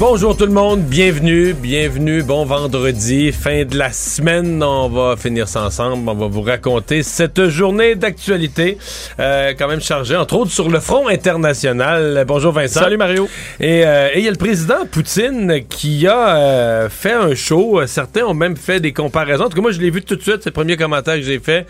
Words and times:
Bonjour 0.00 0.34
tout 0.34 0.46
le 0.46 0.52
monde, 0.52 0.80
bienvenue, 0.80 1.52
bienvenue, 1.52 2.22
bon 2.22 2.46
vendredi, 2.46 3.32
fin 3.32 3.66
de 3.66 3.76
la 3.76 3.92
semaine, 3.92 4.62
on 4.62 4.88
va 4.88 5.14
finir 5.18 5.46
ça 5.46 5.62
ensemble, 5.62 6.08
on 6.08 6.14
va 6.14 6.26
vous 6.26 6.40
raconter 6.40 7.02
cette 7.02 7.50
journée 7.50 7.96
d'actualité, 7.96 8.78
euh, 9.18 9.52
quand 9.58 9.68
même 9.68 9.82
chargée, 9.82 10.16
entre 10.16 10.36
autres 10.36 10.52
sur 10.52 10.70
le 10.70 10.80
front 10.80 11.06
international. 11.08 12.24
Bonjour 12.26 12.50
Vincent. 12.50 12.80
Salut 12.80 12.96
Mario. 12.96 13.28
Et 13.60 13.84
euh, 13.84 14.08
et 14.14 14.20
il 14.20 14.24
y 14.24 14.28
a 14.28 14.30
le 14.30 14.38
président 14.38 14.86
Poutine 14.90 15.64
qui 15.68 16.06
a 16.06 16.34
euh, 16.38 16.88
fait 16.88 17.12
un 17.12 17.34
show, 17.34 17.86
certains 17.86 18.24
ont 18.24 18.32
même 18.32 18.56
fait 18.56 18.80
des 18.80 18.94
comparaisons, 18.94 19.44
en 19.44 19.48
tout 19.50 19.56
cas 19.56 19.62
moi 19.62 19.70
je 19.70 19.80
l'ai 19.80 19.90
vu 19.90 20.00
tout 20.00 20.16
de 20.16 20.22
suite, 20.22 20.38
c'est 20.38 20.48
le 20.48 20.54
premier 20.54 20.78
commentaire 20.78 21.16
que 21.16 21.22
j'ai 21.22 21.40
fait 21.40 21.66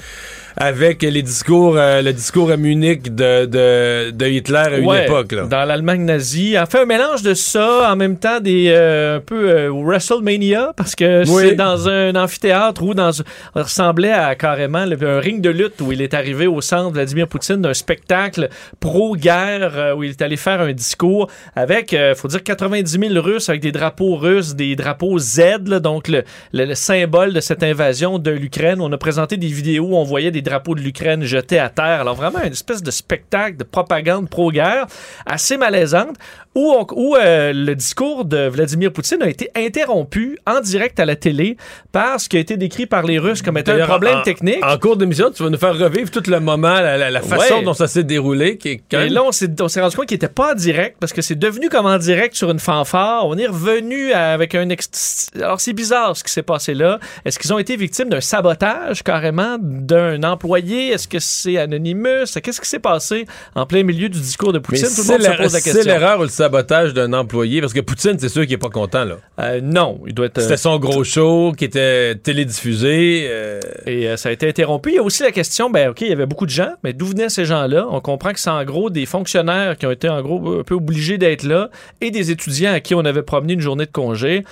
avec 0.57 1.03
les 1.03 1.23
discours, 1.23 1.77
euh, 1.77 2.03
le 2.03 2.13
discours 2.13 2.51
à 2.51 2.57
Munich 2.57 3.15
de, 3.15 3.47
de, 3.47 4.11
de 4.11 4.27
Hitler 4.27 4.57
à 4.59 4.79
une 4.79 4.87
Ouais, 4.87 5.05
époque. 5.05 5.33
Là. 5.33 5.45
Dans 5.45 5.65
l'Allemagne 5.65 6.05
nazie. 6.05 6.59
En 6.59 6.67
fait, 6.67 6.81
un 6.81 6.87
mélange 6.87 7.23
de 7.23 7.35
ça, 7.35 7.91
en 7.93 7.97
même 7.97 8.17
temps 8.19 8.41
des 8.41 8.67
euh, 8.69 9.17
un 9.17 9.21
peu 9.21 9.51
euh, 9.51 9.71
WrestleMania, 9.73 10.73
parce 10.77 10.95
que 10.95 11.21
Oui. 11.29 11.43
c'est 11.49 11.55
dans 11.55 11.89
un 11.89 12.15
amphithéâtre 12.15 12.83
où 12.83 12.95
dans, 12.95 13.11
ressemblait 13.55 14.13
à 14.13 14.35
carrément 14.35 14.85
le- 14.87 14.97
un 15.09 15.21
ring 15.21 15.41
de 15.41 15.51
lutte 15.51 15.81
où 15.81 15.93
il 15.93 16.03
est 16.03 16.15
arrivé 16.15 16.47
au 16.47 16.61
centre, 16.61 16.93
Vladimir 16.93 17.27
Poutine, 17.29 17.63
d'un 17.63 17.75
spectacle 17.75 18.49
pro-guerre 18.95 19.73
euh, 19.77 19.95
où 19.95 20.03
il 20.05 20.11
est 20.11 20.23
allé 20.23 20.37
faire 20.37 20.61
un 20.61 20.73
discours 20.73 21.29
avec, 21.57 21.95
euh, 21.95 22.15
faut 22.15 22.29
dire, 22.29 22.43
90 22.43 22.99
000 23.09 23.21
Russes 23.21 23.49
avec 23.49 23.61
des 23.63 23.73
drapeaux 23.73 24.17
russes, 24.17 24.55
des 24.55 24.77
drapeaux 24.77 25.19
Z, 25.19 25.41
là, 25.69 25.81
donc 25.81 26.09
le, 26.09 26.23
le- 26.53 26.65
le 26.65 26.75
symbole 26.75 27.33
de 27.33 27.41
cette 27.41 27.63
invasion 27.63 28.19
de 28.19 28.31
l'Ukraine. 28.31 28.81
On 28.81 28.93
a 28.93 28.99
présenté 28.99 29.37
des 29.37 29.47
vidéos 29.49 29.85
où 29.91 29.97
on 29.97 30.05
voyait 30.05 30.31
des 30.31 30.40
drapeaux 30.43 30.75
de 30.75 30.81
l'Ukraine 30.81 31.25
jetés 31.25 31.59
à 31.59 31.69
terre. 31.69 32.01
Alors 32.01 32.15
vraiment 32.15 32.41
une 32.43 32.53
espèce 32.53 32.83
de 32.83 32.91
spectacle 32.91 33.57
de 33.57 33.65
propagande 33.65 34.29
pro-guerre 34.29 34.87
assez 35.27 35.57
malaisante 35.57 36.17
où, 36.55 36.73
on- 36.73 36.87
où 36.95 37.17
euh, 37.17 37.53
le 37.55 37.75
discours 37.77 38.25
de 38.25 38.49
Vladimir 38.49 38.93
Poutine 38.93 39.23
a 39.23 39.29
été 39.29 39.51
interrompu 39.55 40.37
en 40.47 40.61
direct 40.61 40.99
à 40.99 41.05
la 41.05 41.15
télé 41.17 41.57
par 41.93 42.21
ce 42.21 42.29
qui 42.29 42.37
a 42.37 42.41
été 42.41 42.57
décrit 42.57 42.87
par 42.87 43.05
les 43.05 43.19
Russes 43.19 43.41
comme 43.43 43.57
étant 43.57 43.73
un 43.73 43.87
problème 43.87 44.19
en- 44.19 44.23
technique. 44.23 44.65
En 44.65 44.77
cours 44.79 44.97
d'émission, 44.97 45.31
tu 45.31 45.43
vas 45.45 45.51
nous 45.51 45.59
faire 45.59 45.79
revivre 45.79 46.11
tout 46.11 46.23
le 46.27 46.41
moment, 46.41 46.75
la, 46.75 46.97
la- 46.97 47.11
la 47.11 47.21
façon 47.23 47.57
Ouais. 47.59 47.63
dont 47.63 47.73
ça 47.75 47.87
s'est 47.87 48.03
déroulé, 48.05 48.57
qui 48.59 48.69
est 48.69 48.83
quand 48.91 49.01
Et 49.01 49.09
là, 49.09 49.23
on 49.25 49.31
s'est, 49.33 49.49
on 49.61 49.69
s'est 49.69 49.81
rendu 49.81 49.97
compte 49.97 50.07
qu'il 50.07 50.17
n'était 50.17 50.29
pas 50.29 50.53
en 50.53 50.55
direct 50.55 50.97
parce 50.99 51.13
que 51.13 51.23
c'est 51.23 51.39
devenu 51.39 51.69
comme 51.69 51.87
en 51.87 51.99
direct 51.99 52.35
sur 52.35 52.51
une 52.51 52.59
fanfare. 52.59 53.27
On 53.29 53.37
est 53.39 53.47
revenu 53.47 54.13
avec 54.13 54.55
un. 54.55 54.69
ex- 54.71 55.29
Alors, 55.37 55.61
c'est 55.61 55.73
bizarre 55.73 56.17
ce 56.17 56.25
qui 56.25 56.33
s'est 56.33 56.43
passé 56.43 56.75
là. 56.75 56.99
Est-ce 57.25 57.39
qu'ils 57.39 57.53
ont 57.55 57.59
été 57.59 57.77
victimes 57.77 58.09
d'un 58.09 58.21
sabotage 58.21 59.03
carrément 59.05 59.57
d'un 59.61 60.23
employé? 60.25 60.89
Est-ce 60.89 61.07
que 61.07 61.19
c'est 61.21 61.59
Anonymous? 61.59 62.27
Qu'est-ce 62.43 62.61
qui 62.61 62.69
s'est 62.69 62.79
passé 62.81 63.27
en 63.55 63.67
plein 63.67 63.83
milieu 63.85 64.09
du 64.09 64.19
discours 64.21 64.53
de 64.53 64.59
Mais 64.59 64.63
Poutine? 64.63 64.85
Tout 64.89 64.97
le 64.97 65.03
c'est 65.03 65.13
monde 65.13 65.23
se 65.23 65.43
pose 65.43 65.53
la 65.53 65.61
c'est 65.61 65.71
question. 65.73 65.93
l'erreur 65.93 66.19
ou 66.19 66.23
le 66.23 66.29
sabotage 66.41 66.95
d'un 66.95 67.13
employé, 67.13 67.61
parce 67.61 67.75
que 67.75 67.81
Poutine, 67.81 68.19
c'est 68.19 68.31
sûr 68.31 68.43
qu'il 68.45 68.55
est 68.55 68.59
pas 68.59 68.71
content, 68.71 69.05
là. 69.05 69.17
Euh, 69.41 69.61
non, 69.63 70.01
il 70.07 70.15
doit 70.15 70.27
être. 70.27 70.41
C'était 70.41 70.57
son 70.57 70.79
gros 70.79 71.05
show 71.05 71.53
qui 71.57 71.67
était 71.67 72.15
télédiffusé. 72.15 73.27
euh, 73.29 73.61
Et 73.87 74.09
euh, 74.09 74.17
ça 74.17 74.31
a 74.31 74.33
été 74.33 74.49
interrompu. 74.49 74.91
Il 74.91 74.95
y 74.95 74.99
a 74.99 75.03
aussi 75.03 75.23
la 75.23 75.33
question, 75.33 75.69
ben 75.69 75.91
ok, 75.91 76.01
il 76.01 76.09
y 76.09 76.13
avait 76.13 76.27
beaucoup 76.27 76.47
de 76.47 76.51
gens, 76.51 76.73
mais 76.83 76.93
d'où 76.95 77.07
venaient 77.07 77.29
ces 77.29 77.45
gens-là? 77.45 77.87
On 77.91 78.01
comprend 78.01 78.33
que 78.33 78.41
c'est 78.41 78.51
en 78.51 78.65
gros 78.65 78.89
des 78.89 79.05
fonctionnaires 79.05 79.77
qui 79.77 79.87
ont 79.87 79.91
été 79.91 80.09
en 80.09 80.23
gros 80.23 80.61
un 80.61 80.63
peu 80.63 80.75
obligés 80.75 81.19
d'être 81.19 81.43
là 81.43 81.69
et 82.01 82.11
des 82.11 82.31
étudiants 82.31 82.73
à 82.73 82.81
qui 82.81 82.95
on 82.95 83.05
avait 83.05 83.23
promené 83.23 83.53
une 83.53 83.61
journée 83.61 83.87
de 83.87 83.93
congé. 83.93 84.45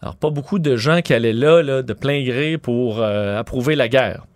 Alors, 0.00 0.16
pas 0.16 0.30
beaucoup 0.30 0.58
de 0.58 0.76
gens 0.76 1.00
qui 1.00 1.12
allaient 1.14 1.32
là, 1.32 1.62
là 1.62 1.82
de 1.82 1.92
plein 1.92 2.24
gré 2.24 2.58
pour 2.58 3.00
euh, 3.00 3.38
approuver 3.38 3.74
la 3.74 3.88
guerre. 3.88 4.26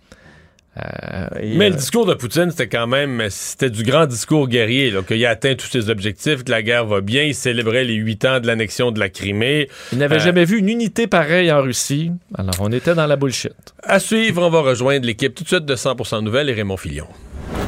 Euh, 0.76 1.26
et, 1.40 1.56
Mais 1.56 1.66
euh, 1.66 1.70
le 1.70 1.76
discours 1.76 2.06
de 2.06 2.14
Poutine, 2.14 2.50
c'était 2.50 2.68
quand 2.68 2.86
même, 2.86 3.24
c'était 3.30 3.70
du 3.70 3.82
grand 3.82 4.06
discours 4.06 4.48
guerrier, 4.48 4.92
qu'il 5.06 5.24
a 5.24 5.30
atteint 5.30 5.54
tous 5.54 5.68
ses 5.68 5.88
objectifs, 5.88 6.44
que 6.44 6.50
la 6.50 6.62
guerre 6.62 6.86
va 6.86 7.00
bien, 7.00 7.22
il 7.22 7.34
célébrait 7.34 7.84
les 7.84 7.94
huit 7.94 8.24
ans 8.24 8.40
de 8.40 8.46
l'annexion 8.46 8.90
de 8.90 9.00
la 9.00 9.08
Crimée. 9.08 9.68
il 9.92 9.98
n'avait 9.98 10.16
euh, 10.16 10.20
jamais 10.20 10.44
vu 10.44 10.58
une 10.58 10.68
unité 10.68 11.06
pareille 11.06 11.50
en 11.50 11.62
Russie. 11.62 12.12
Alors, 12.34 12.54
on 12.60 12.70
était 12.72 12.94
dans 12.94 13.06
la 13.06 13.16
bullshit. 13.16 13.54
À 13.82 13.98
suivre, 13.98 14.42
on 14.42 14.50
va 14.50 14.60
rejoindre 14.60 15.06
l'équipe 15.06 15.34
tout 15.34 15.44
de 15.44 15.48
suite 15.48 15.64
de 15.64 15.76
100% 15.76 16.22
Nouvelles 16.22 16.50
et 16.50 16.54
Raymond 16.54 16.76
Filion. 16.76 17.06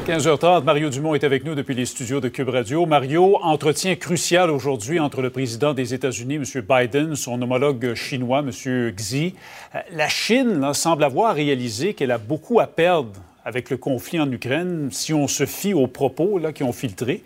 15h30, 0.09 0.65
Mario 0.65 0.89
Dumont 0.89 1.15
est 1.15 1.23
avec 1.23 1.45
nous 1.45 1.55
depuis 1.55 1.75
les 1.75 1.85
studios 1.85 2.19
de 2.19 2.31
Cube 2.31 2.49
Radio. 2.49 2.87
Mario, 2.87 3.37
entretien 3.43 3.95
crucial 3.95 4.51
aujourd'hui 4.51 4.99
entre 5.01 5.21
le 5.21 5.29
président 5.29 5.75
des 5.75 5.93
États-Unis, 5.93 6.37
M. 6.37 6.45
Biden, 6.67 7.15
son 7.15 7.43
homologue 7.43 7.93
chinois, 7.93 8.39
M. 8.39 8.51
Xi. 8.97 9.35
Euh, 9.75 9.81
La 9.93 10.09
Chine 10.09 10.73
semble 10.73 11.05
avoir 11.05 11.35
réalisé 11.35 11.93
qu'elle 11.93 12.11
a 12.11 12.17
beaucoup 12.17 12.59
à 12.59 12.67
perdre 12.67 13.21
avec 13.45 13.69
le 13.69 13.77
conflit 13.77 14.19
en 14.19 14.33
Ukraine 14.33 14.89
si 14.93 15.13
on 15.13 15.29
se 15.29 15.45
fie 15.45 15.75
aux 15.75 15.89
propos 15.89 16.39
là, 16.39 16.55
qui 16.55 16.63
ont 16.63 16.73
filtré. 16.73 17.23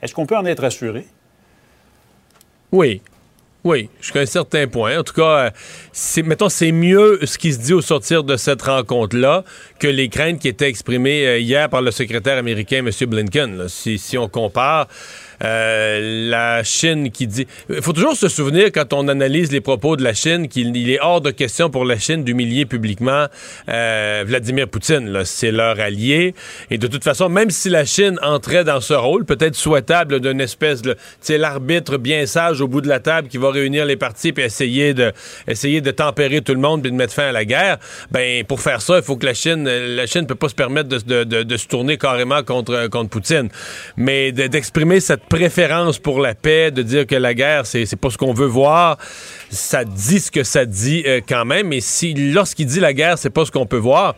Est-ce 0.00 0.14
qu'on 0.14 0.26
peut 0.26 0.36
en 0.36 0.46
être 0.46 0.62
assuré? 0.62 1.08
Oui. 2.70 3.02
Oui, 3.62 3.90
jusqu'à 4.00 4.20
un 4.20 4.26
certain 4.26 4.66
point. 4.66 4.98
En 4.98 5.02
tout 5.02 5.12
cas, 5.12 5.46
euh, 5.46 5.50
c'est, 5.92 6.24
c'est 6.48 6.72
mieux 6.72 7.20
ce 7.24 7.36
qui 7.36 7.52
se 7.52 7.58
dit 7.58 7.74
au 7.74 7.82
sortir 7.82 8.24
de 8.24 8.36
cette 8.36 8.62
rencontre-là 8.62 9.44
que 9.78 9.86
les 9.86 10.08
craintes 10.08 10.38
qui 10.38 10.48
étaient 10.48 10.68
exprimées 10.68 11.26
euh, 11.26 11.38
hier 11.38 11.68
par 11.68 11.82
le 11.82 11.90
secrétaire 11.90 12.38
américain, 12.38 12.78
M. 12.78 12.90
Blinken. 13.06 13.68
Si, 13.68 14.16
on 14.16 14.28
compare 14.28 14.88
la 15.40 16.62
Chine 16.64 17.10
qui 17.10 17.26
dit... 17.26 17.46
Il 17.68 17.82
faut 17.82 17.92
toujours 17.92 18.16
se 18.16 18.28
souvenir, 18.28 18.70
quand 18.72 18.92
on 18.92 19.08
analyse 19.08 19.52
les 19.52 19.60
propos 19.60 19.96
de 19.96 20.02
la 20.02 20.14
Chine, 20.14 20.48
qu'il 20.48 20.76
il 20.76 20.90
est 20.90 21.00
hors 21.00 21.20
de 21.20 21.30
question 21.30 21.70
pour 21.70 21.84
la 21.84 21.98
Chine 21.98 22.24
d'humilier 22.24 22.66
publiquement 22.66 23.26
euh, 23.68 24.24
Vladimir 24.26 24.68
Poutine. 24.68 25.22
C'est 25.24 25.50
leur 25.50 25.80
allié. 25.80 26.34
Et 26.70 26.78
de 26.78 26.86
toute 26.86 27.04
façon, 27.04 27.28
même 27.28 27.50
si 27.50 27.68
la 27.68 27.84
Chine 27.84 28.18
entrait 28.22 28.64
dans 28.64 28.80
ce 28.80 28.94
rôle, 28.94 29.24
peut-être 29.24 29.54
souhaitable 29.54 30.20
d'une 30.20 30.40
espèce 30.40 30.82
de... 30.82 30.96
Sais, 31.20 31.38
l'arbitre 31.38 31.96
bien 31.98 32.26
sage 32.26 32.60
au 32.60 32.68
bout 32.68 32.80
de 32.80 32.88
la 32.88 33.00
table 33.00 33.28
qui 33.28 33.38
va 33.38 33.50
réunir 33.50 33.84
les 33.86 33.96
partis 33.96 34.32
puis 34.32 34.44
essayer 34.44 34.94
de, 34.94 35.12
essayer 35.48 35.80
de 35.80 35.90
tempérer 35.90 36.40
tout 36.42 36.54
le 36.54 36.60
monde 36.60 36.82
puis 36.82 36.90
de 36.90 36.96
mettre 36.96 37.14
fin 37.14 37.28
à 37.28 37.32
la 37.32 37.44
guerre, 37.44 37.78
ben 38.10 38.44
pour 38.44 38.60
faire 38.60 38.82
ça, 38.82 38.96
il 38.98 39.02
faut 39.02 39.16
que 39.16 39.26
la 39.26 39.34
Chine... 39.34 39.68
La 39.68 40.06
Chine 40.06 40.26
peut 40.26 40.34
pas 40.34 40.48
se 40.48 40.54
permettre 40.54 40.88
de, 40.88 41.24
de- 41.24 41.56
se 41.56 41.66
tourner 41.66 41.98
carrément 41.98 42.42
contre, 42.42 42.88
contre 42.88 43.10
Poutine. 43.10 43.48
Mais 43.96 44.32
de- 44.32 44.46
d'exprimer 44.46 45.00
cette 45.00 45.24
préférence 45.30 45.98
pour 45.98 46.20
la 46.20 46.34
paix, 46.34 46.70
de 46.70 46.82
dire 46.82 47.06
que 47.06 47.14
la 47.14 47.32
guerre, 47.32 47.64
c'est 47.64 47.96
pas 47.96 48.10
ce 48.10 48.18
qu'on 48.18 48.34
veut 48.34 48.46
voir. 48.46 48.98
Ça 49.50 49.84
dit 49.84 50.20
ce 50.20 50.30
que 50.30 50.44
ça 50.44 50.64
dit 50.64 51.02
euh, 51.06 51.20
quand 51.28 51.44
même. 51.44 51.72
Et 51.72 51.80
si 51.80 52.14
lorsqu'il 52.14 52.66
dit 52.66 52.78
la 52.78 52.92
guerre, 52.92 53.18
c'est 53.18 53.30
pas 53.30 53.44
ce 53.44 53.50
qu'on 53.50 53.66
peut 53.66 53.76
voir, 53.76 54.14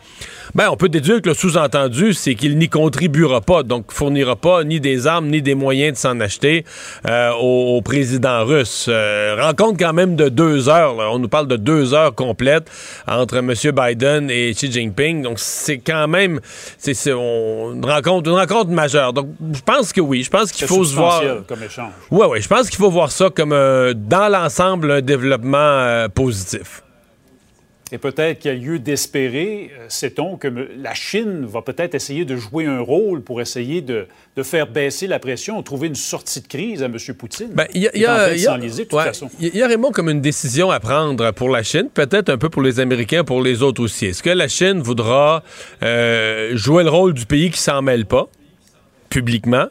ben 0.55 0.69
on 0.71 0.77
peut 0.77 0.91
déduire 0.91 1.23
que 1.23 1.31
le 1.31 1.35
sous-entendu, 1.35 2.13
c'est 2.13 2.35
qu'il 2.35 2.59
n'y 2.59 2.69
contribuera 2.69 3.41
pas, 3.41 3.63
donc 3.63 3.93
fournira 3.93 4.37
pas 4.37 4.63
ni 4.63 4.79
des 4.79 5.07
armes 5.07 5.29
ni 5.29 5.41
des 5.41 5.55
moyens 5.55 5.95
de 5.95 5.99
s'en 5.99 6.21
acheter 6.21 6.67
euh, 7.09 7.31
au, 7.41 7.81
président 7.81 8.45
russe. 8.45 8.87
Euh, 8.91 9.37
rencontre 9.41 9.79
quand 9.79 9.95
même 9.95 10.17
de 10.17 10.29
deux 10.29 10.69
heures. 10.69 10.97
On 10.99 11.19
nous 11.19 11.29
parle 11.29 11.49
de 11.49 11.57
deux 11.57 11.95
heures 11.95 12.15
complètes 12.15 12.71
entre 13.09 13.39
M. 13.39 13.55
Biden 13.75 14.31
et 14.31 14.53
Xi 14.53 14.71
Jinping. 14.71 15.23
Donc 15.23 15.39
c'est 15.39 15.79
quand 15.79 16.09
même 16.09 16.41
c'est 16.77 16.93
une 17.07 17.85
rencontre 17.85 18.29
une 18.29 18.37
rencontre 18.37 18.71
majeure. 18.71 19.15
Donc 19.15 19.29
je 19.55 19.63
pense 19.63 19.95
que 19.95 20.03
oui, 20.03 20.25
je 20.25 20.31
pense 20.31 20.53
qu'il 20.53 20.67
faut 20.67 20.85
se 20.85 20.95
voir 20.95 21.23
comme 21.49 21.63
échange. 21.63 21.93
Ouais 22.11 22.27
ouais, 22.27 22.43
je 22.43 22.49
pense 22.49 22.69
qu'il 22.69 22.79
faut 22.79 22.91
voir 22.91 23.11
ça 23.11 23.31
comme 23.35 23.51
dans 23.51 24.31
l'ensemble 24.31 24.91
un 24.91 25.01
développement 25.01 25.22
euh, 25.25 26.09
positif. 26.09 26.83
Et 27.95 27.99
peut-être 27.99 28.39
qu'il 28.39 28.51
y 28.51 28.55
a 28.55 28.57
lieu 28.57 28.79
d'espérer, 28.79 29.71
euh, 29.79 29.85
sait-on, 29.89 30.39
que 30.39 30.49
la 30.49 30.95
Chine 30.95 31.45
va 31.45 31.61
peut-être 31.61 31.95
essayer 31.95 32.25
de 32.25 32.37
jouer 32.37 32.65
un 32.65 32.81
rôle 32.81 33.21
pour 33.21 33.43
essayer 33.43 33.83
de, 33.83 34.07
faire 34.43 34.67
baisser 34.67 35.07
la 35.07 35.19
pression, 35.19 35.63
trouver 35.63 35.89
une 35.89 35.95
sortie 35.95 36.41
de 36.41 36.49
crise 36.49 36.83
à 36.83 36.87
M. 36.87 36.97
Poutine. 37.19 37.51
Il 37.75 37.83
y, 37.83 37.99
y, 37.99 38.07
a 39.63 39.67
vraiment 39.67 39.91
comme 39.91 40.09
une 40.09 40.23
décision 40.23 40.71
à 40.71 40.81
prendre 40.81 41.33
pour 41.33 41.51
la 41.51 41.63
Chine, 41.63 41.91
peut-être 41.93 42.31
un 42.31 42.39
peu 42.39 42.49
pour 42.49 42.63
les 42.63 42.81
Américains, 42.81 43.25
pour 43.25 43.43
les 43.43 43.63
autres 43.63 43.83
aussi. 43.83 44.07
Est-ce 44.07 44.23
que 44.23 44.31
la 44.31 44.49
Chine 44.49 44.81
voudra 44.81 45.43
euh, 45.83 46.57
jouer 46.57 46.85
le 46.85 46.91
rôle 46.91 47.13
du 47.13 47.27
pays 47.27 47.51
qui 47.51 47.61
s'en 47.61 47.83
mêle 47.83 48.07
pas, 48.07 48.27
publiquement? 49.11 49.67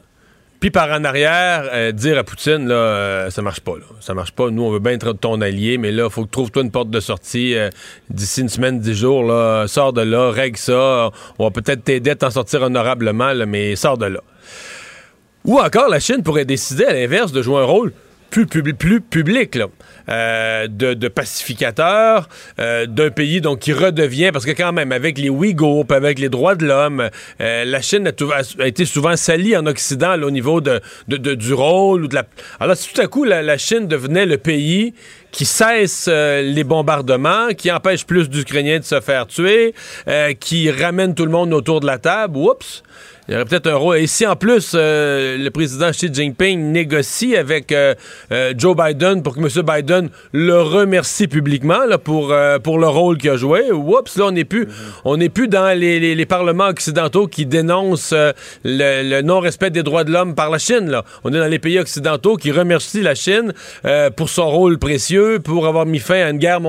Puis 0.62 0.70
par 0.70 0.92
en 0.92 1.02
arrière, 1.02 1.68
euh, 1.72 1.90
dire 1.90 2.16
à 2.16 2.22
Poutine, 2.22 2.68
là, 2.68 2.74
euh, 2.76 3.30
ça 3.30 3.42
marche 3.42 3.58
pas. 3.58 3.72
Là. 3.72 3.84
Ça 3.98 4.14
marche 4.14 4.30
pas. 4.30 4.48
Nous, 4.48 4.62
on 4.62 4.70
veut 4.70 4.78
bien 4.78 4.92
être 4.92 5.12
ton 5.12 5.40
allié, 5.40 5.76
mais 5.76 5.90
là, 5.90 6.08
faut 6.08 6.22
que 6.22 6.28
tu 6.28 6.30
trouves 6.30 6.52
toi 6.52 6.62
une 6.62 6.70
porte 6.70 6.88
de 6.88 7.00
sortie 7.00 7.56
euh, 7.56 7.68
d'ici 8.10 8.42
une 8.42 8.48
semaine, 8.48 8.78
dix 8.78 8.94
jours. 8.94 9.24
Là, 9.24 9.66
sors 9.66 9.92
de 9.92 10.02
là, 10.02 10.30
règle 10.30 10.56
ça. 10.56 11.10
On 11.40 11.44
va 11.44 11.50
peut-être 11.50 11.82
t'aider 11.82 12.10
à 12.10 12.14
t'en 12.14 12.30
sortir 12.30 12.62
honorablement, 12.62 13.34
mais 13.44 13.74
sors 13.74 13.98
de 13.98 14.06
là. 14.06 14.20
Ou 15.44 15.58
encore, 15.58 15.88
la 15.88 15.98
Chine 15.98 16.22
pourrait 16.22 16.44
décider, 16.44 16.84
à 16.84 16.92
l'inverse, 16.92 17.32
de 17.32 17.42
jouer 17.42 17.58
un 17.58 17.64
rôle 17.64 17.92
plus, 18.30 18.46
plus 18.46 19.00
public. 19.00 19.56
Là. 19.56 19.66
Euh, 20.08 20.66
de, 20.68 21.08
pacificateurs 21.08 22.28
euh, 22.58 22.86
d'un 22.86 23.10
pays 23.10 23.40
donc 23.40 23.60
qui 23.60 23.72
redevient 23.72 24.30
parce 24.32 24.44
que 24.44 24.50
quand 24.50 24.72
même 24.72 24.90
avec 24.90 25.16
les 25.16 25.28
Ouïghours, 25.28 25.86
avec 25.90 26.18
les 26.18 26.28
droits 26.28 26.56
de 26.56 26.66
l'homme, 26.66 27.08
euh, 27.40 27.64
la 27.64 27.80
Chine 27.80 28.08
a, 28.08 28.66
été 28.66 28.84
souvent 28.84 29.16
salie 29.16 29.56
en 29.56 29.66
Occident 29.66 30.20
au 30.20 30.30
niveau 30.30 30.60
de, 30.60 30.80
du 31.06 31.54
rôle 31.54 32.08
de 32.08 32.16
la. 32.16 32.24
Alors 32.58 32.76
tout 32.76 33.00
à 33.00 33.06
coup 33.06 33.24
la, 33.24 33.58
Chine 33.58 33.86
devenait 33.86 34.26
le 34.26 34.38
pays 34.38 34.94
qui 35.30 35.44
cesse 35.44 36.08
les 36.08 36.64
bombardements, 36.64 37.48
qui 37.56 37.70
empêche 37.70 38.04
plus 38.04 38.28
d'Ukrainiens 38.28 38.80
de 38.80 38.84
se 38.84 39.00
faire 39.00 39.26
tuer, 39.26 39.74
qui 40.40 40.70
ramène 40.70 41.14
tout 41.14 41.24
le 41.24 41.30
monde 41.30 41.52
autour 41.54 41.80
de 41.80 41.86
la 41.86 41.98
table. 41.98 42.36
Oups! 42.36 42.82
Il 43.28 43.34
y 43.34 43.36
aurait 43.36 43.44
peut-être 43.44 43.68
un 43.68 43.76
rôle. 43.76 43.98
Et 43.98 44.08
si 44.08 44.26
en 44.26 44.34
plus 44.34 44.72
euh, 44.74 45.38
le 45.38 45.50
président 45.50 45.92
Xi 45.92 46.12
Jinping 46.12 46.72
négocie 46.72 47.36
avec 47.36 47.70
euh, 47.70 47.94
euh, 48.32 48.52
Joe 48.58 48.76
Biden 48.76 49.22
pour 49.22 49.36
que 49.36 49.40
M. 49.40 49.48
Biden 49.64 50.08
le 50.32 50.60
remercie 50.60 51.28
publiquement 51.28 51.84
là, 51.86 51.98
pour, 51.98 52.34
pour 52.64 52.78
le 52.80 52.88
rôle 52.88 53.18
qu'il 53.18 53.30
a 53.30 53.36
joué, 53.36 53.70
oups, 53.70 54.16
là 54.16 54.24
on 54.26 54.32
n'est 54.32 54.44
plus, 54.44 54.66
on 55.04 55.16
n'est 55.16 55.28
plus 55.28 55.46
dans 55.46 55.78
les, 55.78 56.16
les, 56.16 56.26
parlements 56.26 56.66
occidentaux 56.66 57.28
qui 57.28 57.46
dénoncent 57.46 58.14
le, 58.64 59.20
non-respect 59.22 59.70
des 59.70 59.84
droits 59.84 60.02
de 60.02 60.10
l'homme 60.10 60.34
par 60.34 60.50
la 60.50 60.58
Chine. 60.58 60.90
Là. 60.90 61.04
On 61.22 61.32
est 61.32 61.38
dans 61.38 61.46
les 61.46 61.58
pays 61.60 61.78
occidentaux 61.78 62.36
qui 62.36 62.50
remercient 62.50 63.02
la 63.02 63.14
Chine 63.14 63.52
pour 64.16 64.30
son 64.30 64.50
rôle 64.50 64.78
précieux, 64.78 65.38
pour 65.38 65.66
avoir 65.68 65.86
mis 65.86 66.00
fin 66.00 66.22
à 66.22 66.30
une 66.30 66.38
guerre, 66.38 66.60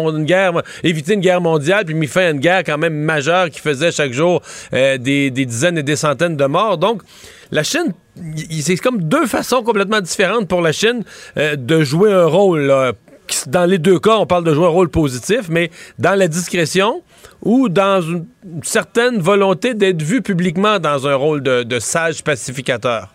éviter 0.83 1.13
une 1.13 1.21
guerre 1.21 1.41
mondiale, 1.41 1.85
puis 1.85 1.95
mis 1.95 2.07
fin 2.07 2.27
à 2.27 2.29
une 2.29 2.39
guerre 2.39 2.63
quand 2.63 2.77
même 2.77 2.93
majeure 2.93 3.49
qui 3.49 3.59
faisait 3.59 3.91
chaque 3.91 4.13
jour 4.13 4.41
des, 4.71 4.97
des 5.31 5.45
dizaines 5.45 5.77
et 5.77 5.83
des 5.83 5.95
centaines 5.95 6.35
de 6.35 6.42
Donc, 6.47 7.01
la 7.51 7.63
Chine, 7.63 7.93
c'est 8.61 8.77
comme 8.77 9.03
deux 9.03 9.27
façons 9.27 9.63
complètement 9.63 10.01
différentes 10.01 10.47
pour 10.47 10.61
la 10.61 10.71
Chine 10.71 11.03
euh, 11.37 11.55
de 11.55 11.83
jouer 11.83 12.11
un 12.11 12.25
rôle. 12.25 12.73
Dans 13.47 13.65
les 13.65 13.77
deux 13.77 13.99
cas, 13.99 14.17
on 14.17 14.25
parle 14.25 14.43
de 14.43 14.53
jouer 14.53 14.65
un 14.65 14.69
rôle 14.69 14.89
positif, 14.89 15.49
mais 15.49 15.71
dans 15.97 16.17
la 16.17 16.27
discrétion 16.27 17.01
ou 17.41 17.69
dans 17.69 18.01
une 18.01 18.25
certaine 18.63 19.19
volonté 19.19 19.73
d'être 19.73 20.01
vu 20.01 20.21
publiquement 20.21 20.79
dans 20.79 21.07
un 21.07 21.15
rôle 21.15 21.41
de, 21.41 21.79
sage 21.79 22.23
pacificateur. 22.23 23.13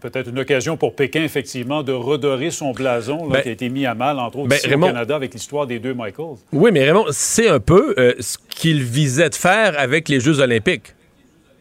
Peut-être 0.00 0.30
une 0.30 0.38
occasion 0.38 0.78
pour 0.78 0.94
Pékin, 0.94 1.22
effectivement, 1.22 1.82
de 1.82 1.92
redorer 1.92 2.50
son 2.50 2.72
blason 2.72 3.28
ben, 3.28 3.42
qui 3.42 3.48
a 3.50 3.52
été 3.52 3.68
mis 3.68 3.84
à 3.84 3.94
mal, 3.94 4.18
entre 4.18 4.38
autres, 4.38 4.48
ben, 4.48 4.74
au 4.74 4.86
Canada 4.86 5.16
avec 5.16 5.34
l'histoire 5.34 5.66
des 5.66 5.78
deux 5.78 5.92
Michaels. 5.92 6.38
Oui, 6.52 6.70
mais 6.72 6.82
Raymond, 6.84 7.06
c'est 7.10 7.48
un 7.48 7.60
peu 7.60 7.94
euh, 7.98 8.14
ce 8.18 8.38
qu'il 8.48 8.82
visait 8.82 9.28
de 9.28 9.34
faire 9.34 9.78
avec 9.78 10.08
les 10.08 10.18
Jeux 10.18 10.40
olympiques 10.40 10.94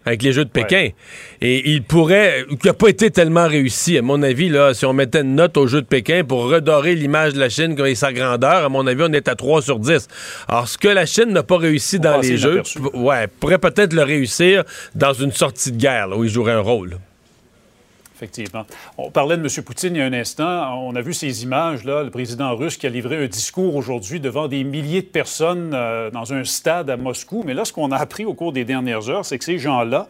avec 0.06 0.22
les 0.24 0.32
Jeux 0.32 0.46
de 0.46 0.50
Pékin. 0.50 0.90
Et 1.42 1.72
il 1.72 1.84
pourrait, 1.84 2.46
qui 2.62 2.68
n'a 2.68 2.74
pas 2.74 2.88
été 2.88 3.12
tellement 3.12 3.48
réussi, 3.48 3.98
à 3.98 4.02
mon 4.02 4.22
avis, 4.22 4.50
là, 4.50 4.74
si 4.74 4.86
on 4.86 4.94
mettait 4.94 5.22
une 5.22 5.36
note 5.36 5.58
aux 5.58 5.68
Jeux 5.68 5.82
de 5.82 5.88
Pékin 5.88 6.24
pour 6.24 6.44
redorer 6.44 6.96
l'image 6.96 7.34
de 7.34 7.40
la 7.40 7.50
Chine 7.50 7.76
et 7.86 7.96
sa 7.96 8.14
grandeur, 8.14 8.66
à 8.66 8.70
mon 8.70 8.86
avis, 8.88 9.04
on 9.04 9.14
est 9.14 9.28
à 9.28 9.36
3 9.36 9.62
sur 9.62 9.80
10. 9.80 10.08
Alors, 10.48 10.68
ce 10.68 10.78
que 10.78 10.88
la 10.88 11.06
Chine 11.06 11.32
n'a 11.32 11.44
pas 11.44 11.58
réussi 11.58 12.00
dans 12.00 12.20
les 12.20 12.38
Jeux, 12.38 12.62
ouais, 12.94 13.28
pourrait 13.28 13.60
peut-être 13.60 13.94
le 13.94 14.04
réussir 14.04 14.64
dans 14.94 15.14
une 15.14 15.32
sortie 15.32 15.72
de 15.72 15.78
guerre, 15.78 16.10
où 16.16 16.24
il 16.24 16.30
jouerait 16.30 16.54
un 16.54 16.62
rôle. 16.62 16.98
Effectivement. 18.16 18.66
On 18.98 19.12
parlait 19.12 19.36
de 19.36 19.42
M. 19.42 19.64
Poutine 19.64 19.94
il 19.94 19.98
y 19.98 20.02
a 20.02 20.06
un 20.06 20.14
instant. 20.14 20.74
On 20.82 20.96
a 20.96 21.02
vu 21.02 21.14
ces 21.14 21.44
images-là, 21.44 22.04
le 22.04 22.12
président 22.12 22.56
russe 22.56 22.78
qui 22.78 22.88
a 22.88 22.90
livré 22.90 23.22
un 23.22 23.28
discours 23.28 23.76
aujourd'hui 23.76 24.22
devant 24.22 24.48
des 24.48 24.64
milliers 24.64 25.02
de 25.02 25.08
personnes 25.08 25.72
euh, 25.74 26.10
dans 26.12 26.32
un 26.32 26.46
stade 26.46 26.90
à 26.90 26.96
Moscou. 26.96 27.44
Mais 27.46 27.54
là, 27.54 27.66
ce 27.66 27.74
qu'on 27.74 27.92
a 27.92 27.98
appris 27.98 28.24
au 28.24 28.34
cours 28.34 28.54
des 28.54 28.64
dernières 28.64 29.10
heures, 29.10 29.26
c'est 29.26 29.38
que 29.38 29.44
ces 29.44 29.58
gens-là, 29.58 30.08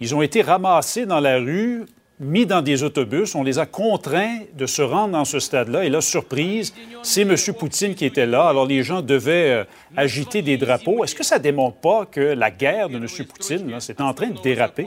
ils 0.00 0.12
ont 0.16 0.22
été 0.22 0.42
ramassés 0.42 1.06
dans 1.06 1.20
la 1.20 1.36
rue 1.36 1.84
mis 2.18 2.46
dans 2.46 2.62
des 2.62 2.82
autobus. 2.82 3.34
On 3.34 3.42
les 3.42 3.58
a 3.58 3.66
contraints 3.66 4.38
de 4.56 4.66
se 4.66 4.82
rendre 4.82 5.12
dans 5.12 5.24
ce 5.24 5.38
stade-là. 5.38 5.84
Et 5.84 5.90
là, 5.90 6.00
surprise, 6.00 6.72
c'est 7.02 7.22
M. 7.22 7.34
Poutine 7.58 7.94
qui 7.94 8.04
était 8.04 8.26
là. 8.26 8.48
Alors, 8.48 8.66
les 8.66 8.82
gens 8.82 9.02
devaient 9.02 9.50
euh, 9.50 9.64
agiter 9.96 10.42
des 10.42 10.56
drapeaux. 10.56 11.04
Est-ce 11.04 11.14
que 11.14 11.24
ça 11.24 11.38
ne 11.38 11.42
démontre 11.42 11.76
pas 11.76 12.06
que 12.10 12.20
la 12.20 12.50
guerre 12.50 12.88
de 12.88 12.96
M. 12.96 13.06
Poutine, 13.28 13.74
c'est 13.80 14.00
en 14.00 14.14
train 14.14 14.28
de 14.28 14.40
déraper? 14.42 14.86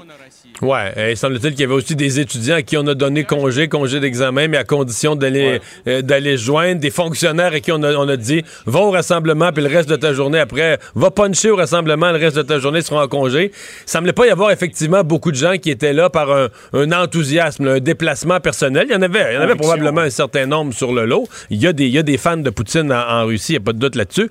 Oui, 0.62 0.80
il 0.98 1.18
semble-t-il 1.18 1.52
qu'il 1.52 1.62
y 1.62 1.64
avait 1.64 1.74
aussi 1.74 1.96
des 1.96 2.20
étudiants 2.20 2.56
à 2.56 2.62
qui 2.62 2.78
on 2.78 2.88
a 2.88 2.96
donné 2.96 3.24
congé, 3.24 3.68
congé 3.68 4.00
d'examen, 4.00 4.48
mais 4.48 4.58
à 4.58 4.64
condition 4.64 5.16
d'aller 5.16 5.62
euh, 5.88 6.02
d'aller 6.02 6.38
joindre 6.38 6.81
des 6.81 6.92
fonctionnaires 6.92 7.54
à 7.54 7.60
qui 7.60 7.72
on 7.72 7.81
a, 7.84 7.94
on 7.94 8.08
a 8.10 8.18
dit 8.18 8.44
va 8.66 8.80
au 8.80 8.92
rassemblement, 8.92 9.52
puis 9.52 9.64
le 9.64 9.70
reste 9.70 9.90
de 9.90 9.96
ta 9.96 10.14
journée 10.14 10.40
après, 10.40 10.80
va 10.96 11.12
puncher 11.12 11.52
au 11.52 11.56
rassemblement, 11.56 12.12
le 12.12 12.18
reste 12.18 12.36
de 12.36 12.42
ta 12.42 12.60
journée 12.60 12.81
sera 12.81 13.04
en 13.04 13.08
congé. 13.08 13.52
Il 13.54 13.90
semblait 13.90 14.14
pas 14.14 14.26
y 14.28 14.30
avoir 14.30 14.52
effectivement 14.52 15.04
beaucoup 15.04 15.31
de 15.31 15.38
gens 15.38 15.58
qui 15.58 15.70
étaient 15.70 15.94
là 15.94 16.10
par 16.10 16.31
un, 16.31 16.50
un 16.74 16.92
enthousiasme, 16.92 17.19
un 17.60 17.80
déplacement 17.80 18.39
personnel. 18.39 18.88
Il 18.89 18.94
y 18.94 18.95
en 18.95 19.01
avait, 19.01 19.31
il 19.31 19.36
y 19.36 19.38
en 19.38 19.42
avait 19.42 19.56
probablement 19.56 20.01
un 20.01 20.10
certain 20.10 20.45
nombre 20.45 20.74
sur 20.74 20.94
le 20.94 21.06
lot. 21.06 21.27
Il 21.50 21.62
y 21.62 21.68
a 21.68 21.74
des, 21.74 21.86
il 21.86 21.94
y 21.94 21.98
a 21.98 22.04
des 22.04 22.18
fans 22.18 22.38
de 22.38 22.50
Poutine 22.50 22.92
en, 22.92 23.25
Russie, 23.25 23.54
il 23.54 23.57
n'y 23.57 23.63
a 23.63 23.66
pas 23.66 23.74
de 23.74 23.80
doute 23.80 23.95
là-dessus. 23.95 24.30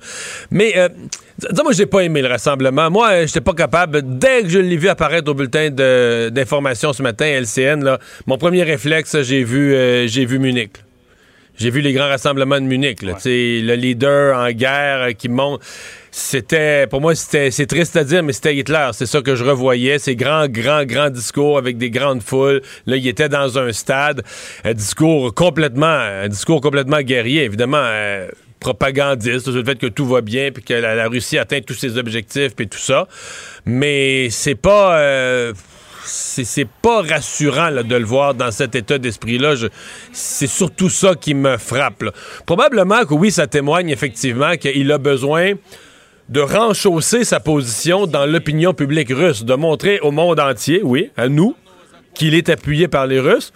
Mais 0.51 0.73
euh, 0.77 0.89
Dis-moi, 1.51 1.71
j'ai 1.71 1.85
pas 1.85 2.01
aimé 2.01 2.21
le 2.21 2.27
rassemblement. 2.27 2.89
Moi, 2.91 3.09
euh, 3.11 3.27
j'étais 3.27 3.41
pas 3.41 3.53
capable. 3.53 4.01
Dès 4.03 4.43
que 4.43 4.49
je 4.49 4.59
l'ai 4.59 4.77
vu 4.77 4.89
apparaître 4.89 5.31
au 5.31 5.33
bulletin 5.33 5.69
d'information 5.69 6.91
ce 6.91 7.01
matin, 7.01 7.25
LCN, 7.25 7.83
là, 7.83 7.99
mon 8.27 8.37
premier 8.37 8.63
réflexe, 8.63 9.21
j'ai 9.21 9.43
vu, 9.43 9.73
euh, 9.73 10.07
j'ai 10.07 10.25
vu 10.25 10.39
Munich. 10.39 10.71
J'ai 11.57 11.69
vu 11.69 11.81
les 11.81 11.93
grands 11.93 12.07
rassemblements 12.07 12.59
de 12.59 12.65
Munich. 12.65 13.01
Là, 13.01 13.15
Le 13.25 13.75
leader 13.75 14.37
en 14.37 14.51
guerre 14.51 15.01
euh, 15.01 15.11
qui 15.11 15.29
monte. 15.29 15.61
C'était, 16.11 16.87
pour 16.87 17.01
moi, 17.01 17.15
c'était, 17.15 17.51
c'est 17.51 17.67
triste 17.67 17.95
à 17.95 18.03
dire, 18.03 18.23
mais 18.23 18.33
c'était 18.33 18.55
Hitler. 18.55 18.89
C'est 18.93 19.05
ça 19.05 19.21
que 19.21 19.35
je 19.35 19.43
revoyais. 19.43 19.99
Ces 19.99 20.15
grands, 20.15 20.47
grands, 20.47 20.85
grands 20.85 21.09
discours 21.09 21.57
avec 21.57 21.77
des 21.77 21.89
grandes 21.89 22.21
foules. 22.21 22.61
Là, 22.85 22.95
il 22.95 23.07
était 23.07 23.29
dans 23.29 23.57
un 23.59 23.71
stade. 23.71 24.23
Un 24.63 24.73
discours 24.73 25.33
complètement, 25.33 25.85
un 25.85 26.27
discours 26.27 26.61
complètement 26.61 27.01
guerrier, 27.01 27.43
évidemment 27.43 27.85
propagandiste 28.59 29.45
sur 29.45 29.53
le 29.53 29.63
fait 29.63 29.77
que 29.77 29.87
tout 29.87 30.05
va 30.05 30.21
bien 30.21 30.51
puis 30.51 30.63
que 30.63 30.73
la, 30.73 31.07
Russie 31.07 31.37
atteint 31.37 31.61
tous 31.61 31.75
ses 31.75 31.97
objectifs 31.97 32.55
puis 32.55 32.67
tout 32.67 32.77
ça. 32.77 33.07
Mais 33.65 34.29
c'est 34.29 34.55
pas 34.55 34.99
euh, 34.99 35.53
c'est 36.03 36.67
pas 36.81 37.01
rassurant 37.01 37.71
de 37.71 37.95
le 37.95 38.05
voir 38.05 38.33
dans 38.33 38.51
cet 38.51 38.75
état 38.75 38.97
d'esprit-là. 38.97 39.53
C'est 40.11 40.47
surtout 40.47 40.89
ça 40.89 41.15
qui 41.15 41.33
me 41.33 41.57
frappe. 41.57 42.03
Probablement 42.45 43.05
que 43.05 43.13
oui, 43.13 43.31
ça 43.31 43.47
témoigne 43.47 43.89
effectivement 43.89 44.55
qu'il 44.55 44.91
a 44.91 44.97
besoin 44.97 45.53
de 46.29 46.39
renchausser 46.39 47.23
sa 47.23 47.39
position 47.39 48.07
dans 48.07 48.25
l'opinion 48.25 48.73
publique 48.73 49.09
russe, 49.11 49.43
de 49.43 49.55
montrer 49.55 49.99
au 49.99 50.11
monde 50.11 50.39
entier, 50.39 50.81
oui, 50.83 51.09
à 51.17 51.27
nous, 51.27 51.55
qu'il 52.13 52.35
est 52.35 52.49
appuyé 52.49 52.87
par 52.87 53.07
les 53.07 53.19
Russes, 53.19 53.51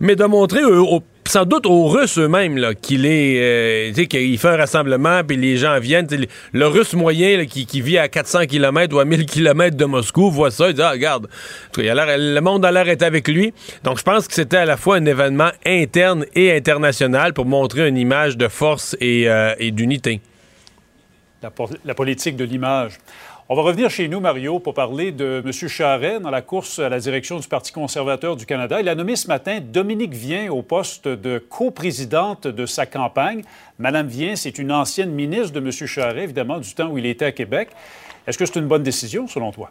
mais 0.00 0.16
de 0.16 0.24
montrer 0.24 0.64
au 0.64 1.02
sans 1.28 1.44
doute 1.44 1.66
aux 1.66 1.86
Russes 1.88 2.18
eux-mêmes 2.18 2.74
qu'il 2.80 3.04
est, 3.04 3.92
euh, 3.92 4.04
qu'il 4.06 4.38
fait 4.38 4.48
un 4.48 4.56
rassemblement, 4.56 5.22
puis 5.24 5.36
les 5.36 5.58
gens 5.58 5.78
viennent. 5.78 6.08
Le 6.52 6.66
Russe 6.66 6.94
moyen 6.94 7.44
qui, 7.44 7.80
vit 7.82 7.98
à 7.98 8.08
400 8.08 8.46
km 8.46 8.96
ou 8.96 8.98
à 8.98 9.04
1000 9.04 9.26
km 9.26 9.76
de 9.76 9.84
Moscou 9.84 10.30
voit 10.30 10.50
ça, 10.50 10.68
il 10.68 10.74
dit 10.74 10.82
ah 10.82 10.92
regarde, 10.92 11.28
il 11.76 11.88
a 11.88 12.16
le 12.16 12.40
monde 12.40 12.64
a 12.64 12.72
l'air 12.72 12.86
d'être 12.86 13.02
avec 13.02 13.28
lui. 13.28 13.52
Donc 13.84 13.98
je 13.98 14.02
pense 14.02 14.26
que 14.26 14.34
c'était 14.34 14.56
à 14.56 14.64
la 14.64 14.78
fois 14.78 14.96
un 14.96 15.04
événement 15.04 15.50
interne 15.66 16.24
et 16.34 16.50
international 16.56 17.34
pour 17.34 17.44
montrer 17.44 17.88
une 17.88 17.98
image 17.98 18.38
de 18.38 18.48
force 18.48 18.96
et, 19.00 19.28
euh, 19.28 19.54
d'unité. 19.70 20.22
La 21.42 21.94
politique 21.94 22.36
de 22.36 22.44
l'image. 22.44 22.98
On 23.50 23.54
va 23.54 23.62
revenir 23.62 23.88
chez 23.88 24.08
nous, 24.08 24.20
Mario, 24.20 24.58
pour 24.58 24.74
parler 24.74 25.10
de 25.10 25.42
M. 25.42 25.52
Charret 25.52 26.20
dans 26.20 26.28
la 26.30 26.42
course 26.42 26.80
à 26.80 26.90
la 26.90 27.00
direction 27.00 27.38
du 27.38 27.48
Parti 27.48 27.72
conservateur 27.72 28.36
du 28.36 28.44
Canada. 28.44 28.78
Il 28.78 28.88
a 28.90 28.94
nommé 28.94 29.16
ce 29.16 29.26
matin 29.26 29.60
Dominique 29.60 30.12
Vien 30.12 30.52
au 30.52 30.60
poste 30.60 31.08
de 31.08 31.38
coprésidente 31.38 32.46
de 32.46 32.66
sa 32.66 32.84
campagne. 32.84 33.42
Madame 33.78 34.06
Vien, 34.06 34.36
c'est 34.36 34.58
une 34.58 34.70
ancienne 34.70 35.12
ministre 35.12 35.52
de 35.52 35.60
M. 35.60 35.70
Charret, 35.70 36.24
évidemment, 36.24 36.58
du 36.58 36.74
temps 36.74 36.88
où 36.88 36.98
il 36.98 37.06
était 37.06 37.24
à 37.24 37.32
Québec. 37.32 37.70
Est-ce 38.26 38.36
que 38.36 38.44
c'est 38.44 38.58
une 38.58 38.68
bonne 38.68 38.82
décision, 38.82 39.26
selon 39.26 39.50
toi? 39.50 39.70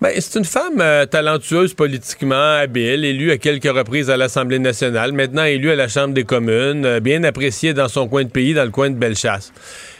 Bien, 0.00 0.12
c'est 0.20 0.38
une 0.38 0.44
femme 0.44 0.80
euh, 0.80 1.06
talentueuse 1.06 1.74
politiquement, 1.74 2.54
habile, 2.54 3.04
élue 3.04 3.32
à 3.32 3.36
quelques 3.36 3.64
reprises 3.64 4.10
à 4.10 4.16
l'Assemblée 4.16 4.60
nationale, 4.60 5.10
maintenant 5.12 5.42
élue 5.42 5.72
à 5.72 5.74
la 5.74 5.88
Chambre 5.88 6.14
des 6.14 6.22
communes, 6.22 6.86
euh, 6.86 7.00
bien 7.00 7.24
appréciée 7.24 7.74
dans 7.74 7.88
son 7.88 8.06
coin 8.06 8.22
de 8.22 8.28
pays, 8.28 8.54
dans 8.54 8.64
le 8.64 8.70
coin 8.70 8.90
de 8.90 8.94
Bellechasse. 8.94 9.52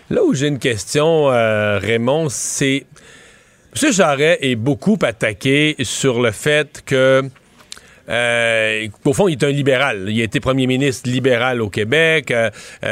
Là 0.09 0.23
où 0.23 0.35
j'ai 0.35 0.47
une 0.47 0.61
question, 0.61 1.33
euh, 1.33 1.81
Raymond, 1.81 2.29
c'est. 2.29 2.87
M. 3.83 3.93
Jarret 3.93 4.39
est 4.41 4.55
beaucoup 4.55 4.99
attaqué 5.03 5.75
sur 5.83 6.23
le 6.23 6.31
fait 6.31 6.81
que. 6.87 7.25
Au 9.05 9.13
fond, 9.13 9.29
il 9.29 9.33
est 9.33 9.45
un 9.45 9.51
libéral. 9.51 10.07
Il 10.09 10.19
a 10.21 10.25
été 10.25 10.41
premier 10.41 10.67
ministre 10.67 11.11
libéral 11.11 11.61
au 11.61 11.69
Québec. 11.69 12.33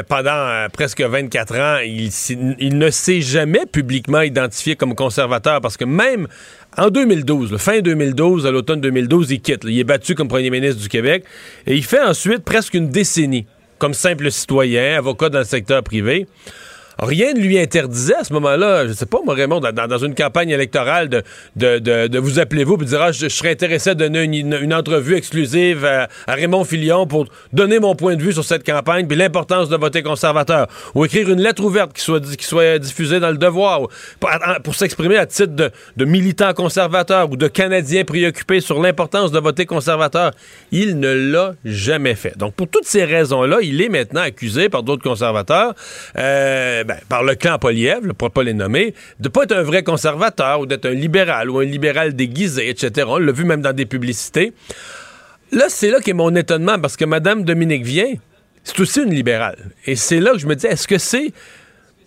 Pendant 0.08 0.66
presque 0.70 1.00
24 1.00 1.58
ans, 1.58 1.78
il, 1.82 2.10
il, 2.58 2.76
ne 2.76 2.90
s'est 2.90 3.22
jamais 3.22 3.64
publiquement 3.64 4.20
identifié 4.20 4.76
comme 4.76 4.94
conservateur 4.94 5.62
parce 5.62 5.78
que 5.78 5.86
même 5.86 6.28
en 6.78 6.90
2012, 6.90 7.56
fin 7.56 7.80
2012, 7.80 8.46
à 8.46 8.50
l'automne 8.50 8.80
2012, 8.80 9.30
il 9.30 9.40
quitte. 9.40 9.64
Il 9.64 9.78
est 9.78 9.84
battu 9.84 10.14
comme 10.14 10.28
premier 10.28 10.50
ministre 10.50 10.80
du 10.80 10.88
Québec 10.88 11.24
et 11.66 11.74
il 11.74 11.84
fait 11.84 12.02
ensuite 12.02 12.44
presque 12.44 12.74
une 12.74 12.90
décennie 12.90 13.46
comme 13.78 13.94
simple 13.94 14.30
citoyen, 14.30 14.98
avocat 14.98 15.28
dans 15.28 15.38
le 15.38 15.44
secteur 15.44 15.82
privé 15.82 16.26
rien 16.98 17.34
ne 17.34 17.40
lui 17.40 17.58
interdisait 17.58 18.14
à 18.14 18.24
ce 18.24 18.32
moment-là, 18.34 18.86
je 18.86 18.92
sais 18.92 19.06
pas, 19.06 19.18
moi, 19.24 19.34
Raymond, 19.34 19.60
dans, 19.60 19.98
une 19.98 20.14
campagne 20.14 20.50
électorale, 20.50 21.08
de, 21.56 22.18
vous 22.18 22.38
appeler 22.38 22.64
vous 22.64 22.76
et 22.80 22.84
dire 22.84 23.02
ah, 23.02 23.12
je, 23.12 23.28
serais 23.28 23.50
intéressé 23.50 23.90
à 23.90 23.94
donner 23.94 24.22
une, 24.22 24.74
entrevue 24.74 25.14
exclusive 25.14 25.84
à, 25.84 26.08
Raymond 26.28 26.64
Filion 26.64 27.06
pour 27.06 27.26
donner 27.52 27.78
mon 27.78 27.94
point 27.94 28.16
de 28.16 28.22
vue 28.22 28.32
sur 28.32 28.44
cette 28.44 28.64
campagne 28.64 29.06
puis 29.06 29.16
l'importance 29.16 29.68
de 29.68 29.76
voter 29.76 30.02
conservateur. 30.02 30.66
Ou 30.94 31.04
écrire 31.04 31.30
une 31.30 31.40
lettre 31.40 31.62
ouverte 31.64 31.92
qui 31.92 32.02
soit, 32.02 32.20
qui 32.36 32.44
soit 32.44 32.78
diffusée 32.78 33.20
dans 33.20 33.30
le 33.30 33.38
devoir 33.38 33.82
pour, 34.62 34.74
s'exprimer 34.74 35.16
à 35.16 35.26
titre 35.26 35.54
de, 35.54 35.70
de 35.96 36.04
militant 36.04 36.52
conservateur 36.52 37.30
ou 37.30 37.36
de 37.36 37.48
Canadien 37.48 38.04
préoccupé 38.04 38.60
sur 38.60 38.80
l'importance 38.80 39.32
de 39.32 39.38
voter 39.38 39.66
conservateur. 39.66 40.32
Il 40.72 40.98
ne 40.98 41.12
l'a 41.12 41.54
jamais 41.64 42.14
fait. 42.14 42.36
Donc, 42.36 42.54
pour 42.54 42.68
toutes 42.68 42.86
ces 42.86 43.04
raisons-là, 43.04 43.58
il 43.62 43.80
est 43.80 43.88
maintenant 43.88 44.22
accusé 44.22 44.68
par 44.68 44.82
d'autres 44.82 45.02
conservateurs. 45.02 45.74
Euh, 46.18 46.84
ben, 46.86 46.96
par 47.08 47.22
le 47.22 47.34
clan 47.34 47.58
Poliev, 47.58 48.12
pour 48.14 48.30
pas 48.30 48.42
les 48.42 48.54
nommer, 48.54 48.94
de 49.20 49.28
pas 49.28 49.44
être 49.44 49.52
un 49.52 49.62
vrai 49.62 49.82
conservateur 49.82 50.60
ou 50.60 50.66
d'être 50.66 50.86
un 50.86 50.94
libéral 50.94 51.50
ou 51.50 51.58
un 51.58 51.64
libéral 51.64 52.14
déguisé, 52.14 52.68
etc. 52.70 53.06
On 53.08 53.18
l'a 53.18 53.32
vu 53.32 53.44
même 53.44 53.60
dans 53.60 53.72
des 53.72 53.86
publicités. 53.86 54.52
Là, 55.52 55.66
c'est 55.68 55.90
là 55.90 56.00
qu'est 56.00 56.12
mon 56.12 56.34
étonnement 56.34 56.78
parce 56.78 56.96
que 56.96 57.04
Mme 57.04 57.44
Dominique 57.44 57.84
Vient, 57.84 58.14
c'est 58.64 58.80
aussi 58.80 59.00
une 59.02 59.14
libérale. 59.14 59.72
Et 59.86 59.94
c'est 59.94 60.20
là 60.20 60.32
que 60.32 60.38
je 60.38 60.46
me 60.46 60.56
dis, 60.56 60.66
est-ce 60.66 60.88
que 60.88 60.98
c'est. 60.98 61.32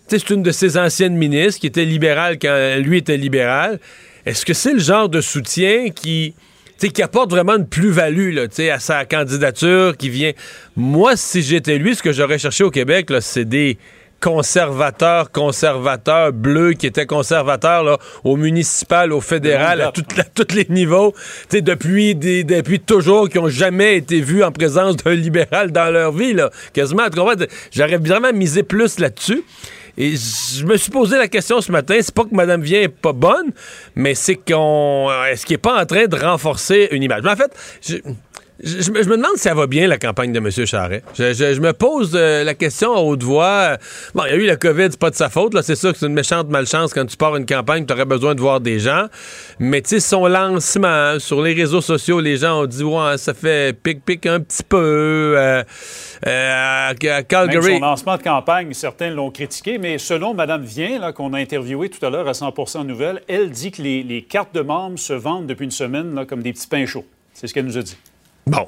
C'est 0.08 0.28
une 0.30 0.42
de 0.42 0.50
ces 0.50 0.76
anciennes 0.76 1.16
ministres 1.16 1.60
qui 1.60 1.68
était 1.68 1.84
libérale 1.84 2.36
quand 2.40 2.76
lui 2.82 2.98
était 2.98 3.16
libéral. 3.16 3.78
Est-ce 4.26 4.44
que 4.44 4.54
c'est 4.54 4.72
le 4.72 4.80
genre 4.80 5.08
de 5.08 5.20
soutien 5.20 5.90
qui 5.90 6.34
qui 6.78 7.02
apporte 7.02 7.30
vraiment 7.30 7.56
une 7.56 7.68
plus-value 7.68 8.38
à 8.38 8.78
sa 8.78 9.04
candidature, 9.04 9.96
qui 9.96 10.08
vient? 10.08 10.32
Moi, 10.76 11.14
si 11.16 11.42
j'étais 11.42 11.78
lui, 11.78 11.94
ce 11.94 12.02
que 12.02 12.10
j'aurais 12.10 12.38
cherché 12.38 12.64
au 12.64 12.70
Québec, 12.70 13.10
c'est 13.20 13.44
des 13.44 13.76
conservateur, 14.20 15.30
conservateur 15.32 16.32
bleu 16.32 16.74
qui 16.74 16.86
était 16.86 17.06
conservateur 17.06 17.82
là, 17.82 17.98
au 18.22 18.36
municipal, 18.36 19.12
au 19.12 19.20
fédéral, 19.20 19.80
à, 19.80 19.92
tous 19.92 20.54
les 20.54 20.66
niveaux, 20.68 21.14
depuis, 21.52 22.14
des, 22.14 22.44
depuis 22.44 22.80
toujours, 22.80 23.28
qui 23.28 23.38
ont 23.38 23.48
jamais 23.48 23.96
été 23.96 24.20
vus 24.20 24.44
en 24.44 24.52
présence 24.52 24.96
d'un 24.96 25.14
libéral 25.14 25.72
dans 25.72 25.90
leur 25.90 26.12
vie. 26.12 26.34
Là. 26.34 26.50
Quasiment, 26.72 27.04
j'aurais 27.72 27.96
vraiment 27.96 28.32
misé 28.32 28.62
plus 28.62 28.98
là-dessus. 28.98 29.42
Et 29.98 30.14
je 30.16 30.64
me 30.64 30.76
suis 30.76 30.90
posé 30.90 31.18
la 31.18 31.28
question 31.28 31.60
ce 31.60 31.72
matin, 31.72 31.98
c'est 32.00 32.14
pas 32.14 32.24
que 32.24 32.34
Madame 32.34 32.62
Vient 32.62 32.80
est 32.80 32.88
pas 32.88 33.12
bonne, 33.12 33.50
mais 33.94 34.14
c'est 34.14 34.36
qu'on. 34.36 35.08
Est-ce 35.30 35.44
qu'il 35.44 35.54
est 35.54 35.58
pas 35.58 35.82
en 35.82 35.84
train 35.84 36.06
de 36.06 36.16
renforcer 36.16 36.88
une 36.92 37.02
image? 37.02 37.22
Mais 37.22 37.30
en 37.30 37.36
fait, 37.36 37.52
je, 37.82 37.96
je, 38.62 38.90
me 38.90 39.16
demande 39.16 39.36
si 39.36 39.42
ça 39.42 39.54
va 39.54 39.66
bien, 39.66 39.86
la 39.86 39.98
campagne 39.98 40.32
de 40.32 40.38
M. 40.38 40.50
Charret. 40.66 41.02
Je, 41.14 41.60
me 41.60 41.72
pose 41.72 42.12
euh, 42.14 42.44
la 42.44 42.54
question 42.54 42.94
à 42.94 43.00
haute 43.00 43.22
voix. 43.22 43.76
Bon, 44.14 44.24
il 44.26 44.30
y 44.30 44.32
a 44.32 44.36
eu 44.36 44.46
la 44.46 44.56
COVID, 44.56 44.88
c'est 44.90 44.98
pas 44.98 45.10
de 45.10 45.14
sa 45.14 45.30
faute. 45.30 45.54
Là. 45.54 45.62
C'est 45.62 45.76
sûr 45.76 45.92
que 45.92 45.98
c'est 45.98 46.06
une 46.06 46.12
méchante 46.12 46.48
malchance 46.48 46.92
quand 46.92 47.06
tu 47.06 47.16
pars 47.16 47.36
une 47.36 47.46
campagne, 47.46 47.86
tu 47.86 47.92
aurais 47.92 48.04
besoin 48.04 48.34
de 48.34 48.40
voir 48.40 48.60
des 48.60 48.78
gens. 48.78 49.06
Mais 49.58 49.80
tu 49.80 49.90
sais, 49.90 50.00
son 50.00 50.26
lancement 50.26 51.18
sur 51.18 51.42
les 51.42 51.54
réseaux 51.54 51.80
sociaux, 51.80 52.20
les 52.20 52.36
gens 52.36 52.62
ont 52.62 52.66
dit, 52.66 52.82
ouais, 52.82 53.16
ça 53.16 53.32
fait 53.34 53.72
pic-pic 53.72 54.26
un 54.26 54.40
petit 54.40 54.62
peu. 54.62 55.34
Euh, 55.36 55.62
euh, 56.26 56.90
à 56.90 56.94
Calgary. 57.24 57.74
son 57.74 57.80
lancement 57.80 58.16
de 58.18 58.22
campagne, 58.22 58.74
certains 58.74 59.10
l'ont 59.10 59.30
critiqué, 59.30 59.78
mais 59.78 59.96
selon 59.96 60.34
Mme 60.34 60.64
Vien, 60.64 61.12
qu'on 61.12 61.32
a 61.32 61.38
interviewé 61.38 61.88
tout 61.88 62.04
à 62.04 62.10
l'heure 62.10 62.28
à 62.28 62.34
100 62.34 62.84
Nouvelles, 62.84 63.22
elle 63.26 63.50
dit 63.50 63.70
que 63.70 63.80
les, 63.80 64.26
cartes 64.28 64.54
de 64.54 64.60
membres 64.60 64.98
se 64.98 65.12
vendent 65.12 65.46
depuis 65.46 65.64
une 65.64 65.70
semaine 65.70 66.14
là, 66.14 66.26
comme 66.26 66.42
des 66.42 66.52
petits 66.52 66.66
pains 66.66 66.86
chauds. 66.86 67.06
C'est 67.32 67.46
ce 67.46 67.54
qu'elle 67.54 67.64
nous 67.64 67.78
a 67.78 67.82
dit. 67.82 67.96
Bon. 68.50 68.66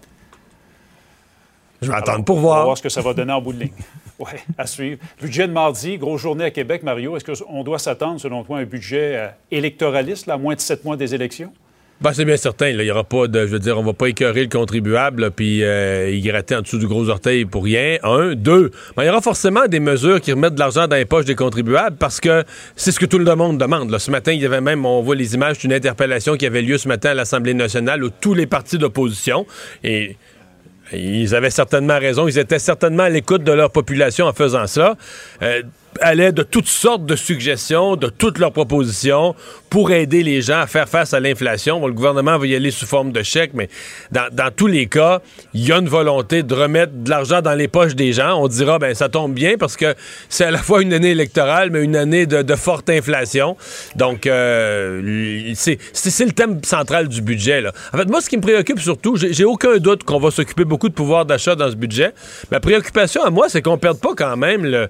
Je 1.80 1.90
vais 1.90 1.96
attendre 1.96 2.24
pour 2.24 2.38
voir. 2.38 2.58
On 2.58 2.60
va 2.60 2.64
voir 2.66 2.78
ce 2.78 2.82
que 2.84 2.88
ça 2.88 3.00
va 3.00 3.14
donner 3.14 3.32
en 3.32 3.40
bout 3.42 3.52
de 3.52 3.60
ligne. 3.60 3.72
Oui, 4.18 4.30
à 4.56 4.68
suivre. 4.68 5.00
Budget 5.20 5.48
de 5.48 5.52
mardi, 5.52 5.98
grosse 5.98 6.20
journée 6.20 6.44
à 6.44 6.52
Québec, 6.52 6.84
Mario. 6.84 7.16
Est-ce 7.16 7.42
qu'on 7.42 7.64
doit 7.64 7.80
s'attendre, 7.80 8.20
selon 8.20 8.44
toi, 8.44 8.58
à 8.58 8.60
un 8.60 8.64
budget 8.64 9.16
euh, 9.16 9.28
électoraliste, 9.50 10.26
là, 10.26 10.34
à 10.34 10.36
moins 10.36 10.54
de 10.54 10.60
sept 10.60 10.84
mois 10.84 10.96
des 10.96 11.12
élections? 11.12 11.52
Ben, 12.02 12.12
c'est 12.12 12.24
bien 12.24 12.36
certain. 12.36 12.68
Il 12.68 12.78
n'y 12.78 12.90
aura 12.90 13.04
pas 13.04 13.28
de. 13.28 13.46
Je 13.46 13.52
veux 13.52 13.60
dire, 13.60 13.78
on 13.78 13.84
va 13.84 13.92
pas 13.92 14.08
écœurer 14.08 14.42
le 14.42 14.48
contribuable 14.48 15.30
puis 15.30 15.62
euh, 15.62 16.10
y 16.10 16.20
gratter 16.20 16.56
en 16.56 16.62
dessous 16.62 16.78
du 16.78 16.88
gros 16.88 17.08
orteil 17.08 17.44
pour 17.44 17.62
rien. 17.62 17.98
Un. 18.02 18.34
Deux. 18.34 18.72
Ben, 18.96 19.04
il 19.04 19.06
y 19.06 19.08
aura 19.08 19.20
forcément 19.20 19.66
des 19.68 19.78
mesures 19.78 20.20
qui 20.20 20.32
remettent 20.32 20.54
de 20.54 20.58
l'argent 20.58 20.88
dans 20.88 20.96
les 20.96 21.04
poches 21.04 21.26
des 21.26 21.36
contribuables 21.36 21.96
parce 21.96 22.18
que 22.18 22.42
c'est 22.74 22.90
ce 22.90 22.98
que 22.98 23.06
tout 23.06 23.18
le 23.18 23.34
monde 23.36 23.56
demande. 23.56 23.96
Ce 23.98 24.10
matin, 24.10 24.32
il 24.32 24.42
y 24.42 24.46
avait 24.46 24.60
même, 24.60 24.84
on 24.84 25.00
voit 25.00 25.14
les 25.14 25.34
images 25.34 25.58
d'une 25.58 25.72
interpellation 25.72 26.36
qui 26.36 26.44
avait 26.44 26.62
lieu 26.62 26.76
ce 26.76 26.88
matin 26.88 27.10
à 27.10 27.14
l'Assemblée 27.14 27.54
nationale 27.54 28.02
où 28.02 28.10
tous 28.10 28.34
les 28.34 28.46
partis 28.46 28.78
d'opposition 28.78 29.46
et 29.84 30.16
ils 30.92 31.34
avaient 31.36 31.50
certainement 31.50 32.00
raison. 32.00 32.26
Ils 32.26 32.38
étaient 32.38 32.58
certainement 32.58 33.04
à 33.04 33.10
l'écoute 33.10 33.44
de 33.44 33.52
leur 33.52 33.70
population 33.70 34.26
en 34.26 34.32
faisant 34.32 34.66
ça. 34.66 34.96
Allaient 36.00 36.32
de 36.32 36.42
toutes 36.42 36.66
sortes 36.66 37.04
de 37.06 37.16
suggestions, 37.16 37.96
de 37.96 38.08
toutes 38.08 38.38
leurs 38.38 38.52
propositions 38.52 39.34
pour 39.70 39.90
aider 39.90 40.22
les 40.22 40.42
gens 40.42 40.60
à 40.60 40.66
faire 40.66 40.88
face 40.88 41.14
à 41.14 41.20
l'inflation. 41.20 41.86
le 41.86 41.92
gouvernement 41.92 42.38
va 42.38 42.46
y 42.46 42.54
aller 42.54 42.70
sous 42.70 42.86
forme 42.86 43.12
de 43.12 43.22
chèque, 43.22 43.52
mais 43.54 43.68
dans, 44.10 44.50
tous 44.54 44.66
les 44.66 44.86
cas, 44.86 45.20
il 45.54 45.66
y 45.66 45.72
a 45.72 45.78
une 45.78 45.88
volonté 45.88 46.42
de 46.42 46.54
remettre 46.54 46.92
de 46.94 47.08
l'argent 47.08 47.40
dans 47.40 47.54
les 47.54 47.68
poches 47.68 47.94
des 47.94 48.12
gens. 48.12 48.42
On 48.42 48.48
dira, 48.48 48.78
ben 48.78 48.94
ça 48.94 49.08
tombe 49.08 49.32
bien 49.32 49.56
parce 49.58 49.76
que 49.76 49.94
c'est 50.28 50.44
à 50.44 50.50
la 50.50 50.58
fois 50.58 50.82
une 50.82 50.92
année 50.92 51.10
électorale, 51.10 51.70
mais 51.70 51.82
une 51.82 51.96
année 51.96 52.26
de, 52.26 52.54
forte 52.54 52.90
inflation. 52.90 53.56
Donc, 53.96 54.26
euh, 54.26 55.52
c'est 55.54 55.78
le 55.98 56.32
thème 56.32 56.60
central 56.64 57.08
du 57.08 57.22
budget. 57.22 57.64
En 57.92 57.96
fait, 57.96 58.08
moi, 58.08 58.20
ce 58.20 58.28
qui 58.28 58.36
me 58.36 58.42
préoccupe 58.42 58.78
surtout, 58.78 59.16
j'ai 59.16 59.44
aucun 59.44 59.78
doute 59.78 60.04
qu'on 60.04 60.20
va 60.20 60.30
s'occuper 60.30 60.64
beaucoup 60.64 60.88
de 60.88 60.94
pouvoir 60.94 61.24
d'achat 61.24 61.54
dans 61.54 61.70
ce 61.70 61.76
budget. 61.76 62.12
Ma 62.50 62.60
préoccupation 62.60 63.22
à 63.22 63.30
moi, 63.30 63.48
c'est 63.48 63.62
qu'on 63.62 63.78
perde 63.78 63.98
pas 63.98 64.14
quand 64.14 64.36
même 64.36 64.64
le 64.64 64.88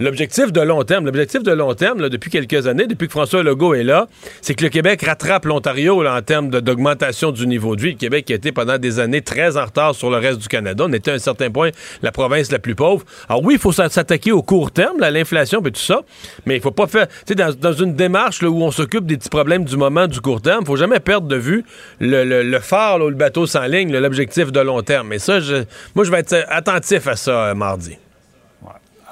L'objectif 0.00 0.50
de 0.50 0.62
long 0.62 0.82
terme, 0.82 1.04
l'objectif 1.04 1.42
de 1.42 1.52
long 1.52 1.74
terme, 1.74 2.08
depuis 2.08 2.30
quelques 2.30 2.66
années, 2.66 2.86
depuis 2.86 3.06
que 3.06 3.12
François 3.12 3.42
Legault 3.42 3.74
est 3.74 3.82
là, 3.82 4.06
c'est 4.40 4.54
que 4.54 4.64
le 4.64 4.70
Québec 4.70 5.02
rattrape 5.02 5.44
l'Ontario 5.44 6.02
en 6.06 6.22
termes 6.22 6.48
d'augmentation 6.48 7.32
du 7.32 7.46
niveau 7.46 7.76
de 7.76 7.82
vie. 7.82 7.90
Le 7.90 7.98
Québec 7.98 8.30
a 8.30 8.34
été 8.34 8.50
pendant 8.50 8.78
des 8.78 8.98
années 8.98 9.20
très 9.20 9.58
en 9.58 9.66
retard 9.66 9.94
sur 9.94 10.08
le 10.08 10.16
reste 10.16 10.38
du 10.38 10.48
Canada. 10.48 10.86
On 10.88 10.92
était 10.94 11.10
à 11.10 11.14
un 11.14 11.18
certain 11.18 11.50
point 11.50 11.68
la 12.00 12.12
province 12.12 12.50
la 12.50 12.58
plus 12.58 12.74
pauvre. 12.74 13.04
Alors 13.28 13.44
oui, 13.44 13.56
il 13.56 13.60
faut 13.60 13.72
s'attaquer 13.72 14.32
au 14.32 14.42
court 14.42 14.70
terme, 14.70 15.02
à 15.02 15.10
l'inflation 15.10 15.60
et 15.66 15.70
tout 15.70 15.78
ça, 15.78 16.00
mais 16.46 16.56
il 16.56 16.62
faut 16.62 16.70
pas 16.70 16.86
faire... 16.86 17.06
Tu 17.26 17.34
sais, 17.34 17.34
dans, 17.34 17.72
une 17.74 17.94
démarche 17.94 18.42
où 18.42 18.62
on 18.62 18.70
s'occupe 18.70 19.04
des 19.04 19.18
petits 19.18 19.28
problèmes 19.28 19.66
du 19.66 19.76
moment, 19.76 20.06
du 20.06 20.22
court 20.22 20.40
terme, 20.40 20.60
il 20.62 20.66
faut 20.66 20.76
jamais 20.76 21.00
perdre 21.00 21.28
de 21.28 21.36
vue 21.36 21.62
le, 22.00 22.58
phare, 22.60 22.98
le 23.00 23.10
bateau 23.10 23.44
sans 23.44 23.66
ligne, 23.66 23.94
l'objectif 23.94 24.50
de 24.50 24.60
long 24.60 24.80
terme. 24.80 25.08
Mais 25.08 25.18
ça, 25.18 25.40
moi, 25.94 26.06
je 26.06 26.10
vais 26.10 26.20
être 26.20 26.46
attentif 26.48 27.06
à 27.06 27.16
ça 27.16 27.48
euh, 27.48 27.54
mardi. 27.54 27.98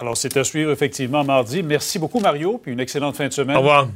Alors, 0.00 0.16
c'est 0.16 0.36
à 0.36 0.44
suivre 0.44 0.70
effectivement 0.70 1.24
mardi. 1.24 1.62
Merci 1.62 1.98
beaucoup, 1.98 2.20
Mario, 2.20 2.58
puis 2.62 2.72
une 2.72 2.80
excellente 2.80 3.16
fin 3.16 3.26
de 3.26 3.32
semaine. 3.32 3.56
Au 3.56 3.60
revoir. 3.60 3.88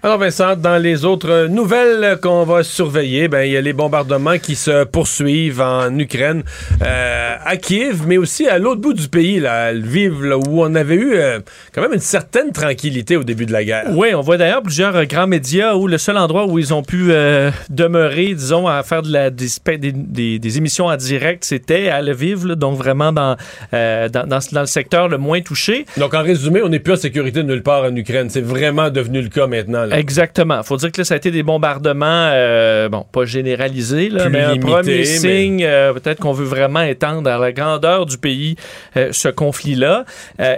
Alors 0.00 0.18
Vincent, 0.18 0.54
dans 0.54 0.78
les 0.80 1.04
autres 1.04 1.48
nouvelles 1.48 2.18
qu'on 2.22 2.44
va 2.44 2.62
surveiller, 2.62 3.26
ben 3.26 3.42
il 3.42 3.50
y 3.50 3.56
a 3.56 3.60
les 3.60 3.72
bombardements 3.72 4.38
qui 4.38 4.54
se 4.54 4.84
poursuivent 4.84 5.60
en 5.60 5.98
Ukraine, 5.98 6.44
euh, 6.86 7.34
à 7.44 7.56
Kiev, 7.56 8.02
mais 8.06 8.16
aussi 8.16 8.46
à 8.46 8.58
l'autre 8.58 8.80
bout 8.80 8.92
du 8.94 9.08
pays, 9.08 9.40
là, 9.40 9.64
à 9.64 9.72
Lviv, 9.72 10.22
là, 10.24 10.38
où 10.38 10.62
on 10.62 10.72
avait 10.76 10.94
eu 10.94 11.14
euh, 11.14 11.40
quand 11.74 11.82
même 11.82 11.94
une 11.94 11.98
certaine 11.98 12.52
tranquillité 12.52 13.16
au 13.16 13.24
début 13.24 13.44
de 13.44 13.52
la 13.52 13.64
guerre. 13.64 13.86
Oui, 13.90 14.14
on 14.14 14.20
voit 14.20 14.36
d'ailleurs 14.36 14.62
plusieurs 14.62 14.94
euh, 14.94 15.02
grands 15.04 15.26
médias 15.26 15.74
où 15.74 15.88
le 15.88 15.98
seul 15.98 16.16
endroit 16.16 16.46
où 16.46 16.60
ils 16.60 16.72
ont 16.72 16.84
pu 16.84 17.08
euh, 17.10 17.50
demeurer, 17.68 18.34
disons, 18.34 18.68
à 18.68 18.80
faire 18.84 19.02
de 19.02 19.12
la, 19.12 19.30
des, 19.30 20.58
émissions 20.58 20.86
en 20.86 20.96
direct, 20.96 21.42
c'était 21.44 21.88
à 21.88 22.00
Lviv, 22.02 22.46
là, 22.46 22.54
donc 22.54 22.78
vraiment 22.78 23.10
dans, 23.10 23.36
dans, 23.72 24.08
dans- 24.12 24.38
dans 24.52 24.60
le 24.60 24.66
secteur 24.66 25.08
le 25.08 25.18
moins 25.18 25.40
touché. 25.40 25.86
Donc 25.96 26.14
en 26.14 26.22
résumé, 26.22 26.62
on 26.62 26.68
n'est 26.68 26.78
plus 26.78 26.92
en 26.92 26.96
sécurité 26.96 27.42
nulle 27.42 27.64
part 27.64 27.82
en 27.82 27.96
Ukraine. 27.96 28.30
C'est 28.30 28.40
vraiment 28.44 28.90
devenu 28.90 29.22
le 29.22 29.28
cas 29.28 29.48
maintenant. 29.48 29.86
Là. 29.88 29.98
Exactement. 29.98 30.62
faut 30.62 30.76
dire 30.76 30.92
que 30.92 31.00
là, 31.00 31.04
ça 31.04 31.14
a 31.14 31.16
été 31.16 31.30
des 31.30 31.42
bombardements, 31.42 32.30
euh, 32.32 32.88
bon, 32.88 33.04
pas 33.10 33.24
généralisés, 33.24 34.08
là, 34.08 34.28
mais 34.28 34.42
un 34.42 34.52
limités, 34.52 34.70
premier 34.70 34.98
mais- 34.98 35.04
signe, 35.04 35.64
euh, 35.64 35.92
peut-être 35.92 36.20
qu'on 36.20 36.32
veut 36.32 36.44
vraiment 36.46 36.82
étendre 36.82 37.30
à 37.30 37.38
la 37.38 37.52
grandeur 37.52 38.06
du 38.06 38.18
pays 38.18 38.56
euh, 38.96 39.08
ce 39.12 39.28
conflit-là. 39.28 40.04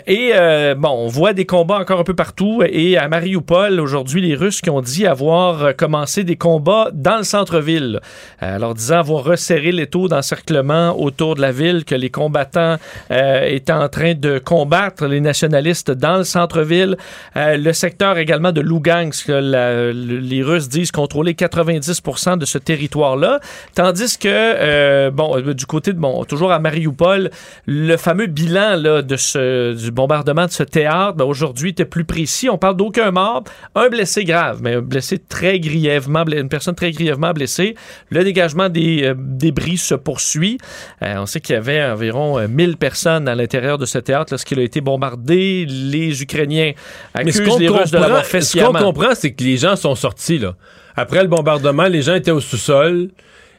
Et 0.07 0.33
bon, 0.77 0.91
on 0.91 1.09
voit 1.09 1.33
des 1.33 1.47
combats 1.47 1.79
encore 1.79 2.01
un 2.01 2.05
peu 2.05 2.15
partout. 2.15 2.63
Et 2.69 2.97
à 2.97 3.09
Mariupol, 3.09 3.81
aujourd'hui, 3.81 4.21
les 4.21 4.35
Russes 4.35 4.61
qui 4.61 4.71
ont 4.71 4.81
dit 4.81 5.07
avoir 5.07 5.75
commencé 5.77 6.25
des 6.25 6.37
combats 6.37 6.91
dans 6.93 7.19
le 7.19 7.23
centre-ville. 7.25 8.01
Alors, 8.41 8.75
disant 8.75 8.99
avoir 8.99 9.25
resserré 9.25 9.73
les 9.73 9.87
taux 9.87 10.09
d'encerclement 10.09 10.99
autour 11.01 11.35
de 11.35 11.41
la 11.41 11.53
ville, 11.53 11.85
que 11.85 11.95
les 11.95 12.11
combattants 12.11 12.77
étaient 13.11 13.73
en 13.73 13.89
train 13.89 14.15
de 14.15 14.39
combattre 14.39 15.07
les 15.07 15.21
nationalistes 15.21 15.91
dans 15.91 16.19
le 16.19 16.25
centre-ville. 16.25 16.97
Le 17.37 17.73
secteur 17.73 18.19
également 18.19 18.53
de 18.53 18.61
Lugansk, 18.61 19.20
la- 19.29 19.93
les 19.93 20.43
Russes 20.43 20.69
disent 20.69 20.91
contrôler 20.93 21.35
90% 21.35 22.37
de 22.37 22.45
ce 22.45 22.59
territoire-là, 22.59 23.41
tandis 23.75 24.19
que, 24.19 24.29
euh, 24.29 25.11
bon, 25.11 25.37
euh, 25.39 25.55
du 25.55 25.67
côté 25.67 25.93
de, 25.93 25.99
bon, 25.99 26.25
toujours 26.25 26.53
à 26.53 26.59
Mariupol, 26.59 27.31
le 27.67 27.97
fameux 27.97 28.27
bilan 28.27 28.77
là, 28.77 29.03
de 29.03 29.17
ce, 29.17 29.75
du 29.75 29.91
bombardement 29.91 30.47
de 30.47 30.51
ce 30.51 30.63
théâtre, 30.63 31.15
ben, 31.17 31.25
aujourd'hui, 31.25 31.71
était 31.71 31.85
plus 31.85 32.05
précis. 32.05 32.49
On 32.49 32.59
parle 32.59 32.77
d'aucun 32.77 33.11
mort, 33.11 33.45
un 33.75 33.89
blessé 33.89 34.25
grave, 34.25 34.61
mais 34.63 34.75
un 34.75 34.81
blessé 34.81 35.19
très 35.19 35.59
grièvement, 35.61 36.25
une 36.27 36.49
personne 36.49 36.75
très 36.75 36.91
grièvement 36.91 37.33
blessée. 37.33 37.75
Le 38.11 38.25
dégagement 38.25 38.69
des 38.69 39.05
euh, 39.05 39.15
débris 39.17 39.77
se 39.79 39.95
poursuit. 39.95 40.59
Euh, 41.03 41.17
on 41.19 41.27
sait 41.27 41.41
qu'il 41.41 41.55
y 41.55 41.59
avait 41.59 41.83
environ 41.85 42.39
euh, 42.39 42.49
1000 42.49 42.77
personnes 42.77 43.29
à 43.29 43.35
l'intérieur 43.35 43.79
de 43.79 43.87
ce 43.87 43.99
théâtre 43.99 44.33
lorsqu'il 44.33 44.59
a 44.59 44.63
été 44.63 44.81
bombardé. 44.81 45.67
Les 45.69 46.23
Ukrainiens 46.23 46.73
accusent 47.15 47.59
les 47.59 47.69
Russes 47.69 47.91
de 47.91 47.99
l'avoir 47.99 48.25
fait 48.25 48.41
ce 48.41 48.59
qu'on 48.59 48.73
comprend, 48.85 49.10
c'est 49.15 49.33
que 49.33 49.45
les 49.45 49.57
gens 49.57 49.77
sont 49.77 49.95
sortis 49.95 50.39
là. 50.39 50.55
Après 50.97 51.23
le 51.23 51.29
bombardement, 51.29 51.85
les 51.85 52.03
gens 52.03 52.15
étaient 52.15 52.31
au 52.31 52.41
sous-sol. 52.41 53.11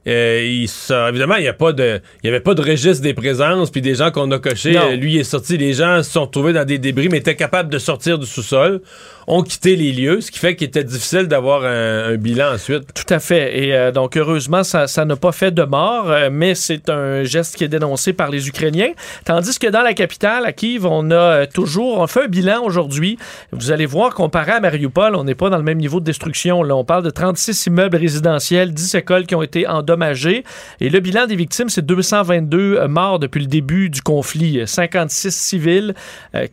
Euh, 0.08 0.66
sont- 0.68 1.08
évidemment, 1.10 1.36
il 1.36 1.42
n'y 1.44 1.48
avait 1.48 2.40
pas 2.40 2.54
de 2.54 2.62
registre 2.62 3.04
des 3.04 3.14
présences 3.14 3.70
puis 3.70 3.82
des 3.82 3.96
gens 3.96 4.10
qu'on 4.12 4.30
a 4.32 4.40
cochés. 4.40 4.74
Euh, 4.78 4.96
lui 4.96 5.14
il 5.16 5.20
est 5.20 5.24
sorti. 5.24 5.58
Les 5.58 5.74
gens 5.74 6.02
se 6.04 6.12
sont 6.12 6.22
retrouvés 6.22 6.54
dans 6.54 6.66
des 6.66 6.80
débris, 6.80 7.08
mais 7.10 7.18
étaient 7.20 7.36
capables 7.36 7.70
de 7.70 7.78
sortir 7.78 8.18
du 8.18 8.26
sous-sol, 8.26 8.82
ont 9.28 9.44
quitté 9.44 9.76
les 9.76 9.92
lieux, 9.92 10.20
ce 10.22 10.32
qui 10.32 10.40
fait 10.40 10.56
qu'il 10.56 10.68
était 10.68 10.84
difficile 10.84 11.28
d'avoir 11.28 11.64
un, 11.66 12.14
un 12.14 12.16
bilan 12.16 12.54
ensuite. 12.56 12.84
Tout 12.94 13.14
à 13.14 13.20
fait. 13.20 13.64
Et 13.64 13.74
euh, 13.76 13.92
donc, 13.92 14.18
heureusement, 14.18 14.64
ça 14.64 14.88
ça 14.88 15.06
n'a 15.06 15.16
pas 15.16 15.32
fait 15.32 15.52
de 15.52 15.64
mort, 15.64 16.10
euh, 16.10 16.30
mais 16.32 16.56
c'est 16.56 16.90
un 16.90 17.24
geste 17.24 17.56
qui 17.56 17.64
est 17.64 17.68
dénoncé 17.70 18.14
par 18.14 18.30
les 18.32 18.48
Ukrainiens. 18.48 18.92
Tandis 19.26 19.60
que 19.60 19.68
dans 19.68 19.82
la 19.84 19.94
capitale, 19.94 20.46
à 20.46 20.52
Kiev, 20.52 20.86
on 20.88 21.12
a 21.12 21.16
euh, 21.16 21.46
toujours, 21.52 22.00
on 22.00 22.08
fait 22.08 22.24
un 22.24 22.28
bilan 22.28 22.64
aujourd'hui. 22.64 23.18
Vous 23.52 23.72
allez 23.72 23.86
voir, 23.86 24.16
comparé 24.16 24.54
à 24.54 24.60
Mariupol, 24.60 25.16
on 25.16 25.24
n'est 25.24 25.36
pas 25.36 25.50
dans 25.52 25.58
le 25.58 25.64
même 25.64 25.78
niveau 25.78 26.00
de 26.00 26.06
destruction. 26.06 26.64
Là, 26.64 26.76
on 26.76 26.84
parle 26.84 27.04
de 27.04 27.12
36 27.12 27.68
immeubles 27.68 27.98
résidentiels, 27.98 28.74
10 28.74 28.96
écoles 28.96 29.26
qui 29.28 29.36
ont 29.36 29.44
été 29.44 29.68
Et 30.80 30.90
le 30.90 31.00
bilan 31.00 31.28
des 31.28 31.36
victimes, 31.36 31.70
c'est 31.70 31.86
222 31.86 32.78
euh, 32.78 32.88
morts 32.88 33.20
depuis 33.20 33.42
le 33.42 33.48
début 33.48 33.90
du 33.90 34.02
conflit. 34.02 34.60
Euh, 34.60 34.66
56 34.66 35.32
civils, 35.32 35.94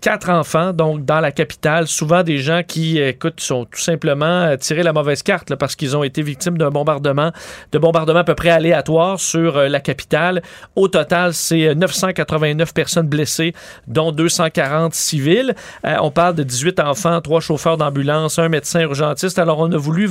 4 0.00 0.30
enfants, 0.30 0.72
donc 0.72 1.04
dans 1.04 1.20
la 1.20 1.32
capitale. 1.32 1.86
Souvent 1.86 2.22
des 2.22 2.38
gens 2.38 2.62
qui, 2.66 3.00
euh, 3.00 3.10
écoute, 3.10 3.40
sont 3.40 3.64
tout 3.64 3.80
simplement 3.80 4.24
euh, 4.24 4.56
tirés 4.56 4.82
la 4.82 4.92
mauvaise 4.92 5.22
carte 5.22 5.54
parce 5.54 5.76
qu'ils 5.76 5.96
ont 5.96 6.04
été 6.04 6.22
victimes 6.22 6.58
d'un 6.58 6.70
bombardement, 6.70 7.32
de 7.72 7.78
bombardements 7.78 8.20
à 8.20 8.24
peu 8.24 8.34
près 8.34 8.50
aléatoires 8.50 9.20
sur 9.20 9.56
euh, 9.56 9.68
la 9.68 9.80
capitale. 9.80 10.42
Au 10.76 10.88
total, 10.88 11.34
c'est 11.34 11.68
euh, 11.68 11.74
989 11.74 12.74
personnes 12.74 13.08
blessées, 13.08 13.54
dont 13.86 14.12
240 14.12 14.94
civils. 14.94 15.54
Euh, 15.84 15.96
on 16.00 16.10
parle 16.10 16.34
de 16.34 16.42
18 16.42 16.80
enfants, 16.80 17.20
3 17.20 17.40
chauffeurs 17.40 17.76
d'ambulance, 17.76 18.38
un 18.38 18.48
médecin 18.48 18.80
urgentiste. 18.80 19.38
Alors, 19.38 19.58
on 19.60 19.70
a 19.72 19.76
voulu 19.76 20.08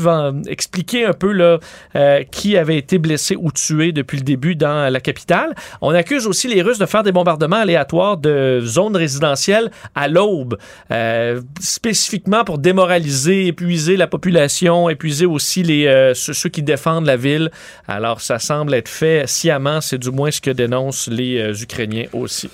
expliquer 0.48 1.06
un 1.06 1.14
peu 1.14 1.32
là, 1.32 1.60
euh, 1.96 2.24
qui 2.32 2.58
avait 2.58 2.78
été 2.78 2.98
blessé 2.98 3.17
ou 3.38 3.52
tué 3.52 3.92
depuis 3.92 4.18
le 4.18 4.24
début 4.24 4.56
dans 4.56 4.92
la 4.92 5.00
capitale. 5.00 5.56
On 5.82 5.92
accuse 5.92 6.28
aussi 6.28 6.48
les 6.48 6.62
Russes 6.62 6.80
de 6.80 6.86
faire 6.86 7.04
des 7.04 7.12
bombardements 7.12 7.58
aléatoires 7.58 8.18
de 8.18 8.62
zones 8.64 8.96
résidentielles 8.96 9.72
à 9.96 10.08
l'aube, 10.08 10.58
euh, 10.92 11.42
spécifiquement 11.60 12.44
pour 12.44 12.58
démoraliser, 12.58 13.48
épuiser 13.48 13.98
la 13.98 14.08
population, 14.08 14.90
épuiser 14.90 15.26
aussi 15.26 15.64
les, 15.64 15.88
euh, 15.88 16.14
ceux, 16.14 16.34
ceux 16.34 16.50
qui 16.50 16.64
défendent 16.64 17.06
la 17.06 17.18
ville. 17.18 17.52
Alors, 17.88 18.22
ça 18.22 18.40
semble 18.40 18.74
être 18.74 18.90
fait 18.90 19.28
sciemment, 19.28 19.82
c'est 19.82 19.98
du 19.98 20.12
moins 20.12 20.32
ce 20.32 20.42
que 20.42 20.52
dénoncent 20.52 21.08
les 21.08 21.40
euh, 21.40 21.54
Ukrainiens 21.54 22.06
aussi. 22.14 22.50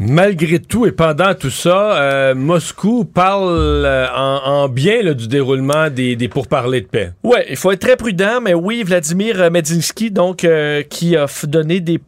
Malgré 0.00 0.60
tout 0.60 0.86
et 0.86 0.92
pendant 0.92 1.34
tout 1.34 1.50
ça, 1.50 2.00
euh, 2.00 2.34
Moscou 2.34 3.04
parle 3.04 3.48
euh, 3.84 4.06
en, 4.14 4.62
en 4.62 4.68
bien 4.68 5.02
là, 5.02 5.12
du 5.12 5.26
déroulement 5.26 5.90
des, 5.90 6.14
des 6.14 6.28
pourparlers 6.28 6.82
de 6.82 6.86
paix. 6.86 7.10
Ouais, 7.24 7.44
il 7.50 7.56
faut 7.56 7.72
être 7.72 7.80
très 7.80 7.96
prudent, 7.96 8.40
mais 8.40 8.54
oui, 8.54 8.84
Vladimir 8.84 9.50
Medinsky, 9.50 10.12
donc, 10.12 10.44
euh, 10.44 10.82
qui 10.82 11.16
a 11.16 11.26
donné 11.44 11.80
des 11.80 11.98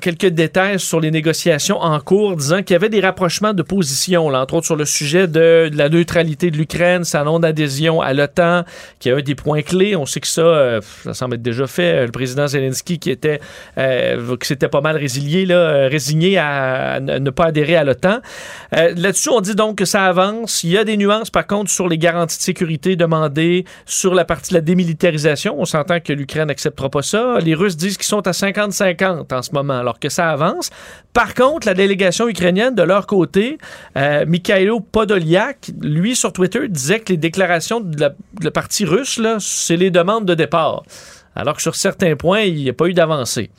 quelques 0.00 0.26
détails 0.26 0.78
sur 0.78 1.00
les 1.00 1.10
négociations 1.10 1.80
en 1.80 1.98
cours, 2.00 2.36
disant 2.36 2.62
qu'il 2.62 2.74
y 2.74 2.76
avait 2.76 2.88
des 2.88 3.00
rapprochements 3.00 3.54
de 3.54 3.62
position, 3.62 4.30
là, 4.30 4.42
entre 4.42 4.54
autres 4.54 4.66
sur 4.66 4.76
le 4.76 4.84
sujet 4.84 5.26
de, 5.26 5.70
la 5.74 5.88
neutralité 5.88 6.50
de 6.50 6.56
l'Ukraine, 6.56 7.04
sa 7.04 7.24
non-adhésion 7.24 8.00
à 8.00 8.14
l'OTAN, 8.14 8.64
qui 8.98 9.08
est 9.08 9.12
un 9.12 9.20
des 9.20 9.34
points 9.34 9.62
clés. 9.62 9.96
On 9.96 10.06
sait 10.06 10.20
que 10.20 10.28
ça, 10.28 10.42
euh, 10.42 10.80
ça 11.04 11.14
semble 11.14 11.34
être 11.34 11.42
déjà 11.42 11.66
fait. 11.66 12.06
Le 12.06 12.12
président 12.12 12.46
Zelensky 12.46 12.98
qui 12.98 13.10
était, 13.10 13.40
euh, 13.78 14.36
qui 14.36 14.46
s'était 14.46 14.68
pas 14.68 14.80
mal 14.80 14.96
résilié, 14.96 15.44
là, 15.46 15.56
euh, 15.56 15.88
résigné 15.88 16.38
à, 16.38 17.00
ne 17.00 17.30
pas 17.30 17.46
adhérer 17.46 17.76
à 17.76 17.84
l'OTAN. 17.84 18.18
Euh, 18.76 18.94
Là-dessus, 18.96 19.30
on 19.30 19.40
dit 19.40 19.54
donc 19.54 19.78
que 19.78 19.84
ça 19.84 20.04
avance. 20.04 20.64
Il 20.64 20.70
y 20.70 20.78
a 20.78 20.84
des 20.84 20.96
nuances, 20.96 21.30
par 21.30 21.46
contre, 21.46 21.70
sur 21.70 21.88
les 21.88 21.98
garanties 21.98 22.38
de 22.38 22.42
sécurité 22.42 22.96
demandées, 22.96 23.64
sur 23.86 24.14
la 24.14 24.24
partie 24.24 24.50
de 24.50 24.54
la 24.54 24.60
démilitarisation. 24.60 25.56
On 25.58 25.64
s'entend 25.64 26.00
que 26.00 26.12
l'Ukraine 26.12 26.48
n'acceptera 26.48 26.88
pas 26.88 27.02
ça. 27.02 27.38
Les 27.40 27.54
Russes 27.54 27.76
disent 27.76 27.96
qu'ils 27.96 28.06
sont 28.06 28.26
à 28.26 28.32
50-50 28.32 29.32
en 29.34 29.42
moment, 29.54 29.78
alors 29.78 29.98
que 29.98 30.08
ça 30.08 30.30
avance. 30.30 30.70
Par 31.12 31.34
contre, 31.34 31.66
la 31.66 31.74
délégation 31.74 32.28
ukrainienne, 32.28 32.74
de 32.74 32.82
leur 32.82 33.06
côté, 33.06 33.58
euh, 33.96 34.24
Mikhailo 34.26 34.80
Podolyak, 34.80 35.70
lui, 35.80 36.16
sur 36.16 36.32
Twitter, 36.32 36.68
disait 36.68 37.00
que 37.00 37.12
les 37.12 37.16
déclarations 37.18 37.80
de 37.80 38.00
la, 38.00 38.08
de 38.10 38.44
la 38.44 38.50
partie 38.50 38.84
russe, 38.84 39.20
c'est 39.38 39.76
les 39.76 39.90
demandes 39.90 40.26
de 40.26 40.34
départ. 40.34 40.82
Alors 41.34 41.56
que 41.56 41.62
sur 41.62 41.74
certains 41.76 42.16
points, 42.16 42.40
il 42.40 42.54
n'y 42.56 42.68
a 42.68 42.72
pas 42.72 42.86
eu 42.86 42.94
d'avancée. 42.94 43.50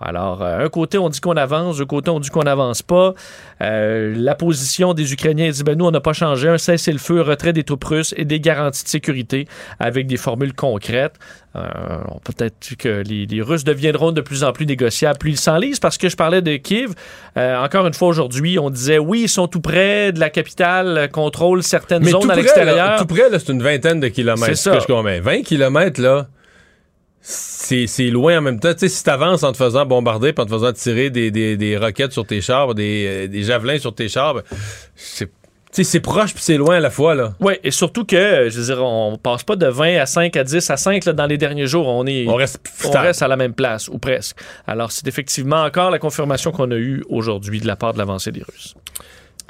Alors, 0.00 0.42
euh, 0.42 0.64
un 0.64 0.68
côté, 0.68 0.98
on 0.98 1.08
dit 1.08 1.20
qu'on 1.20 1.36
avance, 1.36 1.78
de 1.78 1.84
côté, 1.84 2.10
on 2.10 2.20
dit 2.20 2.28
qu'on 2.28 2.42
n'avance 2.42 2.82
pas. 2.82 3.14
Euh, 3.62 4.12
la 4.14 4.34
position 4.34 4.92
des 4.92 5.12
Ukrainiens 5.12 5.50
dit, 5.50 5.62
ben 5.62 5.76
nous, 5.76 5.86
on 5.86 5.90
n'a 5.90 6.00
pas 6.00 6.12
changé. 6.12 6.48
Un 6.48 6.58
cessez-le-feu, 6.58 7.22
retrait 7.22 7.54
des 7.54 7.64
troupes 7.64 7.84
russes 7.84 8.12
et 8.18 8.24
des 8.26 8.38
garanties 8.38 8.84
de 8.84 8.88
sécurité 8.88 9.48
avec 9.80 10.06
des 10.06 10.18
formules 10.18 10.52
concrètes. 10.52 11.14
Euh, 11.56 11.62
Peut-être 12.24 12.76
que 12.78 13.02
les, 13.06 13.24
les 13.24 13.40
Russes 13.40 13.64
deviendront 13.64 14.12
de 14.12 14.20
plus 14.20 14.44
en 14.44 14.52
plus 14.52 14.66
négociables, 14.66 15.18
plus 15.18 15.30
ils 15.30 15.38
s'enlisent, 15.38 15.80
parce 15.80 15.96
que 15.96 16.10
je 16.10 16.16
parlais 16.16 16.42
de 16.42 16.56
Kiev. 16.56 16.92
Euh, 17.38 17.56
encore 17.64 17.86
une 17.86 17.94
fois, 17.94 18.08
aujourd'hui, 18.08 18.58
on 18.58 18.68
disait, 18.68 18.98
oui, 18.98 19.22
ils 19.22 19.28
sont 19.30 19.48
tout 19.48 19.62
près 19.62 20.12
de 20.12 20.20
la 20.20 20.28
capitale, 20.28 21.08
contrôlent 21.10 21.62
certaines 21.62 22.02
Mais 22.04 22.10
zones 22.10 22.30
à 22.30 22.34
l'extérieur. 22.34 22.98
tout 22.98 23.06
près, 23.06 23.22
c'est 23.32 23.48
une 23.48 23.62
vingtaine 23.62 24.00
de 24.00 24.08
kilomètres. 24.08 24.44
C'est 24.48 24.54
ce 24.56 24.70
ça. 24.70 24.76
que 24.76 24.82
je 24.82 24.86
combien. 24.86 25.18
20 25.22 25.42
kilomètres, 25.42 26.00
là, 26.02 26.26
c'est 27.28 28.10
loin 28.10 28.38
en 28.38 28.40
même 28.40 28.60
temps. 28.60 28.72
Tu 28.72 28.80
sais, 28.80 28.88
si 28.88 29.02
t'avances 29.02 29.42
en 29.42 29.50
te 29.50 29.56
faisant 29.56 29.84
bombarder 29.84 30.32
puis 30.32 30.42
en 30.42 30.46
te 30.46 30.52
faisant 30.52 30.72
tirer 30.72 31.10
des, 31.10 31.32
des, 31.32 31.56
des 31.56 31.76
roquettes 31.76 32.12
sur 32.12 32.24
tes 32.24 32.40
chars, 32.40 32.74
des, 32.74 33.06
euh, 33.06 33.28
des 33.28 33.42
javelins 33.42 33.78
sur 33.78 33.94
tes 33.94 34.08
chars, 34.08 34.34
ben, 34.34 34.42
c'est 34.94 35.28
c'est 35.72 36.00
proche 36.00 36.32
puis 36.32 36.42
c'est 36.42 36.56
loin 36.56 36.76
à 36.76 36.80
la 36.80 36.88
fois, 36.88 37.14
là. 37.14 37.34
Oui, 37.40 37.54
et 37.62 37.70
surtout 37.70 38.04
que, 38.04 38.16
euh, 38.16 38.48
je 38.48 38.60
veux 38.60 38.74
dire, 38.74 38.82
on 38.82 39.18
passe 39.18 39.42
pas 39.42 39.56
de 39.56 39.66
20 39.66 39.98
à 39.98 40.06
5 40.06 40.34
à 40.36 40.44
10 40.44 40.70
à 40.70 40.76
5 40.76 41.04
là, 41.04 41.12
dans 41.12 41.26
les 41.26 41.36
derniers 41.36 41.66
jours. 41.66 41.88
On 41.88 42.06
est. 42.06 42.26
On 42.28 42.34
reste 42.34 42.60
on 42.84 42.90
reste 42.92 43.20
à 43.20 43.28
la 43.28 43.36
même 43.36 43.52
place, 43.52 43.88
ou 43.88 43.98
presque. 43.98 44.38
Alors, 44.66 44.92
c'est 44.92 45.06
effectivement 45.06 45.62
encore 45.62 45.90
la 45.90 45.98
confirmation 45.98 46.52
qu'on 46.52 46.70
a 46.70 46.76
eue 46.76 47.04
aujourd'hui 47.10 47.60
de 47.60 47.66
la 47.66 47.76
part 47.76 47.92
de 47.92 47.98
l'avancée 47.98 48.32
des 48.32 48.42
Russes. 48.42 48.74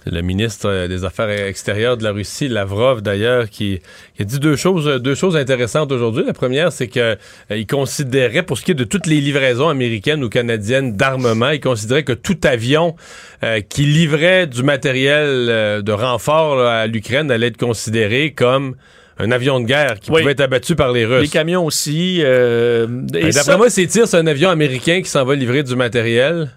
Le 0.07 0.23
ministre 0.23 0.87
des 0.87 1.05
Affaires 1.05 1.29
extérieures 1.31 1.97
de 1.97 2.05
la 2.05 2.13
Russie, 2.13 2.49
Lavrov 2.49 3.03
d'ailleurs, 3.03 3.51
qui, 3.51 3.81
qui 4.15 4.23
a 4.23 4.25
dit 4.25 4.39
deux 4.39 4.55
choses, 4.55 5.03
deux 5.03 5.15
choses 5.15 5.37
intéressantes 5.37 5.91
aujourd'hui. 5.91 6.23
La 6.25 6.33
première, 6.33 6.71
c'est 6.71 6.87
que 6.87 7.01
euh, 7.01 7.17
il 7.51 7.67
considérait, 7.67 8.43
pour 8.43 8.57
ce 8.57 8.65
qui 8.65 8.71
est 8.71 8.75
de 8.75 8.85
toutes 8.85 9.07
les 9.07 9.21
livraisons 9.21 9.69
américaines 9.69 10.23
ou 10.23 10.29
canadiennes 10.29 10.97
d'armement, 10.97 11.51
il 11.51 11.61
considérait 11.61 12.05
que 12.05 12.13
tout 12.13 12.39
avion 12.45 12.95
euh, 13.43 13.61
qui 13.61 13.83
livrait 13.83 14.47
du 14.47 14.63
matériel 14.63 15.27
euh, 15.27 15.83
de 15.83 15.93
renfort 15.93 16.57
là, 16.57 16.81
à 16.81 16.87
l'Ukraine 16.87 17.31
allait 17.31 17.49
être 17.49 17.57
considéré 17.57 18.33
comme 18.33 18.77
un 19.19 19.31
avion 19.31 19.61
de 19.61 19.65
guerre 19.65 19.99
qui 19.99 20.11
pouvait 20.11 20.33
être 20.33 20.41
abattu 20.41 20.77
par 20.77 20.93
les 20.93 21.05
Russes. 21.05 21.23
Les 21.23 21.29
camions 21.29 21.65
aussi. 21.65 22.21
Euh, 22.23 22.87
ben, 22.89 23.31
D'après 23.31 23.57
moi, 23.57 23.71
ces 23.71 23.87
tirs, 23.87 24.07
c'est 24.07 24.19
un 24.19 24.27
avion 24.27 24.51
américain 24.51 25.01
qui 25.03 25.09
s'en 25.09 25.25
va 25.25 25.35
livrer 25.35 25.63
du 25.63 25.75
matériel. 25.75 26.51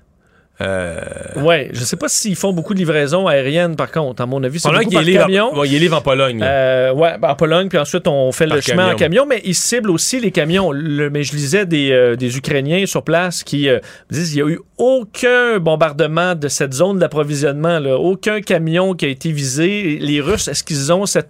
Euh... 0.62 1.00
Ouais, 1.38 1.69
je 1.72 1.84
sais 1.86 1.95
pas 1.95 2.10
s'ils 2.10 2.36
font 2.36 2.52
beaucoup 2.52 2.74
de 2.74 2.80
livraisons 2.80 3.28
aériennes 3.28 3.78
par 3.78 3.91
contre. 3.91 4.22
À 4.22 4.26
mon 4.26 4.43
avis, 4.43 4.60
c'est 4.60 4.69
beaucoup 4.69 4.91
par 4.91 5.06
camion. 5.06 5.58
En, 5.58 5.63
il 5.63 5.80
livre 5.80 5.98
en 5.98 6.02
Pologne. 6.02 6.41
Euh, 6.43 6.91
ouais, 6.93 7.17
ben, 7.17 7.30
en 7.30 7.36
Pologne, 7.36 7.69
puis 7.69 7.78
ensuite 7.78 8.08
on 8.08 8.32
fait 8.32 8.45
le 8.45 8.60
chemin 8.60 8.93
en 8.93 8.95
camion, 8.95 9.26
mais 9.26 9.41
ils 9.45 9.56
ciblent 9.56 9.91
aussi 9.91 10.19
les 10.19 10.32
camions. 10.32 10.72
mais 10.74 11.24
je 11.24 11.34
lisais 11.34 11.65
des, 11.65 11.91
euh, 11.91 12.15
des 12.15 12.38
Ukrainiens 12.38 12.86
sur 12.86 13.04
place 13.04 13.43
qui 13.43 13.69
euh, 13.69 13.80
disent 14.10 14.30
qu'il 14.30 14.39
y 14.39 14.41
a 14.41 14.48
eu 14.48 14.60
aucun 14.78 15.60
bombardement 15.60 16.36
de 16.36 16.48
cette 16.50 16.74
zone 16.74 17.00
d'approvisionnement, 17.00 17.80
aucun 17.98 18.41
camion 18.41 18.93
qui 18.93 19.06
a 19.06 19.10
été 19.10 19.32
visé. 19.32 19.98
Les 20.02 20.19
Russes, 20.19 20.50
est-ce 20.50 20.63
qu'ils 20.63 20.91
ont 20.91 21.06
cette 21.06 21.30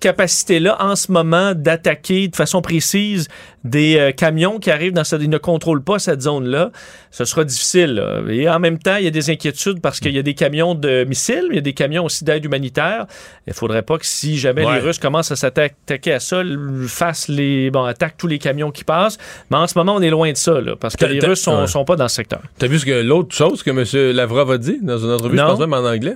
capacité-là 0.00 0.76
en 0.80 0.96
ce 0.96 1.12
moment 1.12 1.52
d'attaquer 1.54 2.28
de 2.28 2.36
façon 2.36 2.62
précise 2.62 3.28
des 3.62 3.98
euh, 3.98 4.12
camions 4.12 4.58
qui 4.58 4.70
arrivent 4.70 4.94
dans 4.94 5.04
cette... 5.04 5.20
Ils 5.22 5.28
ne 5.28 5.38
contrôlent 5.38 5.82
pas 5.84 5.98
cette 5.98 6.22
zone-là. 6.22 6.72
Ce 7.10 7.24
sera 7.24 7.44
difficile. 7.44 8.02
Et 8.30 8.48
en 8.48 8.58
même 8.58 8.78
temps, 8.78 8.96
il 8.96 9.04
y 9.04 9.06
a 9.06 9.10
des 9.10 9.30
inquiétudes 9.30 9.80
parce 9.80 10.00
qu'il 10.00 10.12
y 10.12 10.18
a 10.18 10.22
des 10.22 10.34
camions 10.34 10.74
de 10.74 11.04
missiles, 11.04 11.44
mais 11.48 11.54
il 11.54 11.56
y 11.56 11.58
a 11.58 11.62
des 11.62 11.74
camions 11.74 12.04
aussi 12.06 12.24
d'aide 12.24 12.44
humanitaire. 12.44 13.06
Il 13.46 13.52
faudrait 13.52 13.82
pas 13.82 13.98
que 13.98 14.06
si 14.06 14.38
jamais 14.38 14.62
les 14.62 14.78
Russes 14.78 14.98
commencent 14.98 15.30
à 15.30 15.36
s'attaquer 15.36 16.12
à 16.12 16.20
ça, 16.20 16.42
fassent 16.86 17.28
les... 17.28 17.70
Bon, 17.70 17.84
attaquent 17.84 18.16
tous 18.16 18.26
les 18.26 18.38
camions 18.38 18.70
qui 18.70 18.84
passent. 18.84 19.18
Mais 19.50 19.58
en 19.58 19.66
ce 19.66 19.78
moment, 19.78 19.94
on 19.94 20.02
est 20.02 20.10
loin 20.10 20.32
de 20.32 20.36
ça, 20.36 20.60
là, 20.60 20.76
parce 20.76 20.96
que 20.96 21.04
les 21.04 21.20
Russes 21.20 21.42
sont, 21.42 21.66
sont 21.66 21.84
pas 21.84 21.96
dans 21.96 22.08
ce 22.08 22.16
secteur. 22.16 22.40
T'as 22.58 22.66
vu 22.66 22.78
ce 22.78 22.86
que 22.86 23.02
l'autre 23.02 23.34
chose 23.34 23.62
que 23.62 23.70
M. 23.70 24.16
Lavrov 24.16 24.50
a 24.50 24.58
dit 24.58 24.78
dans 24.80 24.98
une 24.98 25.10
entrevue, 25.10 25.36
je 25.36 25.42
pense 25.42 25.60
même 25.60 25.74
en 25.74 25.86
anglais? 25.86 26.14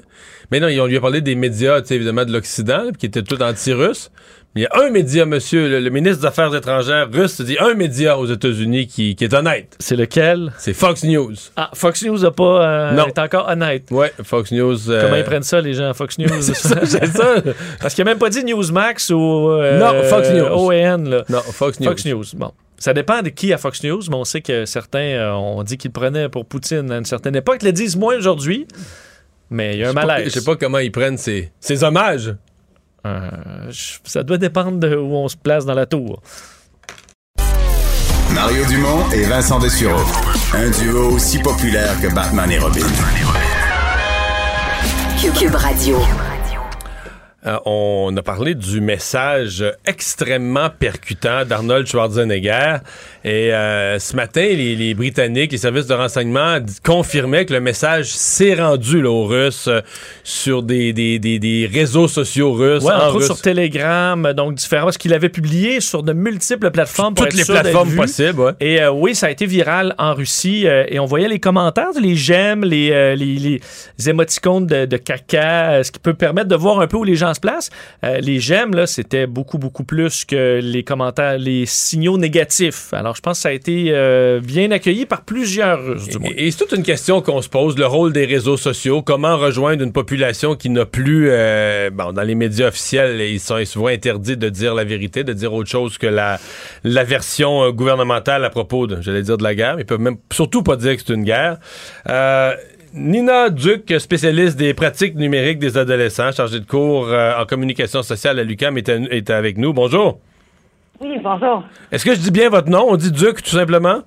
Mais 0.50 0.60
non, 0.60 0.68
on 0.68 0.86
lui 0.86 0.96
a 0.96 1.00
parlé 1.00 1.20
des 1.20 1.34
médias, 1.34 1.80
évidemment, 1.90 2.24
de 2.24 2.32
l'Occident, 2.32 2.90
qui 2.98 3.06
étaient 3.06 3.22
tous 3.22 3.36
anti-russes. 3.74 4.10
Il 4.56 4.62
y 4.62 4.66
a 4.66 4.70
un 4.84 4.90
média, 4.90 5.26
monsieur, 5.26 5.80
le, 5.80 5.90
ministre 5.90 6.20
des 6.20 6.26
Affaires 6.26 6.54
étrangères 6.54 7.08
russe, 7.12 7.40
dit 7.40 7.56
un 7.58 7.74
média 7.74 8.16
aux 8.16 8.26
États-Unis 8.26 8.86
qui, 8.86 9.16
est 9.20 9.34
honnête. 9.34 9.74
C'est 9.80 9.96
lequel? 9.96 10.52
C'est 10.58 10.74
Fox 10.74 11.02
News. 11.02 11.34
Ah, 11.56 11.70
Fox 11.74 12.04
News 12.04 12.18
n'a 12.18 12.30
pas, 12.30 12.64
euh, 12.64 12.92
non. 12.92 13.06
est 13.08 13.18
encore 13.18 13.48
honnête. 13.48 13.88
Ouais, 13.90 14.12
Fox 14.22 14.52
News. 14.52 14.88
Euh, 14.88 15.02
Comment 15.02 15.16
ils 15.16 15.24
prennent 15.24 15.42
ça, 15.42 15.60
les 15.60 15.74
gens, 15.74 15.92
Fox 15.92 16.18
News? 16.18 16.28
c'est 16.40 16.54
ça, 16.54 16.76
Parce 17.80 17.94
qu'il 17.94 18.04
n'a 18.04 18.12
même 18.12 18.18
pas 18.18 18.30
dit 18.30 18.44
Newsmax 18.44 19.10
ou. 19.10 19.50
Euh, 19.50 19.76
non, 19.76 20.04
Fox 20.04 20.30
News. 20.30 20.46
OAN, 20.46 20.98
là. 20.98 21.24
Non, 21.28 21.40
Fox 21.40 21.80
News. 21.80 21.88
Fox 21.88 22.04
News, 22.04 22.24
bon. 22.34 22.52
Ça 22.78 22.92
dépend 22.92 23.22
de 23.22 23.30
qui 23.30 23.52
à 23.52 23.58
Fox 23.58 23.82
News, 23.82 24.02
mais 24.08 24.16
on 24.16 24.24
sait 24.24 24.40
que 24.40 24.66
certains 24.66 25.34
ont 25.34 25.64
dit 25.64 25.78
qu'ils 25.78 25.90
prenaient 25.90 26.28
pour 26.28 26.46
Poutine 26.46 26.92
à 26.92 26.98
une 26.98 27.04
certaine 27.06 27.34
époque. 27.34 27.58
Ils 27.62 27.66
le 27.66 27.72
disent 27.72 27.96
moins 27.96 28.16
aujourd'hui. 28.16 28.68
Mais 29.50 29.74
il 29.74 29.80
y 29.80 29.84
a 29.84 29.90
un 29.90 29.92
malaise. 29.92 30.26
Je 30.26 30.38
sais 30.38 30.44
pas 30.44 30.54
comment 30.54 30.78
ils 30.78 30.92
prennent 30.92 31.18
ces, 31.18 31.50
ces 31.60 31.82
hommages. 31.82 32.34
Euh, 33.06 33.20
ça 34.04 34.22
doit 34.22 34.38
dépendre 34.38 34.78
de 34.78 34.96
où 34.96 35.14
on 35.14 35.28
se 35.28 35.36
place 35.36 35.64
dans 35.66 35.74
la 35.74 35.86
tour. 35.86 36.22
Mario 38.32 38.64
Dumont 38.66 39.10
et 39.12 39.24
Vincent 39.24 39.58
Dessureau. 39.58 40.02
Un 40.54 40.70
duo 40.70 41.12
aussi 41.12 41.38
populaire 41.38 42.00
que 42.00 42.12
Batman 42.12 42.50
et 42.50 42.58
Robin. 42.58 42.86
Cube 45.38 45.54
Radio. 45.54 45.98
Euh, 47.46 47.58
on 47.66 48.16
a 48.16 48.22
parlé 48.22 48.54
du 48.54 48.80
message 48.80 49.62
extrêmement 49.84 50.70
percutant 50.70 51.44
d'Arnold 51.44 51.86
Schwarzenegger. 51.86 52.76
Et 53.22 53.52
euh, 53.52 53.98
ce 53.98 54.16
matin, 54.16 54.46
les, 54.46 54.94
Britanniques, 54.94 55.52
les 55.52 55.58
services 55.58 55.86
de 55.86 55.92
renseignement 55.92 56.56
confirmaient 56.82 57.44
que 57.44 57.52
le 57.52 57.60
message 57.60 58.06
s'est 58.06 58.54
rendu 58.54 59.02
là, 59.02 59.10
aux 59.10 59.26
Russes 59.26 59.68
euh, 59.68 59.82
sur 60.22 60.62
des, 60.62 60.94
des, 60.94 61.18
des, 61.18 61.70
réseaux 61.70 62.08
sociaux 62.08 62.52
russes. 62.52 62.82
Ouais, 62.82 62.94
entre 62.94 63.16
autres 63.16 63.26
sur 63.26 63.40
Telegram, 63.42 64.32
donc 64.32 64.54
différents. 64.54 64.84
Parce 64.84 64.98
qu'il 64.98 65.12
avait 65.12 65.28
publié 65.28 65.80
sur 65.80 66.02
de 66.02 66.14
multiples 66.14 66.70
plateformes. 66.70 67.14
Toutes 67.14 67.34
les 67.34 67.44
plateformes 67.44 67.94
possibles. 67.94 68.40
Ouais. 68.40 68.52
Et 68.60 68.86
oui, 68.86 69.14
ça 69.14 69.26
a 69.26 69.30
été 69.30 69.44
viral 69.44 69.94
en 69.98 70.14
Russie. 70.14 70.66
et 70.66 70.98
on 70.98 71.04
voyait 71.04 71.28
les 71.28 71.40
commentaires, 71.40 71.88
les 72.00 72.16
j'aime, 72.16 72.64
les, 72.64 73.16
les, 73.16 73.60
les, 73.98 74.08
émoticônes 74.08 74.66
de, 74.66 74.86
de 74.86 74.96
caca, 74.96 75.84
ce 75.84 75.90
qui 75.90 75.98
peut 75.98 76.14
permettre 76.14 76.48
de 76.48 76.56
voir 76.56 76.80
un 76.80 76.86
peu 76.86 76.96
où 76.96 77.04
les 77.04 77.16
gens 77.16 77.33
place. 77.40 77.70
Euh, 78.04 78.18
les 78.20 78.40
j'aime, 78.40 78.74
là, 78.74 78.86
c'était 78.86 79.26
beaucoup, 79.26 79.58
beaucoup 79.58 79.84
plus 79.84 80.24
que 80.24 80.60
les 80.62 80.82
commentaires, 80.82 81.38
les 81.38 81.66
signaux 81.66 82.18
négatifs. 82.18 82.92
Alors, 82.92 83.16
je 83.16 83.20
pense 83.20 83.38
que 83.38 83.42
ça 83.42 83.48
a 83.48 83.52
été 83.52 83.86
euh, 83.88 84.40
bien 84.40 84.70
accueilli 84.70 85.06
par 85.06 85.22
plusieurs 85.22 85.84
Russes, 85.84 86.08
du 86.08 86.18
moins. 86.18 86.30
Et, 86.36 86.50
c'est 86.50 86.58
toute 86.58 86.72
une 86.72 86.82
question 86.82 87.20
qu'on 87.20 87.42
se 87.42 87.48
pose, 87.48 87.76
le 87.78 87.86
rôle 87.86 88.12
des 88.12 88.24
réseaux 88.24 88.56
sociaux. 88.56 89.02
Comment 89.02 89.36
rejoindre 89.36 89.82
une 89.82 89.92
population 89.92 90.54
qui 90.54 90.70
n'a 90.70 90.86
plus, 90.86 91.28
euh, 91.30 91.90
bon, 91.90 92.12
dans 92.12 92.22
les 92.22 92.34
médias 92.34 92.68
officiels, 92.68 93.20
ils 93.20 93.40
sont 93.40 93.64
souvent 93.64 93.88
interdits 93.88 94.36
de 94.36 94.48
dire 94.48 94.74
la 94.74 94.84
vérité, 94.84 95.24
de 95.24 95.32
dire 95.32 95.52
autre 95.52 95.70
chose 95.70 95.98
que 95.98 96.06
la, 96.06 96.38
la 96.84 97.04
version 97.04 97.70
gouvernementale 97.70 98.44
à 98.44 98.50
propos 98.50 98.86
de, 98.86 99.00
j'allais 99.00 99.22
dire, 99.22 99.36
de 99.36 99.42
la 99.44 99.54
guerre. 99.54 99.76
Ils 99.78 99.86
peuvent 99.86 100.00
même 100.00 100.16
surtout 100.32 100.62
pas 100.62 100.76
dire 100.76 100.96
que 100.96 101.02
c'est 101.06 101.14
une 101.14 101.24
guerre. 101.24 101.58
Nina 102.96 103.50
Duc, 103.50 103.92
spécialiste 103.98 104.56
des 104.56 104.72
pratiques 104.72 105.16
numériques 105.16 105.58
des 105.58 105.76
adolescents, 105.76 106.30
chargée 106.30 106.60
de 106.60 106.64
cours 106.64 107.08
euh, 107.08 107.32
en 107.36 107.44
communication 107.44 108.02
sociale 108.02 108.38
à 108.38 108.44
l'UQAM, 108.44 108.78
est, 108.78 109.30
avec 109.30 109.58
nous. 109.58 109.72
Bonjour. 109.72 110.20
Oui, 111.00 111.18
bonjour. 111.20 111.64
Est-ce 111.90 112.04
que 112.04 112.14
je 112.14 112.20
dis 112.20 112.30
bien 112.30 112.48
votre 112.48 112.70
nom? 112.70 112.86
On 112.88 112.94
dit 112.94 113.10
Duc, 113.10 113.42
tout 113.42 113.56
simplement? 113.56 114.02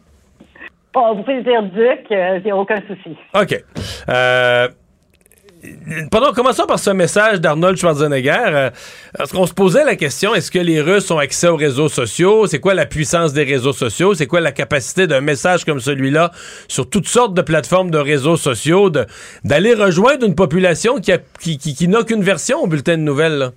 Oh, 0.95 1.13
vous 1.17 1.23
pouvez 1.23 1.43
dire 1.43 1.63
Duc, 1.63 2.05
il 2.09 2.15
euh, 2.15 2.39
n'y 2.39 2.51
a 2.51 2.55
aucun 2.55 2.81
souci. 2.87 3.17
OK. 3.35 3.61
Euh, 4.07 4.69
pendant, 6.11 6.33
commençons 6.33 6.65
par 6.65 6.79
ce 6.79 6.89
message 6.91 7.41
d'Arnold 7.41 7.77
Schwarzenegger? 7.77 8.43
Euh, 8.47 8.69
est-ce 9.19 9.33
qu'on 9.33 9.45
se 9.45 9.53
posait 9.53 9.83
la 9.85 9.95
question, 9.95 10.35
est-ce 10.35 10.51
que 10.51 10.59
les 10.59 10.81
Russes 10.81 11.09
ont 11.11 11.17
accès 11.17 11.47
aux 11.47 11.55
réseaux 11.55 11.89
sociaux? 11.89 12.47
C'est 12.47 12.59
quoi 12.59 12.73
la 12.73 12.85
puissance 12.85 13.33
des 13.33 13.43
réseaux 13.43 13.73
sociaux? 13.73 14.13
C'est 14.13 14.27
quoi 14.27 14.41
la 14.41 14.51
capacité 14.51 15.07
d'un 15.07 15.21
message 15.21 15.65
comme 15.65 15.79
celui-là 15.79 16.31
sur 16.67 16.89
toutes 16.89 17.07
sortes 17.07 17.33
de 17.33 17.41
plateformes 17.41 17.91
de 17.91 17.97
réseaux 17.97 18.37
sociaux 18.37 18.89
d'aller 19.43 19.73
rejoindre 19.73 20.25
une 20.25 20.35
population 20.35 20.95
qui, 20.99 21.57
qui, 21.57 21.87
n'a 21.87 22.03
qu'une 22.03 22.23
version 22.23 22.59
au 22.59 22.67
bulletin 22.67 22.97
de 22.97 23.03
nouvelles? 23.03 23.51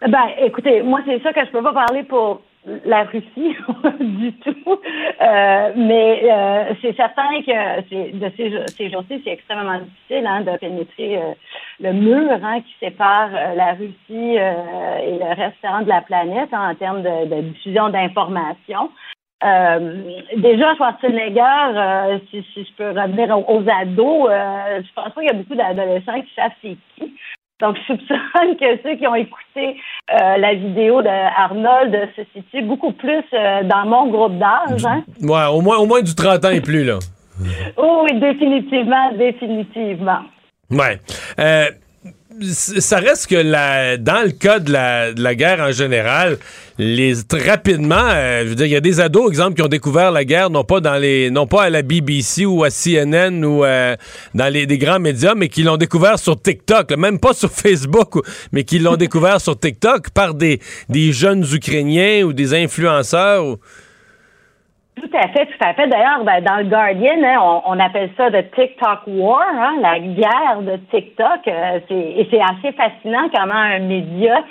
Ben, 0.00 0.28
écoutez, 0.44 0.82
moi, 0.82 1.00
c'est 1.06 1.22
ça 1.22 1.32
que 1.32 1.40
je 1.46 1.52
peux 1.52 1.62
pas 1.62 1.72
parler 1.72 2.02
pour 2.02 2.42
la 2.84 3.04
Russie 3.04 3.26
du 4.00 4.32
tout. 4.34 4.80
Euh, 5.20 5.72
mais 5.76 6.22
euh, 6.24 6.74
c'est 6.80 6.94
certain 6.96 7.42
que 7.42 7.80
de 8.12 8.32
ces, 8.36 8.72
ces 8.76 8.90
jours-ci, 8.90 9.20
c'est 9.24 9.32
extrêmement 9.32 9.78
difficile 9.78 10.26
hein, 10.26 10.42
de 10.42 10.56
pénétrer 10.58 11.16
euh, 11.18 11.32
le 11.80 11.92
mur 11.92 12.30
hein, 12.30 12.60
qui 12.60 12.74
sépare 12.80 13.30
la 13.56 13.72
Russie 13.72 14.36
et 14.36 15.18
le 15.18 15.34
reste 15.34 15.84
de 15.84 15.88
la 15.88 16.02
planète 16.02 16.50
hein, 16.52 16.70
en 16.70 16.74
termes 16.74 17.02
de, 17.02 17.40
diffusion 17.40 17.88
d'informations. 17.88 18.90
déjà, 20.36 20.74
Schwarzenegger, 20.76 22.20
si, 22.30 22.44
si 22.54 22.64
je 22.64 22.72
peux 22.76 22.90
revenir 22.90 23.36
aux 23.48 23.64
ados, 23.68 24.30
je 24.30 24.92
pense 24.94 25.12
pas 25.12 25.20
qu'il 25.20 25.24
y 25.24 25.30
a 25.30 25.34
beaucoup 25.34 25.56
d'adolescents 25.56 26.20
qui 26.20 26.34
savent 26.34 26.52
c'est 26.62 26.76
qui. 26.96 27.14
Donc, 27.62 27.76
je 27.76 27.92
soupçonne 27.92 28.56
que 28.58 28.82
ceux 28.82 28.96
qui 28.96 29.06
ont 29.06 29.14
écouté 29.14 29.76
euh, 30.12 30.36
la 30.36 30.54
vidéo 30.54 31.00
d'Arnold 31.00 31.96
se 32.16 32.22
situent 32.34 32.66
beaucoup 32.66 32.92
plus 32.92 33.22
euh, 33.32 33.62
dans 33.62 33.86
mon 33.86 34.08
groupe 34.08 34.36
d'âge. 34.36 34.84
Hein? 34.84 35.04
Ouais, 35.22 35.46
au 35.46 35.60
moins, 35.60 35.78
au 35.78 35.86
moins 35.86 36.02
du 36.02 36.12
30 36.14 36.44
ans 36.44 36.50
et 36.50 36.60
plus, 36.60 36.82
là. 36.84 36.98
oh, 37.76 38.04
oui, 38.04 38.18
définitivement, 38.18 39.12
définitivement. 39.12 40.22
Ouais. 40.70 40.98
Euh, 41.38 41.66
ça 42.40 42.98
reste 42.98 43.26
que 43.26 43.36
la, 43.36 43.96
dans 43.96 44.24
le 44.24 44.30
cas 44.30 44.58
de 44.58 44.72
la, 44.72 45.34
guerre 45.34 45.60
en 45.60 45.72
général, 45.72 46.38
les 46.78 47.14
rapidement, 47.32 48.08
euh, 48.10 48.44
je 48.44 48.48
veux 48.50 48.54
dire, 48.54 48.66
il 48.66 48.72
y 48.72 48.76
a 48.76 48.80
des 48.80 49.00
ados, 49.00 49.28
exemple, 49.28 49.54
qui 49.54 49.62
ont 49.62 49.68
découvert 49.68 50.10
la 50.10 50.24
guerre 50.24 50.50
non 50.50 50.64
pas 50.64 50.80
dans 50.80 50.96
les, 50.96 51.30
non 51.30 51.46
pas 51.46 51.64
à 51.64 51.70
la 51.70 51.82
BBC 51.82 52.46
ou 52.46 52.64
à 52.64 52.70
CNN 52.70 53.44
ou 53.44 53.64
euh, 53.64 53.96
dans 54.34 54.52
les 54.52 54.66
des 54.66 54.78
grands 54.78 55.00
médias, 55.00 55.34
mais 55.34 55.48
qui 55.48 55.62
l'ont 55.62 55.76
découvert 55.76 56.18
sur 56.18 56.40
TikTok, 56.40 56.96
même 56.96 57.18
pas 57.18 57.34
sur 57.34 57.50
Facebook, 57.50 58.14
mais 58.52 58.64
qui 58.64 58.78
l'ont 58.78 58.96
découvert 58.96 59.40
sur 59.40 59.58
TikTok 59.58 60.10
par 60.10 60.34
des, 60.34 60.60
jeunes 60.90 61.44
Ukrainiens 61.52 62.22
ou 62.24 62.32
des 62.32 62.54
influenceurs. 62.54 63.58
Tout 65.02 65.18
à 65.18 65.28
fait, 65.28 65.46
tout 65.46 65.64
à 65.64 65.74
fait. 65.74 65.88
D'ailleurs, 65.88 66.22
ben, 66.22 66.40
dans 66.44 66.58
le 66.58 66.64
Guardian, 66.64 67.24
hein, 67.24 67.60
on, 67.66 67.80
appelle 67.80 68.10
ça 68.16 68.28
le 68.28 68.48
TikTok 68.50 69.00
War, 69.08 69.44
hein, 69.52 69.74
la 69.80 69.98
guerre 69.98 70.60
de 70.60 70.76
TikTok. 70.92 71.48
Euh, 71.48 71.80
et 71.90 72.28
c'est 72.30 72.40
assez 72.40 72.72
fascinant 72.72 73.28
comment 73.34 73.52
un 73.54 73.80
média 73.80 74.44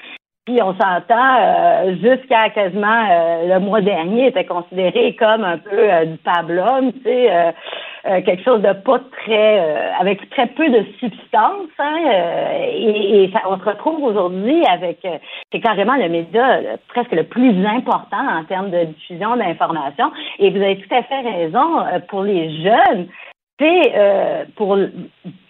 puis 0.45 0.59
on 0.59 0.73
s'entend 0.73 1.37
euh, 1.39 1.95
jusqu'à 2.01 2.49
quasiment 2.49 3.05
euh, 3.11 3.53
le 3.53 3.59
mois 3.59 3.79
dernier 3.79 4.29
était 4.29 4.43
considéré 4.43 5.15
comme 5.15 5.43
un 5.43 5.59
peu 5.59 6.05
du 6.07 6.17
pablum, 6.17 6.91
tu 6.93 7.03
sais, 7.03 7.53
quelque 8.03 8.43
chose 8.43 8.61
de 8.61 8.73
pas 8.73 8.99
très 9.11 9.59
avec 9.99 10.29
très 10.31 10.47
peu 10.47 10.69
de 10.69 10.85
substance. 10.99 11.69
Hein, 11.79 11.97
et, 12.67 13.23
et 13.23 13.33
on 13.47 13.59
se 13.59 13.65
retrouve 13.65 14.03
aujourd'hui 14.03 14.63
avec 14.65 15.05
c'est 15.51 15.59
carrément 15.59 15.95
le 15.95 16.09
média 16.09 16.59
presque 16.87 17.11
le 17.11 17.23
plus 17.23 17.65
important 17.65 18.27
en 18.39 18.43
termes 18.45 18.71
de 18.71 18.85
diffusion 18.85 19.35
d'informations. 19.35 20.11
Et 20.39 20.49
vous 20.49 20.61
avez 20.61 20.77
tout 20.77 20.93
à 20.95 21.03
fait 21.03 21.21
raison 21.21 21.85
pour 22.07 22.23
les 22.23 22.63
jeunes. 22.63 23.07
C'est 23.59 24.47
pour 24.55 24.77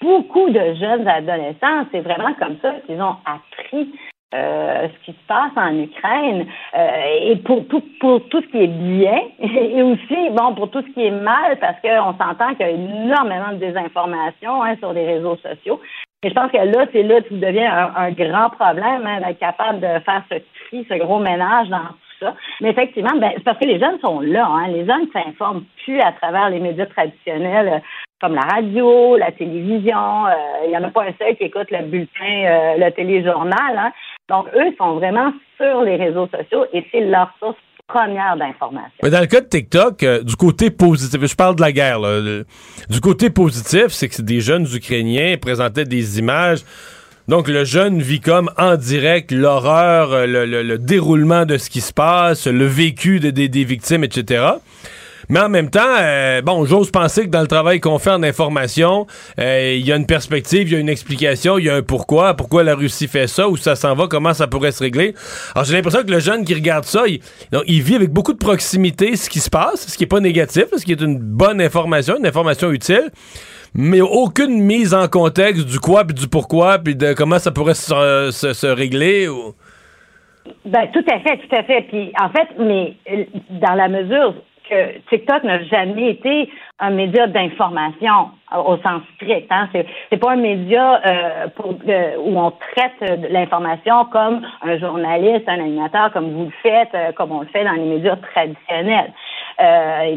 beaucoup 0.02 0.50
de 0.50 0.74
jeunes 0.74 1.08
adolescents, 1.08 1.86
c'est 1.92 2.02
vraiment 2.02 2.34
comme 2.34 2.58
ça 2.62 2.74
qu'ils 2.86 3.02
ont 3.02 3.16
appris 3.26 3.94
euh, 4.34 4.88
ce 4.88 5.06
qui 5.06 5.12
se 5.12 5.28
passe 5.28 5.52
en 5.58 5.78
Ukraine 5.78 6.48
euh, 6.74 7.32
et 7.32 7.36
pour 7.36 7.68
tout 7.68 7.84
pour 8.00 8.26
tout 8.30 8.42
ce 8.42 8.48
qui 8.48 8.64
est 8.64 8.68
bien 8.68 9.20
et 9.40 9.84
aussi 9.84 10.30
bon 10.32 10.56
pour 10.56 10.72
tout 10.72 10.82
ce 10.82 10.94
qui 10.94 11.06
est 11.06 11.12
mal 11.12 11.58
parce 11.60 11.76
qu'on 11.82 12.18
s'entend 12.18 12.56
qu'il 12.56 12.66
y 12.66 12.70
a 12.70 12.70
énormément 12.70 13.52
de 13.52 13.58
désinformation 13.58 14.64
hein, 14.64 14.76
sur 14.80 14.94
les 14.94 15.06
réseaux 15.06 15.36
sociaux. 15.36 15.82
Et 16.24 16.30
je 16.30 16.34
pense 16.34 16.50
que 16.52 16.58
là, 16.58 16.86
c'est 16.94 17.04
là 17.04 17.20
que 17.20 17.34
devient 17.34 17.66
un, 17.66 18.12
grand 18.12 18.52
problème 18.52 19.06
hein, 19.06 19.20
d'être 19.20 19.40
capable 19.40 19.80
de 19.82 20.00
faire 20.06 20.24
ce 20.32 20.36
tri, 20.68 20.86
ce 20.88 20.94
gros 21.00 21.20
ménage 21.20 21.68
dans 21.68 21.80
tout 21.80 22.26
ça. 22.26 22.36
Mais 22.62 22.70
effectivement, 22.70 23.18
ben, 23.18 23.32
c'est 23.36 23.44
parce 23.44 23.58
que 23.58 23.66
les 23.66 23.80
jeunes 23.80 24.00
sont 24.00 24.22
là. 24.22 24.46
Hein. 24.46 24.68
Les 24.68 24.86
jeunes 24.86 25.08
ne 25.08 25.12
s'informent 25.12 25.66
plus 25.84 26.00
à 26.00 26.12
travers 26.14 26.50
les 26.52 26.60
médias 26.60 26.86
traditionnels 26.86 27.82
comme 28.22 28.36
la 28.36 28.42
radio, 28.42 29.18
la 29.18 29.32
télévision. 29.32 30.28
Euh, 30.28 30.66
il 30.66 30.70
n'y 30.70 30.78
en 30.78 30.84
a 30.84 30.92
pas 30.92 31.06
un 31.06 31.14
seul 31.20 31.36
qui 31.36 31.46
écoute 31.46 31.72
le 31.72 31.86
bulletin, 31.86 32.78
le 32.78 32.90
téléjournal. 32.92 33.78
Hein. 33.78 33.92
Donc, 34.32 34.48
eux 34.56 34.74
sont 34.78 34.96
vraiment 34.96 35.34
sur 35.58 35.82
les 35.82 35.98
réseaux 35.98 36.28
sociaux 36.28 36.66
et 36.72 36.86
c'est 36.90 37.02
leur 37.02 37.30
source 37.38 37.58
première 37.86 38.38
d'information. 38.38 38.90
Dans 39.04 39.20
le 39.20 39.26
cas 39.26 39.42
de 39.42 39.48
TikTok, 39.48 40.04
euh, 40.04 40.24
du 40.24 40.38
côté 40.38 40.72
positif, 40.72 41.26
je 41.26 41.36
parle 41.36 41.58
de 41.58 41.62
la 41.62 41.74
guerre, 41.74 42.00
du 42.90 43.02
côté 43.02 43.30
positif, 43.30 43.88
c'est 43.90 44.08
que 44.08 44.22
des 44.22 44.40
jeunes 44.40 44.66
Ukrainiens 44.74 45.36
présentaient 45.36 45.84
des 45.84 46.20
images. 46.20 46.62
Donc, 47.28 47.50
le 47.50 47.66
jeune 47.66 48.02
vit 48.02 48.22
comme 48.22 48.50
en 48.58 48.78
direct 48.78 49.34
l'horreur, 49.34 50.14
euh, 50.14 50.26
le, 50.26 50.78
déroulement 50.78 51.46
de 51.46 51.58
ce 51.58 51.70
qui 51.70 51.82
se 51.82 51.92
passe, 51.92 52.48
le 52.48 52.66
vécu 52.66 53.20
des 53.20 53.64
victimes, 53.66 54.06
etc. 54.06 54.44
Mais 55.32 55.40
en 55.40 55.48
même 55.48 55.70
temps, 55.70 55.80
euh, 56.02 56.42
bon, 56.42 56.66
j'ose 56.66 56.92
penser 56.92 57.24
que 57.24 57.30
dans 57.30 57.40
le 57.40 57.48
travail 57.48 57.80
qu'on 57.80 58.00
fait 58.00 58.10
en 58.12 58.22
information, 58.22 59.08
euh, 59.40 59.76
il 59.78 59.88
y 59.88 59.94
a 59.94 59.96
une 59.96 60.06
perspective, 60.06 60.68
il 60.68 60.74
y 60.74 60.76
a 60.76 60.80
une 60.80 60.90
explication, 60.90 61.58
il 61.58 61.68
y 61.68 61.70
a 61.70 61.76
un 61.76 61.82
pourquoi, 61.82 62.34
pourquoi 62.34 62.64
la 62.64 62.76
Russie 62.76 63.08
fait 63.08 63.28
ça, 63.28 63.48
où 63.48 63.56
ça 63.56 63.78
s'en 63.78 63.96
va, 63.96 64.08
comment 64.10 64.34
ça 64.34 64.48
pourrait 64.48 64.74
se 64.74 64.84
régler. 64.84 65.14
Alors 65.56 65.64
j'ai 65.64 65.74
l'impression 65.74 66.02
que 66.02 66.12
le 66.12 66.20
jeune 66.20 66.44
qui 66.44 66.54
regarde 66.54 66.84
ça, 66.84 67.04
il, 67.08 67.82
vit 67.82 67.96
avec 67.96 68.10
beaucoup 68.10 68.34
de 68.34 68.40
proximité 68.40 69.16
ce 69.16 69.30
qui 69.30 69.40
se 69.40 69.50
passe, 69.50 69.88
ce 69.88 69.98
qui 69.98 70.04
est 70.04 70.08
pas 70.08 70.20
négatif, 70.20 70.66
ce 70.76 70.84
qui 70.84 70.92
est 70.92 71.00
une 71.00 71.18
bonne 71.18 71.62
information, 71.62 72.18
une 72.18 72.28
information 72.28 72.70
utile 72.70 73.10
mais 73.74 74.02
aucune 74.02 74.62
mise 74.62 74.94
en 74.94 75.08
contexte 75.08 75.66
du 75.66 75.80
quoi 75.80 76.04
puis 76.04 76.14
du 76.14 76.28
pourquoi 76.28 76.78
puis 76.80 76.94
de 76.94 77.14
comment 77.14 77.40
ça 77.40 77.52
pourrait 77.52 77.74
se, 77.74 78.32
se, 78.34 78.68
régler 78.68 79.30
ou 79.30 79.56
ben 80.66 80.90
tout 80.92 81.06
à 81.10 81.22
fait 81.22 81.38
tout 81.38 81.56
à 81.56 81.64
fait 81.64 81.84
puis 81.84 82.12
en 82.20 82.30
fait 82.32 82.50
mais 82.60 82.98
euh, 83.10 83.24
dans 83.62 83.76
la 83.76 83.88
mesure 83.88 84.34
que 84.72 85.00
TikTok 85.10 85.44
n'a 85.44 85.64
jamais 85.66 86.12
été 86.12 86.50
un 86.80 86.92
média 86.92 87.28
d'information 87.28 88.32
au 88.58 88.78
sens 88.78 89.02
strict. 89.16 89.48
Hein. 89.50 89.70
C'est, 90.10 90.18
pas 90.18 90.32
un 90.32 90.38
média 90.38 91.02
euh, 91.06 91.48
pour, 91.56 91.76
euh, 91.88 92.16
où 92.20 92.40
on 92.40 92.52
traite 92.52 93.30
l'information 93.30 94.06
comme 94.06 94.42
un 94.62 94.78
journaliste, 94.78 95.48
un 95.48 95.60
animateur, 95.60 96.12
comme 96.14 96.32
vous 96.32 96.46
le 96.46 96.54
faites, 96.64 96.94
euh, 96.96 97.12
comme 97.12 97.32
on 97.32 97.42
le 97.42 97.48
fait 97.48 97.64
dans 97.64 97.74
les 97.74 97.86
médias 97.86 98.16
traditionnels. 98.16 99.14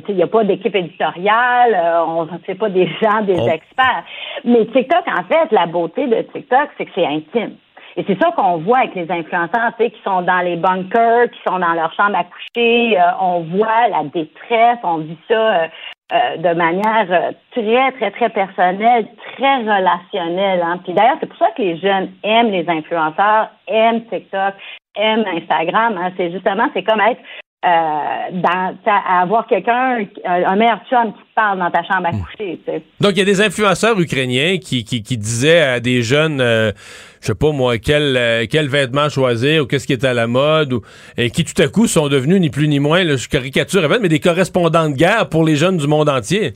Il 0.09 0.15
n'y 0.15 0.23
a 0.23 0.27
pas 0.27 0.43
d'équipe 0.45 0.75
éditoriale, 0.75 1.79
on 2.07 2.25
ne 2.25 2.39
fait 2.47 2.55
pas 2.55 2.71
des 2.71 2.89
gens, 3.03 3.21
des 3.23 3.47
experts. 3.47 4.05
Mais 4.45 4.65
TikTok, 4.67 5.05
en 5.07 5.25
fait, 5.25 5.53
la 5.53 5.67
beauté 5.67 6.07
de 6.07 6.23
TikTok, 6.23 6.71
c'est 6.79 6.87
que 6.87 6.93
c'est 6.95 7.05
intime. 7.05 7.57
Et 7.97 8.05
c'est 8.07 8.21
ça 8.21 8.33
qu'on 8.33 8.59
voit 8.59 8.79
avec 8.79 8.95
les 8.95 9.11
influenceurs, 9.11 9.73
tu 9.79 9.85
sais, 9.85 9.91
qui 9.91 10.03
sont 10.03 10.23
dans 10.23 10.41
les 10.41 10.57
bunkers, 10.57 11.31
qui 11.31 11.39
sont 11.47 11.59
dans 11.59 11.75
leur 11.75 11.93
chambre 11.95 12.17
à 12.17 12.25
coucher. 12.25 12.99
Euh, 12.99 13.03
on 13.21 13.41
voit 13.41 13.89
la 13.89 14.05
détresse, 14.05 14.79
on 14.83 14.99
vit 14.99 15.19
ça 15.29 15.35
euh, 15.35 15.67
euh, 16.13 16.37
de 16.39 16.55
manière 16.55 17.33
très, 17.53 17.93
très, 17.93 18.11
très 18.11 18.29
personnelle, 18.31 19.07
très 19.37 19.57
relationnelle. 19.59 20.63
Hein. 20.63 20.81
Puis 20.83 20.93
d'ailleurs, 20.93 21.17
c'est 21.21 21.27
pour 21.27 21.39
ça 21.39 21.51
que 21.57 21.63
les 21.63 21.79
jeunes 21.79 22.11
aiment 22.25 22.51
les 22.51 22.69
influenceurs, 22.69 23.51
aiment 23.69 24.05
TikTok, 24.07 24.55
aiment 24.97 25.25
Instagram. 25.27 25.97
Hein. 25.97 26.13
C'est 26.17 26.33
justement, 26.33 26.69
c'est 26.75 26.83
comme 26.83 27.01
être 27.01 27.21
euh, 27.65 28.31
dans, 28.33 28.77
avoir 29.09 29.47
quelqu'un, 29.47 30.05
un 30.27 30.57
meilleur 30.57 30.81
chum 30.91 31.15
qui 31.15 31.23
parle 31.35 31.59
dans 31.59 31.71
ta 31.71 31.83
chambre 31.83 32.09
à 32.09 32.13
hmm. 32.13 32.21
coucher. 32.21 32.61
Donc, 33.01 33.13
il 33.13 33.19
y 33.19 33.23
a 33.23 33.25
des 33.25 33.41
influenceurs 33.41 33.99
ukrainiens 33.99 34.59
qui, 34.59 34.85
qui, 34.85 35.03
qui 35.03 35.17
disaient 35.17 35.63
à 35.63 35.81
des 35.81 36.03
jeunes, 36.03 36.43
euh, 36.43 36.73
je 37.25 37.29
sais 37.29 37.35
pas 37.35 37.53
moi, 37.53 37.79
quel, 37.79 38.17
euh, 38.19 38.45
quel 38.51 38.69
vêtement 38.69 39.09
choisir 39.09 39.63
ou 39.63 39.67
qu'est-ce 39.67 39.87
qui 39.87 39.95
est 39.95 40.05
à 40.05 40.13
la 40.13 40.27
mode, 40.27 40.75
ou, 40.75 40.83
et 41.17 41.31
qui 41.31 41.43
tout 41.43 41.61
à 41.63 41.69
coup 41.69 41.87
sont 41.87 42.09
devenus 42.09 42.39
ni 42.39 42.51
plus 42.51 42.69
ni 42.69 42.81
moins, 42.81 43.03
je 43.17 43.29
caricature 43.29 43.89
mais 44.01 44.09
des 44.09 44.21
correspondants 44.21 44.91
de 44.91 44.95
guerre 44.95 45.31
pour 45.31 45.43
les 45.43 45.57
jeunes 45.57 45.79
du 45.79 45.87
monde 45.87 46.11
entier. 46.11 46.53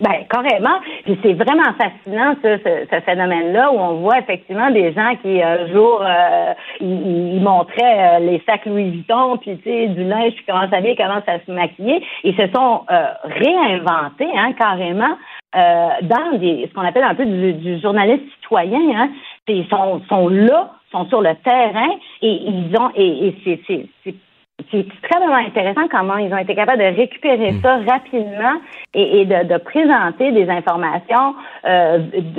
Ben, 0.00 0.24
carrément. 0.28 0.80
Puis 1.04 1.18
c'est 1.22 1.34
vraiment 1.34 1.72
fascinant, 1.78 2.34
ce, 2.42 2.58
ce, 2.90 3.00
phénomène-là, 3.02 3.70
où 3.70 3.78
on 3.78 4.00
voit 4.00 4.18
effectivement 4.18 4.70
des 4.70 4.92
gens 4.92 5.14
qui, 5.22 5.40
un 5.40 5.68
jour, 5.68 6.02
euh, 6.02 6.52
ils, 6.80 7.40
montraient 7.40 8.16
euh, 8.16 8.18
les 8.18 8.42
sacs 8.44 8.66
Louis 8.66 8.90
Vuitton, 8.90 9.36
puis, 9.36 9.56
tu 9.58 9.64
sais, 9.64 9.88
du 9.88 10.02
linge, 10.04 10.32
puis 10.34 10.44
comment 10.48 10.66
vient, 10.66 10.94
comment 10.96 11.22
ça 11.24 11.38
se 11.46 11.52
maquiller. 11.52 12.02
Ils 12.24 12.34
se 12.34 12.48
sont 12.52 12.82
euh, 12.90 13.04
réinventés, 13.24 14.30
hein, 14.36 14.52
carrément, 14.58 15.16
euh, 15.54 15.88
dans 16.02 16.38
des, 16.38 16.66
ce 16.68 16.74
qu'on 16.74 16.86
appelle 16.86 17.04
un 17.04 17.14
peu 17.14 17.24
du, 17.24 17.52
du 17.52 17.80
journaliste 17.80 18.24
citoyen, 18.42 18.80
hein. 18.96 19.10
Ils 19.48 19.66
sont, 19.68 20.00
sont 20.08 20.28
là, 20.28 20.72
sont 20.90 21.06
sur 21.08 21.20
le 21.20 21.34
terrain, 21.44 21.90
et 22.22 22.40
ils 22.46 22.76
ont, 22.78 22.90
et, 22.94 23.28
et 23.28 23.60
c'est 23.66 24.14
c'est 24.70 24.78
extrêmement 24.78 25.34
intéressant 25.34 25.88
comment 25.90 26.16
ils 26.16 26.32
ont 26.32 26.38
été 26.38 26.54
capables 26.54 26.78
de 26.78 26.96
récupérer 26.96 27.52
mm. 27.52 27.60
ça 27.60 27.78
rapidement 27.88 28.60
et, 28.94 29.24
de, 29.24 29.58
présenter 29.58 30.30
des 30.30 30.48
informations 30.48 31.34
euh, 31.66 31.98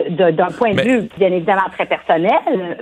d'un 0.09 0.47
point 0.47 0.73
de 0.73 0.81
vue 0.81 1.09
bien 1.17 1.31
évidemment 1.31 1.67
très 1.73 1.85
personnel. 1.85 2.31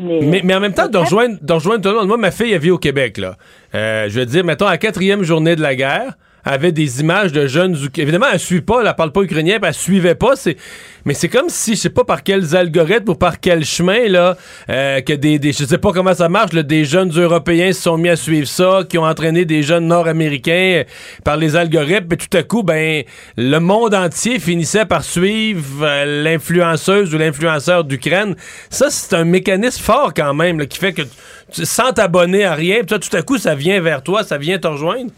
Mais, 0.02 0.42
mais, 0.44 0.56
en 0.56 0.60
même 0.60 0.74
temps, 0.74 0.88
de 0.88 0.98
rejoindre, 0.98 1.38
de 1.42 1.54
rejoindre 1.54 1.82
tout 1.82 1.90
le 1.90 1.96
monde. 1.96 2.08
Moi, 2.08 2.18
ma 2.18 2.30
fille, 2.30 2.54
elle 2.54 2.62
vit 2.62 2.70
au 2.70 2.78
Québec. 2.78 3.18
là. 3.18 3.34
Euh, 3.74 4.08
je 4.08 4.20
veux 4.20 4.26
dire, 4.26 4.44
mettons, 4.44 4.68
à 4.68 4.72
la 4.72 4.78
quatrième 4.78 5.24
journée 5.24 5.56
de 5.56 5.62
la 5.62 5.76
guerre, 5.76 6.14
avait 6.44 6.72
des 6.72 7.00
images 7.02 7.32
de 7.32 7.48
jeunes 7.48 7.78
évidemment 7.98 8.26
elle 8.32 8.40
suit 8.40 8.62
pas 8.62 8.82
elle 8.84 8.94
parle 8.96 9.12
pas 9.12 9.22
ukrainien 9.22 9.58
elle 9.62 9.74
suivait 9.74 10.16
pas 10.16 10.36
c'est 10.36 10.58
mais 11.06 11.14
c'est 11.14 11.30
comme 11.30 11.50
si 11.50 11.76
je 11.76 11.82
sais 11.82 11.90
pas 11.90 12.04
par 12.04 12.24
quels 12.24 12.56
algorithmes 12.56 13.12
ou 13.12 13.16
par 13.16 13.40
quel 13.40 13.66
chemin 13.66 14.08
là 14.08 14.38
euh, 14.70 15.02
que 15.02 15.14
des, 15.14 15.40
des 15.40 15.52
je 15.52 15.66
sais 15.66 15.78
pas 15.78 15.92
comment 15.92 16.14
ça 16.14 16.30
marche 16.30 16.54
là, 16.54 16.64
des 16.64 16.86
jeunes 16.86 17.12
européens 17.12 17.72
se 17.74 17.82
sont 17.82 17.98
mis 17.98 18.10
à 18.10 18.16
suivre 18.16 18.48
ça 18.48 18.82
qui 18.88 18.98
ont 18.98 19.06
entraîné 19.06 19.46
des 19.46 19.64
jeunes 19.64 19.88
nord-américains 19.88 20.82
euh, 20.82 20.84
par 21.24 21.38
les 21.38 21.56
algorithmes 21.56 22.14
et 22.14 22.18
tout 22.18 22.38
à 22.38 22.44
coup 22.44 22.64
ben 22.64 23.04
le 23.38 23.60
monde 23.60 23.94
entier 23.94 24.40
finissait 24.40 24.86
par 24.86 25.04
suivre 25.04 25.84
euh, 25.84 26.24
l'influenceuse 26.24 27.14
ou 27.14 27.18
l'influenceur 27.18 27.84
d'Ukraine. 27.84 28.36
Ça 28.70 28.88
c'est 28.90 29.16
un 29.16 29.26
mécanisme 29.26 29.82
fort 29.82 30.14
quand 30.14 30.34
même 30.34 30.66
qui 30.68 30.80
fait 30.80 30.94
que 30.94 31.04
sans 31.52 31.92
t'abonner 31.94 32.44
à 32.46 32.54
rien 32.54 32.84
tout 32.84 33.00
à 33.14 33.22
coup 33.22 33.38
ça 33.38 33.56
vient 33.56 33.80
vers 33.82 34.04
toi 34.04 34.24
ça 34.24 34.38
vient 34.38 34.58
te 34.58 34.68
rejoindre 34.68 35.12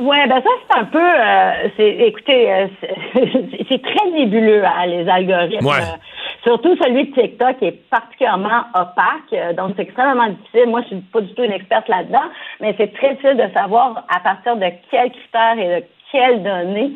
oui, 0.00 0.16
ben 0.28 0.42
ça, 0.42 0.48
c'est 0.66 0.78
un 0.78 0.84
peu. 0.84 0.98
Euh, 0.98 1.68
c'est, 1.76 1.88
écoutez, 1.88 2.50
euh, 2.50 2.66
c'est, 3.12 3.82
très 3.82 4.10
nébuleux, 4.12 4.64
hein, 4.64 4.86
les 4.86 5.06
algorithmes. 5.06 5.66
Euh, 5.66 5.96
surtout 6.42 6.74
celui 6.82 7.10
de 7.10 7.14
TikTok 7.14 7.62
est 7.62 7.90
particulièrement 7.90 8.64
opaque. 8.74 9.54
donc, 9.56 9.74
c'est 9.76 9.82
extrêmement 9.82 10.28
difficile. 10.28 10.68
Moi, 10.68 10.80
je 10.82 10.86
suis 10.86 11.00
pas 11.12 11.20
du 11.20 11.34
tout 11.34 11.42
une 11.42 11.52
experte 11.52 11.88
là-dedans, 11.88 12.30
mais 12.60 12.74
c'est 12.78 12.94
très 12.94 13.10
difficile 13.10 13.36
de 13.36 13.52
savoir 13.52 14.06
à 14.08 14.20
partir 14.20 14.56
de 14.56 14.66
quels 14.90 15.12
critères 15.12 15.58
et 15.58 15.80
de 15.80 15.86
quelles 16.12 16.42
données 16.42 16.92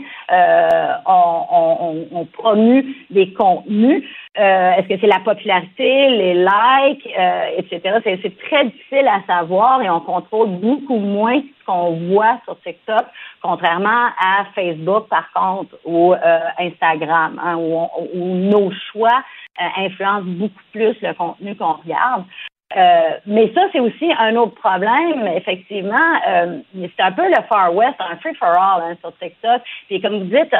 on, 1.07 2.07
on, 2.13 2.25
promue 2.27 2.97
des 3.11 3.33
contenus. 3.33 4.05
Est-ce 4.35 4.89
que 4.89 4.99
c'est 5.01 5.07
la 5.07 5.21
popularité, 5.21 6.09
les 6.11 6.35
likes, 6.35 7.09
etc. 7.57 7.99
C'est, 8.05 8.37
très 8.39 8.65
difficile 8.65 9.09
à 9.09 9.23
savoir 9.27 9.83
et 9.83 9.91
on 9.91 10.01
contrôle 10.01 10.49
beaucoup 10.49 10.99
moins 10.99 11.41
qu'on 11.67 11.93
voit 12.09 12.41
sur 12.45 12.61
TikTok, 12.61 13.05
contrairement 13.43 14.09
à 14.19 14.45
Facebook, 14.55 15.09
par 15.09 15.33
contre, 15.33 15.77
ou 15.85 16.13
euh, 16.13 16.39
Instagram, 16.59 17.41
hein, 17.43 17.57
où, 17.57 17.89
nos 18.15 18.71
choix 18.93 19.23
euh, 19.61 19.85
influencent 19.85 20.27
beaucoup 20.27 20.63
plus 20.73 20.97
le 21.01 21.15
contenu 21.15 21.57
qu'on 21.57 21.75
regarde. 21.75 22.25
Euh, 22.77 23.19
mais 23.27 23.53
ça, 23.55 23.63
c'est 23.73 23.81
aussi 23.81 24.13
un 24.19 24.35
autre 24.37 24.55
problème, 24.55 25.27
effectivement. 25.35 26.21
c'est 26.23 27.03
un 27.03 27.13
peu 27.13 27.29
le 27.29 27.43
Far 27.49 27.75
West, 27.75 27.95
un 28.01 28.17
free 28.17 28.35
for 28.35 28.49
all 28.49 28.83
hein, 28.83 28.97
sur 29.01 29.17
TikTok. 29.19 29.63
Puis 29.89 30.01
comme 30.01 30.19
vous 30.19 30.25
dites, 30.25 30.55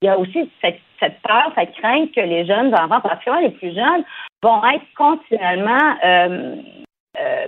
il 0.00 0.06
y 0.06 0.08
a 0.08 0.18
aussi 0.18 0.50
cette, 0.62 0.80
peur, 1.22 1.52
cette 1.56 1.74
crainte 1.76 2.12
que 2.12 2.20
les 2.20 2.46
jeunes 2.46 2.72
enfants, 2.74 3.00
particulièrement 3.00 3.46
les 3.46 3.52
plus 3.52 3.74
jeunes, 3.74 4.04
vont 4.42 4.62
être 4.66 4.86
continuellement 4.96 5.96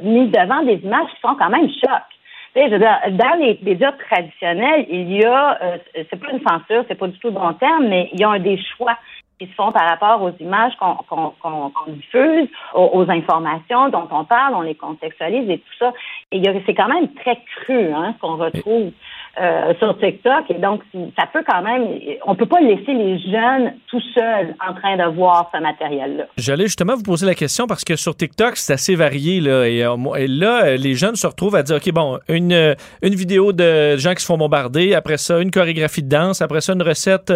mis 0.02 0.26
devant 0.28 0.62
des 0.62 0.80
images 0.82 1.10
qui 1.14 1.20
sont 1.20 1.36
quand 1.36 1.50
même 1.50 1.68
chocs 1.68 2.10
dans 2.54 3.38
les 3.38 3.58
médias 3.62 3.92
traditionnels, 3.92 4.86
il 4.88 5.12
y 5.12 5.24
a, 5.24 5.58
euh, 5.62 5.78
c'est 5.94 6.18
pas 6.18 6.32
une 6.32 6.40
censure, 6.40 6.84
c'est 6.88 6.96
pas 6.96 7.06
du 7.06 7.18
tout 7.18 7.28
le 7.28 7.34
bon 7.34 7.52
terme, 7.54 7.86
mais 7.88 8.10
il 8.12 8.20
y 8.20 8.24
a 8.24 8.38
des 8.38 8.58
choix 8.76 8.96
qui 9.40 9.46
se 9.46 9.54
font 9.54 9.72
par 9.72 9.88
rapport 9.88 10.20
aux 10.22 10.32
images 10.38 10.74
qu'on 10.76 11.72
diffuse, 11.88 12.48
aux, 12.74 13.06
informations 13.08 13.88
dont 13.88 14.06
on 14.10 14.24
parle, 14.24 14.54
on 14.54 14.60
les 14.60 14.74
contextualise 14.74 15.48
et 15.48 15.58
tout 15.58 15.74
ça. 15.78 15.94
Et 16.30 16.42
c'est 16.66 16.74
quand 16.74 16.88
même 16.88 17.08
très 17.14 17.40
cru 17.56 17.90
hein, 17.94 18.12
ce 18.14 18.20
qu'on 18.20 18.36
retrouve. 18.36 18.92
Euh, 19.40 19.72
sur 19.78 19.96
TikTok. 19.98 20.50
Et 20.50 20.58
donc, 20.58 20.82
ça 21.16 21.26
peut 21.32 21.42
quand 21.48 21.62
même, 21.62 21.86
on 22.26 22.34
peut 22.34 22.46
pas 22.46 22.60
laisser 22.60 22.92
les 22.92 23.18
jeunes 23.18 23.74
tout 23.88 24.00
seuls 24.12 24.54
en 24.66 24.74
train 24.74 24.96
de 24.96 25.14
voir 25.14 25.50
ce 25.54 25.60
matériel-là. 25.60 26.24
J'allais 26.36 26.64
justement 26.64 26.96
vous 26.96 27.02
poser 27.02 27.26
la 27.26 27.34
question 27.34 27.66
parce 27.66 27.84
que 27.84 27.94
sur 27.96 28.16
TikTok, 28.16 28.56
c'est 28.56 28.72
assez 28.72 28.96
varié. 28.96 29.40
Là, 29.40 29.66
et, 29.66 29.78
et, 30.18 30.26
là, 30.26 30.76
les 30.76 30.94
jeunes 30.94 31.14
se 31.14 31.26
retrouvent 31.26 31.54
à 31.54 31.62
dire, 31.62 31.76
OK, 31.76 31.92
bon, 31.92 32.18
une, 32.28 32.74
une 33.02 33.14
vidéo 33.14 33.52
de 33.52 33.96
gens 33.96 34.14
qui 34.14 34.20
se 34.20 34.26
font 34.26 34.36
bombarder, 34.36 34.94
après 34.94 35.16
ça, 35.16 35.38
une 35.38 35.50
chorégraphie 35.50 36.02
de 36.02 36.08
danse, 36.08 36.42
après 36.42 36.60
ça, 36.60 36.72
une 36.72 36.82
recette 36.82 37.32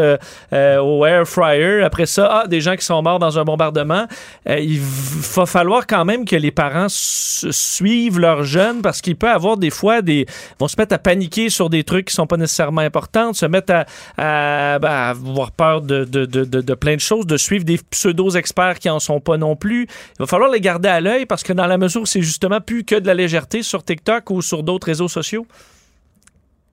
au 0.52 1.06
air 1.06 1.26
fryer, 1.26 1.82
après 1.82 2.06
ça, 2.06 2.42
ah, 2.42 2.46
des 2.48 2.60
gens 2.60 2.74
qui 2.74 2.84
sont 2.84 3.00
morts 3.02 3.20
dans 3.20 3.38
un 3.38 3.44
bombardement. 3.44 4.06
il 4.46 4.80
va 4.80 5.46
falloir 5.46 5.86
quand 5.86 6.04
même 6.04 6.24
que 6.24 6.36
les 6.36 6.50
parents 6.50 6.88
suivent 6.88 8.18
leurs 8.18 8.42
jeunes 8.42 8.82
parce 8.82 9.00
qu'il 9.00 9.16
peut 9.16 9.30
avoir 9.30 9.56
des 9.56 9.70
fois 9.70 10.02
des 10.02 10.26
vont 10.58 10.68
se 10.68 10.76
mettre 10.78 10.94
à 10.94 10.98
paniquer 10.98 11.48
sur 11.48 11.70
des 11.70 11.83
trucs 11.84 12.06
qui 12.06 12.14
sont 12.14 12.26
pas 12.26 12.36
nécessairement 12.36 12.80
importants, 12.80 13.32
se 13.32 13.46
mettre 13.46 13.72
à, 14.18 14.78
ben, 14.78 14.90
avoir 14.90 15.52
peur 15.52 15.80
de, 15.82 16.04
de, 16.04 16.24
de, 16.24 16.44
de, 16.44 16.74
plein 16.74 16.94
de 16.94 17.00
choses, 17.00 17.26
de 17.26 17.36
suivre 17.36 17.64
des 17.64 17.78
pseudo-experts 17.90 18.78
qui 18.78 18.90
en 18.90 18.98
sont 18.98 19.20
pas 19.20 19.36
non 19.36 19.56
plus. 19.56 19.82
Il 19.84 20.20
va 20.20 20.26
falloir 20.26 20.50
les 20.50 20.60
garder 20.60 20.88
à 20.88 21.00
l'œil 21.00 21.26
parce 21.26 21.42
que 21.42 21.52
dans 21.52 21.66
la 21.66 21.78
mesure 21.78 22.02
où 22.02 22.06
c'est 22.06 22.22
justement 22.22 22.60
plus 22.60 22.84
que 22.84 22.96
de 22.96 23.06
la 23.06 23.14
légèreté 23.14 23.62
sur 23.62 23.84
TikTok 23.84 24.30
ou 24.30 24.42
sur 24.42 24.62
d'autres 24.62 24.86
réseaux 24.86 25.08
sociaux. 25.08 25.46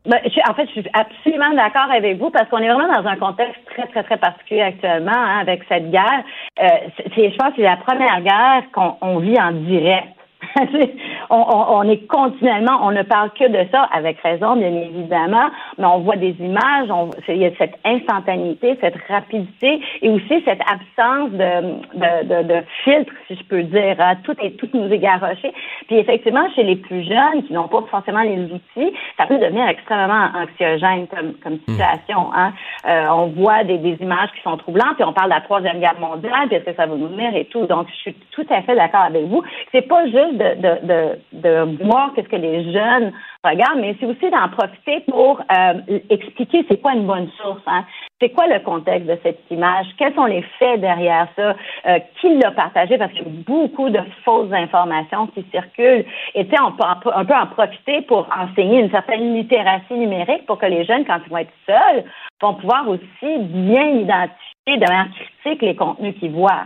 Ben, 0.05 0.17
en 0.49 0.53
fait, 0.55 0.65
je 0.65 0.81
suis 0.81 0.89
absolument 0.93 1.53
d'accord 1.53 1.91
avec 1.91 2.17
vous 2.17 2.31
parce 2.31 2.49
qu'on 2.49 2.57
est 2.57 2.73
vraiment 2.73 2.91
dans 2.91 3.07
un 3.07 3.17
contexte 3.17 3.59
très, 3.67 3.85
très, 3.87 4.03
très 4.03 4.17
particulier 4.17 4.61
actuellement 4.61 5.11
hein, 5.13 5.39
avec 5.41 5.61
cette 5.69 5.91
guerre. 5.91 6.23
Euh, 6.59 6.67
c'est, 7.15 7.29
je 7.29 7.37
pense 7.37 7.49
que 7.49 7.57
c'est 7.57 7.61
la 7.61 7.77
première 7.77 8.21
guerre 8.21 8.63
qu'on 8.73 9.19
vit 9.19 9.39
en 9.39 9.51
direct. 9.51 10.07
on, 11.29 11.45
on, 11.47 11.83
est 11.83 12.05
continuellement, 12.07 12.79
on 12.81 12.91
ne 12.91 13.03
parle 13.03 13.31
que 13.31 13.47
de 13.47 13.69
ça, 13.71 13.83
avec 13.93 14.19
raison, 14.21 14.55
bien 14.55 14.73
évidemment, 14.73 15.49
mais 15.77 15.85
on 15.85 15.99
voit 15.99 16.15
des 16.15 16.35
images, 16.39 16.89
il 17.27 17.37
y 17.37 17.45
a 17.45 17.51
cette 17.57 17.77
instantanéité, 17.85 18.77
cette 18.81 18.97
rapidité 19.07 19.81
et 20.01 20.09
aussi 20.09 20.43
cette 20.45 20.61
absence 20.61 21.31
de, 21.31 22.23
de, 22.23 22.43
de, 22.43 22.61
filtre, 22.83 23.13
si 23.27 23.35
je 23.35 23.43
peux 23.43 23.63
dire. 23.63 23.95
Hein. 23.99 24.15
Tout 24.23 24.35
est 24.41 24.51
tout 24.57 24.69
nous 24.73 24.91
est 24.91 24.99
garoché. 24.99 25.53
Puis 25.87 25.97
effectivement, 25.97 26.47
chez 26.55 26.63
les 26.63 26.75
plus 26.75 27.03
jeunes 27.03 27.43
qui 27.47 27.53
n'ont 27.53 27.67
pas 27.67 27.83
forcément 27.89 28.21
les 28.21 28.43
outils, 28.51 28.93
ça 29.17 29.25
peut 29.25 29.37
devenir 29.37 29.67
extrêmement 29.67 30.29
anxiogène 30.35 31.07
comme, 31.07 31.33
comme 31.43 31.53
hmm. 31.53 31.71
situation. 31.71 32.31
Hein. 32.35 32.53
Euh, 32.87 33.07
on 33.09 33.27
voit 33.27 33.63
des, 33.63 33.77
des 33.77 33.97
images 34.01 34.29
qui 34.35 34.41
sont 34.41 34.57
troublantes, 34.57 34.95
puis 34.95 35.03
on 35.03 35.13
parle 35.13 35.29
de 35.29 35.35
la 35.35 35.41
troisième 35.41 35.79
guerre 35.79 35.99
mondiale, 35.99 36.47
puis 36.47 36.57
est-ce 36.57 36.65
que 36.65 36.75
ça 36.75 36.85
va 36.85 36.95
nous 36.95 37.07
venir 37.07 37.35
et 37.35 37.45
tout. 37.45 37.65
Donc, 37.65 37.87
je 37.89 37.95
suis 37.95 38.13
tout 38.31 38.45
à 38.49 38.61
fait 38.61 38.75
d'accord 38.75 39.01
avec 39.01 39.25
vous. 39.25 39.43
C'est 39.71 39.87
pas 39.87 40.05
juste 40.05 40.37
de, 40.41 40.87
de, 40.87 41.19
de, 41.33 41.83
voir 41.85 42.13
qu'est-ce 42.13 42.27
que 42.29 42.35
les 42.35 42.71
jeunes 42.71 43.11
regardent, 43.43 43.79
mais 43.79 43.95
c'est 43.99 44.05
aussi 44.05 44.29
d'en 44.29 44.49
profiter 44.49 45.01
pour 45.09 45.41
euh, 45.41 45.99
expliquer 46.09 46.65
c'est 46.69 46.81
quoi 46.81 46.93
une 46.93 47.05
bonne 47.05 47.29
source. 47.41 47.61
Hein? 47.67 47.85
C'est 48.19 48.29
quoi 48.29 48.47
le 48.47 48.59
contexte 48.59 49.07
de 49.07 49.17
cette 49.23 49.39
image? 49.49 49.87
Quels 49.97 50.13
sont 50.13 50.25
les 50.25 50.43
faits 50.59 50.81
derrière 50.81 51.27
ça? 51.35 51.55
Euh, 51.87 51.99
qui 52.19 52.37
l'a 52.37 52.51
partagé? 52.51 52.97
Parce 52.97 53.11
qu'il 53.13 53.23
y 53.23 53.25
a 53.25 53.43
beaucoup 53.47 53.89
de 53.89 53.99
fausses 54.23 54.51
informations 54.51 55.27
qui 55.27 55.45
circulent. 55.51 56.05
Et 56.35 56.45
tu 56.45 56.51
sais, 56.51 56.61
on 56.61 56.71
peut 56.73 57.11
un 57.13 57.25
peu 57.25 57.35
en 57.35 57.47
profiter 57.47 58.01
pour 58.03 58.27
enseigner 58.35 58.81
une 58.81 58.91
certaine 58.91 59.33
littératie 59.35 59.93
numérique 59.93 60.45
pour 60.45 60.57
que 60.57 60.67
les 60.67 60.85
jeunes, 60.85 61.05
quand 61.05 61.19
ils 61.25 61.29
vont 61.29 61.37
être 61.37 61.53
seuls, 61.65 62.03
vont 62.41 62.55
pouvoir 62.55 62.87
aussi 62.87 63.37
bien 63.39 63.87
identifier 63.89 64.77
de 64.77 64.87
manière 64.87 65.09
critique 65.41 65.61
les 65.61 65.75
contenus 65.75 66.15
qu'ils 66.19 66.31
voient. 66.31 66.65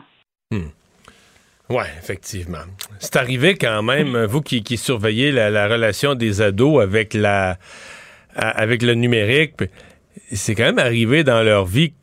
Hmm. 0.52 0.70
Oui, 1.70 1.84
effectivement. 1.98 2.60
C'est 3.00 3.16
arrivé 3.16 3.56
quand 3.56 3.82
même, 3.82 4.26
vous 4.26 4.42
qui, 4.42 4.64
qui 4.64 4.78
surveillez 4.78 5.32
la, 5.32 5.68
relation 5.68 6.14
des 6.14 6.42
ados 6.42 6.82
avec 6.82 7.14
la 7.14 7.58
avec 8.36 8.82
le 8.84 8.96
numérique, 8.96 9.54
c'est 10.34 10.56
quand 10.56 10.66
même 10.66 10.80
arrivé 10.80 11.24
dans 11.24 11.42
leur 11.42 11.66
vie 11.66 11.94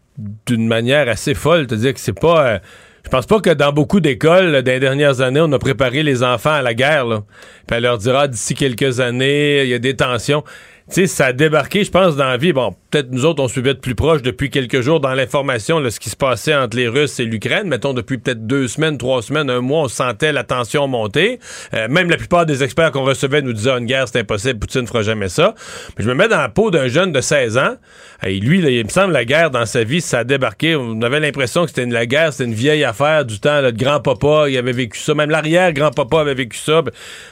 d'une 0.46 0.66
manière 0.66 1.08
assez 1.08 1.34
folle. 1.34 1.66
C'est-à-dire 1.68 1.94
que 1.94 2.00
c'est 2.00 2.18
pas. 2.18 2.46
Euh, 2.46 2.58
je 3.04 3.10
pense 3.10 3.26
pas 3.26 3.40
que 3.40 3.50
dans 3.50 3.72
beaucoup 3.72 4.00
d'écoles, 4.00 4.52
dans 4.52 4.72
les 4.72 4.80
dernières 4.80 5.20
années, 5.20 5.40
on 5.40 5.52
a 5.52 5.58
préparé 5.58 6.02
les 6.02 6.22
enfants 6.22 6.52
à 6.52 6.62
la 6.62 6.72
guerre. 6.72 7.04
Là. 7.04 7.22
Puis 7.66 7.76
elle 7.76 7.82
leur 7.82 7.98
dira 7.98 8.28
d'ici 8.28 8.54
quelques 8.54 9.00
années, 9.00 9.62
il 9.62 9.68
y 9.68 9.74
a 9.74 9.78
des 9.78 9.96
tensions. 9.96 10.44
Tu 10.88 11.02
sais, 11.02 11.06
ça 11.06 11.26
a 11.26 11.32
débarqué, 11.32 11.84
je 11.84 11.90
pense, 11.90 12.16
dans 12.16 12.28
la 12.28 12.36
vie. 12.36 12.52
Bon, 12.52 12.74
peut-être 12.92 13.10
nous 13.10 13.24
autres, 13.24 13.42
on 13.42 13.48
suivait 13.48 13.72
de 13.72 13.78
plus 13.78 13.94
proche 13.94 14.20
depuis 14.20 14.50
quelques 14.50 14.82
jours 14.82 15.00
dans 15.00 15.14
l'information, 15.14 15.82
ce 15.88 15.98
qui 15.98 16.10
se 16.10 16.16
passait 16.16 16.54
entre 16.54 16.76
les 16.76 16.88
Russes 16.88 17.18
et 17.20 17.24
l'Ukraine. 17.24 17.66
Mettons, 17.66 17.94
depuis 17.94 18.18
peut-être 18.18 18.46
deux 18.46 18.68
semaines, 18.68 18.98
trois 18.98 19.22
semaines, 19.22 19.48
un 19.48 19.62
mois, 19.62 19.84
on 19.84 19.88
sentait 19.88 20.30
la 20.30 20.44
tension 20.44 20.86
monter. 20.86 21.40
Euh, 21.72 21.88
même 21.88 22.10
la 22.10 22.18
plupart 22.18 22.44
des 22.44 22.62
experts 22.62 22.92
qu'on 22.92 23.04
recevait 23.04 23.40
nous 23.40 23.54
disaient 23.54 23.70
une 23.78 23.86
guerre, 23.86 24.08
c'est 24.08 24.18
impossible, 24.20 24.58
Poutine 24.58 24.82
ne 24.82 24.86
fera 24.86 25.00
jamais 25.02 25.30
ça. 25.30 25.54
Mais 25.96 26.04
je 26.04 26.08
me 26.10 26.14
mets 26.14 26.28
dans 26.28 26.36
la 26.36 26.50
peau 26.50 26.70
d'un 26.70 26.86
jeune 26.88 27.12
de 27.12 27.20
16 27.22 27.56
ans. 27.56 27.76
Et 28.24 28.38
lui, 28.38 28.58
il 28.58 28.84
me 28.84 28.90
semble, 28.90 29.14
la 29.14 29.24
guerre 29.24 29.50
dans 29.50 29.64
sa 29.64 29.84
vie, 29.84 30.02
ça 30.02 30.18
a 30.18 30.24
débarqué. 30.24 30.76
On 30.76 31.00
avait 31.00 31.18
l'impression 31.18 31.62
que 31.62 31.68
c'était 31.68 31.84
une, 31.84 31.94
la 31.94 32.04
guerre, 32.04 32.32
c'était 32.32 32.44
une 32.44 32.54
vieille 32.54 32.84
affaire 32.84 33.24
du 33.24 33.40
temps. 33.40 33.62
de 33.62 33.70
grand-papa, 33.70 34.50
il 34.50 34.56
avait 34.58 34.72
vécu 34.72 34.98
ça. 34.98 35.14
Même 35.14 35.30
l'arrière-grand-papa 35.30 36.20
avait 36.20 36.34
vécu 36.34 36.58
ça. 36.58 36.82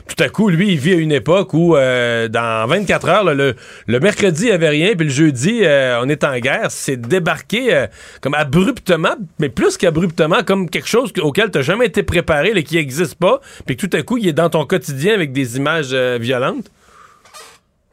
Tout 0.09 0.25
à 0.25 0.29
coup, 0.31 0.49
lui, 0.49 0.73
il 0.73 0.79
vit 0.79 0.94
à 0.94 0.96
une 0.96 1.12
époque 1.12 1.53
où, 1.53 1.77
euh, 1.77 2.29
dans 2.29 2.66
24 2.66 3.09
heures, 3.09 3.35
le, 3.35 3.55
le 3.87 4.01
mercredi, 4.01 4.44
il 4.44 4.46
n'y 4.46 4.53
avait 4.53 4.70
rien, 4.70 4.94
puis 4.96 5.07
le 5.07 5.12
jeudi, 5.12 5.49
euh, 5.64 6.00
on 6.02 6.08
est 6.08 6.24
en 6.24 6.38
guerre, 6.38 6.70
c'est 6.70 6.96
débarqué 6.96 7.74
euh, 7.74 7.86
comme 8.20 8.34
abruptement, 8.34 9.16
mais 9.38 9.48
plus 9.48 9.76
qu'abruptement, 9.76 10.42
comme 10.44 10.68
quelque 10.68 10.88
chose 10.88 11.12
auquel 11.22 11.50
tu 11.50 11.58
n'as 11.58 11.62
jamais 11.62 11.86
été 11.86 12.02
préparé 12.02 12.50
et 12.54 12.62
qui 12.62 12.76
n'existe 12.76 13.16
pas, 13.16 13.40
puis 13.66 13.76
que 13.76 13.86
tout 13.86 13.96
à 13.96 14.02
coup, 14.02 14.16
il 14.18 14.28
est 14.28 14.32
dans 14.32 14.50
ton 14.50 14.64
quotidien 14.64 15.14
avec 15.14 15.32
des 15.32 15.56
images 15.56 15.90
euh, 15.92 16.18
violentes? 16.20 16.70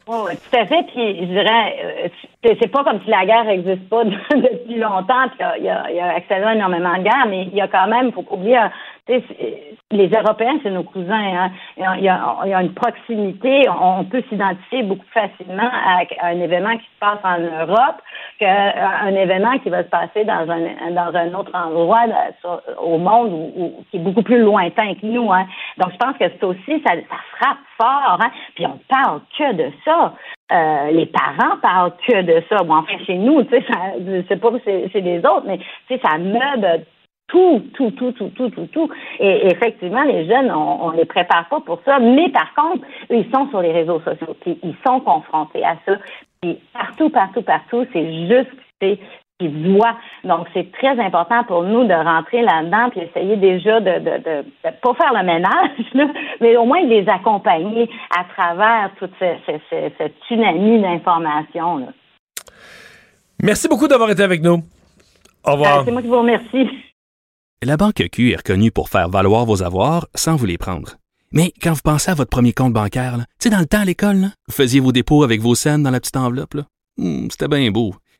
Oui, 0.06 0.32
tout 0.36 0.56
à 0.56 0.66
fait. 0.66 0.84
Puis 0.94 1.20
je 1.20 1.24
dirais, 1.26 2.10
c'est 2.42 2.70
pas 2.70 2.84
comme 2.84 3.00
si 3.02 3.10
la 3.10 3.26
guerre 3.26 3.44
n'existe 3.44 3.88
pas 3.88 4.04
depuis 4.04 4.76
longtemps. 4.76 5.28
Puis 5.36 5.46
il 5.58 5.64
y 5.64 5.68
a, 5.68 5.90
il 5.90 5.96
y 5.96 6.00
a 6.00 6.52
énormément 6.52 6.96
de 6.96 7.02
guerres, 7.02 7.26
mais 7.28 7.42
il 7.42 7.54
y 7.54 7.60
a 7.60 7.68
quand 7.68 7.88
même, 7.88 8.12
faut 8.12 8.22
pas 8.22 8.34
oublier, 8.34 8.58
les 9.90 10.08
Européens, 10.08 10.58
c'est 10.62 10.70
nos 10.70 10.82
cousins. 10.82 11.14
Hein. 11.14 11.50
Il, 11.76 12.04
y 12.04 12.08
a, 12.08 12.60
une 12.62 12.74
proximité. 12.74 13.66
On, 13.68 14.04
peut 14.04 14.22
s'identifier 14.28 14.82
beaucoup 14.82 15.06
facilement 15.12 15.70
à, 15.70 16.02
un 16.26 16.40
événement 16.40 16.76
qui 16.76 16.84
se 16.84 16.98
passe 17.00 17.18
en 17.24 17.38
Europe 17.38 18.02
qu'un 18.38 19.14
événement 19.14 19.58
qui 19.58 19.70
va 19.70 19.82
se 19.82 19.88
passer 19.88 20.24
dans 20.24 20.46
un, 20.50 20.90
dans 20.90 21.16
un 21.16 21.34
autre 21.34 21.52
endroit 21.54 22.04
au 22.82 22.98
monde 22.98 23.32
ou, 23.56 23.84
qui 23.90 23.96
est 23.96 24.00
beaucoup 24.00 24.22
plus 24.22 24.40
lointain 24.40 24.94
que 24.94 25.06
nous. 25.06 25.32
Hein. 25.32 25.46
Donc, 25.78 25.92
je 25.92 25.96
pense 25.96 26.16
que 26.18 26.24
c'est 26.28 26.44
aussi, 26.44 26.82
ça, 26.86 26.94
frappe 27.36 27.58
fort. 27.80 28.18
Hein. 28.20 28.30
Puis 28.54 28.66
on 28.66 28.78
parle 28.88 29.20
que 29.36 29.52
de 29.54 29.72
ça. 29.84 30.12
Euh, 30.50 30.90
les 30.92 31.06
parents 31.06 31.58
parlent 31.60 31.92
que 32.06 32.22
de 32.22 32.42
ça. 32.48 32.62
Bon, 32.64 32.76
enfin, 32.76 32.96
chez 33.06 33.16
nous, 33.16 33.42
tu 33.44 33.50
sais, 33.50 33.64
je 34.00 34.26
sais 34.28 34.36
pas 34.36 34.50
si 34.64 34.90
c'est 34.92 35.00
les 35.00 35.18
autres, 35.18 35.44
mais 35.46 35.58
tu 35.58 35.64
sais, 35.88 36.00
ça 36.02 36.16
meuble 36.16 36.84
tout, 37.28 37.62
tout, 37.74 37.90
tout, 37.90 38.12
tout, 38.12 38.30
tout, 38.30 38.48
tout, 38.50 38.66
tout. 38.72 38.90
Et 39.20 39.46
effectivement, 39.48 40.02
les 40.02 40.26
jeunes, 40.26 40.50
on, 40.50 40.90
ne 40.92 40.96
les 40.96 41.04
prépare 41.04 41.48
pas 41.48 41.60
pour 41.60 41.80
ça. 41.84 41.98
Mais 41.98 42.30
par 42.30 42.54
contre, 42.54 42.86
eux, 43.10 43.16
ils 43.16 43.30
sont 43.30 43.48
sur 43.50 43.60
les 43.60 43.72
réseaux 43.72 44.00
sociaux, 44.00 44.36
ils 44.46 44.76
sont 44.86 45.00
confrontés 45.00 45.64
à 45.64 45.76
ça. 45.84 45.96
Puis 46.40 46.58
partout, 46.72 47.10
partout, 47.10 47.42
partout, 47.42 47.86
c'est 47.92 48.26
juste 48.26 48.50
voient. 49.46 49.96
Donc, 50.24 50.48
c'est 50.52 50.70
très 50.72 50.98
important 51.00 51.44
pour 51.44 51.62
nous 51.62 51.84
de 51.84 51.94
rentrer 51.94 52.42
là-dedans 52.42 52.90
puis 52.90 53.00
essayer 53.00 53.36
déjà 53.36 53.80
de, 53.80 53.98
de, 54.00 54.18
de, 54.18 54.70
pas 54.82 54.94
faire 54.94 55.12
le 55.14 55.24
ménage, 55.24 56.10
mais 56.40 56.56
au 56.56 56.64
moins 56.64 56.82
de 56.82 56.88
les 56.88 57.08
accompagner 57.08 57.88
à 58.16 58.24
travers 58.34 58.90
toute 58.98 59.12
cette 59.20 60.14
tsunami 60.26 60.80
d'informations. 60.80 61.86
Merci 63.42 63.68
beaucoup 63.68 63.86
d'avoir 63.86 64.10
été 64.10 64.22
avec 64.22 64.42
nous. 64.42 64.62
Au 65.44 65.52
revoir. 65.52 65.78
Euh, 65.78 65.82
c'est 65.84 65.92
moi 65.92 66.02
qui 66.02 66.08
vous 66.08 66.18
remercie. 66.18 66.68
La 67.62 67.76
Banque 67.76 68.02
Q 68.12 68.32
est 68.32 68.36
reconnue 68.36 68.70
pour 68.72 68.88
faire 68.88 69.08
valoir 69.08 69.44
vos 69.44 69.62
avoirs 69.62 70.06
sans 70.14 70.36
vous 70.36 70.46
les 70.46 70.58
prendre. 70.58 70.96
Mais 71.32 71.52
quand 71.62 71.72
vous 71.72 71.80
pensez 71.84 72.10
à 72.10 72.14
votre 72.14 72.30
premier 72.30 72.52
compte 72.52 72.72
bancaire, 72.72 73.16
tu 73.18 73.24
sais, 73.40 73.50
dans 73.50 73.58
le 73.58 73.66
temps 73.66 73.80
à 73.80 73.84
l'école, 73.84 74.28
vous 74.48 74.54
faisiez 74.54 74.80
vos 74.80 74.92
dépôts 74.92 75.22
avec 75.22 75.40
vos 75.40 75.54
scènes 75.54 75.82
dans 75.82 75.90
la 75.90 76.00
petite 76.00 76.16
enveloppe. 76.16 76.56
Hmm, 76.96 77.28
c'était 77.30 77.48
bien 77.48 77.70
beau. 77.70 77.94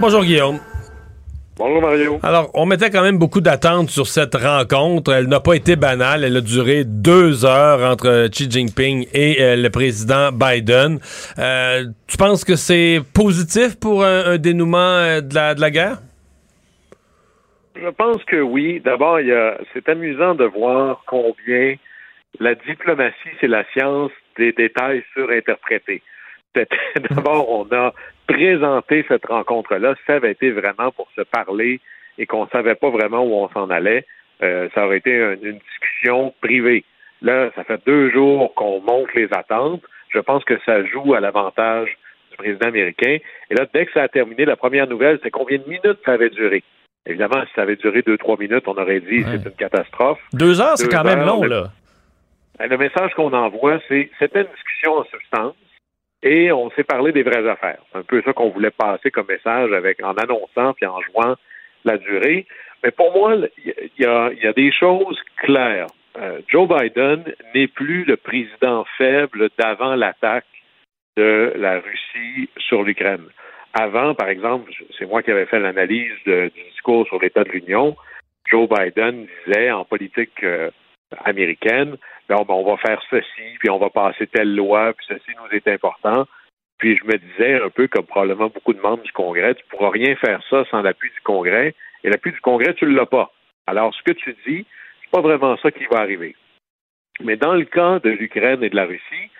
Bonjour 0.00 0.22
Guillaume. 0.22 0.58
Bonjour 1.56 1.80
Mario. 1.80 2.18
Alors, 2.24 2.50
on 2.54 2.66
mettait 2.66 2.90
quand 2.90 3.02
même 3.02 3.16
beaucoup 3.16 3.40
d'attentes 3.40 3.88
sur 3.88 4.08
cette 4.08 4.34
rencontre. 4.34 5.12
Elle 5.12 5.28
n'a 5.28 5.38
pas 5.38 5.54
été 5.54 5.76
banale. 5.76 6.24
Elle 6.24 6.36
a 6.36 6.40
duré 6.40 6.82
deux 6.84 7.44
heures 7.44 7.80
entre 7.88 8.26
Xi 8.28 8.50
Jinping 8.50 9.06
et 9.14 9.40
euh, 9.40 9.54
le 9.56 9.70
président 9.70 10.32
Biden. 10.32 10.98
Euh, 11.38 11.84
tu 12.08 12.16
penses 12.16 12.44
que 12.44 12.56
c'est 12.56 13.00
positif 13.14 13.78
pour 13.78 14.04
un, 14.04 14.36
dénouement 14.36 14.78
euh, 14.78 15.20
de, 15.20 15.34
la, 15.34 15.54
de 15.54 15.60
la 15.60 15.70
guerre? 15.70 15.98
Je 17.76 17.88
pense 17.90 18.22
que 18.24 18.40
oui. 18.40 18.80
D'abord, 18.84 19.18
c'est 19.72 19.88
amusant 19.88 20.34
de 20.34 20.44
voir 20.44 21.02
combien 21.06 21.76
la 22.40 22.56
diplomatie, 22.56 23.30
c'est 23.40 23.46
la 23.46 23.64
science 23.72 24.10
des 24.36 24.52
détails 24.52 25.04
surinterprétés. 25.12 26.02
D'abord, 27.10 27.48
on 27.48 27.74
a 27.74 27.92
présenté 28.26 29.04
cette 29.08 29.26
rencontre-là. 29.26 29.94
Ça 30.06 30.14
avait 30.14 30.32
été 30.32 30.50
vraiment 30.50 30.90
pour 30.92 31.08
se 31.16 31.22
parler 31.22 31.80
et 32.18 32.26
qu'on 32.26 32.44
ne 32.44 32.50
savait 32.50 32.74
pas 32.74 32.90
vraiment 32.90 33.24
où 33.24 33.34
on 33.34 33.48
s'en 33.50 33.70
allait. 33.70 34.06
Euh, 34.42 34.68
ça 34.74 34.86
aurait 34.86 34.98
été 34.98 35.14
une, 35.14 35.58
discussion 35.58 36.34
privée. 36.40 36.84
Là, 37.22 37.50
ça 37.54 37.64
fait 37.64 37.80
deux 37.86 38.10
jours 38.10 38.54
qu'on 38.54 38.80
monte 38.80 39.14
les 39.14 39.28
attentes. 39.32 39.82
Je 40.08 40.18
pense 40.18 40.44
que 40.44 40.58
ça 40.64 40.84
joue 40.84 41.14
à 41.14 41.20
l'avantage 41.20 41.96
du 42.30 42.36
président 42.36 42.68
américain. 42.68 43.18
Et 43.50 43.54
là, 43.54 43.66
dès 43.72 43.86
que 43.86 43.92
ça 43.92 44.02
a 44.02 44.08
terminé, 44.08 44.44
la 44.44 44.56
première 44.56 44.86
nouvelle, 44.86 45.18
c'est 45.22 45.30
combien 45.30 45.58
de 45.58 45.64
minutes 45.64 45.98
ça 46.04 46.12
avait 46.12 46.30
duré? 46.30 46.62
Évidemment, 47.06 47.42
si 47.46 47.52
ça 47.54 47.62
avait 47.62 47.76
duré 47.76 48.02
deux, 48.02 48.16
trois 48.16 48.36
minutes, 48.38 48.64
on 48.66 48.76
aurait 48.76 49.00
dit 49.00 49.24
c'est 49.24 49.44
une 49.44 49.56
catastrophe. 49.56 50.20
Deux 50.32 50.60
heures, 50.60 50.76
c'est 50.76 50.88
quand 50.88 51.04
même 51.04 51.24
long, 51.24 51.42
là. 51.42 51.68
Le 52.60 52.76
message 52.78 53.12
qu'on 53.14 53.32
envoie, 53.32 53.80
c'est 53.88 54.10
c'était 54.18 54.42
une 54.42 54.52
discussion 54.54 54.94
en 54.98 55.04
substance 55.04 55.54
et 56.24 56.50
on 56.50 56.70
s'est 56.70 56.84
parlé 56.84 57.12
des 57.12 57.22
vraies 57.22 57.46
affaires. 57.48 57.80
C'est 57.92 57.98
un 57.98 58.02
peu 58.02 58.22
ça 58.22 58.32
qu'on 58.32 58.48
voulait 58.48 58.70
passer 58.70 59.10
comme 59.10 59.26
message 59.28 59.70
avec 59.72 60.02
en 60.02 60.14
annonçant 60.14 60.72
puis 60.72 60.86
en 60.86 61.00
jouant 61.02 61.36
la 61.84 61.98
durée. 61.98 62.46
Mais 62.82 62.90
pour 62.90 63.12
moi, 63.12 63.36
il 63.64 63.90
y, 63.98 64.06
a, 64.06 64.52
des 64.54 64.72
choses 64.72 65.20
claires. 65.36 65.86
Euh, 66.18 66.40
Joe 66.48 66.66
Biden 66.66 67.24
n'est 67.54 67.68
plus 67.68 68.04
le 68.04 68.16
président 68.16 68.84
faible 68.96 69.50
d'avant 69.58 69.94
l'attaque 69.94 70.46
de 71.16 71.52
la 71.56 71.80
Russie 71.80 72.48
sur 72.56 72.82
l'Ukraine. 72.82 73.26
Avant, 73.74 74.14
par 74.14 74.28
exemple, 74.28 74.72
c'est 74.98 75.06
moi 75.06 75.22
qui 75.22 75.30
avais 75.30 75.46
fait 75.46 75.58
l'analyse 75.58 76.12
du 76.24 76.50
discours 76.70 77.06
sur 77.06 77.20
l'état 77.20 77.44
de 77.44 77.50
l'Union. 77.50 77.96
Joe 78.46 78.68
Biden 78.68 79.26
disait 79.46 79.70
en 79.70 79.84
politique 79.84 80.42
euh, 80.42 80.70
américaine, 81.24 81.96
ben, 82.28 82.36
on 82.48 82.64
va 82.64 82.76
faire 82.78 83.02
ceci, 83.10 83.58
puis 83.58 83.70
on 83.70 83.78
va 83.78 83.90
passer 83.90 84.26
telle 84.26 84.54
loi, 84.54 84.92
puis 84.94 85.06
ceci 85.08 85.30
nous 85.36 85.56
est 85.56 85.68
important. 85.68 86.26
Puis 86.78 86.96
je 86.96 87.04
me 87.04 87.18
disais, 87.18 87.60
un 87.62 87.70
peu 87.70 87.86
comme 87.88 88.06
probablement 88.06 88.48
beaucoup 88.48 88.72
de 88.72 88.80
membres 88.80 89.02
du 89.02 89.12
Congrès, 89.12 89.54
tu 89.54 89.62
ne 89.64 89.68
pourras 89.70 89.90
rien 89.90 90.16
faire 90.16 90.42
ça 90.50 90.64
sans 90.70 90.82
l'appui 90.82 91.10
du 91.10 91.20
Congrès, 91.22 91.74
et 92.02 92.10
l'appui 92.10 92.32
du 92.32 92.40
Congrès, 92.40 92.74
tu 92.74 92.86
ne 92.86 92.94
l'as 92.94 93.06
pas. 93.06 93.32
Alors, 93.66 93.94
ce 93.94 94.02
que 94.02 94.12
tu 94.12 94.36
dis, 94.46 94.66
c'est 95.00 95.10
pas 95.10 95.20
vraiment 95.20 95.56
ça 95.58 95.70
qui 95.70 95.84
va 95.86 95.98
arriver. 96.00 96.36
Mais 97.20 97.36
dans 97.36 97.54
le 97.54 97.64
cas 97.64 98.00
de 98.00 98.10
l'Ukraine 98.10 98.62
et 98.62 98.70
de 98.70 98.76
la 98.76 98.84
Russie, 98.84 99.30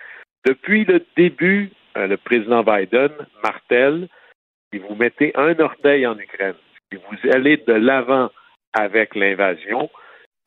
depuis 0.45 0.85
le 0.85 1.05
début, 1.17 1.71
euh, 1.97 2.07
le 2.07 2.17
président 2.17 2.63
Biden 2.63 3.11
martèle, 3.43 4.07
si 4.71 4.79
vous 4.79 4.95
mettez 4.95 5.31
un 5.35 5.59
orteil 5.59 6.07
en 6.07 6.17
Ukraine, 6.17 6.55
si 6.91 6.97
vous 6.97 7.29
allez 7.31 7.57
de 7.57 7.73
l'avant 7.73 8.31
avec 8.73 9.15
l'invasion, 9.15 9.89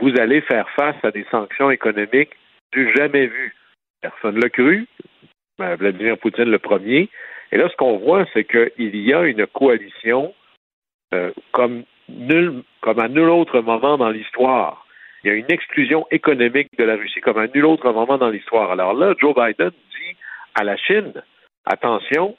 vous 0.01 0.19
allez 0.19 0.41
faire 0.43 0.69
face 0.71 0.97
à 1.03 1.11
des 1.11 1.27
sanctions 1.31 1.71
économiques 1.71 2.33
du 2.73 2.93
jamais 2.97 3.27
vu. 3.27 3.55
Personne 4.01 4.37
ne 4.37 4.43
l'a 4.43 4.51
cru. 4.51 4.87
Ben, 5.59 5.75
Vladimir 5.75 6.19
Poutine 6.19 6.51
le 6.51 6.59
premier. 6.59 7.09
Et 7.51 7.57
là, 7.57 7.69
ce 7.69 7.77
qu'on 7.77 7.99
voit, 7.99 8.27
c'est 8.33 8.45
qu'il 8.45 8.97
y 8.97 9.13
a 9.13 9.25
une 9.25 9.47
coalition 9.47 10.35
euh, 11.15 11.33
comme, 11.53 11.85
à 12.09 13.09
nul 13.09 13.31
autre 13.31 13.61
moment 13.61 13.97
dans 13.97 14.11
l'histoire. 14.11 14.87
Il 15.25 15.29
y 15.29 15.31
a 15.31 15.35
une 15.35 15.51
exclusion 15.51 16.07
économique 16.11 16.69
de 16.79 16.85
la 16.85 16.97
Russie 16.97 17.21
comme 17.21 17.39
à 17.39 17.49
nul 17.49 17.65
autre 17.65 17.91
moment 17.91 18.19
dans 18.19 18.31
l'histoire. 18.31 18.71
Alors 18.71 18.95
là, 18.95 19.15
Joe 19.19 19.35
Biden 19.35 19.71
dit 19.71 20.17
à 20.55 20.63
la 20.63 20.77
Chine, 20.77 21.13
attention, 21.65 22.37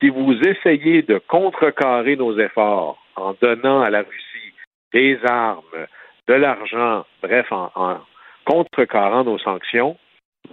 si 0.00 0.08
vous 0.08 0.34
essayez 0.40 1.02
de 1.02 1.18
contrecarrer 1.18 2.16
nos 2.16 2.38
efforts 2.38 3.02
en 3.16 3.34
donnant 3.40 3.82
à 3.82 3.90
la 3.90 4.00
Russie 4.00 4.54
des 4.92 5.18
armes, 5.24 5.86
de 6.28 6.34
l'argent, 6.34 7.04
bref, 7.22 7.46
en, 7.50 8.00
contrecarrant 8.44 9.24
nos 9.24 9.38
sanctions, 9.38 9.96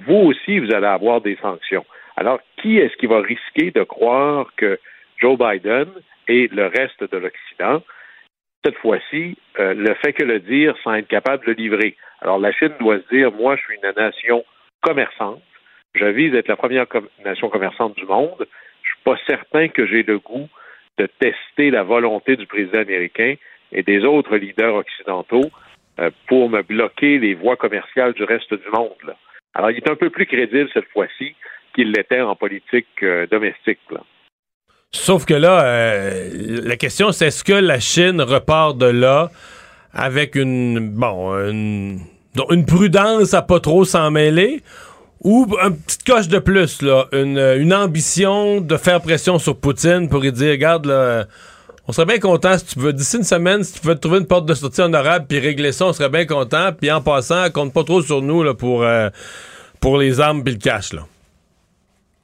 vous 0.05 0.15
aussi, 0.15 0.59
vous 0.59 0.73
allez 0.73 0.87
avoir 0.87 1.21
des 1.21 1.37
sanctions. 1.41 1.85
Alors, 2.15 2.39
qui 2.57 2.77
est-ce 2.77 2.95
qui 2.97 3.05
va 3.05 3.19
risquer 3.19 3.71
de 3.71 3.83
croire 3.83 4.47
que 4.55 4.79
Joe 5.17 5.37
Biden 5.37 5.89
et 6.27 6.47
le 6.47 6.67
reste 6.67 7.03
de 7.03 7.17
l'Occident, 7.17 7.83
cette 8.63 8.77
fois-ci, 8.77 9.37
euh, 9.59 9.73
le 9.73 9.93
fait 9.95 10.13
que 10.13 10.23
le 10.23 10.39
dire 10.39 10.75
sans 10.83 10.93
être 10.93 11.07
capable 11.07 11.45
de 11.45 11.51
le 11.51 11.57
livrer? 11.57 11.97
Alors, 12.21 12.39
la 12.39 12.51
Chine 12.53 12.73
doit 12.79 12.99
se 12.99 13.15
dire, 13.15 13.31
moi, 13.31 13.55
je 13.55 13.63
suis 13.63 13.75
une 13.75 13.91
nation 14.01 14.45
commerçante, 14.81 15.41
je 15.95 16.05
vise 16.05 16.31
d'être 16.31 16.47
la 16.47 16.55
première 16.55 16.85
nation 17.25 17.49
commerçante 17.49 17.95
du 17.95 18.05
monde, 18.05 18.47
je 18.83 18.89
suis 18.89 19.03
pas 19.03 19.17
certain 19.27 19.67
que 19.67 19.85
j'ai 19.85 20.03
le 20.03 20.19
goût 20.19 20.47
de 20.97 21.07
tester 21.19 21.71
la 21.71 21.83
volonté 21.83 22.35
du 22.35 22.45
président 22.45 22.79
américain 22.79 23.35
et 23.71 23.83
des 23.83 24.03
autres 24.03 24.35
leaders 24.37 24.75
occidentaux 24.75 25.49
euh, 25.99 26.09
pour 26.27 26.49
me 26.49 26.61
bloquer 26.61 27.19
les 27.19 27.35
voies 27.35 27.57
commerciales 27.57 28.13
du 28.13 28.23
reste 28.23 28.53
du 28.53 28.69
monde. 28.73 29.15
Alors, 29.53 29.71
il 29.71 29.77
est 29.77 29.89
un 29.89 29.95
peu 29.95 30.09
plus 30.09 30.25
crédible 30.25 30.69
cette 30.73 30.89
fois-ci 30.93 31.35
qu'il 31.75 31.91
l'était 31.91 32.21
en 32.21 32.35
politique 32.35 32.87
euh, 33.03 33.27
domestique. 33.27 33.79
Sauf 34.93 35.25
que 35.25 35.33
là, 35.33 35.63
euh, 35.63 36.29
la 36.63 36.75
question, 36.75 37.11
c'est 37.11 37.27
est-ce 37.27 37.43
que 37.43 37.53
la 37.53 37.79
Chine 37.79 38.21
repart 38.21 38.77
de 38.77 38.87
là 38.87 39.29
avec 39.93 40.35
une 40.35 40.79
bon 40.89 41.33
une, 41.49 41.99
une 42.49 42.65
prudence 42.65 43.33
à 43.33 43.41
pas 43.41 43.59
trop 43.59 43.83
s'en 43.83 44.11
mêler 44.11 44.61
ou 45.23 45.47
un 45.61 45.71
petit 45.71 45.99
coche 45.99 46.27
de 46.29 46.39
plus, 46.39 46.81
là, 46.81 47.05
une, 47.11 47.37
une 47.37 47.73
ambition 47.73 48.59
de 48.59 48.75
faire 48.77 49.01
pression 49.01 49.37
sur 49.37 49.55
Poutine 49.55 50.09
pour 50.09 50.21
lui 50.21 50.31
dire, 50.31 50.51
regarde, 50.51 50.87
là, 50.87 51.25
on 51.91 51.93
serait 51.93 52.05
bien 52.05 52.19
content 52.19 52.57
si 52.57 52.73
tu 52.73 52.79
veux, 52.79 52.93
d'ici 52.93 53.17
une 53.17 53.23
semaine, 53.23 53.63
si 53.63 53.81
tu 53.81 53.85
veux 53.85 53.95
trouver 53.95 54.19
une 54.19 54.25
porte 54.25 54.45
de 54.45 54.53
sortie 54.53 54.79
honorable 54.79 55.25
puis 55.27 55.39
régler 55.39 55.73
ça, 55.73 55.87
on 55.87 55.91
serait 55.91 56.07
bien 56.07 56.25
content. 56.25 56.71
Puis 56.71 56.89
en 56.89 57.01
passant, 57.01 57.51
compte 57.51 57.73
pas 57.73 57.83
trop 57.83 58.01
sur 58.01 58.21
nous 58.21 58.43
là, 58.43 58.53
pour, 58.53 58.83
euh, 58.83 59.09
pour 59.81 59.97
les 59.97 60.21
armes 60.21 60.41
puis 60.41 60.53
le 60.53 60.59
cash. 60.59 60.93
Là. 60.93 61.01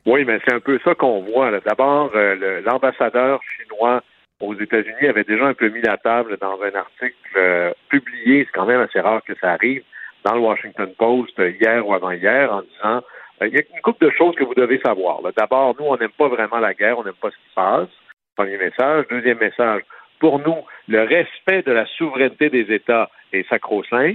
Oui, 0.06 0.24
mais 0.24 0.40
c'est 0.46 0.54
un 0.54 0.62
peu 0.62 0.80
ça 0.86 0.96
qu'on 0.96 1.20
voit. 1.20 1.52
D'abord, 1.66 2.12
euh, 2.16 2.62
l'ambassadeur 2.62 3.42
chinois 3.44 4.02
aux 4.40 4.56
États-Unis 4.56 5.06
avait 5.06 5.26
déjà 5.26 5.48
un 5.48 5.54
peu 5.54 5.68
mis 5.68 5.82
la 5.82 5.98
table 5.98 6.38
dans 6.40 6.62
un 6.62 6.74
article 6.74 7.14
euh, 7.36 7.74
publié, 7.90 8.46
c'est 8.46 8.58
quand 8.58 8.68
même 8.68 8.80
assez 8.80 9.02
rare 9.02 9.22
que 9.28 9.34
ça 9.42 9.52
arrive, 9.52 9.84
dans 10.24 10.36
le 10.36 10.40
Washington 10.40 10.94
Post 10.98 11.38
hier 11.40 11.86
ou 11.86 11.94
avant-hier, 11.94 12.54
en 12.54 12.62
disant 12.62 13.02
il 13.42 13.54
y 13.54 13.58
a 13.58 13.64
une 13.76 13.82
couple 13.82 14.06
de 14.06 14.12
choses 14.12 14.36
que 14.36 14.46
vous 14.46 14.56
devez 14.56 14.80
savoir. 14.80 15.20
D'abord, 15.36 15.76
nous, 15.78 15.88
on 15.88 15.98
n'aime 15.98 16.16
pas 16.18 16.30
vraiment 16.30 16.60
la 16.60 16.74
guerre, 16.74 16.98
on 16.98 17.04
n'aime 17.04 17.20
pas 17.22 17.32
ce 17.32 17.36
qui 17.36 17.50
se 17.50 17.56
passe. 17.56 17.90
Premier 18.38 18.58
message. 18.58 19.06
Deuxième 19.10 19.40
message, 19.40 19.82
pour 20.20 20.38
nous, 20.40 20.58
le 20.88 21.02
respect 21.02 21.64
de 21.64 21.72
la 21.72 21.88
souveraineté 21.88 22.52
des 22.52 22.72
États 22.72 23.10
est 23.34 23.50
sacro-saint. 23.50 24.14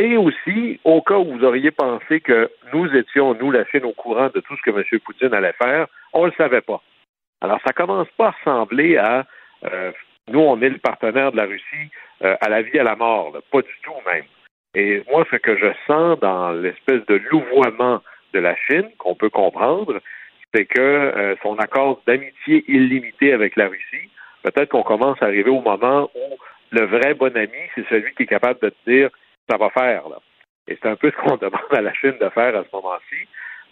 Et 0.00 0.16
aussi, 0.16 0.80
au 0.84 1.02
cas 1.02 1.18
où 1.18 1.36
vous 1.36 1.44
auriez 1.44 1.70
pensé 1.70 2.20
que 2.20 2.50
nous 2.72 2.86
étions, 2.96 3.34
nous, 3.34 3.50
la 3.50 3.66
Chine, 3.66 3.84
au 3.84 3.92
courant 3.92 4.30
de 4.34 4.40
tout 4.40 4.56
ce 4.56 4.62
que 4.62 4.70
M. 4.70 5.00
Poutine 5.04 5.34
allait 5.34 5.54
faire, 5.62 5.86
on 6.14 6.22
ne 6.22 6.30
le 6.30 6.36
savait 6.38 6.62
pas. 6.62 6.80
Alors, 7.42 7.60
ça 7.66 7.74
commence 7.74 8.08
pas 8.16 8.28
à 8.28 8.30
ressembler 8.30 8.96
à 8.96 9.26
euh, 9.64 9.92
nous, 10.28 10.40
on 10.40 10.60
est 10.62 10.70
le 10.70 10.78
partenaire 10.78 11.32
de 11.32 11.36
la 11.36 11.44
Russie 11.44 11.90
euh, 12.22 12.36
à 12.40 12.48
la 12.48 12.62
vie, 12.62 12.78
à 12.78 12.84
la 12.84 12.96
mort, 12.96 13.36
pas 13.52 13.60
du 13.60 13.74
tout 13.82 13.92
même. 14.10 14.24
Et 14.74 15.02
moi, 15.10 15.26
ce 15.30 15.36
que 15.36 15.58
je 15.58 15.72
sens 15.86 16.18
dans 16.20 16.52
l'espèce 16.52 17.04
de 17.06 17.20
louvoiement 17.30 18.02
de 18.32 18.38
la 18.38 18.56
Chine, 18.56 18.88
qu'on 18.98 19.14
peut 19.14 19.30
comprendre, 19.30 20.00
c'est 20.54 20.64
que 20.64 20.80
euh, 20.80 21.34
son 21.42 21.56
accord 21.56 22.00
d'amitié 22.06 22.64
illimité 22.68 23.32
avec 23.32 23.56
la 23.56 23.68
Russie, 23.68 24.08
peut-être 24.42 24.70
qu'on 24.70 24.82
commence 24.82 25.18
à 25.22 25.26
arriver 25.26 25.50
au 25.50 25.60
moment 25.60 26.10
où 26.14 26.36
le 26.70 26.86
vrai 26.86 27.14
bon 27.14 27.34
ami, 27.36 27.48
c'est 27.74 27.86
celui 27.88 28.14
qui 28.14 28.24
est 28.24 28.26
capable 28.26 28.60
de 28.60 28.70
te 28.70 28.90
dire 28.90 29.10
ça 29.50 29.56
va 29.56 29.70
faire. 29.70 30.08
Là. 30.08 30.16
Et 30.68 30.78
c'est 30.82 30.88
un 30.88 30.96
peu 30.96 31.10
ce 31.10 31.16
qu'on 31.16 31.36
demande 31.46 31.60
à 31.72 31.80
la 31.80 31.92
Chine 31.94 32.14
de 32.20 32.28
faire 32.30 32.56
à 32.56 32.62
ce 32.64 32.68
moment-ci. 32.76 33.16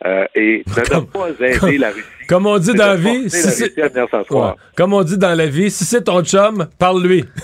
euh, 0.04 0.26
et 0.34 0.62
ne, 0.66 1.00
ne 1.00 1.06
pas 1.06 1.30
aider 1.30 1.78
la 1.78 1.90
Russie. 1.90 2.26
Comme 2.28 2.46
on 2.46 2.58
dit 2.58 2.74
dans 2.74 2.86
la 2.86 2.96
vie, 2.96 3.30
si 3.30 3.70
la. 3.76 3.86
Ouais. 4.30 4.54
Comme 4.76 4.92
on 4.92 5.02
dit 5.02 5.18
dans 5.18 5.34
la 5.34 5.46
vie, 5.46 5.70
si 5.70 5.84
c'est 5.84 6.04
ton 6.04 6.22
chum, 6.22 6.66
parle-lui. 6.78 7.24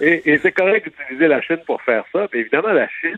Et, 0.00 0.32
et 0.32 0.38
c'est 0.38 0.52
correct 0.52 0.84
d'utiliser 0.86 1.28
la 1.28 1.40
Chine 1.40 1.60
pour 1.66 1.80
faire 1.82 2.04
ça, 2.12 2.26
mais 2.32 2.40
évidemment, 2.40 2.72
la 2.72 2.88
Chine 3.00 3.16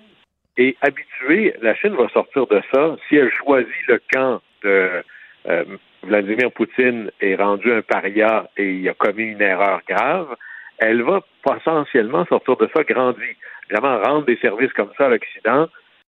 est 0.56 0.76
habituée, 0.80 1.54
la 1.60 1.74
Chine 1.74 1.94
va 1.94 2.08
sortir 2.08 2.46
de 2.46 2.60
ça 2.72 2.96
si 3.08 3.16
elle 3.16 3.30
choisit 3.30 3.86
le 3.88 4.00
camp 4.12 4.40
de 4.62 5.02
euh, 5.48 5.64
Vladimir 6.02 6.52
Poutine 6.52 7.10
est 7.20 7.34
rendu 7.36 7.72
un 7.72 7.82
paria 7.82 8.48
et 8.56 8.70
il 8.70 8.88
a 8.88 8.94
commis 8.94 9.24
une 9.24 9.42
erreur 9.42 9.80
grave, 9.88 10.36
elle 10.78 11.02
va 11.02 11.20
potentiellement 11.42 12.24
sortir 12.26 12.56
de 12.56 12.68
ça 12.74 12.82
grandi. 12.84 13.22
Évidemment, 13.68 14.00
rendre 14.02 14.26
des 14.26 14.36
services 14.36 14.72
comme 14.72 14.90
ça 14.96 15.06
à 15.06 15.08
l'Occident, 15.08 15.68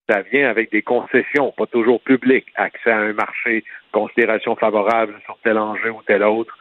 ça 0.09 0.23
vient 0.23 0.49
avec 0.49 0.71
des 0.71 0.83
concessions, 0.83 1.53
pas 1.53 1.67
toujours 1.67 2.01
publiques, 2.01 2.47
accès 2.55 2.91
à 2.91 2.99
un 2.99 3.13
marché, 3.13 3.65
considération 3.93 4.55
favorable 4.57 5.15
sur 5.25 5.37
tel 5.43 5.59
enjeu 5.59 5.91
ou 5.91 6.03
tel 6.07 6.23
autre. 6.23 6.57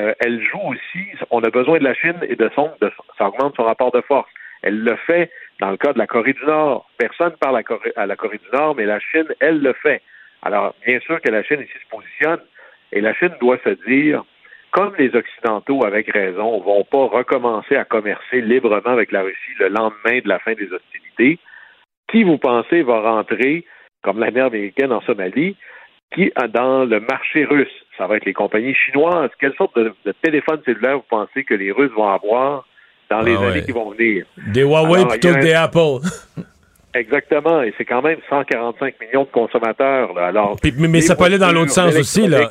Euh, 0.00 0.14
elle 0.20 0.42
joue 0.42 0.60
aussi, 0.68 1.06
on 1.30 1.42
a 1.42 1.50
besoin 1.50 1.78
de 1.78 1.84
la 1.84 1.94
Chine 1.94 2.18
et 2.28 2.36
de 2.36 2.50
son, 2.54 2.70
de, 2.80 2.90
ça 3.18 3.28
augmente 3.28 3.56
son 3.56 3.64
rapport 3.64 3.92
de 3.92 4.00
force. 4.02 4.30
Elle 4.62 4.80
le 4.80 4.96
fait 4.96 5.30
dans 5.60 5.70
le 5.70 5.76
cas 5.76 5.92
de 5.92 5.98
la 5.98 6.06
Corée 6.06 6.32
du 6.32 6.44
Nord. 6.44 6.88
Personne 6.98 7.32
ne 7.32 7.36
parle 7.36 7.62
à, 7.96 8.06
la 8.06 8.16
Corée 8.16 8.38
du 8.38 8.56
Nord, 8.56 8.74
mais 8.76 8.84
la 8.84 9.00
Chine, 9.00 9.28
elle 9.40 9.60
le 9.60 9.72
fait. 9.74 10.02
Alors, 10.42 10.74
bien 10.84 11.00
sûr 11.00 11.20
que 11.20 11.30
la 11.30 11.42
Chine 11.42 11.60
ici 11.60 11.72
se 11.72 11.88
positionne, 11.88 12.40
et 12.92 13.00
la 13.00 13.14
Chine 13.14 13.34
doit 13.40 13.58
se 13.64 13.70
dire, 13.88 14.24
comme 14.70 14.94
les 14.98 15.14
Occidentaux, 15.14 15.84
avec 15.84 16.10
raison, 16.12 16.60
vont 16.60 16.84
pas 16.84 17.06
recommencer 17.06 17.76
à 17.76 17.84
commercer 17.84 18.40
librement 18.40 18.90
avec 18.90 19.12
la 19.12 19.22
Russie 19.22 19.54
le 19.58 19.68
lendemain 19.68 20.20
de 20.22 20.28
la 20.28 20.38
fin 20.38 20.52
des 20.52 20.70
hostilités, 20.72 21.38
qui 22.08 22.22
vous 22.22 22.38
pensez 22.38 22.82
va 22.82 23.00
rentrer, 23.00 23.64
comme 24.02 24.20
l'armée 24.20 24.40
américaine 24.40 24.92
en 24.92 25.00
Somalie, 25.02 25.56
qui 26.12 26.32
dans 26.52 26.84
le 26.84 27.00
marché 27.00 27.44
russe? 27.44 27.84
Ça 27.98 28.06
va 28.06 28.16
être 28.16 28.26
les 28.26 28.32
compagnies 28.32 28.74
chinoises. 28.74 29.30
Quelle 29.40 29.54
sorte 29.54 29.76
de, 29.76 29.92
de 30.04 30.12
téléphone 30.22 30.62
cellulaire 30.64 30.98
vous 30.98 31.04
pensez 31.08 31.44
que 31.44 31.54
les 31.54 31.72
Russes 31.72 31.90
vont 31.92 32.08
avoir 32.08 32.64
dans 33.10 33.20
les 33.20 33.34
Ah 33.36 33.40
ouais. 33.40 33.46
années 33.48 33.64
qui 33.64 33.72
vont 33.72 33.90
venir? 33.90 34.24
Des 34.48 34.62
Huawei 34.62 35.00
Alors, 35.00 35.08
plutôt 35.08 35.32
que 35.34 35.40
des 35.40 35.52
Apple. 35.54 36.00
Exactement, 36.94 37.60
et 37.62 37.74
c'est 37.76 37.84
quand 37.84 38.00
même 38.00 38.16
145 38.30 38.94
millions 39.02 39.24
de 39.24 39.28
consommateurs. 39.30 40.14
Là. 40.14 40.28
Alors, 40.28 40.56
Puis- 40.62 40.72
mais 40.78 41.02
ça 41.02 41.14
peut 41.14 41.24
aller 41.24 41.36
dans 41.36 41.52
l'autre 41.52 41.72
sens 41.72 41.94
aussi, 41.94 42.26
là. 42.26 42.50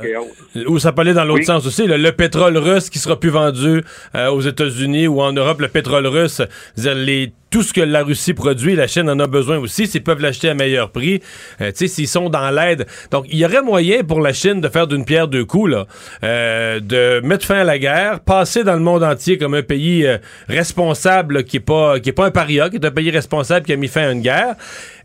Ou 0.67 0.77
ça 0.77 0.91
peut 0.91 1.01
aller 1.01 1.13
dans 1.15 1.23
l'autre 1.23 1.39
Oui. 1.39 1.45
sens 1.45 1.65
aussi. 1.65 1.87
là. 1.87 1.97
Le 1.97 2.11
pétrole 2.11 2.55
russe 2.57 2.91
qui 2.91 2.99
sera 2.99 3.19
plus 3.19 3.31
vendu 3.31 3.81
euh, 4.13 4.29
aux 4.29 4.41
États-Unis 4.41 5.07
ou 5.07 5.19
en 5.21 5.33
Europe, 5.33 5.61
le 5.61 5.67
pétrole 5.67 6.05
russe, 6.05 6.43
c'est-à-dire 6.75 6.93
les, 7.03 7.33
tout 7.49 7.63
ce 7.63 7.73
que 7.73 7.81
la 7.81 8.03
Russie 8.03 8.33
produit, 8.33 8.75
la 8.75 8.87
Chine 8.87 9.09
en 9.09 9.19
a 9.19 9.27
besoin 9.27 9.57
aussi. 9.57 9.87
S'ils 9.87 10.03
peuvent 10.03 10.21
l'acheter 10.21 10.49
à 10.49 10.53
meilleur 10.53 10.91
prix, 10.91 11.21
euh, 11.61 11.71
s'ils 11.73 12.07
sont 12.07 12.29
dans 12.29 12.49
l'aide. 12.49 12.85
Donc, 13.11 13.25
il 13.29 13.37
y 13.37 13.45
aurait 13.45 13.61
moyen 13.61 14.03
pour 14.03 14.19
la 14.19 14.33
Chine 14.33 14.61
de 14.61 14.67
faire 14.67 14.87
d'une 14.87 15.05
pierre 15.05 15.27
deux 15.27 15.45
coups, 15.45 15.71
là, 15.71 15.87
euh, 16.23 16.79
de 16.79 17.21
mettre 17.25 17.45
fin 17.45 17.59
à 17.59 17.63
la 17.63 17.77
guerre, 17.77 18.19
passer 18.19 18.63
dans 18.63 18.73
le 18.73 18.79
monde 18.79 19.03
entier 19.03 19.37
comme 19.37 19.53
un 19.53 19.63
pays 19.63 20.05
euh, 20.05 20.17
responsable, 20.47 21.43
qui 21.43 21.57
est 21.57 21.59
pas 21.59 21.95
pas 21.99 22.25
un 22.25 22.31
paria, 22.31 22.69
qui 22.69 22.77
est 22.77 22.85
un 22.85 22.91
pays 22.91 23.11
responsable 23.11 23.65
qui 23.65 23.73
a 23.73 23.75
mis 23.75 23.87
fin 23.87 24.07
à 24.07 24.11
une 24.11 24.21
guerre, 24.21 24.55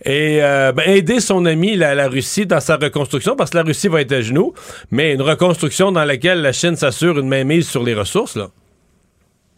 et 0.05 0.39
ben, 0.41 0.83
aider 0.87 1.19
son 1.21 1.45
ami 1.45 1.77
la, 1.77 1.95
la 1.95 2.09
Russie 2.09 2.47
dans 2.47 2.61
sa 2.61 2.77
reconstruction, 2.77 3.35
parce 3.37 3.51
que 3.51 3.57
la 3.57 3.65
Russie 3.65 3.89
va 3.89 4.01
être 4.01 4.13
à 4.13 4.21
genoux, 4.21 4.55
mais 4.91 5.13
une 5.13 5.23
reconstruction 5.23 5.91
dans 5.91 6.05
laquelle 6.05 6.41
la 6.41 6.53
Chine 6.53 6.77
s'assure 6.77 7.19
une 7.19 7.29
mainmise 7.29 7.69
sur 7.69 7.83
les 7.83 7.95
ressources, 7.95 8.37
là. 8.37 8.51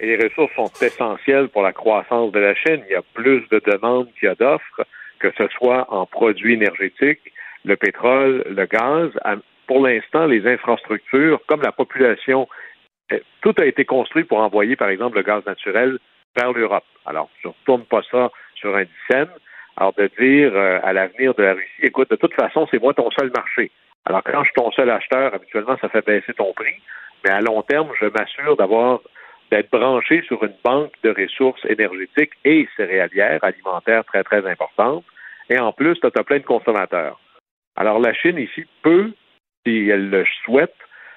Les 0.02 0.16
ressources 0.16 0.52
sont 0.56 0.84
essentielles 0.84 1.48
pour 1.48 1.62
la 1.62 1.72
croissance 1.72 2.32
de 2.32 2.40
la 2.40 2.56
Chine. 2.56 2.82
Il 2.88 2.92
y 2.92 2.96
a 2.96 3.02
plus 3.14 3.48
de 3.50 3.60
demandes 3.64 4.08
qu'il 4.18 4.26
y 4.26 4.32
a 4.32 4.34
d'offres, 4.34 4.84
que 5.20 5.30
ce 5.38 5.46
soit 5.56 5.86
en 5.94 6.06
produits 6.06 6.54
énergétiques, 6.54 7.32
le 7.64 7.76
pétrole, 7.76 8.42
le 8.48 8.66
gaz. 8.66 9.10
Pour 9.68 9.86
l'instant, 9.86 10.26
les 10.26 10.44
infrastructures, 10.44 11.40
comme 11.46 11.62
la 11.62 11.70
population, 11.70 12.48
euh, 13.12 13.20
tout 13.42 13.54
a 13.58 13.64
été 13.64 13.84
construit 13.84 14.24
pour 14.24 14.38
envoyer, 14.38 14.74
par 14.74 14.88
exemple, 14.88 15.18
le 15.18 15.22
gaz 15.22 15.46
naturel 15.46 16.00
vers 16.36 16.52
l'Europe. 16.52 16.84
Alors, 17.06 17.30
je 17.40 17.46
ne 17.46 17.52
retourne 17.52 17.84
pas 17.84 18.02
ça 18.10 18.32
sur 18.56 18.74
un 18.74 18.82
dixaine. 18.82 19.30
Alors, 19.76 19.92
de 19.92 20.10
dire 20.18 20.50
euh, 20.52 20.80
à 20.82 20.92
l'avenir 20.92 21.32
de 21.34 21.44
la 21.44 21.54
Russie, 21.54 21.80
écoute, 21.80 22.10
de 22.10 22.16
toute 22.16 22.34
façon, 22.34 22.66
c'est 22.72 22.82
moi 22.82 22.92
ton 22.92 23.08
seul 23.12 23.30
marché. 23.32 23.70
Alors, 24.04 24.24
quand 24.24 24.40
je 24.40 24.46
suis 24.46 24.54
ton 24.54 24.72
seul 24.72 24.90
acheteur, 24.90 25.32
habituellement, 25.32 25.76
ça 25.80 25.88
fait 25.88 26.04
baisser 26.04 26.34
ton 26.34 26.52
prix. 26.54 26.74
Mais 27.24 27.30
à 27.30 27.40
long 27.40 27.62
terme, 27.62 27.88
je 28.00 28.06
m'assure 28.06 28.56
d'avoir 28.56 29.00
d'être 29.52 29.70
branché 29.70 30.22
sur 30.22 30.42
une 30.42 30.54
banque 30.64 30.94
de 31.04 31.10
ressources 31.10 31.62
énergétiques 31.66 32.32
et 32.42 32.66
céréalières, 32.74 33.44
alimentaires 33.44 34.02
très, 34.06 34.24
très 34.24 34.50
importantes. 34.50 35.04
Et 35.50 35.58
en 35.58 35.72
plus, 35.74 36.00
tu 36.00 36.06
as 36.06 36.24
plein 36.24 36.38
de 36.38 36.44
consommateurs. 36.44 37.20
Alors, 37.76 37.98
la 37.98 38.14
Chine 38.14 38.38
ici 38.38 38.64
peut, 38.80 39.12
si 39.66 39.90
elle 39.90 40.08
le 40.08 40.24
souhaite, 40.44 40.74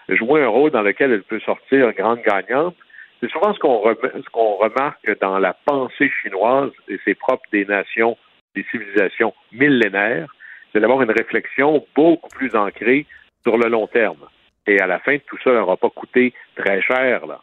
jouer 0.10 0.44
un 0.44 0.50
rôle 0.50 0.72
dans 0.72 0.82
lequel 0.82 1.14
elle 1.14 1.24
peut 1.24 1.40
sortir 1.40 1.94
grande 1.94 2.24
gagnante. 2.24 2.76
C'est 3.22 3.32
souvent 3.32 3.54
ce 3.54 3.60
qu'on 3.60 4.58
remarque 4.58 5.20
dans 5.22 5.40
la 5.40 5.54
pensée 5.54 6.12
chinoise, 6.22 6.72
et 6.90 7.00
c'est 7.06 7.16
propre 7.16 7.46
des 7.54 7.64
nations, 7.64 8.18
des 8.54 8.66
civilisations 8.70 9.34
millénaires, 9.54 10.28
c'est 10.74 10.82
d'avoir 10.82 11.02
une 11.02 11.12
réflexion 11.12 11.86
beaucoup 11.96 12.30
plus 12.36 12.54
ancrée 12.54 13.06
sur 13.44 13.58
le 13.58 13.70
long 13.70 13.88
terme. 13.88 14.28
Et 14.68 14.82
à 14.82 14.88
la 14.88 15.00
fin, 15.00 15.20
tout 15.20 15.38
ça 15.42 15.52
n'aura 15.54 15.78
pas 15.78 15.90
coûté 15.90 16.34
très 16.58 16.82
cher. 16.82 17.26
Là. 17.28 17.40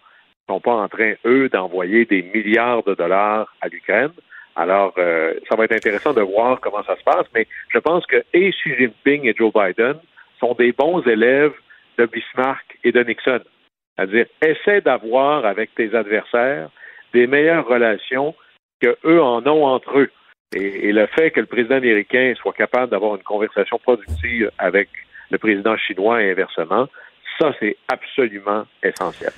Sont 0.53 0.61
pas 0.61 0.75
en 0.75 0.89
train, 0.89 1.15
eux, 1.25 1.49
d'envoyer 1.49 2.05
des 2.05 2.21
milliards 2.21 2.83
de 2.83 2.93
dollars 2.95 3.51
à 3.63 3.69
l'Ukraine. 3.69 4.13
Alors, 4.55 4.93
euh, 4.99 5.33
ça 5.49 5.57
va 5.57 5.65
être 5.65 5.73
intéressant 5.73 6.13
de 6.13 6.21
voir 6.21 6.61
comment 6.61 6.83
ça 6.83 6.95
se 6.95 7.03
passe, 7.03 7.25
mais 7.35 7.47
je 7.71 7.79
pense 7.79 8.05
que 8.05 8.23
Xi 8.35 8.77
Jinping 8.79 9.25
et 9.25 9.35
Joe 9.35 9.51
Biden 9.51 9.95
sont 10.39 10.53
des 10.53 10.73
bons 10.73 11.01
élèves 11.07 11.55
de 11.97 12.05
Bismarck 12.05 12.79
et 12.85 12.93
de 12.93 13.03
Nixon. 13.03 13.41
C'est-à-dire, 13.97 14.27
essaie 14.43 14.83
d'avoir 14.83 15.47
avec 15.47 15.75
tes 15.75 15.95
adversaires 15.95 16.69
des 17.15 17.27
meilleures 17.27 17.67
relations 17.67 18.35
que 18.79 18.95
eux 19.07 19.23
en 19.23 19.47
ont 19.47 19.65
entre 19.65 20.01
eux. 20.01 20.11
Et 20.55 20.93
le 20.93 21.07
fait 21.07 21.31
que 21.31 21.41
le 21.41 21.47
président 21.47 21.77
américain 21.77 22.35
soit 22.37 22.53
capable 22.53 22.91
d'avoir 22.91 23.17
une 23.17 23.23
conversation 23.23 23.79
productive 23.79 24.51
avec 24.59 24.91
le 25.31 25.39
président 25.39 25.79
chinois 25.79 26.23
et 26.23 26.31
inversement, 26.31 26.89
ça, 27.41 27.55
c'est 27.59 27.79
absolument 27.89 28.65
essentiel. 28.83 29.33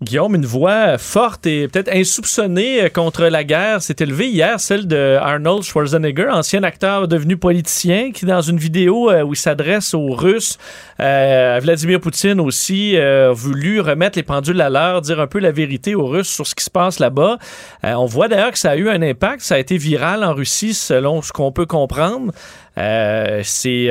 Guillaume, 0.00 0.36
une 0.36 0.46
voix 0.46 0.96
forte 0.96 1.44
et 1.46 1.66
peut-être 1.66 1.92
insoupçonnée 1.92 2.88
contre 2.88 3.24
la 3.24 3.42
guerre 3.42 3.82
s'est 3.82 3.96
élevée 3.98 4.28
hier, 4.28 4.60
celle 4.60 4.86
de 4.86 5.16
Arnold 5.20 5.64
Schwarzenegger, 5.64 6.28
ancien 6.30 6.62
acteur 6.62 7.08
devenu 7.08 7.36
politicien, 7.36 8.12
qui 8.12 8.24
dans 8.24 8.40
une 8.40 8.58
vidéo 8.58 9.10
euh, 9.10 9.22
où 9.22 9.32
il 9.32 9.36
s'adresse 9.36 9.94
aux 9.94 10.12
Russes, 10.12 10.56
euh, 11.00 11.58
Vladimir 11.60 12.00
Poutine 12.00 12.38
aussi, 12.38 12.96
euh, 12.96 13.32
voulu 13.32 13.80
remettre 13.80 14.16
les 14.16 14.22
pendules 14.22 14.60
à 14.60 14.70
l'heure, 14.70 15.00
dire 15.00 15.18
un 15.18 15.26
peu 15.26 15.40
la 15.40 15.50
vérité 15.50 15.96
aux 15.96 16.06
Russes 16.06 16.28
sur 16.28 16.46
ce 16.46 16.54
qui 16.54 16.62
se 16.62 16.70
passe 16.70 17.00
là-bas. 17.00 17.38
Euh, 17.82 17.94
on 17.94 18.06
voit 18.06 18.28
d'ailleurs 18.28 18.52
que 18.52 18.58
ça 18.58 18.70
a 18.70 18.76
eu 18.76 18.88
un 18.88 19.02
impact, 19.02 19.42
ça 19.42 19.56
a 19.56 19.58
été 19.58 19.78
viral 19.78 20.22
en 20.22 20.32
Russie 20.32 20.74
selon 20.74 21.22
ce 21.22 21.32
qu'on 21.32 21.50
peut 21.50 21.66
comprendre. 21.66 22.32
C'est, 22.76 23.90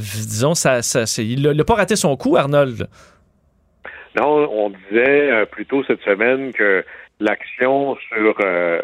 disons, 0.00 0.54
ça, 0.54 0.82
ça, 0.82 1.02
il 1.20 1.42
n'a 1.42 1.64
pas 1.64 1.74
raté 1.74 1.96
son 1.96 2.16
coup, 2.16 2.36
Arnold. 2.36 2.86
Non, 4.16 4.48
on 4.50 4.70
disait 4.70 5.30
euh, 5.30 5.44
plus 5.46 5.66
tôt 5.66 5.84
cette 5.84 6.02
semaine 6.02 6.52
que 6.52 6.84
l'action 7.20 7.96
sur 8.08 8.36
euh, 8.40 8.80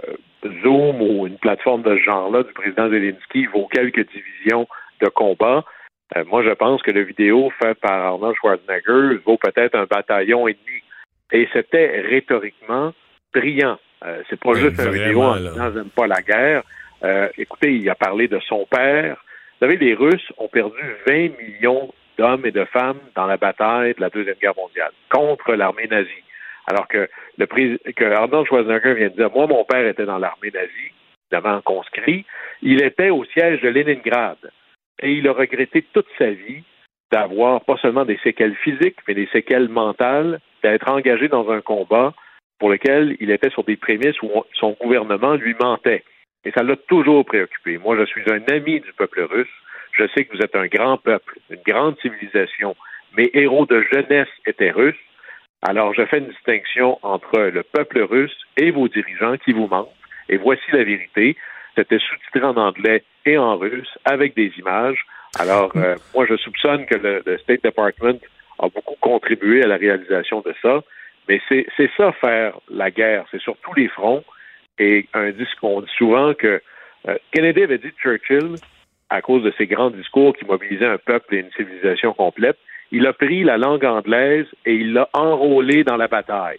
Zoom 0.63 1.01
ou 1.01 1.27
une 1.27 1.39
plateforme 1.39 1.83
de 1.83 1.97
ce 1.97 2.03
genre-là 2.03 2.43
du 2.43 2.53
président 2.53 2.89
Zelensky 2.89 3.47
vaut 3.47 3.67
quelques 3.67 4.07
divisions 4.11 4.67
de 5.01 5.09
combat. 5.09 5.65
Euh, 6.17 6.25
moi, 6.27 6.43
je 6.43 6.51
pense 6.51 6.83
que 6.83 6.91
la 6.91 7.03
vidéo 7.03 7.51
faite 7.63 7.79
par 7.81 7.93
Arnold 7.93 8.37
Schwarzenegger 8.37 9.21
vaut 9.25 9.39
peut-être 9.39 9.75
un 9.75 9.87
bataillon 9.87 10.47
et 10.49 10.55
demi. 10.55 10.81
Et 11.33 11.49
c'était 11.53 12.03
rhétoriquement 12.03 12.93
brillant. 13.33 13.79
Euh, 14.05 14.23
c'est 14.29 14.39
pas 14.39 14.51
Ouais, 14.51 14.61
juste 14.61 14.81
une 14.81 14.91
vidéo 14.93 15.23
en 15.23 15.37
disant 15.37 15.73
j'aime 15.73 15.91
pas 15.91 16.07
la 16.07 16.21
guerre. 16.21 16.63
Euh, 17.03 17.29
écoutez, 17.39 17.75
il 17.75 17.89
a 17.89 17.95
parlé 17.95 18.29
de 18.29 18.39
son 18.41 18.67
père. 18.67 19.17
Vous 19.17 19.67
savez, 19.67 19.77
les 19.77 19.95
Russes 19.95 20.33
ont 20.39 20.49
perdu 20.49 20.81
20 21.07 21.31
millions 21.39 21.93
d'hommes 22.19 22.47
et 22.47 22.51
de 22.53 22.65
femmes 22.65 23.01
dans 23.15 23.27
la 23.27 23.37
bataille 23.37 23.95
de 23.95 24.01
la 24.01 24.11
Deuxième 24.11 24.37
Guerre 24.41 24.57
mondiale 24.57 24.93
contre 25.11 25.55
l'armée 25.55 25.87
nazie. 25.87 26.11
Alors 26.67 26.89
que 26.89 27.09
le 27.39 27.47
que 27.93 28.05
Arnold 28.05 28.47
Schwarzenegger 28.47 28.95
vient 28.95 29.09
de 29.09 29.15
dire, 29.17 29.31
moi, 29.31 29.47
mon 29.47 29.65
père 29.65 29.87
était 29.87 30.07
dans 30.07 30.19
l'armée 30.19 30.51
nazie, 30.53 30.93
évidemment 31.31 31.61
conscrit, 31.61 32.25
il 32.63 32.83
était 32.83 33.11
au 33.11 33.25
siège 33.25 33.61
de 33.61 33.69
Leningrad. 33.69 34.39
Et 35.03 35.13
il 35.13 35.29
a 35.29 35.33
regretté 35.33 35.83
toute 35.93 36.07
sa 36.17 36.31
vie 36.31 36.63
d'avoir 37.13 37.61
pas 37.65 37.77
seulement 37.79 38.05
des 38.05 38.19
séquelles 38.23 38.57
physiques, 38.57 38.99
mais 39.07 39.15
des 39.15 39.29
séquelles 39.33 39.69
mentales, 39.69 40.41
d'être 40.63 40.89
engagé 40.91 41.29
dans 41.29 41.51
un 41.51 41.61
combat 41.61 42.15
pour 42.59 42.71
lequel 42.71 43.17
il 43.21 43.31
était 43.31 43.51
sur 43.51 43.65
des 43.65 43.77
prémices 43.77 44.21
où 44.23 44.31
on- 44.35 44.45
son 44.55 44.77
gouvernement 44.81 45.35
lui 45.35 45.55
mentait. 45.61 46.05
Et 46.45 46.51
ça 46.53 46.63
l'a 46.63 46.77
toujours 46.77 47.25
préoccupé. 47.25 47.79
Moi, 47.79 47.97
je 47.99 48.05
suis 48.05 48.23
un 48.31 48.43
ami 48.49 48.81
du 48.81 48.93
peuple 48.93 49.23
russe. 49.23 49.49
Je 49.95 50.05
sais 50.09 50.25
que 50.25 50.37
vous 50.37 50.43
êtes 50.43 50.57
un 50.57 50.67
grand 50.67 50.99
peuple, 50.99 51.39
une 51.51 51.61
grande 51.67 51.97
civilisation. 52.01 52.77
Mes 53.17 53.31
héros 53.33 53.65
de 53.67 53.85
jeunesse 53.93 54.29
étaient 54.45 54.73
russes. 54.73 54.97
Alors, 55.63 55.95
je 55.95 56.05
fais 56.05 56.19
une 56.19 56.29
distinction 56.29 56.99
entre 57.03 57.39
le 57.39 57.63
peuple 57.63 58.01
russe 58.01 58.37
et 58.57 58.71
vos 58.71 58.89
dirigeants 58.89 59.37
qui 59.39 59.53
vous 59.53 59.69
mentent. 59.69 59.95
Et 60.29 60.37
voici 60.37 60.65
la 60.73 60.85
vérité. 60.85 61.37
C'était 61.77 61.99
sous-titré 61.99 62.43
en 62.43 62.57
anglais 62.57 63.05
et 63.25 63.39
en 63.39 63.57
russe 63.57 63.99
avec 64.05 64.35
des 64.35 64.53
images. 64.59 65.05
Alors, 65.39 65.73
euh, 65.77 65.97
moi, 66.15 66.27
je 66.29 66.37
soupçonne 66.37 66.87
que 66.87 66.97
le, 66.97 67.39
State 67.39 67.63
Department 67.63 68.21
a 68.59 68.69
beaucoup 68.69 68.97
contribué 69.01 69.63
à 69.63 69.67
la 69.67 69.77
réalisation 69.77 70.41
de 70.41 70.55
ça. 70.61 70.83
Mais 71.29 71.41
c'est 71.49 71.91
ça 71.97 72.13
faire 72.13 72.59
la 72.69 72.91
guerre, 72.91 73.25
c'est 73.31 73.41
sur 73.41 73.57
tous 73.59 73.75
les 73.75 73.89
fronts. 73.89 74.25
Et 74.79 75.09
un 75.15 75.31
disque, 75.31 75.57
on 75.63 75.81
dit 75.81 75.93
souvent 75.97 76.35
que 76.35 76.61
euh, 77.09 77.17
Kennedy 77.33 77.63
avait 77.63 77.79
dit 77.79 77.93
Churchill, 78.03 78.57
à 79.15 79.23
cause 79.23 79.43
de 79.45 79.53
ses 79.57 79.67
grands 79.67 79.91
discours 79.91 80.37
qui 80.37 80.45
mobilisaient 80.45 80.87
un 80.87 80.99
peuple 80.99 81.35
et 81.35 81.39
une 81.39 81.51
civilisation 81.57 82.13
complète, 82.15 82.59
il 82.91 83.07
a 83.07 83.13
pris 83.13 83.45
la 83.45 83.57
langue 83.57 83.85
anglaise 83.85 84.47
et 84.67 84.75
il 84.75 84.93
l'a 84.93 85.09
enrôlé 85.13 85.85
dans 85.85 85.97
la 85.97 86.09
bataille. 86.09 86.59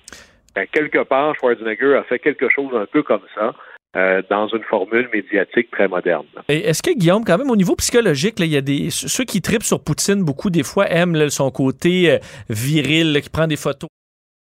Ben, 0.56 0.66
quelque 0.72 1.04
part, 1.04 1.36
Schwarzenegger 1.36 1.96
a 1.96 2.04
fait 2.04 2.20
quelque 2.20 2.48
chose 2.50 2.72
un 2.74 2.86
peu 2.86 3.04
comme 3.04 3.26
ça. 3.36 3.54
Euh, 3.98 4.22
dans 4.30 4.50
une 4.50 4.64
formule 4.64 5.08
médiatique 5.14 5.72
très 5.72 5.88
moderne. 5.88 6.26
Est-ce 6.50 6.84
que 6.84 6.94
Guillaume, 6.94 7.24
quand 7.24 7.38
même 7.38 7.50
au 7.50 7.56
niveau 7.56 7.78
psychologique, 7.78 8.36
il 8.40 8.48
y 8.48 8.58
a 8.58 8.62
des 8.62 8.90
ceux 8.90 9.24
qui 9.24 9.42
tripent 9.42 9.64
sur 9.64 9.82
Poutine 9.82 10.22
beaucoup 10.22 10.50
des 10.50 10.64
fois 10.64 10.86
aiment 10.92 11.30
son 11.30 11.50
côté 11.50 12.12
euh, 12.12 12.18
viril, 12.50 13.18
qui 13.24 13.30
prend 13.30 13.48
des 13.48 13.56
photos. 13.56 13.88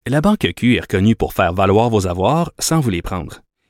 La 0.09 0.19
banque 0.19 0.45
Q 0.57 0.75
est 0.75 0.81
reconnue 0.81 1.15
pour 1.15 1.33
faire 1.33 1.53
valoir 1.53 1.89
vos 1.89 2.05
avoirs 2.05 2.51
sans 2.59 2.81
vous 2.81 2.89
les 2.89 3.01
prendre. 3.01 3.44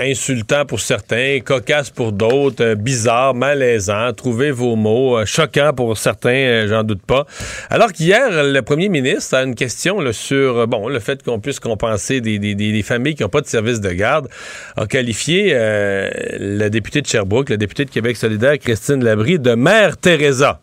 insultant 0.00 0.64
pour 0.64 0.80
certains, 0.80 1.40
cocasse 1.44 1.90
pour 1.90 2.12
d'autres, 2.12 2.62
euh, 2.62 2.74
bizarre, 2.74 3.34
malaisant, 3.34 4.12
trouvez 4.12 4.50
vos 4.50 4.76
mots, 4.76 5.18
euh, 5.18 5.24
choquant 5.24 5.72
pour 5.72 5.96
certains, 5.96 6.30
euh, 6.30 6.68
j'en 6.68 6.82
doute 6.82 7.02
pas. 7.02 7.26
Alors 7.70 7.92
qu'hier, 7.92 8.44
le 8.44 8.60
premier 8.62 8.88
ministre 8.88 9.36
a 9.36 9.42
une 9.42 9.54
question 9.54 10.00
sur 10.12 10.66
bon 10.66 10.88
le 10.88 11.00
fait 11.00 11.22
qu'on 11.22 11.40
puisse 11.40 11.60
compenser 11.60 12.20
des, 12.20 12.38
des, 12.38 12.54
des, 12.54 12.82
familles 12.82 13.14
qui 13.14 13.22
n'ont 13.22 13.28
pas 13.28 13.40
de 13.40 13.46
service 13.46 13.80
de 13.80 13.90
garde, 13.90 14.28
a 14.76 14.86
qualifié 14.86 15.52
la 15.52 16.70
députée 16.70 17.02
de 17.02 17.06
Sherbrooke, 17.06 17.50
la 17.50 17.56
députée 17.56 17.84
de 17.84 17.90
Québec 17.90 18.16
solidaire, 18.16 18.58
Christine 18.58 19.02
Labrie, 19.02 19.38
de 19.38 19.54
mère 19.54 19.96
Teresa. 19.96 20.60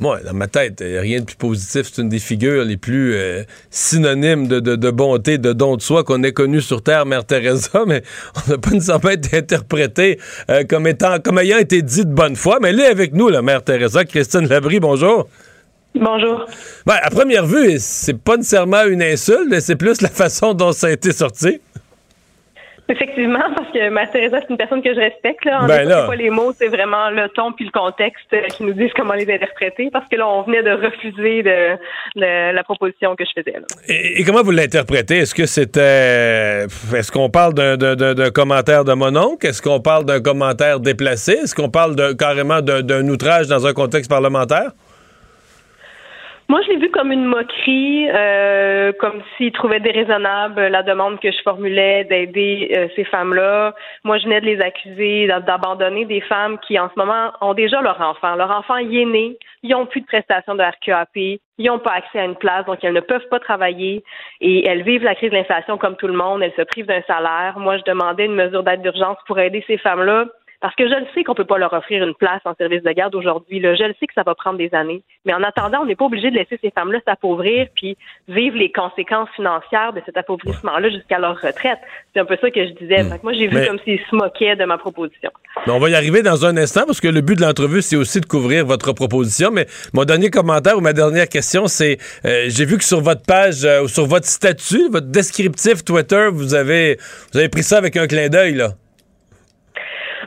Moi, 0.00 0.20
dans 0.24 0.34
ma 0.34 0.46
tête, 0.46 0.82
a 0.82 1.00
rien 1.00 1.20
de 1.20 1.24
plus 1.24 1.36
positif. 1.36 1.90
C'est 1.92 2.02
une 2.02 2.08
des 2.08 2.18
figures 2.18 2.64
les 2.64 2.76
plus 2.76 3.14
euh, 3.14 3.42
synonymes 3.70 4.46
de, 4.46 4.60
de, 4.60 4.90
bonté, 4.90 5.38
de 5.38 5.52
don 5.52 5.76
de 5.76 5.82
soi 5.82 6.04
qu'on 6.04 6.22
ait 6.22 6.32
connu 6.32 6.60
sur 6.60 6.82
Terre, 6.82 7.06
Mère 7.06 7.24
Teresa, 7.24 7.84
mais 7.86 8.02
on 8.46 8.50
n'a 8.50 8.58
pas 8.58 8.70
nécessairement 8.70 9.10
été 9.10 9.38
interprété 9.38 10.18
euh, 10.50 10.64
comme, 10.64 10.86
étant, 10.86 11.18
comme 11.20 11.38
ayant 11.38 11.58
été 11.58 11.82
dit 11.82 12.04
de 12.04 12.12
bonne 12.12 12.36
foi. 12.36 12.58
Mais 12.60 12.70
elle 12.70 12.80
est 12.80 12.86
avec 12.86 13.14
nous, 13.14 13.28
la 13.28 13.42
Mère 13.42 13.62
Teresa. 13.62 14.04
Christine 14.04 14.48
Labrie, 14.48 14.80
bonjour. 14.80 15.28
Bonjour. 15.94 16.46
Ben, 16.84 16.96
à 17.02 17.10
première 17.10 17.46
vue, 17.46 17.76
c'est 17.78 18.18
pas 18.18 18.36
nécessairement 18.36 18.84
une 18.84 19.02
insulte, 19.02 19.48
mais 19.48 19.60
c'est 19.60 19.76
plus 19.76 20.02
la 20.02 20.10
façon 20.10 20.52
dont 20.52 20.72
ça 20.72 20.88
a 20.88 20.90
été 20.90 21.12
sorti. 21.12 21.60
Effectivement, 22.88 23.40
parce 23.56 23.68
que 23.72 23.88
ma 23.88 24.06
Teresa, 24.06 24.38
c'est 24.40 24.50
une 24.50 24.56
personne 24.56 24.80
que 24.80 24.94
je 24.94 25.00
respecte. 25.00 25.44
Là. 25.44 25.62
En 25.62 25.66
ben 25.66 25.88
pas 25.88 26.14
les 26.14 26.30
mots, 26.30 26.52
c'est 26.52 26.68
vraiment 26.68 27.10
le 27.10 27.28
ton 27.30 27.52
puis 27.52 27.64
le 27.64 27.72
contexte 27.72 28.32
euh, 28.32 28.42
qui 28.48 28.62
nous 28.62 28.74
disent 28.74 28.92
comment 28.94 29.14
les 29.14 29.28
interpréter. 29.32 29.90
Parce 29.92 30.08
que 30.08 30.16
là, 30.16 30.28
on 30.28 30.42
venait 30.42 30.62
de 30.62 30.70
refuser 30.70 31.42
de, 31.42 31.76
la 32.14 32.62
proposition 32.62 33.16
que 33.16 33.24
je 33.24 33.40
faisais. 33.40 33.56
Et, 33.88 34.22
comment 34.24 34.42
vous 34.42 34.52
l'interprétez? 34.52 35.18
Est-ce 35.18 35.34
que 35.34 35.46
c'était. 35.46 36.66
Est-ce 36.94 37.10
qu'on 37.10 37.28
parle 37.28 37.54
d'un 37.54 38.30
commentaire 38.30 38.84
de 38.84 38.92
mon 38.92 39.16
oncle? 39.16 39.46
Est-ce 39.46 39.60
qu'on 39.60 39.80
parle 39.80 40.04
d'un 40.04 40.20
commentaire 40.20 40.78
déplacé? 40.78 41.32
Est-ce 41.32 41.54
qu'on 41.54 41.70
parle 41.70 41.96
de, 41.96 42.12
carrément 42.12 42.60
d'un 42.60 43.08
outrage 43.08 43.48
dans 43.48 43.66
un 43.66 43.72
contexte 43.72 44.08
parlementaire? 44.08 44.70
Moi, 46.48 46.60
je 46.62 46.68
l'ai 46.68 46.76
vu 46.76 46.90
comme 46.90 47.10
une 47.10 47.24
moquerie, 47.24 48.08
euh, 48.08 48.92
comme 49.00 49.20
s'il 49.36 49.50
trouvait 49.50 49.80
déraisonnable 49.80 50.68
la 50.68 50.84
demande 50.84 51.18
que 51.18 51.32
je 51.32 51.42
formulais 51.42 52.04
d'aider 52.04 52.72
euh, 52.76 52.86
ces 52.94 53.02
femmes-là. 53.02 53.74
Moi, 54.04 54.18
je 54.18 54.24
venais 54.24 54.40
de 54.40 54.46
les 54.46 54.60
accuser 54.60 55.26
d'abandonner 55.26 56.04
des 56.04 56.20
femmes 56.20 56.58
qui, 56.60 56.78
en 56.78 56.88
ce 56.88 56.96
moment, 56.96 57.32
ont 57.40 57.52
déjà 57.52 57.80
leur 57.82 58.00
enfant. 58.00 58.36
Leur 58.36 58.56
enfant 58.56 58.76
y 58.76 59.02
est 59.02 59.06
né, 59.06 59.36
ils 59.64 59.70
n'ont 59.70 59.86
plus 59.86 60.02
de 60.02 60.06
prestations 60.06 60.54
de 60.54 60.62
RQAP, 60.62 61.16
ils 61.16 61.66
n'ont 61.66 61.80
pas 61.80 61.94
accès 61.94 62.20
à 62.20 62.24
une 62.24 62.36
place, 62.36 62.64
donc 62.66 62.78
elles 62.84 62.94
ne 62.94 63.00
peuvent 63.00 63.28
pas 63.28 63.40
travailler 63.40 64.04
et 64.40 64.68
elles 64.68 64.82
vivent 64.82 65.02
la 65.02 65.16
crise 65.16 65.30
de 65.30 65.36
l'inflation 65.36 65.78
comme 65.78 65.96
tout 65.96 66.06
le 66.06 66.12
monde. 66.12 66.44
Elles 66.44 66.54
se 66.56 66.62
privent 66.62 66.86
d'un 66.86 67.02
salaire. 67.08 67.58
Moi, 67.58 67.76
je 67.78 67.82
demandais 67.82 68.26
une 68.26 68.36
mesure 68.36 68.62
d'aide 68.62 68.82
d'urgence 68.82 69.18
pour 69.26 69.40
aider 69.40 69.64
ces 69.66 69.78
femmes-là 69.78 70.26
parce 70.66 70.74
que 70.74 70.88
je 70.88 70.98
le 70.98 71.06
sais 71.14 71.22
qu'on 71.22 71.36
peut 71.36 71.44
pas 71.44 71.58
leur 71.58 71.72
offrir 71.74 72.04
une 72.04 72.16
place 72.16 72.40
en 72.44 72.52
service 72.56 72.82
de 72.82 72.90
garde 72.90 73.14
aujourd'hui. 73.14 73.60
Je 73.62 73.84
le 73.84 73.94
sais 74.00 74.08
que 74.08 74.14
ça 74.14 74.24
va 74.24 74.34
prendre 74.34 74.58
des 74.58 74.74
années. 74.74 75.00
Mais 75.24 75.32
en 75.32 75.44
attendant, 75.44 75.82
on 75.82 75.84
n'est 75.84 75.94
pas 75.94 76.06
obligé 76.06 76.28
de 76.28 76.34
laisser 76.34 76.58
ces 76.60 76.72
femmes-là 76.72 76.98
s'appauvrir 77.06 77.68
puis 77.76 77.96
vivre 78.26 78.56
les 78.56 78.72
conséquences 78.72 79.28
financières 79.36 79.92
de 79.92 80.02
cet 80.04 80.16
appauvrissement-là 80.16 80.90
jusqu'à 80.90 81.20
leur 81.20 81.36
retraite. 81.40 81.78
C'est 82.12 82.18
un 82.18 82.24
peu 82.24 82.36
ça 82.40 82.50
que 82.50 82.66
je 82.66 82.72
disais. 82.72 83.04
Hmm. 83.04 83.16
moi, 83.22 83.32
j'ai 83.34 83.46
vu 83.46 83.64
comme 83.64 83.78
s'ils 83.84 84.00
se 84.10 84.16
moquaient 84.16 84.56
de 84.56 84.64
ma 84.64 84.76
proposition. 84.76 85.30
on 85.68 85.78
va 85.78 85.88
y 85.88 85.94
arriver 85.94 86.22
dans 86.22 86.44
un 86.44 86.56
instant 86.56 86.82
parce 86.84 87.00
que 87.00 87.06
le 87.06 87.20
but 87.20 87.36
de 87.36 87.42
l'entrevue, 87.42 87.80
c'est 87.80 87.94
aussi 87.94 88.20
de 88.20 88.26
couvrir 88.26 88.66
votre 88.66 88.92
proposition. 88.92 89.52
Mais 89.52 89.68
mon 89.94 90.02
dernier 90.02 90.30
commentaire 90.30 90.76
ou 90.76 90.80
ma 90.80 90.94
dernière 90.94 91.28
question, 91.28 91.68
c'est 91.68 91.98
euh, 92.24 92.46
j'ai 92.48 92.64
vu 92.64 92.76
que 92.76 92.84
sur 92.84 93.00
votre 93.00 93.22
page 93.22 93.64
euh, 93.64 93.84
ou 93.84 93.88
sur 93.88 94.06
votre 94.06 94.26
statut, 94.26 94.88
votre 94.90 95.12
descriptif 95.12 95.84
Twitter, 95.84 96.26
vous 96.32 96.54
avez, 96.54 96.96
vous 97.32 97.38
avez 97.38 97.48
pris 97.48 97.62
ça 97.62 97.78
avec 97.78 97.96
un 97.96 98.08
clin 98.08 98.28
d'œil, 98.28 98.54
là. 98.54 98.70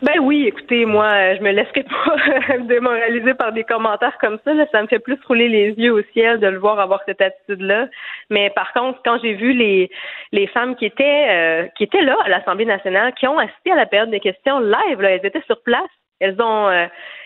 Ben 0.01 0.19
oui, 0.21 0.45
écoutez, 0.47 0.85
moi, 0.85 1.35
je 1.35 1.41
me 1.41 1.51
laisserai 1.51 1.83
pas 1.83 2.57
démoraliser 2.59 3.33
par 3.33 3.51
des 3.51 3.65
commentaires 3.65 4.17
comme 4.19 4.39
ça. 4.45 4.51
Ça 4.71 4.81
me 4.81 4.87
fait 4.87 4.99
plus 4.99 5.19
rouler 5.27 5.49
les 5.49 5.71
yeux 5.71 5.91
au 5.91 6.01
ciel 6.13 6.39
de 6.39 6.47
le 6.47 6.57
voir 6.57 6.79
avoir 6.79 7.01
cette 7.05 7.21
attitude-là. 7.21 7.87
Mais 8.29 8.49
par 8.51 8.71
contre, 8.71 8.99
quand 9.03 9.19
j'ai 9.21 9.33
vu 9.33 9.51
les 9.51 9.89
les 10.31 10.47
femmes 10.47 10.75
qui 10.75 10.85
étaient 10.85 11.25
euh, 11.29 11.67
qui 11.77 11.83
étaient 11.83 12.01
là 12.01 12.15
à 12.23 12.29
l'Assemblée 12.29 12.65
nationale, 12.65 13.13
qui 13.13 13.27
ont 13.27 13.37
assisté 13.37 13.71
à 13.71 13.75
la 13.75 13.85
période 13.85 14.09
des 14.09 14.21
questions 14.21 14.59
live, 14.59 15.01
là, 15.01 15.11
elles 15.11 15.25
étaient 15.25 15.43
sur 15.47 15.61
place. 15.63 15.89
Elles 16.21 16.41
ont 16.41 16.69
euh, 16.69 16.85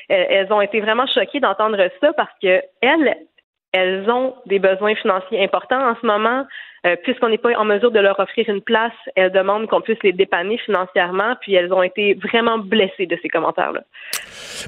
elles 0.09 0.51
ont 0.51 0.61
été 0.61 0.81
vraiment 0.81 1.05
choquées 1.05 1.39
d'entendre 1.39 1.77
ça 2.01 2.13
parce 2.13 2.33
que 2.41 2.61
elles 2.81 3.17
elles 3.73 4.09
ont 4.09 4.35
des 4.45 4.59
besoins 4.59 4.95
financiers 4.95 5.43
importants 5.43 5.89
en 5.89 5.95
ce 5.99 6.05
moment. 6.05 6.45
Euh, 6.85 6.97
puisqu'on 7.01 7.29
n'est 7.29 7.37
pas 7.37 7.57
en 7.57 7.63
mesure 7.63 7.91
de 7.91 7.99
leur 7.99 8.19
offrir 8.19 8.49
une 8.49 8.59
place, 8.59 8.91
elles 9.15 9.31
demandent 9.31 9.69
qu'on 9.69 9.79
puisse 9.79 10.03
les 10.03 10.11
dépanner 10.11 10.57
financièrement, 10.57 11.35
puis 11.39 11.53
elles 11.53 11.71
ont 11.71 11.81
été 11.81 12.13
vraiment 12.15 12.57
blessées 12.57 13.05
de 13.05 13.17
ces 13.21 13.29
commentaires-là. 13.29 13.83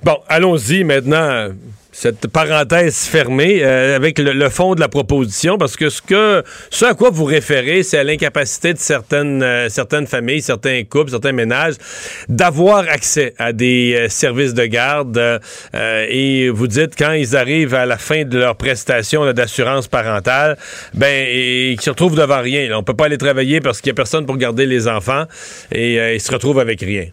Bon, 0.01 0.19
allons-y 0.29 0.85
maintenant. 0.85 1.49
Cette 1.95 2.27
parenthèse 2.27 3.05
fermée 3.05 3.63
euh, 3.63 3.95
avec 3.95 4.19
le, 4.19 4.49
fond 4.49 4.75
de 4.75 4.81
la 4.81 4.89
proposition, 4.89 5.57
parce 5.57 5.77
que 5.77 5.89
ce 5.89 6.01
que 6.01 6.43
ce 6.69 6.83
à 6.83 6.93
quoi 6.93 7.09
vous 7.09 7.23
référez, 7.23 7.83
c'est 7.83 7.97
à 7.97 8.03
l'incapacité 8.03 8.73
de 8.73 8.79
certaines 8.79 9.41
euh, 9.41 9.69
certaines 9.69 10.05
familles, 10.05 10.41
certains 10.41 10.83
couples, 10.83 11.11
certains 11.11 11.31
ménages 11.31 11.75
d'avoir 12.27 12.79
accès 12.79 13.33
à 13.37 13.53
des 13.53 13.95
euh, 13.95 14.09
services 14.09 14.53
de 14.53 14.65
garde. 14.65 15.39
et 15.73 16.49
vous 16.49 16.67
dites 16.67 16.97
quand 16.97 17.13
ils 17.13 17.37
arrivent 17.37 17.75
à 17.75 17.85
la 17.85 17.97
fin 17.97 18.25
de 18.25 18.39
leur 18.39 18.57
prestation 18.57 19.31
d'assurance 19.31 19.87
parentale, 19.87 20.57
ben 20.93 21.25
ils 21.29 21.79
se 21.79 21.89
retrouvent 21.89 22.17
devant 22.17 22.41
rien. 22.41 22.67
Là. 22.67 22.77
On 22.77 22.83
peut 22.83 22.93
pas 22.93 23.05
aller 23.05 23.17
travailler 23.17 23.61
parce 23.61 23.79
qu'il 23.79 23.91
y 23.91 23.91
a 23.91 23.95
personne 23.95 24.25
pour 24.25 24.35
garder 24.35 24.65
les 24.65 24.89
enfants 24.89 25.23
et 25.71 26.15
ils 26.15 26.21
se 26.21 26.31
retrouvent 26.31 26.59
avec 26.59 26.81
rien. 26.81 27.05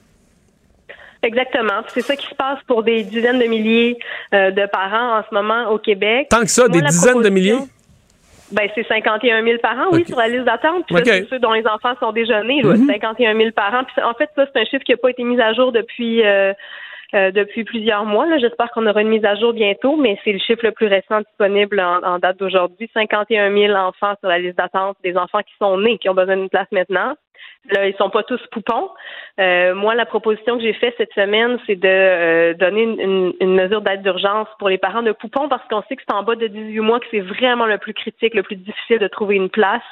Exactement. 1.22 1.82
C'est 1.88 2.00
ça 2.00 2.16
qui 2.16 2.26
se 2.26 2.34
passe 2.34 2.58
pour 2.66 2.82
des 2.82 3.04
dizaines 3.04 3.38
de 3.38 3.46
milliers 3.46 3.96
euh, 4.34 4.50
de 4.50 4.66
parents 4.66 5.18
en 5.18 5.22
ce 5.28 5.34
moment 5.34 5.70
au 5.70 5.78
Québec. 5.78 6.28
Tant 6.30 6.40
que 6.40 6.50
ça, 6.50 6.68
des 6.68 6.82
dizaines 6.82 7.22
de 7.22 7.28
milliers? 7.28 7.58
Ben, 8.50 8.68
c'est 8.74 8.86
51 8.86 9.42
000 9.42 9.58
parents, 9.62 9.88
oui, 9.92 10.04
sur 10.06 10.18
la 10.18 10.28
liste 10.28 10.44
d'attente. 10.44 10.84
Puis 10.86 10.96
c'est 11.04 11.28
ceux 11.28 11.38
dont 11.38 11.52
les 11.52 11.66
enfants 11.66 11.94
sont 12.00 12.12
déjà 12.12 12.42
nés, 12.42 12.62
51 12.62 13.34
000 13.34 13.50
parents. 13.52 13.84
Puis 13.84 14.02
en 14.02 14.12
fait, 14.12 14.28
ça, 14.36 14.44
c'est 14.52 14.60
un 14.60 14.64
chiffre 14.64 14.84
qui 14.84 14.92
n'a 14.92 14.98
pas 14.98 15.10
été 15.10 15.24
mis 15.24 15.40
à 15.40 15.54
jour 15.54 15.72
depuis 15.72 16.22
euh, 16.22 16.52
euh, 17.14 17.30
depuis 17.30 17.64
plusieurs 17.64 18.04
mois. 18.04 18.26
J'espère 18.38 18.70
qu'on 18.70 18.86
aura 18.86 19.02
une 19.02 19.08
mise 19.08 19.24
à 19.24 19.34
jour 19.36 19.52
bientôt, 19.52 19.96
mais 19.96 20.18
c'est 20.24 20.32
le 20.32 20.38
chiffre 20.38 20.64
le 20.64 20.72
plus 20.72 20.86
récent 20.86 21.20
disponible 21.20 21.80
en, 21.80 22.02
en 22.02 22.18
date 22.18 22.38
d'aujourd'hui. 22.38 22.90
51 22.94 23.54
000 23.54 23.74
enfants 23.74 24.14
sur 24.20 24.28
la 24.28 24.38
liste 24.38 24.56
d'attente, 24.56 24.96
des 25.04 25.16
enfants 25.16 25.40
qui 25.40 25.52
sont 25.58 25.78
nés, 25.78 25.98
qui 25.98 26.08
ont 26.08 26.14
besoin 26.14 26.36
d'une 26.36 26.48
place 26.48 26.68
maintenant. 26.72 27.14
Là, 27.70 27.86
ils 27.86 27.94
sont 27.94 28.10
pas 28.10 28.24
tous 28.24 28.40
poupons. 28.50 28.90
Euh, 29.38 29.72
moi, 29.74 29.94
la 29.94 30.04
proposition 30.04 30.56
que 30.56 30.64
j'ai 30.64 30.72
faite 30.72 30.94
cette 30.98 31.12
semaine, 31.14 31.58
c'est 31.66 31.76
de 31.76 31.88
euh, 31.88 32.54
donner 32.54 32.82
une, 32.82 33.32
une, 33.40 33.54
mesure 33.54 33.82
d'aide 33.82 34.02
d'urgence 34.02 34.48
pour 34.58 34.68
les 34.68 34.78
parents 34.78 35.02
de 35.02 35.12
poupons 35.12 35.48
parce 35.48 35.62
qu'on 35.68 35.82
sait 35.82 35.94
que 35.94 36.02
c'est 36.06 36.14
en 36.14 36.24
bas 36.24 36.34
de 36.34 36.48
18 36.48 36.80
mois 36.80 36.98
que 36.98 37.06
c'est 37.12 37.20
vraiment 37.20 37.66
le 37.66 37.78
plus 37.78 37.94
critique, 37.94 38.34
le 38.34 38.42
plus 38.42 38.56
difficile 38.56 38.98
de 38.98 39.06
trouver 39.06 39.36
une 39.36 39.48
place. 39.48 39.82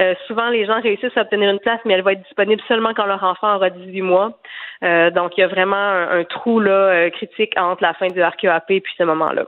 Euh, 0.00 0.14
souvent, 0.26 0.48
les 0.48 0.66
gens 0.66 0.80
réussissent 0.80 1.16
à 1.16 1.20
obtenir 1.20 1.48
une 1.50 1.60
place, 1.60 1.78
mais 1.84 1.94
elle 1.94 2.02
va 2.02 2.12
être 2.12 2.22
disponible 2.22 2.60
seulement 2.66 2.92
quand 2.92 3.06
leur 3.06 3.22
enfant 3.22 3.54
aura 3.54 3.70
18 3.70 4.02
mois. 4.02 4.38
donc, 4.82 5.38
il 5.38 5.42
y 5.42 5.44
a 5.44 5.48
vraiment 5.48 5.76
un, 5.76 6.24
trou 6.24 6.58
là 6.58 7.08
critique 7.10 7.54
entre 7.56 7.84
la 7.84 7.94
fin 7.94 8.08
du 8.08 8.20
RQAP 8.20 8.70
et 8.70 8.80
puis 8.80 8.92
ce 8.98 9.04
moment-là. 9.04 9.44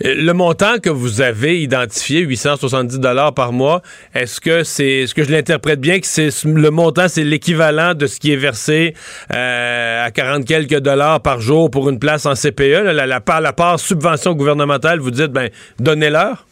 Le 0.00 0.32
montant 0.32 0.78
que 0.82 0.90
vous 0.90 1.20
avez 1.20 1.60
identifié, 1.60 2.20
870 2.20 2.98
dollars 2.98 3.32
par 3.32 3.52
mois, 3.52 3.80
est-ce 4.14 4.40
que 4.40 4.64
c'est, 4.64 5.02
est-ce 5.02 5.14
que 5.14 5.22
je 5.22 5.30
l'interprète 5.30 5.80
bien 5.80 6.00
que 6.00 6.06
c'est 6.06 6.30
le 6.44 6.70
montant, 6.70 7.06
c'est 7.08 7.22
l'équivalent 7.22 7.94
de 7.94 8.06
ce 8.06 8.18
qui 8.18 8.32
est 8.32 8.36
versé 8.36 8.94
euh, 9.32 10.04
à 10.04 10.10
40 10.10 10.44
quelques 10.44 10.80
dollars 10.80 11.20
par 11.20 11.40
jour 11.40 11.70
pour 11.70 11.88
une 11.88 11.98
place 11.98 12.26
en 12.26 12.34
CPE, 12.34 12.82
la, 12.84 13.06
la, 13.06 13.20
part, 13.20 13.40
la 13.40 13.52
part 13.52 13.78
subvention 13.78 14.32
gouvernementale, 14.34 14.98
vous 14.98 15.12
dites, 15.12 15.30
ben, 15.30 15.48
donnez-leur? 15.78 16.44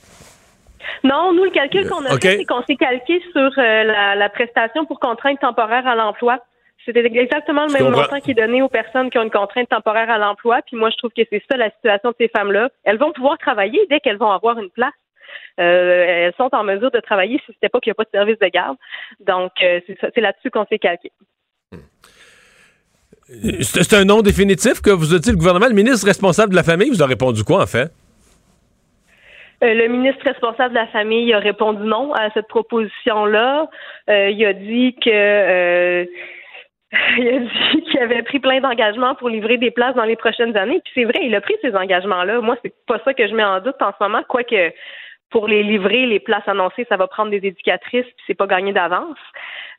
Non, 1.04 1.32
nous, 1.34 1.44
le 1.44 1.50
calcul 1.50 1.88
qu'on 1.88 2.04
a 2.04 2.18
fait, 2.20 2.38
c'est 2.38 2.44
qu'on 2.44 2.62
s'est 2.62 2.76
calqué 2.76 3.20
sur 3.32 3.50
euh, 3.58 3.84
la, 3.84 4.14
la 4.14 4.28
prestation 4.28 4.84
pour 4.86 5.00
contrainte 5.00 5.40
temporaire 5.40 5.86
à 5.86 5.96
l'emploi. 5.96 6.38
C'est 6.84 6.96
exactement 6.96 7.66
le 7.66 7.72
même 7.72 7.92
montant 7.92 8.20
qui 8.20 8.32
est 8.32 8.34
donné 8.34 8.60
aux 8.60 8.68
personnes 8.68 9.08
qui 9.10 9.18
ont 9.18 9.22
une 9.22 9.30
contrainte 9.30 9.68
temporaire 9.68 10.10
à 10.10 10.18
l'emploi. 10.18 10.60
Puis 10.66 10.76
moi, 10.76 10.90
je 10.90 10.96
trouve 10.96 11.12
que 11.16 11.22
c'est 11.30 11.42
ça 11.48 11.56
la 11.56 11.70
situation 11.70 12.10
de 12.10 12.16
ces 12.18 12.28
femmes-là. 12.28 12.70
Elles 12.82 12.98
vont 12.98 13.12
pouvoir 13.12 13.38
travailler 13.38 13.86
dès 13.88 14.00
qu'elles 14.00 14.18
vont 14.18 14.30
avoir 14.30 14.58
une 14.58 14.70
place. 14.70 14.92
Euh, 15.60 16.04
elles 16.26 16.34
sont 16.36 16.48
en 16.52 16.64
mesure 16.64 16.90
de 16.90 17.00
travailler 17.00 17.40
si 17.46 17.52
c'était 17.52 17.68
pas 17.68 17.78
qu'il 17.80 17.90
n'y 17.90 17.92
a 17.92 17.94
pas 17.94 18.04
de 18.04 18.10
service 18.10 18.38
de 18.38 18.48
garde. 18.48 18.76
Donc, 19.20 19.52
euh, 19.62 19.80
c'est 19.86 20.20
là-dessus 20.20 20.50
qu'on 20.50 20.66
s'est 20.66 20.78
calqué. 20.78 21.12
C'est 23.60 23.94
un 23.94 24.04
nom 24.04 24.20
définitif 24.20 24.82
que 24.82 24.90
vous 24.90 25.14
a 25.14 25.18
dit 25.18 25.30
le 25.30 25.36
gouvernement? 25.36 25.68
Le 25.68 25.74
ministre 25.74 26.06
responsable 26.06 26.50
de 26.50 26.56
la 26.56 26.62
famille 26.62 26.90
vous 26.90 27.02
a 27.02 27.06
répondu 27.06 27.44
quoi, 27.44 27.62
en 27.62 27.66
fait? 27.66 27.90
Euh, 29.62 29.72
le 29.74 29.86
ministre 29.86 30.24
responsable 30.24 30.70
de 30.70 30.80
la 30.80 30.88
famille 30.88 31.32
a 31.32 31.38
répondu 31.38 31.84
non 31.84 32.12
à 32.12 32.30
cette 32.34 32.48
proposition-là. 32.48 33.68
il 34.08 34.44
a 34.44 34.52
dit 34.52 34.96
que 35.00 36.06
il 37.18 37.28
a 37.28 37.38
dit 37.38 37.82
qu'il 37.82 38.00
avait 38.00 38.22
pris 38.22 38.38
plein 38.38 38.60
d'engagements 38.60 39.14
pour 39.14 39.28
livrer 39.28 39.56
des 39.56 39.70
places 39.70 39.94
dans 39.94 40.04
les 40.04 40.16
prochaines 40.16 40.56
années. 40.56 40.80
Puis 40.84 40.92
c'est 40.94 41.04
vrai, 41.04 41.20
il 41.22 41.34
a 41.34 41.40
pris 41.40 41.54
ces 41.62 41.74
engagements-là. 41.74 42.40
Moi, 42.40 42.56
c'est 42.62 42.74
pas 42.86 42.98
ça 43.04 43.14
que 43.14 43.26
je 43.26 43.34
mets 43.34 43.44
en 43.44 43.60
doute 43.60 43.80
en 43.80 43.92
ce 43.92 44.02
moment, 44.02 44.22
quoique 44.28 44.72
pour 45.30 45.48
les 45.48 45.62
livrer, 45.62 46.04
les 46.04 46.20
places 46.20 46.46
annoncées, 46.46 46.86
ça 46.90 46.98
va 46.98 47.06
prendre 47.06 47.30
des 47.30 47.38
éducatrices, 47.38 48.04
puis 48.04 48.24
c'est 48.26 48.34
pas 48.34 48.46
gagné 48.46 48.72
d'avance. 48.74 49.16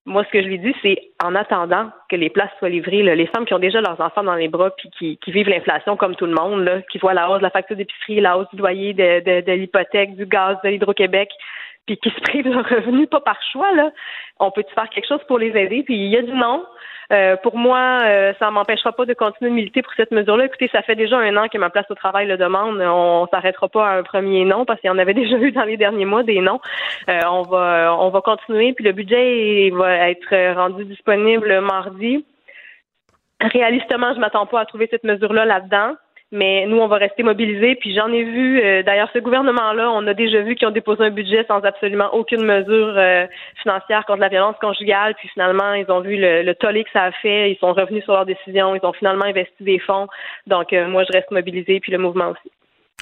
Moi, 0.06 0.26
ce 0.26 0.30
que 0.32 0.42
je 0.42 0.48
lui 0.48 0.58
dis, 0.58 0.76
c'est 0.82 0.98
en 1.24 1.36
attendant 1.36 1.92
que 2.10 2.16
les 2.16 2.32
places 2.32 2.50
soient 2.58 2.70
livrées, 2.70 3.04
les 3.04 3.28
femmes 3.28 3.46
qui 3.46 3.54
ont 3.54 3.60
déjà 3.60 3.80
leurs 3.80 4.02
enfants 4.02 4.24
dans 4.24 4.36
les 4.36 4.50
bras 4.50 4.72
puis 4.72 4.90
qui, 4.98 5.18
qui 5.18 5.32
vivent 5.32 5.48
l'inflation 5.48 5.96
comme 5.96 6.16
tout 6.16 6.26
le 6.26 6.34
monde, 6.34 6.64
là, 6.64 6.82
qui 6.92 6.98
voient 6.98 7.14
la 7.14 7.30
hausse 7.30 7.38
de 7.38 7.44
la 7.44 7.52
facture 7.52 7.78
d'épicerie, 7.78 8.20
la 8.20 8.38
hausse 8.38 8.50
du 8.52 8.58
loyer, 8.58 8.94
de, 8.94 9.20
de, 9.20 9.46
de 9.46 9.52
l'hypothèque, 9.54 10.16
du 10.16 10.26
gaz, 10.26 10.58
de 10.64 10.70
l'Hydro-Québec, 10.70 11.30
puis 11.86 11.98
qui 11.98 12.10
se 12.10 12.22
privent 12.22 12.50
de 12.50 12.58
revenus, 12.58 13.10
pas 13.10 13.20
par 13.20 13.40
choix, 13.52 13.74
là. 13.74 13.92
On 14.40 14.52
peut-tu 14.52 14.74
faire 14.74 14.90
quelque 14.90 15.08
chose 15.08 15.24
pour 15.28 15.40
les 15.40 15.50
aider? 15.50 15.84
Puis 15.84 15.96
il 15.96 16.12
y 16.12 16.18
a 16.18 16.22
du 16.22 16.34
non. 16.34 16.66
Euh, 17.12 17.36
pour 17.38 17.58
moi, 17.58 18.00
euh, 18.04 18.34
ça 18.40 18.50
m'empêchera 18.50 18.92
pas 18.94 19.06
de 19.06 19.14
continuer 19.14 19.52
de 19.52 19.56
militer 19.56 19.82
pour 19.82 19.94
cette 19.94 20.12
mesure-là. 20.12 20.46
Écoutez, 20.46 20.70
ça 20.72 20.82
fait 20.82 20.96
déjà 20.96 21.18
un 21.18 21.36
an 21.38 21.48
que 21.48 21.58
ma 21.58 21.70
place 21.70 21.90
au 21.90 21.96
travail 21.96 22.28
le 22.28 22.38
demande. 22.38 22.82
On 22.82 23.28
s'arrêtera 23.28 23.68
pas 23.68 23.88
à 23.88 23.98
un 23.98 24.04
premier 24.04 24.46
non 24.46 24.66
parce 24.66 24.80
qu'il 24.80 24.88
y 24.88 24.92
en 24.92 24.98
avait 24.98 25.14
déjà 25.24 25.38
eu 25.38 25.52
dans 25.52 25.64
les 25.64 25.78
derniers 25.78 26.06
mois 26.06 26.24
des 26.24 26.40
noms. 26.40 26.62
Euh, 27.10 27.20
on 27.30 27.42
va 27.44 27.96
on 28.00 28.10
va 28.10 28.22
continuer. 28.22 28.74
Puis 28.74 28.86
le 28.86 28.94
budget 28.94 29.70
va 29.72 30.10
être 30.10 30.54
rendu 30.56 30.86
disponible 30.86 31.60
mardi. 31.62 32.26
Réalistement, 33.42 34.14
je 34.14 34.20
m'attends 34.20 34.46
pas 34.46 34.62
à 34.62 34.66
trouver 34.66 34.88
cette 34.90 35.04
mesure-là 35.04 35.46
là-dedans. 35.46 35.96
Mais 36.36 36.66
nous, 36.66 36.78
on 36.78 36.88
va 36.88 36.98
rester 36.98 37.22
mobilisés. 37.22 37.76
Puis 37.76 37.94
j'en 37.94 38.12
ai 38.12 38.24
vu, 38.24 38.60
euh, 38.60 38.82
d'ailleurs, 38.82 39.10
ce 39.14 39.20
gouvernement-là, 39.20 39.92
on 39.92 40.08
a 40.08 40.16
déjà 40.16 40.42
vu 40.42 40.56
qu'ils 40.56 40.68
ont 40.68 40.72
déposé 40.72 41.04
un 41.04 41.12
budget 41.12 41.46
sans 41.48 41.60
absolument 41.60 42.12
aucune 42.12 42.44
mesure 42.44 42.96
euh, 42.98 43.28
financière 43.62 44.04
contre 44.08 44.22
la 44.22 44.30
violence 44.30 44.56
conjugale. 44.60 45.14
Puis 45.20 45.30
finalement, 45.30 45.76
ils 45.76 45.86
ont 45.92 46.02
vu 46.02 46.18
le, 46.18 46.52
tollé 46.54 46.86
que 46.86 46.90
ça 46.92 47.04
a 47.04 47.12
fait. 47.12 47.52
Ils 47.52 47.58
sont 47.60 47.72
revenus 47.74 48.04
sur 48.04 48.14
leur 48.14 48.26
décision. 48.26 48.74
Ils 48.74 48.84
ont 48.84 48.94
finalement 48.94 49.26
investi 49.26 49.64
des 49.64 49.78
fonds. 49.78 50.08
Donc, 50.48 50.74
euh, 50.74 50.88
moi, 50.88 51.04
je 51.04 51.16
reste 51.16 51.30
mobilisé, 51.30 51.80
puis 51.80 51.92
le 51.92 52.00
mouvement 52.00 52.30
aussi. 52.32 52.52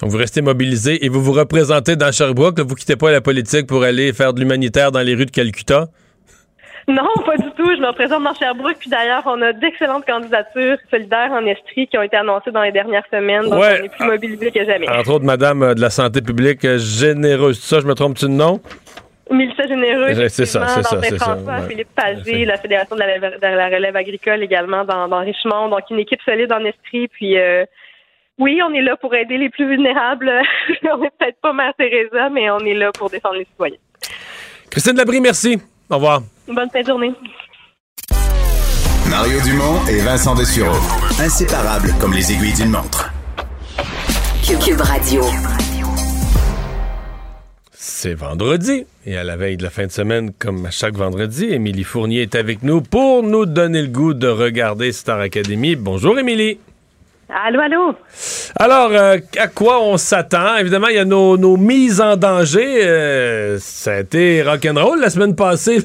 vous 0.01 0.17
restez 0.17 0.41
mobilisé 0.41 1.05
et 1.05 1.07
vous 1.07 1.21
vous 1.21 1.31
représentez 1.31 1.95
dans 1.95 2.11
Sherbrooke. 2.11 2.59
vous 2.59 2.75
quittez 2.75 2.97
pas 2.97 3.11
la 3.11 3.21
politique 3.21 3.65
pour 3.65 3.83
aller 3.83 4.11
faire 4.11 4.33
de 4.33 4.41
l'humanitaire 4.41 4.91
dans 4.91 4.99
les 4.99 5.15
rues 5.15 5.25
de 5.25 5.31
Calcutta? 5.31 5.87
Non, 6.87 7.07
pas 7.25 7.37
du 7.37 7.49
tout. 7.51 7.69
Je 7.75 7.81
me 7.81 7.91
présente 7.93 8.23
dans 8.23 8.33
Sherbrooke. 8.33 8.77
Puis 8.79 8.89
d'ailleurs, 8.89 9.23
on 9.25 9.41
a 9.41 9.53
d'excellentes 9.53 10.05
candidatures 10.05 10.77
solidaires 10.89 11.31
en 11.31 11.45
Estrie 11.45 11.87
qui 11.87 11.97
ont 11.97 12.01
été 12.01 12.17
annoncées 12.17 12.51
dans 12.51 12.63
les 12.63 12.71
dernières 12.71 13.05
semaines. 13.11 13.43
Donc, 13.43 13.53
on 13.53 13.63
est 13.63 13.89
plus 13.89 14.05
mobilisés 14.05 14.51
que 14.51 14.65
jamais. 14.65 14.89
Entre 14.89 15.11
autres, 15.11 15.25
Madame 15.25 15.63
euh, 15.63 15.73
de 15.73 15.81
la 15.81 15.89
Santé 15.89 16.21
publique 16.21 16.65
euh, 16.65 16.77
généreuse. 16.77 17.59
Ça, 17.59 17.79
je 17.79 17.85
me 17.85 17.93
trompe-tu 17.93 18.25
de 18.25 18.31
nom? 18.31 18.59
Mélissa 19.29 19.65
Généreux. 19.65 20.27
C'est 20.29 20.45
ça, 20.45 20.67
c'est 20.67 20.83
ça, 20.83 20.99
c'est 21.01 21.17
ça. 21.17 21.37
Philippe 21.67 21.95
Pagé, 21.95 22.45
la 22.45 22.57
Fédération 22.57 22.95
de 22.95 23.01
la, 23.01 23.67
relève 23.69 23.95
agricole 23.95 24.43
également 24.43 24.83
dans, 24.83 25.19
Richemont. 25.19 25.69
Donc, 25.69 25.81
une 25.89 25.99
équipe 25.99 26.21
solide 26.23 26.51
en 26.51 26.63
Estrie. 26.65 27.07
Puis, 27.07 27.37
euh, 27.39 27.65
oui, 28.37 28.59
on 28.67 28.73
est 28.73 28.81
là 28.81 28.97
pour 28.97 29.15
aider 29.15 29.37
les 29.37 29.49
plus 29.49 29.67
vulnérables. 29.69 30.31
on 30.91 30.97
n'est 30.97 31.11
peut-être 31.17 31.39
pas 31.41 31.53
Mère 31.53 31.73
Teresa, 31.77 32.29
mais 32.29 32.49
on 32.49 32.59
est 32.59 32.73
là 32.73 32.91
pour 32.91 33.09
défendre 33.09 33.35
les 33.35 33.45
citoyens. 33.45 33.77
Christine 34.69 34.97
Labrie, 34.97 35.21
merci. 35.21 35.61
Au 35.89 35.95
revoir. 35.95 36.21
Bonne 36.53 36.69
fin 36.69 36.81
de 36.81 36.87
journée. 36.87 37.13
Mario 39.09 39.39
Dumont 39.41 39.85
et 39.89 39.99
Vincent 40.01 40.35
Dessureau. 40.35 40.75
Inséparables 41.19 41.93
comme 41.99 42.13
les 42.13 42.31
aiguilles 42.33 42.53
d'une 42.53 42.71
montre. 42.71 43.09
Cube 44.43 44.81
Radio. 44.81 45.23
C'est 47.71 48.15
vendredi. 48.15 48.85
Et 49.05 49.15
à 49.15 49.23
la 49.23 49.37
veille 49.37 49.55
de 49.55 49.63
la 49.63 49.69
fin 49.69 49.85
de 49.85 49.91
semaine, 49.91 50.31
comme 50.37 50.65
à 50.65 50.71
chaque 50.71 50.95
vendredi, 50.95 51.45
Émilie 51.45 51.85
Fournier 51.85 52.23
est 52.23 52.35
avec 52.35 52.63
nous 52.63 52.81
pour 52.81 53.23
nous 53.23 53.45
donner 53.45 53.81
le 53.81 53.87
goût 53.87 54.13
de 54.13 54.27
regarder 54.27 54.91
Star 54.91 55.21
Academy. 55.21 55.77
Bonjour, 55.77 56.19
Émilie. 56.19 56.59
Allô, 57.33 57.61
allô? 57.61 57.95
Alors, 58.59 58.91
euh, 58.91 59.15
à 59.39 59.47
quoi 59.47 59.81
on 59.81 59.95
s'attend? 59.95 60.57
Évidemment, 60.57 60.87
il 60.89 60.95
y 60.95 60.99
a 60.99 61.05
nos, 61.05 61.55
mises 61.55 62.01
en 62.01 62.17
danger. 62.17 62.83
Euh, 62.83 63.57
ça 63.57 63.93
a 63.93 63.99
été 64.01 64.43
rock'n'roll 64.43 64.99
la 64.99 65.09
semaine 65.09 65.33
passée 65.33 65.77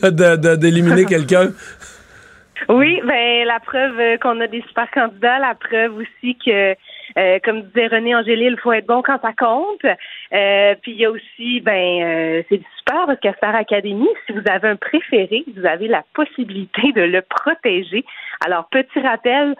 d'éliminer 0.57 1.05
quelqu'un. 1.09 1.51
Oui, 2.68 3.01
ben 3.05 3.47
la 3.47 3.61
preuve 3.61 4.18
qu'on 4.18 4.40
a 4.40 4.49
des 4.49 4.61
super 4.62 4.90
candidats, 4.90 5.38
la 5.38 5.55
preuve 5.55 5.99
aussi 5.99 6.36
que 6.44 6.74
euh, 7.16 7.38
comme 7.44 7.62
disait 7.62 7.86
René 7.86 8.16
Angélil, 8.16 8.55
il 8.55 8.61
faut 8.61 8.72
être 8.72 8.86
bon 8.86 9.03
quand 9.03 9.20
ça 9.22 9.32
compte. 9.32 9.86
puis 10.82 10.92
il 10.92 10.99
y 10.99 11.05
a 11.05 11.11
aussi, 11.12 11.61
ben, 11.61 12.42
c'est 12.49 12.61
super 12.78 13.07
parce 13.07 13.20
qu'à 13.20 13.34
Star 13.34 13.55
Academy, 13.55 14.09
si 14.26 14.32
vous 14.32 14.42
avez 14.51 14.68
un 14.68 14.76
préféré, 14.76 15.44
vous 15.57 15.64
avez 15.64 15.86
la 15.86 16.03
possibilité 16.12 16.90
de 16.92 17.03
le 17.03 17.22
protéger. 17.22 18.05
Alors, 18.44 18.68
petit 18.68 19.01
rappel, 19.01 19.55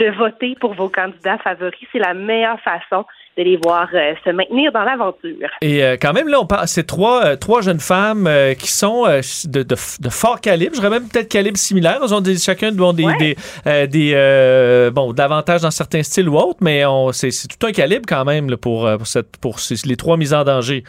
de 0.00 0.10
voter 0.16 0.56
pour 0.60 0.74
vos 0.74 0.88
candidats 0.88 1.38
favoris. 1.38 1.78
C'est 1.92 1.98
la 1.98 2.14
meilleure 2.14 2.58
façon 2.60 3.04
de 3.36 3.42
les 3.44 3.56
voir 3.56 3.88
euh, 3.94 4.14
se 4.24 4.30
maintenir 4.30 4.72
dans 4.72 4.82
l'aventure. 4.82 5.48
Et 5.62 5.84
euh, 5.84 5.96
quand 6.00 6.12
même, 6.12 6.26
là, 6.26 6.40
on 6.40 6.46
parle, 6.46 6.66
c'est 6.66 6.86
trois, 6.86 7.24
euh, 7.24 7.36
trois 7.36 7.60
jeunes 7.60 7.78
femmes 7.78 8.28
qui 8.58 8.70
sont 8.72 9.04
de, 9.04 9.62
de, 9.62 9.76
de 10.00 10.08
fort 10.10 10.40
calibre, 10.40 10.74
je 10.74 10.80
dirais 10.80 10.90
même 10.90 11.08
peut-être 11.08 11.28
calibre 11.28 11.56
similaire. 11.56 12.00
Elles 12.02 12.14
ont 12.14 12.20
des, 12.20 12.36
chacun 12.38 12.72
bon, 12.72 12.92
des, 12.92 13.06
des, 13.18 13.36
des 13.86 14.90
bon, 14.92 15.12
davantage 15.12 15.62
dans 15.62 15.70
certains 15.70 16.02
styles 16.02 16.28
ou 16.28 16.36
autres, 16.36 16.58
mais 16.60 16.84
on, 16.86 17.12
c'est, 17.12 17.30
c'est 17.30 17.46
tout 17.48 17.64
un 17.66 17.72
calibre 17.72 18.06
quand 18.08 18.24
même 18.24 18.50
là, 18.50 18.56
pour, 18.56 18.88
pour, 18.98 19.06
cette, 19.06 19.36
pour 19.40 19.60
ces- 19.60 19.86
les 19.86 19.96
trois 19.96 20.16
mises 20.16 20.34
en 20.34 20.42
danger. 20.44 20.82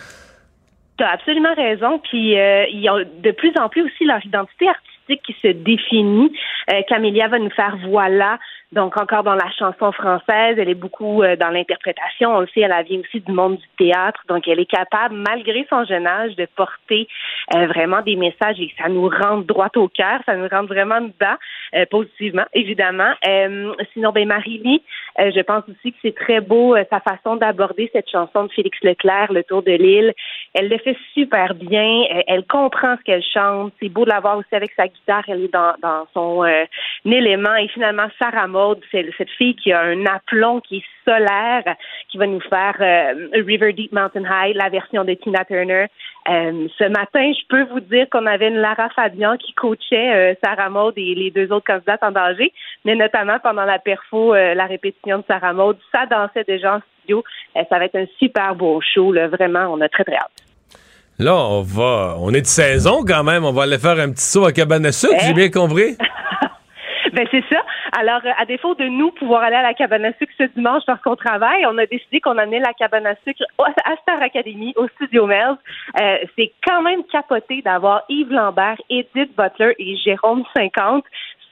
Tu 0.98 1.04
as 1.04 1.12
absolument 1.12 1.54
raison. 1.56 2.00
Puis 2.00 2.34
ils 2.34 2.90
ont 2.90 3.06
de 3.24 3.32
plus 3.32 3.54
en 3.60 3.70
plus 3.70 3.84
aussi 3.84 4.06
leur 4.06 4.26
identité 4.26 4.68
artistique 4.68 4.91
qui 5.08 5.36
se 5.42 5.48
définit. 5.48 6.32
Euh, 6.72 6.82
Camélia 6.88 7.28
va 7.28 7.40
nous 7.40 7.50
faire 7.50 7.78
voilà. 7.88 8.40
Donc 8.72 8.96
encore 8.98 9.24
dans 9.24 9.36
la 9.36 9.52
chanson 9.52 9.92
française, 9.92 10.56
elle 10.58 10.70
est 10.70 10.76
beaucoup 10.76 11.24
euh, 11.24 11.36
dans 11.36 11.50
l'interprétation. 11.50 12.34
On 12.34 12.40
le 12.42 12.48
sait, 12.48 12.62
elle 12.62 12.86
vient 12.86 13.00
aussi 13.00 13.20
du 13.20 13.32
monde 13.32 13.58
du 13.58 13.68
théâtre, 13.78 14.22
donc 14.30 14.48
elle 14.48 14.60
est 14.62 14.70
capable, 14.70 15.16
malgré 15.16 15.68
son 15.70 15.84
jeune 15.84 16.08
âge, 16.08 16.36
de 16.38 16.48
porter 16.56 17.08
euh, 17.54 17.68
vraiment 17.68 18.02
des 18.02 18.16
messages 18.16 18.60
et 18.62 18.74
ça 18.82 18.88
nous 18.88 19.10
rentre 19.10 19.46
droit 19.46 19.70
au 19.76 19.90
cœur, 19.90 20.22
ça 20.26 20.36
nous 20.36 20.48
rentre 20.48 20.68
vraiment 20.68 21.02
dedans, 21.02 21.86
positivement, 21.90 22.46
évidemment. 22.54 23.14
Sinon, 23.94 24.12
ben 24.14 24.28
Marie-Lie, 24.28 24.82
euh, 25.20 25.32
je 25.36 25.42
pense 25.42 25.64
aussi 25.70 25.92
que 25.92 25.98
c'est 26.02 26.16
très 26.16 26.40
beau 26.40 26.76
euh, 26.76 26.84
sa 26.90 27.00
façon 27.00 27.36
d'aborder 27.36 27.90
cette 27.94 28.10
chanson 28.10 28.46
de 28.46 28.52
Félix 28.52 28.78
Leclerc, 28.82 29.32
Le 29.34 29.44
Tour 29.44 29.64
de 29.64 29.72
l'île. 29.72 30.14
Elle 30.54 30.70
le 30.70 30.78
fait 30.78 30.98
super 31.14 31.54
bien. 31.54 32.04
Euh, 32.12 32.22
elle 32.28 32.46
comprend 32.46 32.96
ce 32.98 33.04
qu'elle 33.04 33.24
chante. 33.24 33.74
C'est 33.82 33.90
beau 33.90 34.06
de 34.06 34.10
la 34.10 34.20
voir 34.20 34.38
aussi 34.38 34.54
avec 34.54 34.72
sa 34.76 34.88
guitare. 34.88 35.24
Elle 35.28 35.46
est 35.46 35.54
dans, 35.54 35.74
dans 35.82 36.08
son 36.14 36.44
euh, 36.44 36.66
élément. 37.06 37.56
Et 37.56 37.68
finalement, 37.68 38.08
Sarah 38.20 38.48
Maud, 38.48 38.80
c'est 38.92 39.10
cette 39.18 39.30
fille 39.32 39.56
qui 39.56 39.72
a 39.72 39.82
un 39.82 40.06
aplomb 40.06 40.62
qui 40.62 40.78
est 40.78 40.84
solaire, 41.06 41.64
qui 42.10 42.18
va 42.18 42.28
nous 42.28 42.42
faire 42.42 42.76
euh, 42.80 43.28
River 43.46 43.74
Deep 43.74 43.92
Mountain 43.92 44.24
High, 44.24 44.56
la 44.56 44.70
version 44.70 45.04
de 45.04 45.14
Tina 45.14 45.44
Turner. 45.46 45.86
Euh, 46.30 46.68
ce 46.78 46.84
matin, 46.90 47.32
je 47.34 47.48
peux 47.50 47.64
vous 47.72 47.80
dire 47.80 48.08
qu'on 48.12 48.26
avait 48.28 48.50
une 48.50 48.58
Lara 48.58 48.90
Fabian 48.96 49.38
qui 49.38 49.54
coachait 49.54 50.14
euh, 50.14 50.34
Sarah 50.44 50.70
Maud 50.70 50.94
et 50.98 51.16
les 51.16 51.32
deux 51.32 51.52
autres 51.52 51.66
candidates 51.66 52.04
en 52.04 52.12
danger, 52.12 52.52
mais 52.86 52.96
notamment 52.96 53.40
pendant 53.42 53.66
la 53.66 53.80
perfo, 53.80 54.34
euh, 54.36 54.54
la 54.54 54.66
répétition 54.66 55.18
de 55.20 55.24
Sarah 55.28 55.54
Maud, 55.54 55.78
ça 55.92 56.06
dansait 56.06 56.44
déjà 56.44 56.76
en 56.76 56.80
studio. 57.00 57.24
Ça 57.56 57.80
va 57.80 57.86
être 57.86 57.96
un 57.96 58.06
super 58.20 58.54
beau 58.56 58.80
show, 58.94 59.12
là. 59.12 59.28
vraiment, 59.28 59.66
on 59.74 59.82
a 59.82 59.90
très 59.90 60.04
très 60.04 60.16
hâte. 60.16 60.32
Là, 61.20 61.36
on 61.36 61.62
va. 61.62 62.16
On 62.20 62.34
est 62.34 62.42
de 62.42 62.46
saison 62.48 63.04
quand 63.06 63.24
même. 63.24 63.44
On 63.46 63.52
va 63.52 63.64
aller 63.64 63.78
faire 63.78 64.00
un 64.00 64.12
petit 64.12 64.24
saut 64.24 64.46
à 64.46 64.52
cabane 64.52 64.86
à 64.86 64.92
sucre, 64.92 65.14
Eh? 65.18 65.26
j'ai 65.28 65.34
bien 65.34 65.50
compris. 65.50 65.96
Ben 67.14 67.28
c'est 67.30 67.44
ça. 67.50 67.62
Alors, 67.92 68.22
euh, 68.26 68.32
à 68.38 68.46
défaut 68.46 68.74
de 68.76 68.86
nous 68.86 69.12
pouvoir 69.12 69.44
aller 69.44 69.58
à 69.58 69.62
la 69.62 69.74
cabane 69.74 70.06
à 70.06 70.14
sucre 70.14 70.32
ce 70.38 70.44
dimanche 70.56 70.84
parce 70.86 71.02
qu'on 71.02 71.16
travaille, 71.16 71.66
on 71.66 71.78
a 71.78 71.86
décidé 71.86 72.22
qu'on 72.22 72.38
amenait 72.38 72.60
la 72.60 72.74
cabane 72.74 73.06
à 73.06 73.16
sucre 73.28 73.44
à 73.60 73.96
Star 74.02 74.22
Academy, 74.22 74.74
au 74.78 74.88
Studio 74.90 75.26
Melz. 75.26 75.58
Euh, 76.00 76.18
c'est 76.38 76.52
quand 76.66 76.82
même 76.82 77.04
capoté 77.12 77.62
d'avoir 77.62 78.04
Yves 78.08 78.32
Lambert, 78.32 78.78
Edith 78.90 79.36
Butler 79.36 79.76
et 79.78 79.98
Jérôme 79.98 80.44
50 80.56 81.04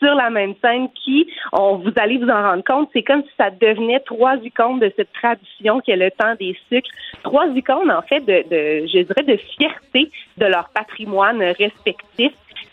sur 0.02 0.16
la 0.16 0.30
même 0.30 0.54
scène 0.64 0.90
qui, 1.04 1.28
on, 1.52 1.76
vous 1.76 1.92
allez 1.98 2.18
vous 2.18 2.30
en 2.30 2.42
rendre 2.42 2.64
compte, 2.64 2.90
c'est 2.94 3.04
comme 3.04 3.22
si 3.24 3.32
ça 3.38 3.50
devenait 3.50 4.00
trois 4.00 4.38
icônes 4.38 4.80
de 4.80 4.92
cette 4.96 5.12
tradition 5.12 5.82
qui 5.82 5.92
est 5.92 5.98
le 5.98 6.10
temps 6.12 6.36
des 6.40 6.58
sucres. 6.70 6.90
Trois 7.24 7.48
icônes, 7.48 7.92
en 7.92 8.02
fait, 8.04 8.22
de, 8.22 8.44
de 8.50 8.88
je 8.88 9.00
dirais, 9.00 9.24
de 9.24 9.36
fierté 9.36 10.10
de 10.38 10.46
leur 10.46 10.70
patrimoine 10.70 11.42
respectif. 11.42 12.32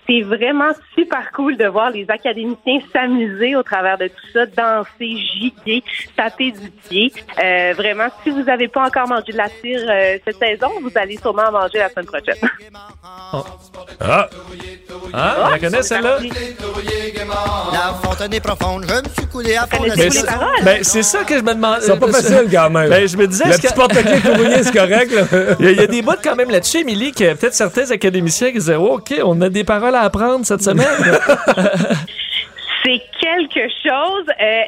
C'est 0.08 0.22
vraiment 0.22 0.70
super 0.96 1.30
cool 1.34 1.56
de 1.56 1.66
voir 1.66 1.90
les 1.90 2.06
académiciens 2.08 2.78
s'amuser 2.92 3.56
au 3.56 3.62
travers 3.62 3.98
de 3.98 4.06
tout 4.08 4.26
ça, 4.32 4.46
danser, 4.46 5.16
giguer, 5.16 5.82
taper 6.16 6.52
du 6.52 6.70
pied. 6.88 7.12
Euh, 7.42 7.72
vraiment, 7.76 8.06
si 8.22 8.30
vous 8.30 8.42
n'avez 8.42 8.68
pas 8.68 8.86
encore 8.86 9.08
mangé 9.08 9.32
de 9.32 9.36
la 9.36 9.48
tire 9.48 9.80
euh, 9.88 10.18
cette 10.24 10.38
saison, 10.38 10.68
vous 10.80 10.92
allez 10.94 11.16
sûrement 11.16 11.44
en 11.48 11.52
manger 11.52 11.78
la 11.78 11.88
semaine 11.88 12.06
prochaine. 12.06 12.36
Ah! 14.00 14.28
Ah, 15.12 15.36
on 15.46 15.50
la 15.50 15.58
connaît 15.58 15.82
celle-là? 15.82 16.18
La 17.72 17.94
fontaine 18.02 18.34
est 18.34 18.40
profonde, 18.40 18.84
je 18.88 18.94
me 18.94 19.14
suis 19.14 19.26
coulé 19.26 19.56
à 19.56 19.66
fond 19.66 19.84
paroles? 20.26 20.64
Ben, 20.64 20.82
c'est 20.82 21.02
ça 21.02 21.24
que 21.24 21.36
je 21.36 21.42
me 21.42 21.54
demande. 21.54 21.78
C'est 21.80 21.98
pas 21.98 22.08
facile 22.12 22.48
quand 22.50 22.70
même. 22.70 22.88
Ben, 22.88 23.06
je 23.08 23.16
me 23.16 23.26
disais. 23.26 23.44
Le 23.44 23.50
est-ce 23.50 23.60
petit 23.62 23.72
que- 23.72 23.74
porte-clés 23.74 24.20
courrouillé, 24.20 24.62
c'est 24.62 24.72
correct, 24.72 25.12
là. 25.12 25.22
Il 25.60 25.64
y, 25.64 25.68
a, 25.68 25.72
il 25.72 25.76
y 25.78 25.82
a 25.82 25.86
des 25.86 26.02
bouts 26.02 26.12
quand 26.22 26.36
même 26.36 26.50
là-dessus, 26.50 26.78
Émilie, 26.78 27.12
que 27.12 27.34
peut-être 27.34 27.54
certains 27.54 27.90
académiciens 27.90 28.48
qui 28.48 28.58
disaient 28.58 28.76
oh, 28.76 28.94
OK, 28.96 29.14
on 29.24 29.40
a 29.40 29.48
des 29.48 29.64
paroles 29.64 29.94
à 29.96 30.02
apprendre 30.02 30.44
cette 30.44 30.62
semaine? 30.62 30.86
C'est 32.84 33.02
quelque 33.20 33.68
chose. 33.84 34.26
Euh, 34.40 34.62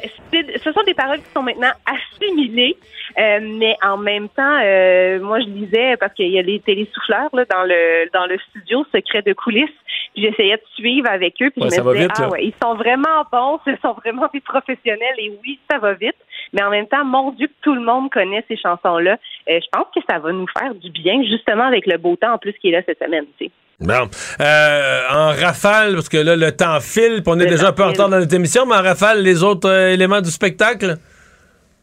ce 0.61 0.71
sont 0.73 0.83
des 0.83 0.93
paroles 0.93 1.19
qui 1.19 1.31
sont 1.33 1.41
maintenant 1.41 1.71
assimilées, 1.85 2.75
euh, 3.17 3.39
mais 3.41 3.77
en 3.81 3.95
même 3.95 4.27
temps, 4.27 4.59
euh, 4.61 5.19
moi 5.21 5.39
je 5.39 5.45
lisais 5.45 5.95
parce 5.97 6.13
qu'il 6.13 6.27
y 6.27 6.37
a 6.37 6.41
les 6.41 6.59
télésouffleurs 6.59 7.29
là, 7.31 7.45
dans 7.45 7.63
le 7.63 8.09
dans 8.13 8.25
le 8.25 8.37
studio 8.49 8.85
secret 8.93 9.21
de 9.21 9.31
coulisses. 9.31 9.69
puis 10.13 10.23
J'essayais 10.23 10.57
de 10.57 10.63
suivre 10.75 11.09
avec 11.09 11.35
eux, 11.41 11.49
puis 11.49 11.63
Ouais, 11.63 11.69
je 11.73 11.81
me 11.81 11.93
disais 11.93 12.07
vite, 12.07 12.11
ah 12.17 12.29
ouais, 12.29 12.45
ils 12.45 12.53
sont 12.61 12.75
vraiment 12.75 13.23
bons, 13.31 13.59
ce 13.65 13.71
sont 13.81 13.93
vraiment 13.93 14.27
des 14.33 14.41
professionnels 14.41 15.15
et 15.17 15.31
oui, 15.41 15.57
ça 15.71 15.77
va 15.77 15.93
vite. 15.93 16.17
Mais 16.53 16.63
en 16.63 16.69
même 16.69 16.87
temps, 16.87 17.05
mon 17.05 17.31
Dieu, 17.31 17.47
que 17.47 17.53
tout 17.61 17.75
le 17.75 17.81
monde 17.81 18.09
connaît 18.09 18.43
ces 18.47 18.57
chansons-là. 18.57 19.17
Euh, 19.49 19.59
je 19.61 19.67
pense 19.71 19.87
que 19.95 20.01
ça 20.09 20.19
va 20.19 20.31
nous 20.31 20.47
faire 20.57 20.73
du 20.75 20.89
bien, 20.89 21.23
justement 21.23 21.65
avec 21.65 21.85
le 21.85 21.97
beau 21.97 22.15
temps 22.15 22.33
en 22.33 22.37
plus 22.37 22.53
qui 22.53 22.69
est 22.69 22.71
là 22.71 22.81
cette 22.85 22.99
semaine. 22.99 23.25
tu 23.37 23.45
sais. 23.45 23.51
Bon. 23.79 24.09
Euh, 24.41 25.01
en 25.09 25.29
rafale, 25.29 25.93
parce 25.93 26.09
que 26.09 26.17
là, 26.17 26.35
le 26.35 26.51
temps 26.51 26.79
file, 26.81 27.21
puis 27.23 27.27
on 27.27 27.39
est 27.39 27.45
Le 27.45 27.51
déjà 27.51 27.69
un 27.69 27.71
peu 27.71 27.83
en 27.83 27.87
temps 27.87 27.91
retard 27.91 28.09
dans 28.09 28.19
notre 28.19 28.35
émission, 28.35 28.65
mais 28.65 28.75
en 28.75 28.81
rafale, 28.81 29.21
les 29.21 29.41
autres 29.41 29.69
euh, 29.69 29.93
éléments 29.93 30.21
du 30.21 30.29
spectacle? 30.29 30.97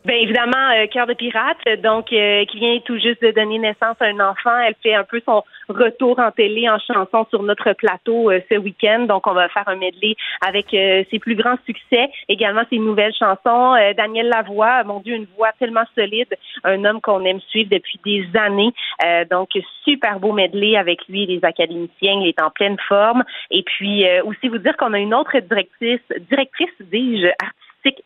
Bien 0.06 0.16
évidemment, 0.16 0.70
euh, 0.76 0.86
Cœur 0.86 1.08
de 1.08 1.14
pirate, 1.14 1.58
donc 1.82 2.12
euh, 2.12 2.44
qui 2.44 2.58
vient 2.58 2.78
tout 2.84 2.96
juste 2.96 3.20
de 3.22 3.32
donner 3.32 3.58
naissance 3.58 3.96
à 3.98 4.04
un 4.04 4.20
enfant. 4.20 4.56
Elle 4.64 4.76
fait 4.80 4.94
un 4.94 5.02
peu 5.02 5.20
son 5.26 5.42
retour 5.68 6.18
en 6.18 6.30
télé 6.30 6.68
en 6.68 6.78
chanson 6.78 7.26
sur 7.30 7.42
notre 7.42 7.72
plateau 7.72 8.30
euh, 8.30 8.40
ce 8.50 8.56
week-end. 8.56 9.06
Donc 9.08 9.26
on 9.26 9.32
va 9.32 9.48
faire 9.48 9.68
un 9.68 9.76
medley 9.76 10.14
avec 10.46 10.72
euh, 10.74 11.04
ses 11.10 11.18
plus 11.18 11.34
grands 11.34 11.58
succès, 11.66 12.08
également 12.28 12.62
ses 12.70 12.78
nouvelles 12.78 13.14
chansons. 13.14 13.74
Euh, 13.74 13.92
Daniel 13.94 14.28
Lavoie, 14.28 14.84
mon 14.84 15.00
Dieu, 15.00 15.14
une 15.14 15.26
voix 15.36 15.50
tellement 15.58 15.84
solide, 15.94 16.32
un 16.64 16.84
homme 16.84 17.00
qu'on 17.00 17.24
aime 17.24 17.40
suivre 17.48 17.70
depuis 17.70 18.00
des 18.04 18.26
années. 18.38 18.72
Euh, 19.04 19.24
donc 19.30 19.50
super 19.84 20.18
beau 20.20 20.32
medley 20.32 20.76
avec 20.76 21.06
lui 21.08 21.26
les 21.26 21.40
académiciens. 21.42 22.20
Il 22.20 22.28
est 22.28 22.42
en 22.42 22.50
pleine 22.50 22.76
forme. 22.88 23.24
Et 23.50 23.62
puis 23.62 24.06
euh, 24.06 24.22
aussi 24.24 24.48
vous 24.48 24.58
dire 24.58 24.76
qu'on 24.76 24.92
a 24.92 24.98
une 24.98 25.14
autre 25.14 25.38
directrice, 25.38 26.00
directrice 26.30 26.70
dis-je, 26.80 27.28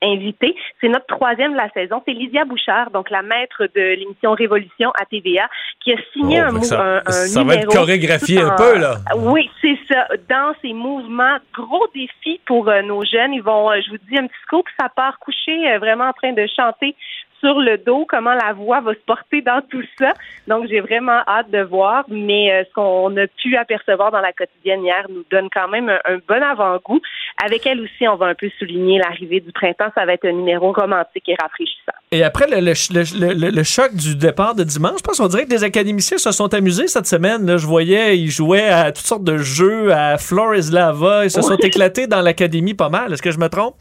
invitée. 0.02 0.54
C'est 0.80 0.88
notre 0.88 1.06
troisième 1.06 1.52
de 1.52 1.56
la 1.56 1.70
saison. 1.70 2.02
C'est 2.06 2.12
Lydia 2.12 2.44
Bouchard, 2.44 2.90
donc 2.90 3.10
la 3.10 3.22
maître 3.22 3.64
de 3.74 3.80
l'émission 3.96 4.32
Révolution 4.32 4.90
à 5.00 5.04
TVA, 5.06 5.48
qui 5.82 5.92
a 5.92 5.96
signé 6.12 6.40
Oh, 6.42 6.54
un, 6.56 6.62
ça- 6.62 6.82
un, 6.82 6.96
un 7.06 7.10
ça 7.10 7.42
va 7.44 7.54
être 7.54 7.68
chorégraphié 7.68 8.40
un 8.40 8.56
peu, 8.56 8.78
là. 8.78 8.96
Oui, 9.16 9.50
c'est 9.60 9.78
ça. 9.90 10.06
Dans 10.28 10.54
ces 10.62 10.72
mouvements, 10.72 11.38
gros 11.54 11.86
défi 11.94 12.40
pour 12.46 12.68
euh, 12.68 12.82
nos 12.82 13.04
jeunes. 13.04 13.34
Ils 13.34 13.42
vont, 13.42 13.70
euh, 13.70 13.80
je 13.84 13.90
vous 13.90 13.98
dis 14.10 14.18
un 14.18 14.26
petit 14.26 14.36
scoop, 14.46 14.66
ça 14.80 14.88
part 14.88 15.18
coucher 15.18 15.70
euh, 15.72 15.78
vraiment 15.78 16.04
en 16.04 16.12
train 16.12 16.32
de 16.32 16.46
chanter 16.56 16.94
sur 17.40 17.58
le 17.58 17.78
dos, 17.78 18.06
comment 18.08 18.34
la 18.34 18.52
voix 18.52 18.80
va 18.80 18.92
se 18.92 18.98
porter 19.06 19.42
dans 19.42 19.60
tout 19.70 19.82
ça. 19.98 20.12
Donc, 20.46 20.66
j'ai 20.68 20.80
vraiment 20.80 21.20
hâte 21.26 21.50
de 21.50 21.62
voir, 21.62 22.04
mais 22.08 22.52
euh, 22.52 22.64
ce 22.68 22.72
qu'on 22.74 23.16
a 23.16 23.26
pu 23.26 23.56
apercevoir 23.56 24.10
dans 24.12 24.20
la 24.20 24.32
quotidienne 24.32 24.84
hier 24.84 25.06
nous 25.08 25.24
donne 25.30 25.48
quand 25.52 25.68
même 25.68 25.88
un, 25.88 25.98
un 26.04 26.18
bon 26.28 26.42
avant-goût. 26.42 27.00
Avec 27.44 27.66
elle 27.66 27.80
aussi, 27.80 28.06
on 28.06 28.16
va 28.16 28.26
un 28.26 28.34
peu 28.34 28.48
souligner 28.58 28.98
l'arrivée 28.98 29.40
du 29.40 29.50
printemps. 29.52 29.90
Ça 29.94 30.04
va 30.04 30.12
être 30.14 30.26
un 30.26 30.32
numéro 30.32 30.72
romantique 30.72 31.28
et 31.28 31.36
rafraîchissant. 31.40 31.92
Et 32.12 32.22
après 32.22 32.46
le, 32.48 32.60
le, 32.60 32.72
le- 33.18 33.34
le- 33.34 33.50
le 33.50 33.62
choc 33.62 33.94
du 33.94 34.16
départ 34.16 34.54
de 34.54 34.64
dimanche, 34.64 34.98
je 34.98 35.02
pense 35.02 35.18
qu'on 35.18 35.28
dirait 35.28 35.44
que 35.44 35.50
des 35.50 35.64
académiciens 35.64 36.18
se 36.18 36.32
sont 36.32 36.52
amusés 36.52 36.88
cette 36.88 37.06
semaine. 37.06 37.46
Là. 37.46 37.56
Je 37.56 37.66
voyais, 37.66 38.18
ils 38.18 38.30
jouaient 38.30 38.68
à 38.68 38.92
toutes 38.92 39.06
sortes 39.06 39.24
de 39.24 39.38
jeux, 39.38 39.92
à 39.92 40.18
Floor 40.18 40.54
is 40.56 40.70
Lava. 40.70 41.24
Ils 41.24 41.30
se 41.30 41.40
sont 41.40 41.56
éclatés 41.56 42.06
dans 42.06 42.20
l'académie 42.20 42.74
pas 42.74 42.88
mal. 42.88 43.12
Est-ce 43.12 43.22
que 43.22 43.30
je 43.30 43.38
me 43.38 43.48
trompe? 43.48 43.76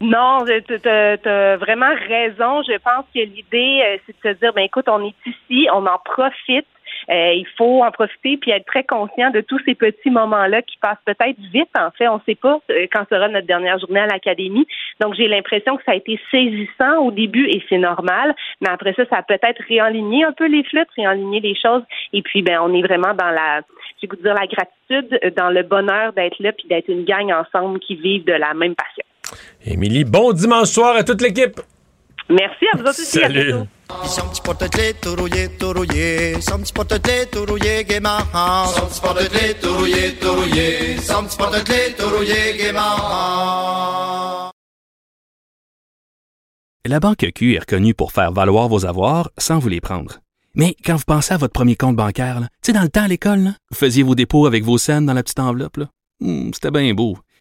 Non, 0.00 0.38
tu 0.46 0.88
as 0.88 1.56
vraiment 1.58 1.94
raison. 2.08 2.62
Je 2.62 2.78
pense 2.78 3.04
que 3.14 3.20
l'idée, 3.20 3.82
euh, 3.84 3.98
c'est 4.06 4.16
de 4.16 4.34
se 4.34 4.40
dire, 4.40 4.52
ben 4.54 4.62
écoute, 4.62 4.88
on 4.88 5.04
est 5.04 5.14
ici, 5.26 5.68
on 5.70 5.84
en 5.84 5.98
profite. 6.02 6.66
Euh, 7.10 7.32
il 7.34 7.46
faut 7.58 7.84
en 7.84 7.90
profiter 7.90 8.38
puis 8.38 8.50
être 8.50 8.64
très 8.64 8.84
conscient 8.84 9.30
de 9.30 9.40
tous 9.42 9.60
ces 9.64 9.74
petits 9.74 10.10
moments-là 10.10 10.62
qui 10.62 10.78
passent 10.78 11.02
peut-être 11.04 11.38
vite. 11.52 11.68
En 11.78 11.90
fait, 11.90 12.08
on 12.08 12.14
ne 12.14 12.20
sait 12.24 12.34
pas 12.34 12.60
euh, 12.70 12.86
quand 12.90 13.06
sera 13.10 13.28
notre 13.28 13.46
dernière 13.46 13.78
journée 13.78 14.00
à 14.00 14.06
l'académie. 14.06 14.66
Donc, 15.00 15.14
j'ai 15.14 15.28
l'impression 15.28 15.76
que 15.76 15.84
ça 15.84 15.92
a 15.92 15.96
été 15.96 16.18
saisissant 16.30 16.98
au 17.00 17.10
début 17.10 17.46
et 17.48 17.62
c'est 17.68 17.78
normal. 17.78 18.34
Mais 18.62 18.70
après 18.70 18.94
ça, 18.94 19.04
ça 19.10 19.18
a 19.18 19.22
peut-être 19.22 19.62
réaligné 19.68 20.24
un 20.24 20.32
peu 20.32 20.46
les 20.46 20.64
flûtes, 20.64 20.88
réaligné 20.96 21.40
les 21.40 21.54
choses. 21.54 21.82
Et 22.14 22.22
puis, 22.22 22.40
ben, 22.40 22.58
on 22.62 22.72
est 22.72 22.82
vraiment 22.82 23.12
dans 23.12 23.30
la, 23.30 23.60
j'ai 24.00 24.06
goût 24.06 24.16
dire 24.16 24.34
la 24.34 24.46
gratitude, 24.46 25.34
dans 25.36 25.50
le 25.50 25.62
bonheur 25.62 26.14
d'être 26.14 26.40
là 26.40 26.52
puis 26.52 26.68
d'être 26.68 26.88
une 26.88 27.04
gang 27.04 27.30
ensemble 27.32 27.80
qui 27.80 27.96
vivent 27.96 28.24
de 28.24 28.32
la 28.32 28.54
même 28.54 28.74
passion. 28.74 29.04
Émilie, 29.64 30.04
bon 30.04 30.32
dimanche 30.32 30.68
soir 30.68 30.96
à 30.96 31.04
toute 31.04 31.20
l'équipe. 31.22 31.60
Merci 32.28 32.64
à 32.72 32.76
vous 32.78 32.84
aussi. 32.86 33.04
Salut. 33.04 33.54
La 46.86 46.98
banque 47.00 47.26
Q 47.34 47.54
est 47.54 47.58
reconnue 47.58 47.94
pour 47.94 48.12
faire 48.12 48.32
valoir 48.32 48.68
vos 48.68 48.86
avoirs 48.86 49.30
sans 49.36 49.58
vous 49.58 49.68
les 49.68 49.80
prendre. 49.80 50.20
Mais 50.54 50.74
quand 50.84 50.96
vous 50.96 51.04
pensez 51.06 51.34
à 51.34 51.36
votre 51.36 51.52
premier 51.52 51.76
compte 51.76 51.96
bancaire, 51.96 52.40
tu 52.40 52.46
sais, 52.62 52.72
dans 52.72 52.82
le 52.82 52.88
temps 52.88 53.02
à 53.04 53.08
l'école, 53.08 53.40
là, 53.40 53.50
vous 53.70 53.76
faisiez 53.76 54.02
vos 54.02 54.14
dépôts 54.14 54.46
avec 54.46 54.64
vos 54.64 54.78
scènes 54.78 55.06
dans 55.06 55.12
la 55.14 55.22
petite 55.22 55.40
enveloppe. 55.40 55.78
Hmm, 56.20 56.50
C'était 56.52 56.70
bien 56.70 56.92
beau. 56.94 57.18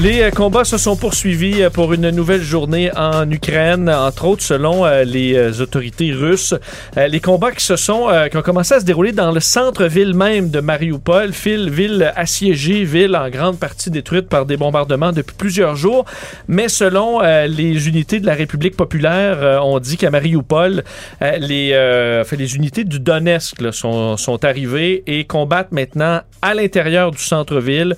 Les 0.00 0.22
euh, 0.22 0.30
combats 0.30 0.64
se 0.64 0.78
sont 0.78 0.96
poursuivis 0.96 1.62
euh, 1.62 1.70
pour 1.70 1.92
une 1.92 2.08
nouvelle 2.10 2.40
journée 2.40 2.90
en 2.96 3.30
Ukraine, 3.30 3.90
entre 3.90 4.24
autres 4.24 4.42
selon 4.42 4.86
euh, 4.86 5.04
les 5.04 5.60
autorités 5.60 6.12
russes. 6.12 6.54
Les 6.96 7.20
combats 7.20 7.52
qui 7.52 7.64
se 7.64 7.76
sont 7.76 8.08
qui 8.30 8.36
ont 8.36 8.42
commencé 8.42 8.74
à 8.74 8.80
se 8.80 8.84
dérouler 8.84 9.12
dans 9.12 9.32
le 9.32 9.40
centre-ville 9.40 10.14
même 10.14 10.50
de 10.50 10.60
Mariupol, 10.60 11.30
ville, 11.30 12.12
assiégée, 12.16 12.84
ville 12.84 13.16
en 13.16 13.28
grande 13.28 13.58
partie 13.58 13.90
détruite 13.90 14.28
par 14.28 14.46
des 14.46 14.56
bombardements 14.56 15.12
depuis 15.12 15.34
plusieurs 15.36 15.76
jours. 15.76 16.04
Mais 16.48 16.68
selon 16.68 17.20
les 17.20 17.88
unités 17.88 18.20
de 18.20 18.26
la 18.26 18.34
République 18.34 18.76
populaire, 18.76 19.60
on 19.64 19.78
dit 19.78 19.96
qu'à 19.96 20.10
Mariupol, 20.10 20.84
les, 21.20 22.20
enfin, 22.20 22.36
les 22.36 22.56
unités 22.56 22.84
du 22.84 23.00
Donetsk 23.00 23.60
là, 23.60 23.72
sont, 23.72 24.16
sont 24.16 24.44
arrivées 24.44 25.02
et 25.06 25.24
combattent 25.24 25.72
maintenant 25.72 26.20
à 26.42 26.54
l'intérieur 26.54 27.10
du 27.10 27.22
centre-ville. 27.22 27.96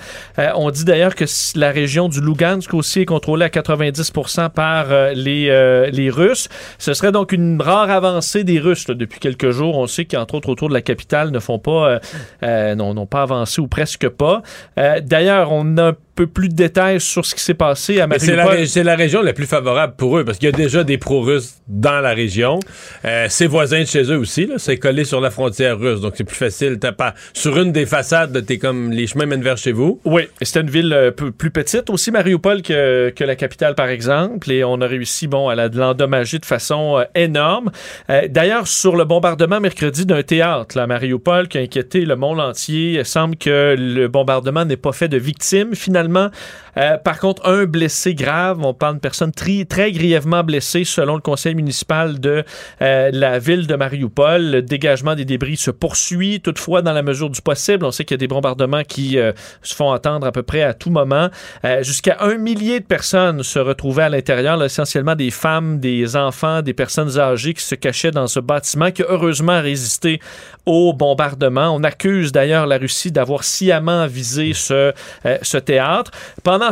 On 0.55 0.71
dit 0.71 0.85
d'ailleurs 0.85 1.15
que 1.15 1.25
la 1.57 1.71
région 1.71 1.84
du 1.85 2.21
Lugansk 2.21 2.73
aussi 2.75 3.01
est 3.01 3.05
contrôlée 3.05 3.45
à 3.45 3.49
90% 3.49 4.51
par 4.51 4.91
euh, 4.91 5.13
les, 5.13 5.49
euh, 5.51 5.91
les 5.91 6.11
Russes. 6.11 6.49
Ce 6.79 6.95
serait 6.95 7.13
donc 7.13 7.33
une 7.33 7.61
rare 7.61 7.91
avancée 7.91 8.43
des 8.43 8.59
Russes 8.59 8.87
depuis 8.87 9.21
quelques 9.21 9.51
jours. 9.51 9.79
On 9.79 9.87
sait 9.87 10.05
qu'entre 10.05 10.35
autres 10.35 10.49
autour 10.49 10.69
de 10.69 10.75
la 10.75 10.83
capitale 10.83 11.31
ne 11.31 11.39
font 11.39 11.59
pas, 11.59 12.01
euh, 12.43 12.75
non, 12.75 12.95
n'ont 12.95 13.07
pas 13.07 13.23
avancé 13.23 13.61
ou 13.61 13.69
presque 13.69 14.09
pas. 14.09 14.43
D'ailleurs, 14.77 15.53
on 15.53 15.77
a 15.77 15.89
un 15.89 15.97
peu 16.15 16.27
plus 16.27 16.49
de 16.49 16.55
détails 16.55 17.01
sur 17.01 17.25
ce 17.27 17.35
qui 17.35 17.43
s'est 17.43 17.55
passé 17.55 18.01
à 18.01 18.09
C'est 18.19 18.37
la, 18.37 18.45
Mariupol. 18.45 18.69
c'est 18.69 18.85
la 18.85 18.97
région 18.97 19.23
la 19.23 19.33
plus 19.33 19.47
favorable 19.47 19.95
pour 19.97 20.19
eux 20.19 20.25
parce 20.25 20.39
qu'il 20.39 20.49
y 20.49 20.53
a 20.53 20.57
déjà 20.57 20.85
des 20.85 20.99
pro-russes 20.99 21.55
dans 21.67 22.01
la 22.01 22.13
région. 22.15 22.61
Euh, 23.05 23.27
c'est 23.29 23.47
voisin 23.47 23.81
de 23.81 23.87
chez 23.87 24.03
eux 24.05 24.19
aussi. 24.19 24.49
C'est 24.59 24.77
collé 24.77 25.05
sur 25.05 25.21
la 25.21 25.31
frontière 25.31 25.79
russe. 25.79 26.01
Donc 26.01 26.15
c'est 26.17 26.25
plus 26.25 26.37
facile. 26.37 26.79
T'as 26.79 26.93
pas, 26.93 27.15
sur 27.33 27.59
une 27.59 27.73
des 27.73 27.87
façades, 27.87 28.45
t'es 28.47 28.59
comme 28.59 28.93
les 28.93 29.07
chemins 29.07 29.27
mènent 29.27 29.43
vers 29.43 29.57
chez 29.57 29.73
vous. 29.73 30.01
Oui, 30.05 30.23
c'était 30.43 30.61
une 30.61 30.71
ville 30.71 30.93
euh, 30.93 31.11
plus 31.11 31.51
petite, 31.51 31.91
aussi 31.91 32.11
Mariupol 32.11 32.63
que, 32.63 33.11
que 33.11 33.25
la 33.25 33.37
capitale, 33.37 33.75
par 33.75 33.89
exemple, 33.89 34.51
et 34.53 34.65
on 34.65 34.81
a 34.81 34.87
réussi 34.87 35.27
bon, 35.27 35.49
à 35.49 35.55
l'endommager 35.55 36.39
de 36.39 36.47
façon 36.47 36.99
euh, 36.99 37.05
énorme. 37.15 37.71
Euh, 38.11 38.29
D'ailleurs, 38.29 38.67
sur 38.67 38.97
le 38.97 39.05
bombardement 39.05 39.61
mercredi 39.61 40.07
d'un 40.07 40.23
théâtre 40.23 40.77
là, 40.77 40.85
à 40.85 40.87
Mariupol 40.87 41.49
qui 41.49 41.59
a 41.59 41.61
inquiété 41.61 42.05
le 42.05 42.17
monde 42.17 42.41
entier, 42.41 42.99
il 42.99 43.05
semble 43.05 43.37
que 43.37 43.75
le 43.79 44.09
bombardement 44.09 44.65
n'ait 44.65 44.77
pas 44.77 44.93
fait 44.93 45.09
de 45.09 45.17
victimes 45.17 45.75
finalement 45.75 46.04
finalement 46.05 46.31
euh, 46.77 46.99
par 46.99 47.19
contre, 47.19 47.47
un 47.49 47.65
blessé 47.65 48.15
grave, 48.15 48.61
on 48.63 48.75
parle 48.75 48.97
de 48.97 49.01
personnes 49.01 49.33
très 49.33 49.93
grièvement 49.93 50.43
blessées 50.43 50.85
selon 50.85 51.15
le 51.15 51.21
conseil 51.21 51.55
municipal 51.55 52.21
de 52.21 52.45
euh, 52.83 53.11
la 53.13 53.39
ville 53.39 53.67
de 53.67 53.75
Mariupol. 53.75 54.43
Le 54.43 54.63
dégagement 54.63 55.15
des 55.15 55.25
débris 55.25 55.57
se 55.57 55.71
poursuit, 55.71 56.41
toutefois 56.41 56.83
dans 56.83 56.93
la 56.93 57.03
mesure 57.03 57.31
du 57.31 57.41
possible. 57.41 57.85
On 57.85 57.91
sait 57.91 58.05
qu'il 58.05 58.15
y 58.15 58.19
a 58.19 58.19
des 58.19 58.29
bombardements 58.29 58.83
qui 58.83 59.19
euh, 59.19 59.33
se 59.63 59.75
font 59.75 59.93
entendre 59.93 60.27
à 60.27 60.33
peu 60.33 60.43
près 60.43 60.63
à 60.63 60.75
tout 60.75 60.91
moment. 60.91 61.29
Jusqu'à 61.81 62.19
un 62.21 62.37
millier 62.37 62.81
de 62.81 62.85
personnes 62.85 63.43
se 63.43 63.59
retrouvaient 63.59 64.05
à 64.05 64.09
l'intérieur, 64.09 64.63
essentiellement 64.63 65.15
des 65.15 65.31
femmes, 65.31 65.81
des 65.81 66.17
enfants, 66.17 66.63
des 66.63 66.73
personnes 66.75 67.19
âgées 67.19 67.55
qui 67.55 67.63
se 67.63 67.75
cachaient 67.75 68.11
dans 68.11 68.27
ce 68.27 68.41
bâtiment 68.41 68.91
qui 68.91 69.03
a 69.03 69.07
heureusement 69.09 69.61
résisté 69.61 70.21
au 70.67 70.93
bombardement. 70.93 71.75
On 71.75 71.83
accuse 71.83 72.33
d'ailleurs 72.33 72.67
la 72.67 72.79
Russie 72.79 73.13
d'avoir 73.13 73.45
sciemment 73.45 74.07
visé 74.07 74.53
ce, 74.55 74.93
ce 75.43 75.59
théâtre. 75.59 76.11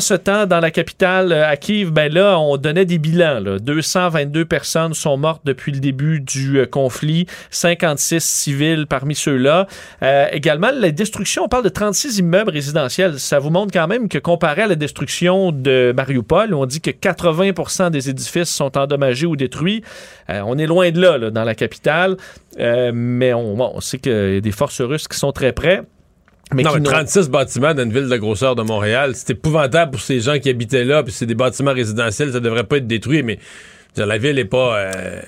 Ce 0.01 0.15
temps, 0.15 0.47
dans 0.47 0.61
la 0.61 0.71
capitale, 0.71 1.33
euh, 1.33 1.49
à 1.49 1.57
Kiev, 1.57 1.91
ben 1.91 2.13
là, 2.13 2.39
on 2.39 2.57
donnait 2.57 2.85
des 2.85 2.99
bilans. 2.99 3.41
Là. 3.41 3.59
222 3.59 4.45
personnes 4.45 4.95
sont 4.95 5.17
mortes 5.17 5.43
depuis 5.45 5.73
le 5.73 5.81
début 5.81 6.21
du 6.21 6.59
euh, 6.59 6.67
conflit, 6.67 7.27
56 7.51 8.23
civils 8.23 8.87
parmi 8.87 9.15
ceux-là. 9.15 9.67
Euh, 10.03 10.27
également, 10.33 10.71
la 10.73 10.91
destruction, 10.91 11.45
on 11.45 11.49
parle 11.49 11.65
de 11.65 11.69
36 11.69 12.19
immeubles 12.19 12.51
résidentiels. 12.51 13.19
Ça 13.19 13.39
vous 13.39 13.51
montre 13.51 13.73
quand 13.73 13.87
même 13.89 14.09
que 14.09 14.19
comparé 14.19 14.63
à 14.63 14.67
la 14.67 14.77
destruction 14.77 15.53
de 15.53 15.93
Mariupol, 15.97 16.55
on 16.55 16.67
dit 16.67 16.81
que 16.81 16.91
80 16.91 17.91
des 17.91 18.11
édifices 18.11 18.51
sont 18.51 18.77
endommagés 18.77 19.27
ou 19.27 19.37
détruits, 19.37 19.83
on 20.29 20.57
est 20.59 20.67
loin 20.67 20.91
de 20.91 21.01
là, 21.01 21.31
dans 21.31 21.45
la 21.45 21.55
capitale. 21.55 22.17
Mais 22.59 23.35
on, 23.35 23.77
on 23.77 23.81
sait 23.81 23.99
qu'il 23.99 24.13
y 24.13 24.37
a 24.37 24.41
des 24.41 24.53
forces 24.53 24.81
russes 24.81 25.09
qui 25.09 25.19
sont 25.19 25.33
très 25.33 25.53
près. 25.53 25.83
Mais 26.55 26.63
non, 26.63 26.71
qui 26.71 26.77
mais 26.77 26.83
n'ont- 26.85 26.91
36 26.91 27.29
bâtiments 27.29 27.75
dans 27.75 27.83
une 27.85 27.93
ville 27.93 28.05
de 28.05 28.11
la 28.11 28.19
grosseur 28.19 28.55
de 28.57 28.63
Montréal, 28.63 29.13
c'est 29.15 29.31
épouvantable 29.31 29.93
pour 29.93 30.01
ces 30.01 30.21
gens 30.21 30.39
qui 30.39 30.49
habitaient 30.51 30.85
là, 30.85 31.03
puis 31.03 31.13
c'est 31.13 31.27
des 31.27 31.35
bâtiments 31.35 31.73
résidentiels, 31.73 32.33
ça 32.33 32.41
devrait 32.41 32.65
pas 32.65 32.77
être 32.79 32.87
détruit, 32.87 33.23
mais 33.23 33.39
la 33.97 34.19
ville 34.19 34.39
est 34.39 34.45
pas 34.45 34.77
euh, 34.79 35.21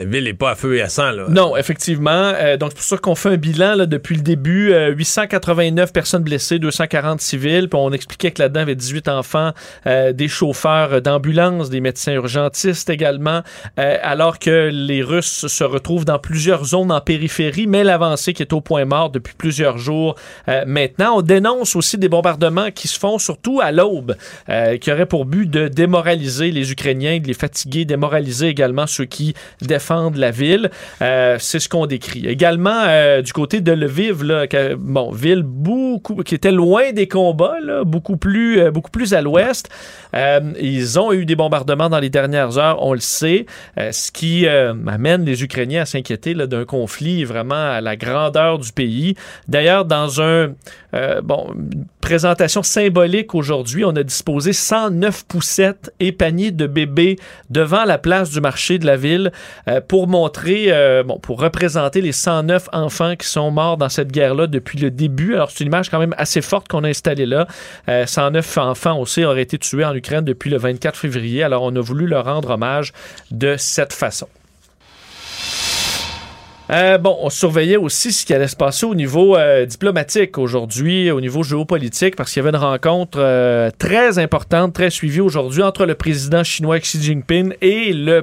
la 0.00 0.06
ville 0.06 0.26
est 0.28 0.34
pas 0.34 0.52
à 0.52 0.54
feu 0.54 0.76
et 0.76 0.80
à 0.80 0.88
sang 0.88 1.10
là. 1.10 1.26
Non, 1.28 1.58
effectivement. 1.58 2.10
Euh, 2.10 2.56
donc, 2.56 2.70
c'est 2.70 2.76
pour 2.76 2.84
ça 2.84 2.96
qu'on 2.96 3.14
fait 3.14 3.28
un 3.28 3.36
bilan 3.36 3.74
là, 3.74 3.84
depuis 3.84 4.16
le 4.16 4.22
début. 4.22 4.72
Euh, 4.72 4.94
889 4.94 5.92
personnes 5.92 6.22
blessées, 6.22 6.58
240 6.58 7.20
civils. 7.20 7.68
Puis 7.68 7.78
on 7.78 7.92
expliquait 7.92 8.30
que 8.30 8.40
là-dedans, 8.40 8.60
il 8.60 8.62
y 8.62 8.70
avait 8.70 8.76
18 8.76 9.08
enfants, 9.08 9.52
euh, 9.86 10.12
des 10.14 10.26
chauffeurs 10.26 11.02
d'ambulance, 11.02 11.68
des 11.68 11.82
médecins 11.82 12.14
urgentistes 12.14 12.88
également. 12.88 13.42
Euh, 13.78 13.98
alors 14.02 14.38
que 14.38 14.70
les 14.72 15.02
Russes 15.02 15.46
se 15.46 15.64
retrouvent 15.64 16.06
dans 16.06 16.18
plusieurs 16.18 16.64
zones 16.64 16.92
en 16.92 17.02
périphérie, 17.02 17.66
mais 17.66 17.84
l'avancée 17.84 18.32
qui 18.32 18.42
est 18.42 18.54
au 18.54 18.62
point 18.62 18.86
mort 18.86 19.10
depuis 19.10 19.34
plusieurs 19.36 19.76
jours 19.76 20.14
euh, 20.48 20.64
maintenant. 20.66 21.18
On 21.18 21.22
dénonce 21.22 21.76
aussi 21.76 21.98
des 21.98 22.08
bombardements 22.08 22.70
qui 22.70 22.88
se 22.88 22.98
font 22.98 23.18
surtout 23.18 23.60
à 23.60 23.70
l'aube, 23.70 24.16
euh, 24.48 24.78
qui 24.78 24.90
auraient 24.90 25.04
pour 25.04 25.26
but 25.26 25.50
de 25.50 25.68
démoraliser 25.68 26.52
les 26.52 26.72
Ukrainiens, 26.72 27.18
de 27.18 27.26
les 27.26 27.34
fatiguer, 27.34 27.84
démoraliser 27.84 28.48
également 28.48 28.86
ceux 28.86 29.04
qui 29.04 29.34
défendent 29.60 29.89
la 30.18 30.30
ville. 30.30 30.70
Euh, 31.02 31.36
c'est 31.38 31.58
ce 31.58 31.68
qu'on 31.68 31.86
décrit. 31.86 32.26
Également, 32.26 32.84
euh, 32.86 33.22
du 33.22 33.32
côté 33.32 33.60
de 33.60 33.72
Lviv, 33.72 34.24
bon, 34.78 35.10
ville 35.10 35.42
beaucoup, 35.42 36.16
qui 36.22 36.34
était 36.34 36.52
loin 36.52 36.92
des 36.92 37.08
combats, 37.08 37.56
beaucoup, 37.84 38.16
plus, 38.16 38.60
euh, 38.60 38.70
beaucoup 38.70 38.90
plus 38.90 39.14
à 39.14 39.20
l'ouest. 39.20 39.68
Ils 40.60 40.98
ont 40.98 41.12
eu 41.12 41.24
des 41.24 41.36
bombardements 41.36 41.88
dans 41.88 41.98
les 41.98 42.10
dernières 42.10 42.58
heures, 42.58 42.82
on 42.84 42.94
le 42.94 43.00
sait, 43.00 43.46
ce 43.76 44.10
qui 44.10 44.46
amène 44.46 45.24
les 45.24 45.44
Ukrainiens 45.44 45.82
à 45.82 45.86
s'inquiéter 45.86 46.34
d'un 46.34 46.64
conflit 46.64 47.24
vraiment 47.24 47.54
à 47.54 47.80
la 47.80 47.96
grandeur 47.96 48.58
du 48.58 48.72
pays. 48.72 49.14
D'ailleurs, 49.46 49.84
dans 49.84 50.20
un 50.20 50.52
bon, 51.22 51.52
une 51.54 51.84
présentation 52.00 52.64
symbolique 52.64 53.34
aujourd'hui, 53.36 53.84
on 53.84 53.94
a 53.94 54.02
disposé 54.02 54.52
109 54.52 55.26
poussettes 55.26 55.92
et 56.00 56.10
paniers 56.10 56.50
de 56.50 56.66
bébés 56.66 57.16
devant 57.50 57.84
la 57.84 57.98
place 57.98 58.30
du 58.30 58.40
marché 58.40 58.78
de 58.78 58.86
la 58.86 58.96
ville 58.96 59.30
pour 59.80 60.06
montrer, 60.06 60.66
euh, 60.68 61.02
bon, 61.02 61.18
pour 61.18 61.40
représenter 61.40 62.00
les 62.00 62.12
109 62.12 62.68
enfants 62.72 63.16
qui 63.16 63.26
sont 63.26 63.50
morts 63.50 63.76
dans 63.76 63.88
cette 63.88 64.12
guerre-là 64.12 64.46
depuis 64.46 64.78
le 64.78 64.90
début. 64.90 65.34
Alors, 65.34 65.50
c'est 65.50 65.60
une 65.60 65.68
image 65.68 65.90
quand 65.90 65.98
même 65.98 66.14
assez 66.18 66.40
forte 66.40 66.68
qu'on 66.68 66.84
a 66.84 66.88
installée 66.88 67.26
là. 67.26 67.46
Euh, 67.88 68.06
109 68.06 68.58
enfants 68.58 68.98
aussi 68.98 69.24
auraient 69.24 69.42
été 69.42 69.58
tués 69.58 69.84
en 69.84 69.94
Ukraine 69.94 70.24
depuis 70.24 70.50
le 70.50 70.58
24 70.58 70.96
février. 70.96 71.42
Alors, 71.42 71.62
on 71.62 71.74
a 71.76 71.80
voulu 71.80 72.06
leur 72.06 72.24
rendre 72.24 72.50
hommage 72.50 72.92
de 73.30 73.56
cette 73.56 73.92
façon. 73.92 74.28
Euh, 76.70 76.98
bon, 76.98 77.16
on 77.20 77.30
surveillait 77.30 77.76
aussi 77.76 78.12
ce 78.12 78.24
qui 78.24 78.32
allait 78.32 78.46
se 78.46 78.54
passer 78.54 78.86
au 78.86 78.94
niveau 78.94 79.36
euh, 79.36 79.66
diplomatique 79.66 80.38
aujourd'hui, 80.38 81.10
au 81.10 81.20
niveau 81.20 81.42
géopolitique, 81.42 82.14
parce 82.14 82.32
qu'il 82.32 82.40
y 82.44 82.46
avait 82.46 82.56
une 82.56 82.62
rencontre 82.62 83.18
euh, 83.20 83.70
très 83.76 84.18
importante, 84.20 84.72
très 84.72 84.90
suivie 84.90 85.20
aujourd'hui 85.20 85.62
entre 85.62 85.84
le 85.84 85.96
président 85.96 86.44
chinois 86.44 86.78
Xi 86.78 87.02
Jinping 87.02 87.54
et 87.60 87.92
le, 87.92 88.20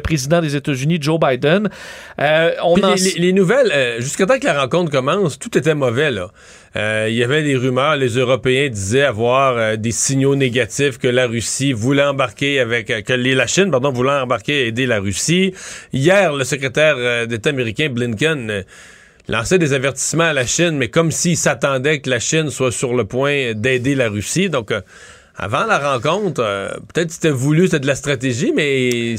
président 0.00 0.42
des 0.42 0.56
États-Unis, 0.56 0.98
Joe 1.00 1.18
Biden. 1.18 1.70
On 2.18 2.74
Puis 2.74 2.84
en- 2.84 2.94
les, 2.94 3.00
les- 3.00 3.18
les 3.18 3.32
nouvelles, 3.32 3.72
jusqu'à 4.00 4.26
temps 4.26 4.38
que 4.38 4.44
la 4.46 4.60
rencontre 4.60 4.90
commence, 4.90 5.38
tout 5.38 5.56
était 5.56 5.74
mauvais, 5.74 6.10
là. 6.10 6.28
Euh, 6.76 7.06
Il 7.08 7.16
y 7.16 7.24
avait 7.24 7.42
des 7.42 7.56
rumeurs, 7.56 7.96
les 7.96 8.18
Européens 8.18 8.68
disaient 8.68 9.02
avoir 9.04 9.56
euh, 9.56 9.76
des 9.76 9.92
signaux 9.92 10.36
négatifs 10.36 10.98
que 10.98 11.08
la 11.08 11.26
Russie 11.26 11.72
voulait 11.72 12.02
embarquer 12.02 12.60
avec, 12.60 12.90
euh, 12.90 13.00
que 13.00 13.14
la 13.14 13.46
Chine, 13.46 13.70
pardon, 13.70 13.92
voulait 13.92 14.10
embarquer 14.10 14.64
et 14.64 14.66
aider 14.68 14.84
la 14.84 15.00
Russie. 15.00 15.54
Hier, 15.94 16.34
le 16.34 16.44
secrétaire 16.44 17.26
d'État 17.26 17.50
américain, 17.50 17.88
Blinken, 17.88 18.64
lançait 19.28 19.58
des 19.58 19.72
avertissements 19.72 20.24
à 20.24 20.32
la 20.34 20.44
Chine, 20.44 20.76
mais 20.76 20.88
comme 20.88 21.10
s'il 21.10 21.38
s'attendait 21.38 22.00
que 22.00 22.10
la 22.10 22.20
Chine 22.20 22.50
soit 22.50 22.72
sur 22.72 22.94
le 22.94 23.04
point 23.04 23.54
d'aider 23.54 23.94
la 23.94 24.10
Russie. 24.10 24.50
Donc, 24.50 24.72
avant 25.34 25.64
la 25.64 25.78
rencontre, 25.78 26.42
peut-être 26.92 27.10
c'était 27.10 27.30
voulu, 27.30 27.66
c'était 27.66 27.80
de 27.80 27.86
la 27.86 27.94
stratégie, 27.94 28.52
mais 28.54 29.16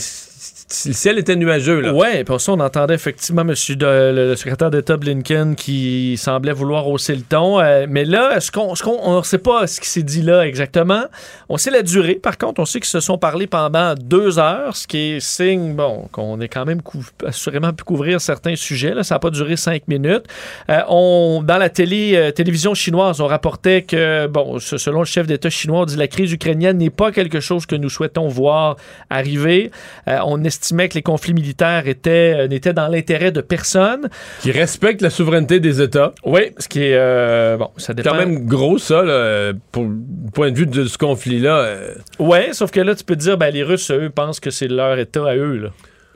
le 0.86 0.92
ciel 0.92 1.18
était 1.18 1.38
nuageux, 1.38 1.80
là. 1.80 1.94
Ouais, 1.94 2.26
puis 2.26 2.40
ça, 2.40 2.52
on 2.52 2.60
entendait 2.60 2.96
effectivement 2.96 3.46
monsieur 3.46 3.76
le, 3.80 4.12
le 4.12 4.36
secrétaire 4.36 4.70
d'État 4.70 4.98
Blinken 4.98 5.56
qui 5.56 6.18
semblait 6.18 6.52
vouloir 6.52 6.90
hausser 6.90 7.16
le 7.16 7.22
ton. 7.22 7.62
Euh, 7.62 7.86
mais 7.88 8.04
là, 8.04 8.42
ce 8.42 8.52
qu'on, 8.52 8.74
on 8.86 9.18
ne 9.20 9.24
sait 9.24 9.38
pas 9.38 9.66
ce 9.66 9.80
qui 9.80 9.88
s'est 9.88 10.04
dit 10.04 10.22
là 10.22 10.46
exactement. 10.46 11.04
On 11.48 11.56
sait 11.56 11.72
la 11.72 11.84
durée. 11.84 12.16
Par 12.16 12.38
contre, 12.38 12.60
on 12.60 12.66
sait 12.66 12.82
qu'ils 12.82 12.90
se 12.90 13.00
sont 13.00 13.18
parlé 13.18 13.48
pendant 13.48 13.96
deux 13.96 14.40
heures, 14.40 14.76
ce 14.76 14.88
qui 14.88 14.98
est 14.98 15.20
signe, 15.22 15.74
bon, 15.74 16.10
qu'on 16.12 16.42
est 16.42 16.50
quand 16.50 16.66
même 16.66 16.82
assurément 17.26 17.72
pu 17.72 17.86
couvrir 17.86 18.20
certains 18.20 18.58
sujets. 18.58 18.94
Ça 19.04 19.16
n'a 19.16 19.20
pas 19.20 19.30
duré 19.30 19.56
cinq 19.56 19.88
minutes. 19.88 20.26
Euh, 20.70 20.82
dans 20.90 21.58
la 21.58 21.70
télé, 21.70 22.12
euh, 22.16 22.32
télévision 22.32 22.74
chinoise, 22.74 23.22
on 23.22 23.28
rapportait 23.28 23.84
que, 23.84 24.28
bon, 24.28 24.60
selon 24.60 25.00
le 25.00 25.06
chef 25.06 25.28
d'État 25.28 25.50
chinois, 25.50 25.82
on 25.82 25.86
dit 25.86 25.96
la 25.96 26.10
crise 26.10 26.34
ukrainienne 26.34 26.78
n'est 26.78 26.90
pas 26.90 27.14
quelque 27.14 27.40
chose 27.40 27.66
que 27.66 27.76
nous 27.76 27.90
souhaitons 27.90 28.28
voir 28.28 28.76
arriver. 29.10 29.72
On 30.08 30.44
estimait 30.58 30.90
que 30.90 30.96
les 30.96 31.02
conflits 31.04 31.34
militaires 31.34 31.88
étaient, 31.88 32.34
euh, 32.36 32.48
n'étaient 32.48 32.74
dans 32.74 32.88
l'intérêt 32.88 33.32
de 33.32 33.42
personne. 33.42 34.10
Qui 34.42 34.52
respecte 34.52 35.02
la 35.02 35.10
souveraineté 35.10 35.60
des 35.60 35.82
États. 35.82 36.14
Oui, 36.26 36.52
ce 36.58 36.68
qui 36.68 36.84
est, 36.84 36.96
euh, 36.96 37.58
bon, 37.58 37.70
ça 37.78 37.88
C'est 37.88 37.96
dépend. 37.96 38.10
quand 38.12 38.18
même 38.18 38.46
gros, 38.46 38.78
ça, 38.78 39.04
là, 39.04 39.54
pour 39.72 39.84
le 39.84 39.96
point 40.34 40.52
de 40.52 40.58
vue 40.58 40.66
de 40.66 40.86
ce 40.86 40.98
conflit-là. 40.98 41.58
euh, 41.60 41.94
Ouais, 42.20 42.50
sauf 42.54 42.72
que 42.72 42.80
là, 42.80 42.96
tu 42.96 43.04
peux 43.04 43.16
te 43.16 43.22
dire, 43.22 43.38
ben, 43.38 43.54
les 43.54 43.64
Russes, 43.64 43.92
eux, 43.92 44.10
pensent 44.10 44.40
que 44.40 44.50
c'est 44.50 44.68
leur 44.68 44.98
État 44.98 45.28
à 45.28 45.36
eux, 45.36 45.58
là. 45.58 45.70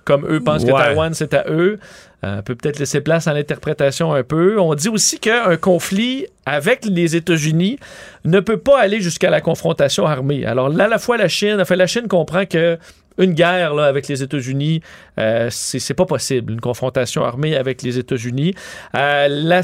Comme 0.03 0.25
eux 0.27 0.39
pensent 0.41 0.65
que. 0.65 0.71
Taïwan, 0.71 1.13
c'est 1.13 1.33
à 1.35 1.45
eux. 1.47 1.77
Euh, 2.23 2.37
on 2.39 2.41
peut 2.41 2.55
peut-être 2.55 2.79
laisser 2.79 3.01
place 3.01 3.27
à 3.27 3.33
l'interprétation 3.33 4.13
un 4.13 4.23
peu. 4.23 4.59
On 4.59 4.73
dit 4.73 4.89
aussi 4.89 5.19
qu'un 5.19 5.55
conflit 5.57 6.25
avec 6.45 6.85
les 6.85 7.15
États-Unis 7.15 7.77
ne 8.25 8.39
peut 8.39 8.57
pas 8.57 8.79
aller 8.79 8.99
jusqu'à 8.99 9.29
la 9.29 9.41
confrontation 9.41 10.07
armée. 10.07 10.43
Alors 10.45 10.69
là, 10.69 10.85
à 10.85 10.87
la 10.87 10.97
fois 10.97 11.17
la 11.17 11.27
Chine, 11.27 11.57
enfin, 11.61 11.75
la 11.75 11.85
Chine 11.87 12.07
comprend 12.07 12.45
que 12.47 12.77
une 13.17 13.33
guerre 13.33 13.77
avec 13.79 14.07
les 14.07 14.23
États-Unis, 14.23 14.81
euh, 15.19 15.47
c'est 15.51 15.93
pas 15.93 16.05
possible. 16.05 16.53
Une 16.53 16.61
confrontation 16.61 17.23
armée 17.23 17.55
avec 17.55 17.81
les 17.81 17.97
États-Unis. 17.97 18.53
Euh, 18.95 19.61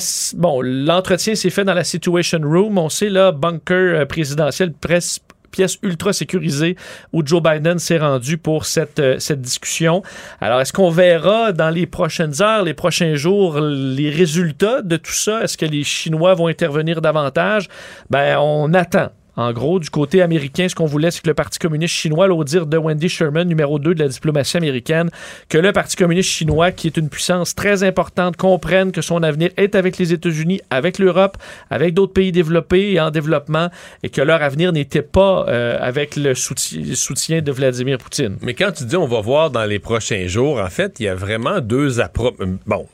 l'entretien 0.64 1.36
s'est 1.36 1.50
fait 1.50 1.64
dans 1.64 1.74
la 1.74 1.84
Situation 1.84 2.40
Room. 2.44 2.78
On 2.78 2.90
sait, 2.90 3.10
là, 3.10 3.32
bunker 3.32 4.02
euh, 4.02 4.06
présidentiel, 4.06 4.74
pièce 4.74 5.80
ultra 5.82 6.14
sécurisée 6.14 6.76
où 7.14 7.26
Joe 7.26 7.42
Biden 7.42 7.80
s'est 7.80 7.98
rendu 7.98 8.38
pour 8.38 8.66
cette, 8.66 9.00
euh, 9.00 9.20
cette 9.20 9.42
discussion. 9.42 10.04
Alors, 10.42 10.62
est-ce 10.62 10.74
qu'on 10.74 10.90
verra 10.90 11.52
dans 11.52 11.70
les 11.70 11.88
prochaines 11.88 12.42
heures, 12.42 12.64
les 12.64 12.74
prochains 12.74 13.16
jours, 13.16 13.60
les 13.60 14.10
résultats 14.10 14.82
de 14.82 14.98
tout 14.98 15.14
ça? 15.14 15.44
Est-ce 15.44 15.58
que 15.58 15.66
les 15.66 15.84
Chinois 15.84 16.34
vont 16.36 16.48
intervenir 16.48 17.02
davantage? 17.02 17.68
Ben, 18.10 18.38
on 18.40 18.74
attend. 18.74 19.10
En 19.38 19.54
gros, 19.54 19.80
du 19.80 19.92
côté 19.92 20.24
américain, 20.24 20.68
ce 20.68 20.74
qu'on 20.74 20.88
voulait, 20.88 21.12
c'est 21.12 21.22
que 21.22 21.28
le 21.28 21.36
Parti 21.36 21.60
communiste 21.60 21.94
chinois, 21.94 22.28
au 22.28 22.44
de 22.44 22.78
Wendy 22.78 23.08
Sherman, 23.08 23.48
numéro 23.48 23.78
2 23.78 23.94
de 23.94 24.04
la 24.04 24.10
diplomatie 24.10 24.58
américaine, 24.58 25.12
que 25.48 25.60
le 25.60 25.72
Parti 25.72 25.96
communiste 25.96 26.30
chinois, 26.30 26.72
qui 26.72 26.88
est 26.88 26.98
une 26.98 27.08
puissance 27.08 27.54
très 27.54 27.84
importante, 27.84 28.36
comprenne 28.36 28.92
que 28.92 29.02
son 29.02 29.22
avenir 29.22 29.52
est 29.56 29.76
avec 29.76 30.00
les 30.00 30.12
États-Unis, 30.12 30.62
avec 30.72 30.98
l'Europe, 30.98 31.38
avec 31.70 31.94
d'autres 31.94 32.14
pays 32.14 32.32
développés 32.32 32.94
et 32.94 33.00
en 33.00 33.12
développement, 33.12 33.70
et 34.02 34.10
que 34.10 34.22
leur 34.22 34.42
avenir 34.42 34.74
n'était 34.74 35.04
pas 35.04 35.46
euh, 35.48 35.78
avec 35.80 36.16
le 36.16 36.34
soutien, 36.34 37.42
de 37.42 37.52
Vladimir 37.52 38.00
Poutine. 38.00 38.38
Mais 38.42 38.56
quand 38.56 38.72
tu 38.72 38.86
dis 38.86 38.96
on 38.96 39.06
va 39.06 39.22
voir 39.22 39.52
dans 39.52 39.66
les 39.66 39.80
prochains 39.80 40.26
jours, 40.28 40.60
en 40.60 40.70
fait, 40.70 41.00
il 41.00 41.04
y 41.04 41.10
a 41.10 41.16
vraiment 41.16 41.62
deux 41.62 42.00
approches. 42.00 42.34
Bon, 42.66 42.88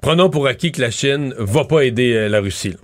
prenons 0.00 0.30
pour 0.30 0.46
acquis 0.46 0.72
que 0.72 0.80
la 0.80 0.90
Chine 0.90 1.34
va 1.38 1.64
pas 1.64 1.82
aider 1.82 2.14
euh, 2.14 2.28
la 2.28 2.40
Russie. 2.40 2.76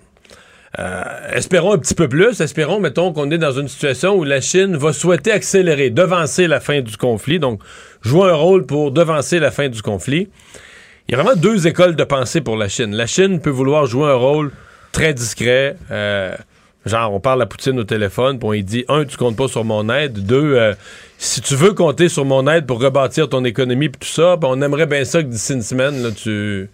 Euh, 0.79 1.03
espérons 1.33 1.75
un 1.75 1.79
petit 1.79 1.95
peu 1.95 2.09
plus. 2.09 2.41
Espérons, 2.41 2.81
mettons, 2.81 3.13
qu'on 3.13 3.31
est 3.31 3.39
dans 3.39 3.53
une 3.53 3.69
situation 3.69 4.15
où 4.15 4.25
la 4.25 4.41
Chine 4.41 4.77
va 4.77 4.93
souhaiter 4.93 5.31
accélérer, 5.31 5.91
devancer 5.91 6.49
la 6.49 6.61
fin 6.61 6.81
du 6.81 6.97
conflit, 6.97 7.39
donc 7.39 7.61
jouer 8.03 8.31
un 8.31 8.35
rôle 8.35 8.67
pour 8.67 8.91
devancer 8.91 9.39
la 9.39 9.51
fin 9.51 9.69
du 9.69 9.83
conflit. 9.83 10.29
Il 11.09 11.13
y 11.13 11.15
a 11.15 11.23
vraiment 11.23 11.39
deux 11.39 11.67
écoles 11.67 11.97
de 11.97 12.05
pensée 12.05 12.41
pour 12.41 12.57
la 12.57 12.69
Chine. 12.69 12.95
La 12.95 13.07
Chine 13.07 13.41
peut 13.41 13.51
vouloir 13.51 13.87
jouer 13.87 14.09
un 14.09 14.15
rôle 14.15 14.51
très 14.91 15.15
discret. 15.15 15.77
euh, 15.91 16.35
genre, 16.87 17.13
on 17.13 17.21
parle 17.21 17.43
à 17.43 17.47
Poutine 17.47 17.79
au 17.79 17.85
téléphone, 17.85 18.39
puis 18.39 18.49
on 18.49 18.53
lui 18.53 18.65
dit 18.65 18.85
un, 18.89 19.05
tu 19.05 19.17
comptes 19.17 19.37
pas 19.37 19.49
sur 19.49 19.65
mon 19.65 19.89
aide. 19.91 20.27
Deux, 20.27 20.55
euh, 20.55 20.75
si 21.19 21.41
tu 21.41 21.55
veux 21.55 21.73
compter 21.73 22.09
sur 22.09 22.25
mon 22.25 22.49
aide 22.49 22.67
pour 22.67 22.81
rebâtir 22.83 23.29
ton 23.29 23.45
économie, 23.45 23.91
puis 23.91 24.01
tout 24.01 24.15
ça, 24.15 24.37
ben, 24.37 24.49
on 24.51 24.61
aimerait 24.61 24.87
bien 24.87 25.05
ça 25.05 25.23
que 25.23 25.29
d'ici 25.29 25.53
une 25.53 25.63
semaine, 25.63 26.03
là, 26.03 26.11
tu 26.11 26.69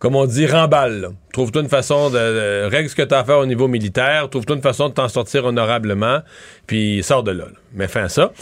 comme 0.00 0.16
on 0.16 0.26
dit, 0.26 0.46
remballe. 0.46 1.10
Trouve-toi 1.32 1.62
une 1.62 1.68
façon 1.68 2.10
de, 2.10 2.16
de- 2.16 2.68
règle 2.68 2.88
ce 2.88 2.96
que 2.96 3.02
tu 3.02 3.14
as 3.14 3.20
à 3.20 3.24
faire 3.24 3.38
au 3.38 3.46
niveau 3.46 3.68
militaire, 3.68 4.28
trouve-toi 4.28 4.56
une 4.56 4.62
façon 4.62 4.88
de 4.88 4.94
t'en 4.94 5.08
sortir 5.08 5.44
honorablement, 5.44 6.20
puis 6.66 7.02
sors 7.04 7.22
de 7.22 7.30
là. 7.30 7.44
Mets 7.74 7.86
fin 7.86 8.04
à 8.04 8.08
ça. 8.08 8.32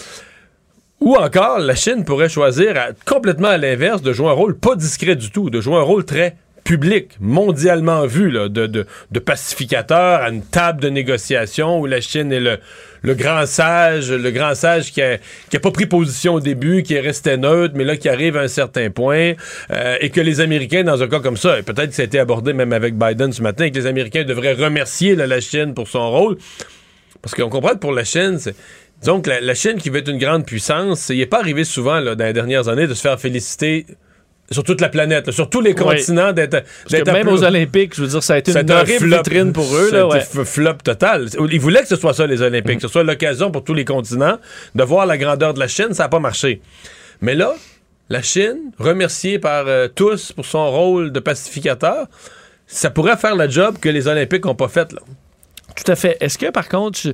Ou 1.01 1.15
encore, 1.15 1.59
la 1.59 1.75
Chine 1.75 2.05
pourrait 2.05 2.29
choisir 2.29 2.75
complètement 3.05 3.49
à 3.49 3.59
l'inverse 3.59 4.03
de 4.03 4.13
jouer 4.13 4.29
un 4.29 4.33
rôle 4.33 4.57
pas 4.59 4.75
discret 4.75 5.15
du 5.15 5.31
tout, 5.31 5.51
de 5.51 5.61
jouer 5.61 5.77
un 5.77 5.83
rôle 5.83 6.05
très 6.05 6.37
public, 6.69 7.12
mondialement 7.19 8.05
vu, 8.05 8.31
là, 8.31 8.51
de, 8.51 8.66
de, 8.66 8.85
de 9.11 9.19
pacificateur 9.19 10.21
à 10.21 10.29
une 10.29 10.43
table 10.43 10.83
de 10.83 10.91
négociation 10.91 11.81
où 11.81 11.87
la 11.87 12.03
Chine 12.03 12.31
est 12.31 12.41
le, 12.41 13.14
grand 13.14 13.47
sage, 13.47 14.12
le 14.12 14.31
grand 14.31 14.55
sage 14.55 14.93
qui 14.93 15.01
a, 15.01 15.16
qui 15.49 15.59
pas 15.59 15.71
pris 15.71 15.87
position 15.87 16.35
au 16.35 16.41
début, 16.41 16.83
qui 16.83 16.93
est 16.93 17.01
resté 17.01 17.39
neutre, 17.39 17.73
mais 17.75 17.85
là 17.85 17.97
qui 17.97 18.11
arrive 18.11 18.37
à 18.37 18.43
un 18.43 18.49
certain 18.49 18.91
point, 18.91 19.33
euh, 19.71 19.97
et 20.03 20.11
que 20.11 20.21
les 20.21 20.43
Américains, 20.43 20.85
dans 20.85 21.03
un 21.03 21.09
cas 21.09 21.21
comme 21.21 21.39
ça, 21.39 21.59
et 21.59 21.62
peut-être 21.62 21.89
que 21.89 21.95
ça 21.95 22.03
a 22.03 22.05
été 22.05 22.19
abordé 22.19 22.53
même 22.53 22.75
avec 22.75 22.99
Biden 22.99 23.33
ce 23.33 23.41
matin, 23.41 23.64
et 23.64 23.71
que 23.71 23.79
les 23.79 23.87
Américains 23.87 24.25
devraient 24.25 24.53
remercier 24.53 25.16
la 25.16 25.41
Chine 25.41 25.73
pour 25.73 25.89
son 25.89 26.11
rôle, 26.11 26.37
parce 27.23 27.35
qu'on 27.35 27.49
comprend 27.49 27.71
que 27.71 27.79
pour 27.79 27.93
la 27.93 28.05
Chine, 28.05 28.37
c'est 28.39 28.55
la, 29.27 29.41
la 29.41 29.55
Chine 29.55 29.77
qui 29.79 29.89
veut 29.89 30.01
être 30.01 30.11
une 30.11 30.19
grande 30.19 30.45
puissance, 30.45 31.09
il 31.09 31.16
n'est 31.16 31.25
pas 31.25 31.41
arrivé 31.41 31.64
souvent 31.64 31.99
là, 31.99 32.14
dans 32.14 32.27
les 32.27 32.35
dernières 32.35 32.69
années 32.69 32.87
de 32.87 32.93
se 32.93 33.01
faire 33.01 33.19
féliciter 33.19 33.87
sur 34.51 34.64
toute 34.64 34.80
la 34.80 34.88
planète, 34.88 35.26
là, 35.26 35.32
sur 35.32 35.51
tous 35.51 35.61
les 35.61 35.74
continents, 35.74 36.32
d'être 36.32 36.64
même 37.12 37.28
aux 37.28 37.44
Olympiques, 37.44 37.94
je 37.94 38.03
veux 38.03 38.09
dire, 38.09 38.22
ça 38.22 38.34
a 38.34 38.38
été 38.38 38.53
une 38.53 38.70
horrible 38.70 38.99
flop. 38.99 39.16
vitrine 39.16 39.53
pour 39.53 39.76
eux. 39.76 39.90
Là, 39.92 40.07
ouais. 40.07 40.20
flop 40.20 40.74
total. 40.84 41.28
Ils 41.51 41.61
voulaient 41.61 41.82
que 41.82 41.88
ce 41.88 41.96
soit 41.96 42.14
ça, 42.14 42.26
les 42.26 42.40
Olympiques, 42.40 42.76
que 42.76 42.82
ce 42.82 42.88
soit 42.88 43.05
l'occasion 43.05 43.51
pour 43.51 43.64
tous 43.64 43.74
les 43.74 43.84
continents 43.84 44.38
de 44.74 44.82
voir 44.82 45.07
la 45.07 45.18
grandeur 45.18 45.55
de 45.55 45.61
la 45.61 45.68
Chine. 45.68 45.92
Ça 45.92 46.05
n'a 46.05 46.09
pas 46.09 46.20
marché. 46.20 46.62
Mais 47.20 47.34
là, 47.34 47.55
la 48.09 48.22
Chine, 48.22 48.72
remerciée 48.78 49.38
par 49.38 49.66
euh, 49.66 49.88
tous 49.94 50.32
pour 50.32 50.46
son 50.46 50.70
rôle 50.70 51.12
de 51.12 51.20
pacificateur, 51.20 52.07
ça 52.66 52.90
pourrait 52.90 53.16
faire 53.16 53.36
le 53.36 53.49
job 53.51 53.76
que 53.80 53.88
les 53.88 54.09
Olympiques 54.09 54.44
n'ont 54.44 54.55
pas 54.55 54.68
fait. 54.68 54.92
Là. 54.92 55.01
Tout 55.76 55.92
à 55.92 55.96
fait. 55.96 56.16
Est-ce 56.20 56.38
que, 56.38 56.51
par 56.51 56.68
contre, 56.68 56.99
je, 56.99 57.11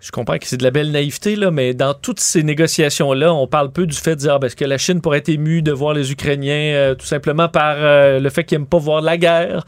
je 0.00 0.10
comprends 0.12 0.38
que 0.38 0.46
c'est 0.46 0.56
de 0.56 0.62
la 0.64 0.70
belle 0.70 0.90
naïveté, 0.92 1.36
là, 1.36 1.50
mais 1.50 1.74
dans 1.74 1.92
toutes 1.92 2.20
ces 2.20 2.42
négociations-là, 2.42 3.34
on 3.34 3.46
parle 3.46 3.70
peu 3.70 3.86
du 3.86 3.96
fait 3.96 4.12
de 4.16 4.20
dire 4.20 4.34
ah, 4.34 4.38
ben, 4.38 4.46
est-ce 4.46 4.56
que 4.56 4.64
la 4.64 4.78
Chine 4.78 5.00
pourrait 5.02 5.18
être 5.18 5.28
émue 5.28 5.60
de 5.62 5.72
voir 5.72 5.92
les 5.92 6.10
Ukrainiens 6.10 6.72
euh, 6.74 6.94
tout 6.94 7.04
simplement 7.06 7.48
par 7.48 7.76
euh, 7.78 8.18
le 8.18 8.30
fait 8.30 8.44
qu'ils 8.44 8.56
n'aiment 8.58 8.66
pas 8.66 8.78
voir 8.78 9.02
la 9.02 9.18
guerre? 9.18 9.64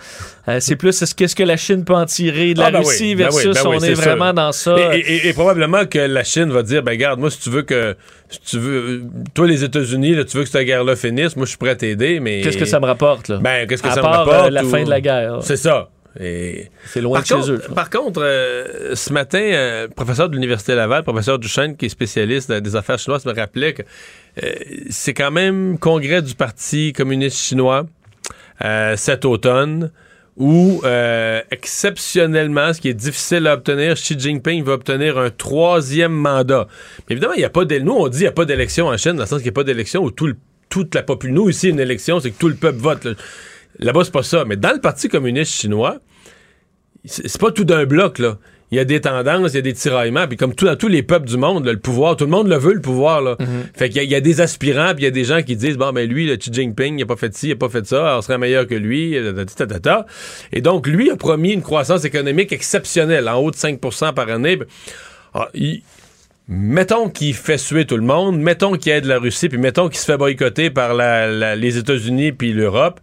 Euh, 0.49 0.59
c'est 0.61 0.77
plus 0.77 1.01
est-ce 1.03 1.15
qu'est-ce 1.15 1.37
que 1.37 1.43
la 1.43 1.57
Chine 1.57 1.85
peut 1.85 1.95
en 1.95 2.07
tirer 2.07 2.55
de 2.55 2.61
la 2.61 2.67
Ah, 2.67 2.71
ben 2.71 2.79
Russie 2.79 3.15
ben 3.15 3.29
oui, 3.31 3.43
versus 3.45 3.63
ben 3.63 3.71
oui, 3.71 3.77
on 3.81 3.85
est 3.85 3.93
vraiment 3.95 4.25
sûr. 4.27 4.35
dans 4.35 4.53
ça? 4.53 4.77
Et, 4.95 4.99
et- 5.01 5.29
et 5.29 5.33
probablement 5.35 5.85
que 5.85 5.99
la 5.99 6.25
Chine 6.25 6.51
va 6.51 6.63
dire, 6.63 6.83
ben 6.83 6.97
garde, 6.97 7.21
moi, 7.21 7.31
si 7.31 7.39
tu 7.39 7.51
veux 7.51 7.63
que, 7.63 7.95
si 8.31 8.41
tu 8.41 8.59
veux, 8.59 9.03
toi, 9.35 9.47
les 9.47 9.63
États-Unis, 9.65 10.17
tu 10.27 10.37
veux 10.39 10.45
que 10.45 10.49
cette 10.49 10.65
guerre-là 10.67 10.97
finisse, 10.97 11.37
moi, 11.37 11.45
je 11.45 11.51
suis 11.51 11.59
prêt 11.59 11.71
à 11.71 11.77
t'aider, 11.77 12.21
mais... 12.21 12.41
Qu'est-ce 12.41 12.57
que 12.59 12.65
ça 12.65 12.81
me 12.81 12.87
rapporte, 12.87 13.29
là? 13.29 13.37
Ben, 13.37 13.67
qu'est-ce 13.67 13.83
que 13.83 13.89
À 13.89 13.93
ça 13.93 14.01
part, 14.01 14.25
me 14.27 14.31
rapporte? 14.31 14.51
la 14.51 14.65
ou- 14.65 14.69
fin 14.71 14.83
de 14.83 14.91
la 14.91 15.01
guerre. 15.01 15.39
C'est 15.43 15.57
ça. 15.59 15.91
C'est 16.19 17.01
loin 17.01 17.15
par 17.19 17.23
de 17.23 17.27
chez 17.27 17.35
contre, 17.35 17.51
eux. 17.51 17.75
Par 17.75 17.91
contre, 17.91 18.21
euh, 18.23 18.95
ce 18.95 19.13
matin, 19.13 19.41
euh, 19.41 19.89
professeur 19.89 20.29
de 20.29 20.35
l'Université 20.35 20.75
Laval, 20.75 21.03
professeur 21.03 21.39
Duchesne, 21.39 21.77
qui 21.77 21.87
est 21.87 21.89
spécialiste 21.89 22.53
des 22.53 22.77
affaires 22.77 22.99
chinoises, 22.99 23.25
me 23.27 23.33
rappelait 23.35 23.73
que 23.75 23.83
euh, 24.43 24.51
c'est 24.91 25.15
quand 25.15 25.31
même 25.31 25.79
congrès 25.79 26.23
du 26.23 26.35
Parti 26.35 26.93
communiste 26.93 27.39
chinois 27.39 27.87
euh, 28.65 28.95
cet 28.97 29.25
automne 29.25 29.91
où, 30.39 30.81
exceptionnellement, 31.51 32.73
ce 32.73 32.81
qui 32.81 32.89
est 32.89 32.95
difficile 32.95 33.47
à 33.47 33.55
obtenir, 33.55 33.95
Xi 33.95 34.19
Jinping 34.19 34.65
va 34.65 34.73
obtenir 34.73 35.19
un 35.19 35.31
troisième 35.31 36.13
mandat. 36.13 36.67
Mais 37.09 37.13
évidemment, 37.15 37.35
il 37.35 37.39
n'y 37.41 37.45
a 37.45 37.51
pas 37.51 37.65
d'élection. 37.65 37.95
Nous, 37.95 38.01
on 38.01 38.09
dit 38.09 38.17
qu'il 38.19 38.25
n'y 38.25 38.29
a 38.29 38.33
pas 38.33 38.45
d'élection 38.45 38.87
en 38.89 38.97
Chine, 38.97 39.13
dans 39.13 39.23
le 39.23 39.27
sens 39.27 39.39
qu'il 39.39 39.47
n'y 39.47 39.51
a 39.51 39.61
pas 39.61 39.65
d'élection 39.65 40.03
où 40.03 40.11
tout 40.11 40.27
le- 40.27 40.37
toute 40.69 40.95
la 40.95 41.03
population... 41.03 41.43
Nous, 41.45 41.51
ici, 41.51 41.69
une 41.69 41.81
élection, 41.81 42.19
c'est 42.19 42.31
que 42.31 42.39
tout 42.39 42.49
le 42.49 42.55
peuple 42.55 42.79
vote. 42.79 43.05
là. 43.05 43.13
Là-bas, 43.79 44.03
c'est 44.05 44.13
pas 44.13 44.23
ça. 44.23 44.45
Mais 44.47 44.57
dans 44.57 44.73
le 44.73 44.81
Parti 44.81 45.09
communiste 45.09 45.53
chinois, 45.53 45.99
c'est 47.05 47.41
pas 47.41 47.51
tout 47.51 47.65
d'un 47.65 47.85
bloc, 47.85 48.19
là. 48.19 48.39
Il 48.71 48.77
y 48.77 48.79
a 48.79 48.87
des 48.87 49.03
tendances, 49.03 49.53
il 49.53 49.57
y 49.57 49.59
a 49.59 49.63
des 49.63 49.75
tiraillements, 49.75 50.27
puis 50.27 50.39
comme 50.39 50.55
tout, 50.55 50.65
dans 50.65 50.77
tous 50.77 50.89
les 50.89 51.03
peuples 51.03 51.27
du 51.29 51.37
monde, 51.37 51.67
là, 51.67 51.73
le 51.73 51.79
pouvoir, 51.79 52.17
tout 52.17 52.25
le 52.25 52.31
monde 52.31 52.49
le 52.49 52.57
veut, 52.57 52.73
le 52.73 52.81
pouvoir, 52.81 53.21
là. 53.21 53.37
Fait 53.75 53.91
qu'il 53.91 54.03
y, 54.03 54.07
y 54.07 54.15
a 54.15 54.21
des 54.23 54.41
aspirants, 54.41 54.95
puis 54.95 55.03
il 55.03 55.05
y 55.05 55.09
a 55.09 55.11
des 55.11 55.25
gens 55.25 55.43
qui 55.43 55.57
disent, 55.57 55.77
bon, 55.77 55.93
ben 55.93 56.09
lui, 56.09 56.27
le 56.27 56.37
Xi 56.37 56.51
Jinping, 56.51 56.99
il 56.99 57.03
a 57.03 57.07
pas 57.07 57.17
fait 57.17 57.35
ci, 57.35 57.49
il 57.49 57.53
a 57.53 57.57
pas 57.57 57.69
fait 57.69 57.85
ça, 57.87 58.17
on 58.17 58.23
serait 58.23 58.39
meilleur 58.39 58.67
que 58.67 58.75
lui. 58.75 59.15
Et 60.53 60.61
donc, 60.63 60.87
lui 60.87 61.11
a 61.11 61.17
promis 61.17 61.53
une 61.53 61.61
croissance 61.61 62.05
économique 62.07 62.51
exceptionnelle, 62.53 63.29
en 63.29 63.37
haut 63.41 63.51
de 63.51 63.57
5 63.57 63.79
par 64.15 64.29
année. 64.31 64.59
Ah, 65.35 65.49
il- 65.55 65.83
Mettons 66.49 67.09
qu'il 67.09 67.35
fait 67.35 67.57
suer 67.59 67.85
tout 67.87 67.97
le 67.97 68.03
monde, 68.03 68.39
mettons 68.39 68.73
qu'il 68.77 68.91
aide 68.93 69.05
la 69.05 69.19
Russie, 69.19 69.49
puis 69.49 69.59
mettons 69.59 69.89
qu'il 69.89 69.99
se 69.99 70.05
fait 70.07 70.17
boycotter 70.17 70.71
par 70.71 70.93
la- 70.95 71.29
la- 71.31 71.57
les 71.57 71.79
États-Unis 71.79 72.33
puis 72.33 72.53
l'Europe. 72.53 73.01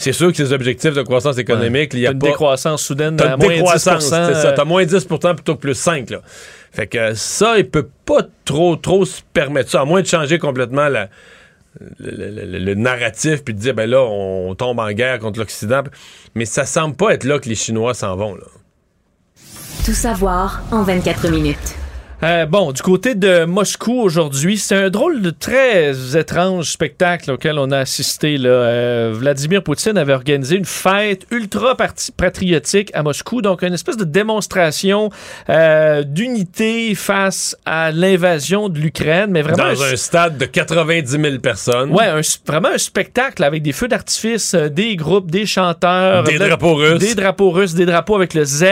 C'est 0.00 0.12
sûr 0.12 0.30
que 0.30 0.36
ses 0.36 0.52
objectifs 0.52 0.94
de 0.94 1.02
croissance 1.02 1.36
économique, 1.38 1.90
il 1.92 1.98
y 2.00 2.06
a 2.06 2.12
Une 2.12 2.18
pas... 2.20 2.28
décroissance 2.28 2.82
soudaine 2.82 3.14
une 3.20 3.26
moins 3.36 3.36
10 3.36 3.48
décroissance, 3.48 4.04
c'est 4.04 4.10
ça. 4.10 4.48
euh, 4.48 4.54
T'as 4.56 4.64
moins 4.64 4.84
10% 4.84 5.34
plutôt 5.34 5.56
que 5.56 5.60
plus 5.60 5.74
5. 5.74 6.08
Là. 6.10 6.20
Fait 6.72 6.86
que 6.86 7.14
ça, 7.14 7.58
il 7.58 7.68
peut 7.68 7.88
pas 8.06 8.20
trop, 8.44 8.76
trop 8.76 9.04
se 9.04 9.20
permettre 9.32 9.70
ça, 9.70 9.80
à 9.80 9.84
moins 9.84 10.00
de 10.00 10.06
changer 10.06 10.38
complètement 10.38 10.88
la- 10.88 11.08
le, 11.98 12.10
le- 12.30 12.44
le- 12.46 12.58
le 12.58 12.74
narratif 12.74 13.42
puis 13.44 13.54
de 13.54 13.58
dire, 13.58 13.74
ben 13.74 13.90
là, 13.90 14.00
on 14.02 14.54
tombe 14.54 14.78
en 14.78 14.90
guerre 14.92 15.18
contre 15.18 15.38
l'Occident. 15.40 15.82
Mais 16.36 16.44
ça 16.44 16.64
semble 16.64 16.94
pas 16.94 17.10
être 17.14 17.24
là 17.24 17.38
que 17.40 17.48
les 17.48 17.54
Chinois 17.56 17.92
s'en 17.94 18.14
vont. 18.16 18.34
Là. 18.36 18.44
Tout 19.84 19.92
savoir 19.94 20.62
en 20.70 20.82
24 20.84 21.28
minutes. 21.28 21.74
Euh, 22.24 22.46
bon, 22.46 22.72
du 22.72 22.82
côté 22.82 23.14
de 23.14 23.44
Moscou 23.44 24.00
aujourd'hui, 24.00 24.58
c'est 24.58 24.74
un 24.74 24.90
drôle 24.90 25.22
de 25.22 25.30
très 25.30 25.92
étrange 26.18 26.72
spectacle 26.72 27.30
auquel 27.30 27.60
on 27.60 27.70
a 27.70 27.78
assisté. 27.78 28.38
Là. 28.38 28.48
Euh, 28.48 29.12
Vladimir 29.14 29.62
Poutine 29.62 29.96
avait 29.96 30.14
organisé 30.14 30.56
une 30.56 30.64
fête 30.64 31.26
ultra 31.30 31.76
patriotique 32.16 32.90
à 32.92 33.04
Moscou, 33.04 33.40
donc 33.40 33.62
une 33.62 33.72
espèce 33.72 33.96
de 33.96 34.02
démonstration 34.02 35.10
euh, 35.48 36.02
d'unité 36.02 36.96
face 36.96 37.56
à 37.64 37.92
l'invasion 37.92 38.68
de 38.68 38.80
l'Ukraine, 38.80 39.30
mais 39.30 39.42
vraiment 39.42 39.72
Dans 39.72 39.82
un 39.84 39.94
stade 39.94 40.38
de 40.38 40.46
90 40.46 41.08
000 41.10 41.38
personnes. 41.38 41.92
Ouais, 41.92 42.06
un 42.06 42.20
vraiment 42.44 42.70
un 42.74 42.78
spectacle 42.78 43.44
avec 43.44 43.62
des 43.62 43.72
feux 43.72 43.86
d'artifice, 43.86 44.54
euh, 44.54 44.68
des 44.68 44.96
groupes, 44.96 45.30
des 45.30 45.46
chanteurs. 45.46 46.24
Des 46.24 46.36
de- 46.36 46.48
drapeaux 46.48 46.74
russes. 46.74 46.98
Des 46.98 47.14
drapeaux 47.14 47.52
russes, 47.52 47.74
des 47.74 47.86
drapeaux 47.86 48.16
avec 48.16 48.34
le 48.34 48.44
Z, 48.44 48.64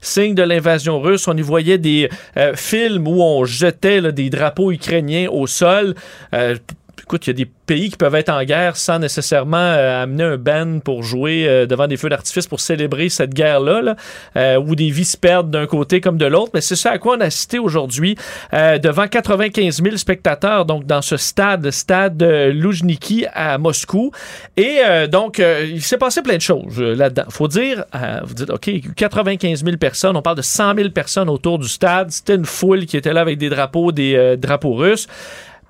signe 0.00 0.36
de 0.36 0.44
l'invasion 0.44 1.00
russe. 1.00 1.26
On 1.26 1.36
y 1.36 1.42
voyait 1.42 1.78
des 1.78 2.08
euh, 2.36 2.52
où 2.92 3.22
on 3.22 3.44
jetait 3.44 4.12
des 4.12 4.30
drapeaux 4.30 4.72
ukrainiens 4.72 5.28
au 5.30 5.46
sol. 5.46 5.94
Euh, 6.34 6.56
Écoute, 7.04 7.26
il 7.26 7.30
y 7.30 7.32
a 7.32 7.34
des 7.34 7.50
pays 7.66 7.90
qui 7.90 7.98
peuvent 7.98 8.14
être 8.14 8.30
en 8.30 8.42
guerre 8.44 8.78
sans 8.78 8.98
nécessairement 8.98 9.58
euh, 9.58 10.04
amener 10.04 10.24
un 10.24 10.36
band 10.38 10.78
pour 10.82 11.02
jouer 11.02 11.46
euh, 11.46 11.66
devant 11.66 11.86
des 11.86 11.98
feux 11.98 12.08
d'artifice 12.08 12.46
pour 12.46 12.60
célébrer 12.60 13.10
cette 13.10 13.34
guerre-là, 13.34 13.82
là, 13.82 13.96
euh, 14.36 14.56
où 14.56 14.74
des 14.74 14.88
vies 14.88 15.04
se 15.04 15.18
perdent 15.18 15.50
d'un 15.50 15.66
côté 15.66 16.00
comme 16.00 16.16
de 16.16 16.24
l'autre. 16.24 16.52
Mais 16.54 16.62
c'est 16.62 16.76
ça 16.76 16.92
à 16.92 16.98
quoi 16.98 17.18
on 17.18 17.20
a 17.20 17.26
assisté 17.26 17.58
aujourd'hui 17.58 18.16
devant 18.52 19.06
95 19.06 19.82
000 19.82 19.96
spectateurs, 19.96 20.64
donc 20.64 20.86
dans 20.86 21.02
ce 21.02 21.18
stade, 21.18 21.70
stade 21.70 22.22
Loujniki 22.22 23.26
à 23.34 23.58
Moscou. 23.58 24.10
Et 24.56 24.78
donc, 25.10 25.38
il 25.38 25.82
s'est 25.82 25.98
passé 25.98 26.22
plein 26.22 26.36
de 26.36 26.40
choses 26.40 26.80
là-dedans. 26.80 27.24
faut 27.28 27.48
dire, 27.48 27.84
vous 28.24 28.34
dites, 28.34 28.50
OK, 28.50 28.70
95 28.96 29.64
000 29.64 29.76
personnes, 29.76 30.16
on 30.16 30.22
parle 30.22 30.36
de 30.36 30.42
100 30.42 30.74
000 30.76 30.90
personnes 30.90 31.28
autour 31.28 31.58
du 31.58 31.68
stade. 31.68 32.10
C'était 32.10 32.36
une 32.36 32.46
foule 32.46 32.86
qui 32.86 32.96
était 32.96 33.12
là 33.12 33.20
avec 33.20 33.38
des 33.38 33.48
drapeaux, 33.48 33.92
des 33.92 34.36
drapeaux 34.36 34.74
russes. 34.74 35.08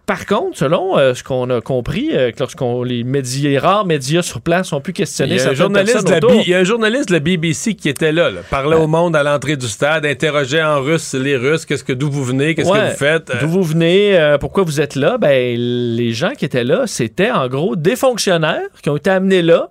Par 0.06 0.26
contre, 0.26 0.59
selon 0.59 0.98
euh, 0.98 1.14
ce 1.14 1.24
qu'on 1.24 1.48
a 1.48 1.62
compris, 1.62 2.10
euh, 2.12 2.31
que 2.31 2.39
lorsqu'on 2.40 2.82
les 2.82 3.05
médias, 3.05 3.48
les 3.48 3.59
rares 3.59 3.86
médias 3.86 4.20
sur 4.20 4.43
place 4.43 4.72
ont 4.74 4.81
pu 4.82 4.93
questionner 4.93 5.39
certaines 5.39 5.56
journaliste 5.56 5.94
personnes 5.94 6.16
autour. 6.24 6.43
Il 6.44 6.48
y 6.51 6.55
a 6.55 6.59
un 6.59 6.64
journaliste 6.64 7.09
de 7.09 7.14
la 7.14 7.20
BBC 7.20 7.74
qui 7.74 7.89
était 7.89 8.12
là, 8.12 8.31
là, 8.31 8.40
parlait 8.51 8.76
au 8.76 8.86
monde 8.86 9.16
à 9.16 9.22
l'entrée 9.22 9.56
du 9.56 9.66
stade, 9.66 10.05
interrogeait 10.05 10.62
en 10.62 10.81
russe 10.82 11.14
les 11.14 11.36
Russes, 11.36 11.64
qu'est-ce 11.64 11.85
que 11.85 11.94
d'où 11.94 12.10
vous 12.10 12.22
venez, 12.24 12.55
qu'est-ce 12.55 12.68
Ouais. 12.70 12.81
que 12.81 12.90
vous 12.90 12.97
faites. 12.98 13.31
Euh, 13.31 13.40
D'où 13.40 13.48
vous 13.48 13.62
venez, 13.62 14.18
euh, 14.18 14.36
pourquoi 14.36 14.62
vous 14.64 14.81
êtes 14.81 14.94
là? 14.94 15.16
Ben, 15.16 15.56
les 15.59 16.12
gens 16.12 16.32
qui 16.36 16.44
étaient 16.44 16.64
là, 16.64 16.82
c'était 16.86 17.31
en 17.31 17.48
gros 17.48 17.74
des 17.74 17.97
fonctionnaires 17.97 18.60
qui 18.82 18.90
ont 18.90 18.97
été 18.97 19.09
amenés 19.09 19.40
là 19.40 19.70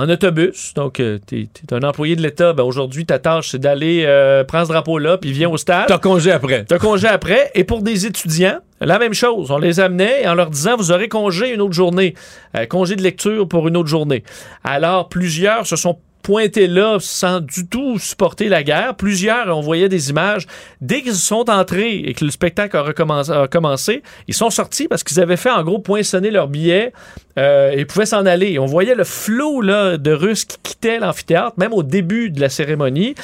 en 0.00 0.08
autobus. 0.08 0.72
Donc, 0.74 0.98
euh, 0.98 1.18
t'es 1.24 1.40
es 1.42 1.74
un 1.74 1.82
employé 1.82 2.16
de 2.16 2.22
l'État. 2.22 2.52
Ben, 2.54 2.64
aujourd'hui, 2.64 3.04
ta 3.04 3.18
tâche, 3.18 3.50
c'est 3.50 3.58
d'aller 3.58 4.04
euh, 4.06 4.44
prendre 4.44 4.66
ce 4.66 4.72
drapeau-là, 4.72 5.18
puis 5.18 5.32
viens 5.32 5.50
au 5.50 5.58
stade. 5.58 5.86
T'as 5.88 5.98
congé 5.98 6.32
après. 6.32 6.64
T'as 6.64 6.78
congé 6.78 7.06
après. 7.06 7.50
Et 7.54 7.64
pour 7.64 7.82
des 7.82 8.06
étudiants, 8.06 8.60
la 8.80 8.98
même 8.98 9.12
chose. 9.12 9.50
On 9.50 9.58
les 9.58 9.78
amenait 9.78 10.26
en 10.26 10.34
leur 10.34 10.48
disant, 10.48 10.76
vous 10.76 10.90
aurez 10.90 11.08
congé 11.08 11.52
une 11.52 11.60
autre 11.60 11.74
journée. 11.74 12.14
Euh, 12.56 12.64
congé 12.64 12.96
de 12.96 13.02
lecture 13.02 13.46
pour 13.46 13.68
une 13.68 13.76
autre 13.76 13.88
journée. 13.88 14.24
Alors, 14.64 15.08
plusieurs 15.10 15.66
se 15.66 15.76
sont 15.76 15.98
pointés 16.22 16.66
là 16.66 16.98
sans 17.00 17.40
du 17.40 17.66
tout 17.66 17.98
supporter 17.98 18.48
la 18.48 18.62
guerre. 18.62 18.94
Plusieurs, 18.96 19.56
on 19.56 19.60
voyait 19.60 19.88
des 19.88 20.10
images, 20.10 20.46
dès 20.80 21.02
qu'ils 21.02 21.14
sont 21.14 21.48
entrés 21.50 21.96
et 21.96 22.14
que 22.14 22.24
le 22.24 22.30
spectacle 22.30 22.76
a, 22.76 23.46
commencé, 23.48 24.02
ils 24.28 24.34
sont 24.34 24.50
sortis 24.50 24.88
parce 24.88 25.02
qu'ils 25.04 25.20
avaient 25.20 25.36
fait 25.36 25.50
en 25.50 25.62
gros 25.62 25.78
poinçonner 25.78 26.30
leurs 26.30 26.48
billets 26.48 26.92
euh, 27.38 27.70
et 27.70 27.84
pouvaient 27.84 28.06
s'en 28.06 28.26
aller. 28.26 28.58
On 28.58 28.66
voyait 28.66 28.94
le 28.94 29.04
flot 29.04 29.60
là, 29.60 29.96
de 29.96 30.12
Russes 30.12 30.44
qui 30.44 30.58
quittaient 30.62 30.98
l'amphithéâtre, 30.98 31.54
même 31.58 31.72
au 31.72 31.82
début 31.82 32.30
de 32.30 32.40
la 32.40 32.48
cérémonie. 32.48 33.14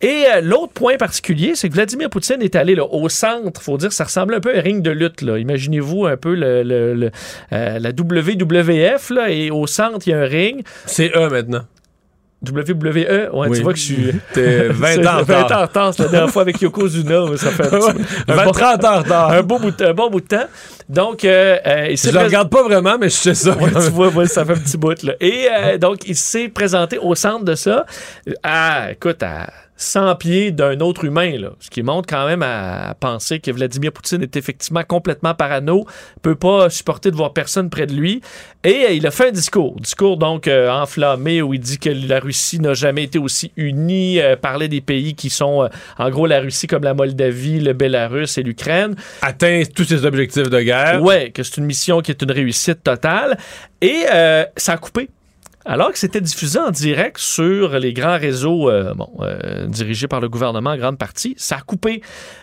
Et 0.00 0.24
euh, 0.34 0.40
l'autre 0.42 0.72
point 0.72 0.96
particulier, 0.96 1.54
c'est 1.54 1.68
que 1.68 1.74
Vladimir 1.74 2.10
Poutine 2.10 2.42
est 2.42 2.56
allé 2.56 2.74
là, 2.74 2.84
au 2.84 3.08
centre. 3.08 3.62
faut 3.62 3.78
dire, 3.78 3.92
ça 3.92 4.04
ressemble 4.04 4.34
un 4.34 4.40
peu 4.40 4.54
à 4.54 4.58
un 4.58 4.60
ring 4.60 4.82
de 4.82 4.90
lutte. 4.90 5.22
Imaginez-vous 5.22 6.04
un 6.06 6.16
peu 6.18 6.34
le- 6.34 7.10
euh, 7.52 7.78
la 7.78 7.90
WWF, 7.90 9.10
là, 9.10 9.30
et 9.30 9.50
au 9.50 9.66
centre, 9.66 10.00
il 10.06 10.10
y 10.10 10.12
a 10.12 10.20
un 10.20 10.26
ring. 10.26 10.62
C'est 10.84 11.10
eux 11.16 11.28
maintenant. 11.30 11.62
WWE, 12.48 13.30
ouais, 13.32 13.48
Oui. 13.48 13.56
tu 13.58 13.62
vois 13.62 13.72
que 13.72 13.78
je 13.78 13.84
suis. 13.84 14.12
T'es 14.32 14.68
20 14.68 15.06
ans 15.06 15.20
en 15.20 15.22
20 15.24 15.42
retard. 15.42 15.70
la 15.98 16.08
dernière 16.08 16.30
fois 16.30 16.42
avec 16.42 16.60
Yokozuna, 16.60 17.24
mais 17.30 17.36
ça 17.36 17.50
fait 17.50 17.64
un, 17.66 17.80
petit- 17.80 18.04
un 18.28 18.34
20, 18.34 18.44
bon- 18.44 18.50
30 18.52 18.84
ans 18.84 18.94
en 18.94 18.98
retard. 18.98 19.30
un, 19.32 19.42
beau 19.42 19.58
bout 19.58 19.70
de- 19.70 19.84
un 19.86 19.94
bon 19.94 20.10
bout 20.10 20.20
de 20.20 20.26
temps. 20.26 20.46
Donc, 20.88 21.24
euh, 21.24 21.56
euh, 21.66 21.86
il 21.90 21.96
s'est 21.98 22.08
Je 22.08 22.12
le 22.12 22.18
prés- 22.18 22.26
regarde 22.26 22.50
pas 22.50 22.62
vraiment, 22.62 22.96
mais 23.00 23.08
je 23.08 23.14
sais 23.14 23.34
ça. 23.34 23.52
Ouais, 23.56 23.70
tu 23.72 23.78
vois, 23.90 24.26
ça 24.26 24.44
fait 24.44 24.52
un 24.52 24.56
petit 24.56 24.76
bout. 24.76 25.02
Là. 25.02 25.14
Et 25.20 25.48
euh, 25.50 25.78
donc, 25.78 26.06
il 26.06 26.14
s'est 26.16 26.48
présenté 26.48 26.98
au 26.98 27.14
centre 27.14 27.44
de 27.44 27.54
ça, 27.54 27.86
à, 28.42 28.90
écoute, 28.92 29.22
à 29.22 29.46
100 29.76 30.14
pieds 30.16 30.52
d'un 30.52 30.78
autre 30.80 31.04
humain, 31.04 31.36
là, 31.36 31.50
ce 31.58 31.68
qui 31.68 31.82
montre 31.82 32.06
quand 32.08 32.26
même 32.26 32.42
à, 32.42 32.94
penser 33.00 33.40
que 33.40 33.50
Vladimir 33.50 33.92
Poutine 33.92 34.22
est 34.22 34.36
effectivement 34.36 34.84
complètement 34.84 35.34
parano, 35.34 35.84
peut 36.22 36.36
pas 36.36 36.70
supporter 36.70 37.10
de 37.10 37.16
voir 37.16 37.32
personne 37.32 37.70
près 37.70 37.86
de 37.86 37.92
lui. 37.92 38.20
Et 38.62 38.84
euh, 38.86 38.90
il 38.92 39.06
a 39.06 39.10
fait 39.10 39.28
un 39.28 39.32
discours, 39.32 39.74
discours 39.80 40.16
donc 40.16 40.46
euh, 40.46 40.70
enflammé 40.70 41.42
où 41.42 41.54
il 41.54 41.60
dit 41.60 41.78
que 41.78 41.90
la 41.90 42.20
Russie 42.20 42.60
n'a 42.60 42.74
jamais 42.74 43.04
été 43.04 43.18
aussi 43.18 43.52
unie, 43.56 44.20
euh, 44.20 44.36
parlait 44.36 44.68
des 44.68 44.80
pays 44.80 45.14
qui 45.14 45.28
sont, 45.28 45.68
en 45.98 46.10
gros, 46.10 46.26
la 46.26 46.40
Russie 46.40 46.68
comme 46.68 46.84
la 46.84 46.94
Moldavie, 46.94 47.58
le 47.58 47.72
Bélarus 47.72 48.38
et 48.38 48.42
l'Ukraine. 48.42 48.94
Atteint 49.22 49.62
tous 49.74 49.84
ses 49.84 50.04
objectifs 50.04 50.50
de 50.50 50.60
guerre. 50.60 51.02
Ouais, 51.02 51.30
que 51.30 51.42
c'est 51.42 51.56
une 51.56 51.66
mission 51.66 52.00
qui 52.00 52.12
est 52.12 52.22
une 52.22 52.32
réussite 52.32 52.84
totale. 52.84 53.36
Et 53.80 54.04
ça 54.56 54.72
a 54.72 54.76
coupé. 54.76 55.08
Alors 55.66 55.92
que 55.92 55.98
c'était 55.98 56.20
diffusé 56.20 56.58
en 56.58 56.70
direct 56.70 57.18
sur 57.18 57.78
les 57.78 57.92
grands 57.94 58.18
réseaux 58.18 58.68
euh, 58.68 58.92
bon, 58.94 59.08
euh, 59.20 59.66
dirigés 59.66 60.08
par 60.08 60.20
le 60.20 60.28
gouvernement 60.28 60.70
en 60.70 60.76
grande 60.76 60.98
partie, 60.98 61.34
ça 61.38 61.56
a 61.56 61.60
coupé. 61.62 62.02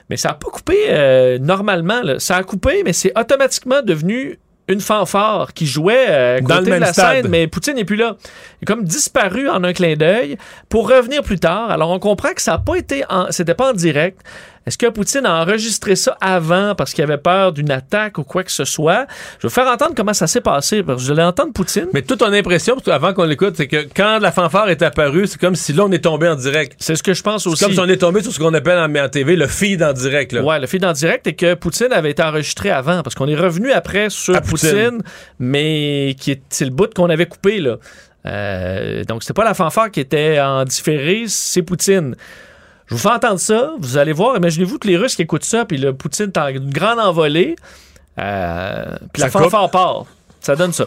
Mais 0.10 0.18
ça 0.18 0.30
n'a 0.30 0.34
pas 0.35 0.49
coupé 0.49 0.76
euh, 0.89 1.38
normalement. 1.39 2.02
là. 2.02 2.19
Ça 2.19 2.38
a 2.38 2.43
coupé, 2.43 2.81
mais 2.84 2.93
c'est 2.93 3.18
automatiquement 3.18 3.81
devenu 3.84 4.39
une 4.68 4.80
fanfare 4.80 5.53
qui 5.53 5.65
jouait 5.68 6.06
euh, 6.10 6.38
à 6.38 6.41
Dans 6.41 6.48
côté 6.57 6.65
le 6.65 6.69
même 6.72 6.80
de 6.80 6.85
la 6.85 6.93
stade. 6.93 7.22
scène, 7.23 7.27
mais 7.30 7.48
Poutine 7.48 7.76
n'est 7.76 7.85
plus 7.85 7.95
là. 7.98 8.15
Il 8.60 8.64
est 8.64 8.65
comme 8.65 8.84
disparu 8.84 9.49
en 9.49 9.64
un 9.64 9.73
clin 9.73 9.95
d'œil 9.95 10.38
pour 10.69 10.89
revenir 10.89 11.22
plus 11.23 11.39
tard. 11.39 11.69
Alors 11.72 11.91
on 11.91 11.99
comprend 11.99 12.30
que 12.34 12.41
ça 12.41 12.53
n'a 12.53 12.57
pas 12.60 12.76
été, 12.76 13.03
en, 13.10 13.27
c'était 13.31 13.53
pas 13.56 13.72
en 13.72 13.73
direct. 13.73 14.19
Est-ce 14.67 14.77
que 14.77 14.88
Poutine 14.88 15.25
a 15.25 15.41
enregistré 15.41 15.95
ça 15.95 16.17
avant 16.21 16.75
parce 16.75 16.93
qu'il 16.93 17.03
avait 17.03 17.17
peur 17.17 17.51
d'une 17.51 17.71
attaque 17.71 18.17
ou 18.19 18.23
quoi 18.23 18.43
que 18.43 18.51
ce 18.51 18.63
soit? 18.63 19.07
Je 19.39 19.47
vais 19.47 19.53
faire 19.53 19.67
entendre 19.67 19.93
comment 19.95 20.13
ça 20.13 20.27
s'est 20.27 20.41
passé. 20.41 20.83
Parce 20.83 21.01
que 21.01 21.07
je 21.07 21.13
l'ai 21.13 21.23
entendre 21.23 21.51
Poutine. 21.51 21.88
Mais 21.93 22.03
toute 22.03 22.19
ton 22.19 22.31
impression, 22.31 22.75
parce 22.75 22.85
que 22.85 22.91
avant 22.91 23.13
qu'on 23.13 23.23
l'écoute, 23.23 23.55
c'est 23.57 23.67
que 23.67 23.88
quand 23.95 24.19
la 24.19 24.31
fanfare 24.31 24.69
est 24.69 24.81
apparue, 24.83 25.25
c'est 25.25 25.39
comme 25.39 25.55
si 25.55 25.73
là, 25.73 25.85
on 25.85 25.91
est 25.91 26.03
tombé 26.03 26.27
en 26.27 26.35
direct. 26.35 26.75
C'est 26.79 26.95
ce 26.95 27.01
que 27.03 27.13
je 27.13 27.23
pense 27.23 27.47
aussi. 27.47 27.57
C'est 27.57 27.65
comme 27.65 27.73
si 27.73 27.79
on 27.79 27.88
est 27.89 27.97
tombé 27.97 28.21
sur 28.21 28.31
ce 28.31 28.39
qu'on 28.39 28.53
appelle 28.53 28.77
en, 28.77 28.93
en 28.95 29.09
TV 29.09 29.35
le 29.35 29.47
feed 29.47 29.81
en 29.81 29.93
direct. 29.93 30.31
Là. 30.33 30.43
Ouais, 30.43 30.59
le 30.59 30.67
feed 30.67 30.85
en 30.85 30.93
direct 30.93 31.25
est 31.25 31.33
que 31.33 31.55
Poutine 31.55 31.91
avait 31.91 32.11
été 32.11 32.21
enregistré 32.21 32.69
avant 32.69 33.01
parce 33.01 33.15
qu'on 33.15 33.27
est 33.27 33.35
revenu 33.35 33.71
après 33.71 34.09
sur 34.09 34.39
Poutine. 34.41 34.99
mais 35.39 36.15
qui 36.19 36.31
est, 36.31 36.41
c'est 36.49 36.65
le 36.65 36.71
bout 36.71 36.93
qu'on 36.93 37.09
avait 37.09 37.25
coupé 37.25 37.59
là? 37.59 37.77
Euh, 38.27 39.03
donc, 39.05 39.23
c'était 39.23 39.33
pas 39.33 39.43
la 39.43 39.53
fanfare 39.55 39.89
qui 39.89 39.99
était 39.99 40.39
en 40.39 40.63
différé, 40.63 41.23
c'est 41.27 41.63
Poutine. 41.63 42.15
Je 42.90 42.94
vous 42.94 43.01
fais 43.01 43.10
entendre 43.10 43.40
ça, 43.40 43.72
vous 43.78 43.97
allez 43.98 44.12
voir, 44.12 44.36
imaginez-vous 44.36 44.78
que 44.78 44.86
les 44.86 44.97
Russes 44.97 45.16
qui 45.16 45.22
écoutent 45.22 45.44
ça, 45.44 45.64
puis 45.64 45.76
le 45.76 45.93
Poutine 45.93 46.26
est 46.26 46.38
en 46.38 46.47
une 46.48 46.70
grande 46.70 47.01
envolée, 47.01 47.56
euh, 48.18 48.84
puis 49.12 49.22
la 49.22 49.28
Ça 49.28 49.38
coupe. 49.40 49.51
fanfare 49.51 49.70
part. 49.70 50.05
Ça 50.40 50.55
donne 50.55 50.72
ça. 50.72 50.84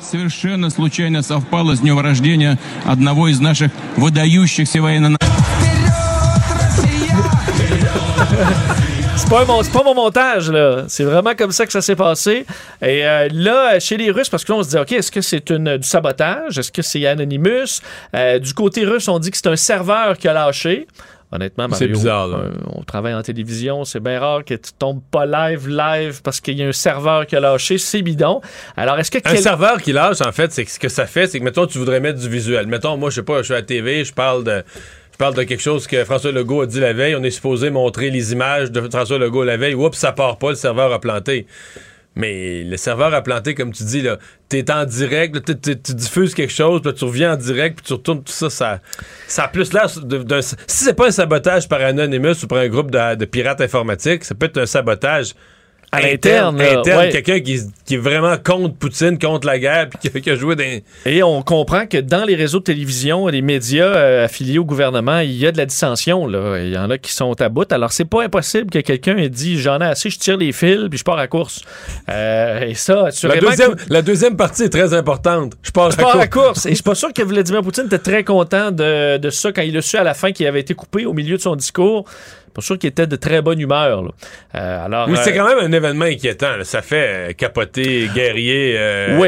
Совершенно 0.00 0.70
случайно 0.70 1.22
совпало 1.22 1.74
с 1.74 1.80
днем 1.80 1.98
рождения 2.00 2.56
одного 2.86 3.28
из 3.28 3.40
наших 3.40 3.70
выдающихся 3.96 4.80
военно... 4.80 5.18
C'est 9.16 9.28
pas, 9.28 9.42
un 9.42 9.44
mon- 9.44 9.62
c'est 9.62 9.72
pas 9.72 9.82
mon 9.82 9.94
montage, 9.94 10.50
là. 10.50 10.84
C'est 10.88 11.04
vraiment 11.04 11.34
comme 11.36 11.52
ça 11.52 11.66
que 11.66 11.72
ça 11.72 11.82
s'est 11.82 11.96
passé. 11.96 12.46
Et 12.80 13.04
euh, 13.04 13.28
là, 13.32 13.78
chez 13.80 13.96
les 13.96 14.10
Russes, 14.10 14.28
parce 14.30 14.44
que 14.44 14.52
là, 14.52 14.58
on 14.58 14.62
se 14.62 14.70
dit, 14.70 14.78
OK, 14.78 14.92
est-ce 14.92 15.10
que 15.10 15.20
c'est 15.20 15.50
une, 15.50 15.76
du 15.76 15.86
sabotage? 15.86 16.56
Est-ce 16.58 16.72
que 16.72 16.80
c'est 16.82 17.04
Anonymous? 17.06 17.80
Euh, 18.14 18.38
du 18.38 18.54
côté 18.54 18.84
russe, 18.86 19.08
on 19.08 19.18
dit 19.18 19.30
que 19.30 19.36
c'est 19.36 19.48
un 19.48 19.56
serveur 19.56 20.16
qui 20.16 20.28
a 20.28 20.32
lâché. 20.32 20.86
Honnêtement, 21.33 21.67
C'est 21.71 21.87
bizarre, 21.87 22.27
là. 22.27 22.37
euh, 22.37 22.51
on 22.75 22.83
travaille 22.83 23.13
en 23.15 23.23
télévision, 23.23 23.85
c'est 23.85 23.99
bien 23.99 24.19
rare 24.19 24.45
que 24.45 24.53
tu 24.53 24.71
tombes 24.77 25.01
pas 25.09 25.25
live, 25.25 25.67
live, 25.67 26.21
parce 26.21 26.39
qu'il 26.39 26.57
y 26.59 26.63
a 26.63 26.67
un 26.67 26.71
serveur 26.71 27.25
qui 27.25 27.35
a 27.35 27.39
lâché. 27.39 27.79
C'est 27.79 28.03
bidon. 28.03 28.39
Alors, 28.77 28.99
est-ce 28.99 29.09
que... 29.09 29.17
Un 29.17 29.21
quel- 29.21 29.39
serveur 29.39 29.81
qui 29.81 29.93
lâche, 29.93 30.21
en 30.21 30.31
fait, 30.31 30.51
c'est 30.51 30.63
que 30.63 30.69
ce 30.71 30.77
que 30.77 30.89
ça 30.89 31.07
fait, 31.07 31.25
c'est 31.27 31.39
que, 31.39 31.43
mettons, 31.43 31.65
tu 31.65 31.79
voudrais 31.79 31.99
mettre 31.99 32.19
du 32.19 32.29
visuel. 32.29 32.67
Mettons, 32.67 32.97
moi, 32.97 33.09
je 33.09 33.15
sais 33.15 33.23
pas, 33.23 33.39
je 33.39 33.43
suis 33.45 33.53
à 33.53 33.57
la 33.57 33.63
TV, 33.63 34.05
je 34.05 34.13
parle 34.13 34.43
de. 34.43 34.63
Je 35.11 35.17
parle 35.19 35.35
de 35.35 35.43
quelque 35.43 35.61
chose 35.61 35.85
que 35.85 36.03
François 36.05 36.31
Legault 36.31 36.61
a 36.61 36.65
dit 36.65 36.79
la 36.79 36.91
veille. 36.91 37.15
On 37.15 37.21
est 37.21 37.29
supposé 37.29 37.69
montrer 37.69 38.09
les 38.09 38.31
images 38.33 38.71
de 38.71 38.81
François 38.89 39.19
Legault 39.19 39.43
la 39.43 39.57
veille. 39.57 39.75
Oups, 39.75 39.95
ça 39.95 40.11
part 40.11 40.39
pas, 40.39 40.49
le 40.49 40.55
serveur 40.55 40.91
a 40.91 40.99
planté. 40.99 41.45
Mais 42.15 42.63
le 42.63 42.77
serveur 42.77 43.13
a 43.13 43.21
planté, 43.21 43.55
comme 43.55 43.71
tu 43.71 43.83
dis, 43.83 44.01
là, 44.01 44.17
t'es 44.47 44.69
en 44.71 44.85
direct, 44.85 45.41
tu- 45.61 45.93
diffuses 45.95 46.35
quelque 46.35 46.53
chose, 46.53 46.81
puis 46.83 46.93
tu 46.93 47.05
reviens 47.05 47.33
en 47.33 47.37
direct, 47.37 47.77
puis 47.77 47.85
tu 47.87 47.93
retournes 47.93 48.23
tout 48.23 48.31
ça, 48.31 48.49
ça, 48.51 48.81
ça 49.27 49.45
a 49.45 49.47
plus 49.47 49.73
l'air 49.73 49.87
d'un... 50.03 50.41
Si 50.41 50.55
c'est 50.67 50.93
pas 50.93 51.07
un 51.07 51.11
sabotage 51.11 51.67
par 51.67 51.81
Anonymous 51.81 52.43
ou 52.43 52.47
par 52.47 52.59
un 52.59 52.67
groupe 52.67 52.91
de, 52.91 53.15
de 53.15 53.25
pirates 53.25 53.61
informatiques, 53.61 54.25
ça 54.25 54.35
peut 54.35 54.45
être 54.45 54.59
un 54.59 54.65
sabotage 54.67 55.33
À 55.93 56.01
l'interne, 56.01 56.59
interne, 56.59 56.99
ouais. 56.99 57.09
quelqu'un 57.09 57.39
qui, 57.39 57.59
qui 57.85 57.95
est 57.95 57.97
vraiment 57.97 58.35
contre 58.37 58.73
Poutine, 58.75 59.17
contre 59.19 59.47
la 59.47 59.59
guerre, 59.59 59.89
puis 59.89 60.09
qui, 60.09 60.17
a- 60.17 60.21
qui 60.21 60.29
a 60.31 60.35
joué 60.35 60.55
dans... 60.55 60.81
Et 61.05 61.21
on 61.23 61.41
comprend 61.43 61.85
que 61.85 61.97
dans 61.97 62.25
les 62.25 62.35
réseaux 62.35 62.59
de 62.59 62.63
télévision, 62.63 63.27
les 63.27 63.41
médias 63.41 63.85
euh, 63.85 64.25
affiliés 64.25 64.57
au 64.59 64.65
gouvernement, 64.65 65.19
il 65.19 65.31
y 65.37 65.45
a 65.47 65.51
de 65.51 65.57
la 65.57 65.65
dissension. 65.65 66.25
Là. 66.27 66.57
Il 66.61 66.73
y 66.73 66.77
en 66.77 66.89
a 66.89 66.97
qui 66.97 67.11
sont 67.13 67.39
à 67.41 67.49
bout. 67.49 67.71
Alors, 67.71 67.91
c'est 67.91 68.05
pas 68.05 68.23
impossible 68.23 68.69
que 68.71 68.79
quelqu'un 68.79 69.17
ait 69.17 69.29
dit 69.29 69.59
J'en 69.59 69.79
ai 69.81 69.85
assez, 69.85 70.09
je 70.09 70.17
tire 70.19 70.37
les 70.37 70.51
fils, 70.51 70.87
puis 70.89 70.97
je 70.97 71.03
pars 71.03 71.17
à 71.19 71.27
course. 71.27 71.61
Euh, 72.09 72.61
et 72.67 72.73
ça, 72.73 73.09
La 73.23 73.37
deuxième, 73.39 73.75
que- 73.75 73.81
la 73.93 74.01
deuxième 74.01 74.35
partie 74.35 74.63
est 74.63 74.69
très 74.69 74.93
importante. 74.93 75.53
Je 75.61 75.71
pars, 75.71 75.91
je 75.91 75.97
pars 75.97 76.19
à 76.19 76.27
course. 76.27 76.65
Et 76.65 76.69
je 76.69 76.75
suis 76.75 76.83
pas 76.83 76.95
sûr 76.95 77.13
que 77.13 77.21
Vladimir 77.21 77.61
Poutine 77.61 77.85
était 77.85 77.99
très 77.99 78.23
content 78.23 78.71
de, 78.71 79.17
de 79.17 79.29
ça 79.29 79.51
quand 79.51 79.61
il 79.61 79.77
a 79.77 79.81
su 79.81 79.97
à 79.97 80.03
la 80.03 80.13
fin 80.13 80.31
qu'il 80.31 80.47
avait 80.47 80.59
été 80.61 80.73
coupé 80.73 81.05
au 81.05 81.13
milieu 81.13 81.37
de 81.37 81.41
son 81.41 81.55
discours. 81.55 82.05
Pas 82.53 82.61
sûr 82.61 82.77
qu'il 82.77 82.89
était 82.89 83.07
de 83.07 83.15
très 83.15 83.41
bonne 83.41 83.59
humeur. 83.59 84.03
là. 84.03 84.11
Euh, 84.55 84.85
alors, 84.85 85.07
Oui, 85.09 85.15
c'est 85.23 85.33
euh, 85.33 85.35
quand 85.37 85.47
même 85.47 85.59
un 85.59 85.71
événement 85.71 86.05
inquiétant. 86.05 86.55
là. 86.57 86.63
Ça 86.63 86.81
fait 86.81 87.29
euh, 87.29 87.33
capoter 87.33 88.09
guerrier. 88.13 88.73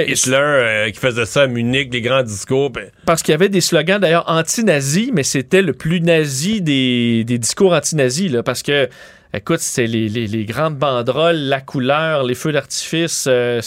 Hitler 0.07 0.91
qui 0.93 0.99
faisait 0.99 1.25
ça 1.25 1.43
à 1.43 1.47
Munich, 1.47 1.89
des 1.89 2.01
grands 2.01 2.23
discours. 2.23 2.69
ben, 2.69 2.85
Parce 3.05 3.23
qu'il 3.23 3.31
y 3.31 3.35
avait 3.35 3.49
des 3.49 3.61
slogans 3.61 3.99
d'ailleurs 3.99 4.25
anti-nazis, 4.27 5.09
mais 5.13 5.23
c'était 5.23 5.61
le 5.61 5.73
plus 5.73 6.01
nazi 6.01 6.61
des, 6.61 7.23
des 7.23 7.37
discours 7.37 7.73
anti-nazis. 7.73 8.31
Parce 8.45 8.61
que, 8.63 8.87
écoute, 9.33 9.59
c'est 9.59 9.87
les, 9.87 10.07
les- 10.09 10.27
les 10.27 10.45
grandes 10.45 10.75
banderoles, 10.77 11.35
la 11.37 11.61
couleur, 11.61 12.23
les 12.23 12.35
feux 12.35 12.51
d'artifice. 12.51 13.25
euh, 13.27 13.61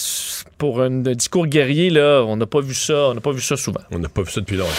pour 0.58 0.80
un, 0.82 0.86
un 1.06 1.12
discours 1.14 1.46
guerrier, 1.46 1.88
là, 1.90 2.22
on 2.26 2.36
n'a 2.36 2.46
pas 2.46 2.60
vu 2.60 2.74
ça. 2.74 3.08
On 3.10 3.14
n'a 3.14 3.20
pas 3.20 3.32
vu 3.32 3.40
ça 3.40 3.56
souvent. 3.56 3.80
On 3.92 3.98
n'a 3.98 4.08
pas 4.08 4.22
vu 4.22 4.30
ça 4.30 4.40
depuis 4.40 4.56
longtemps. 4.56 4.70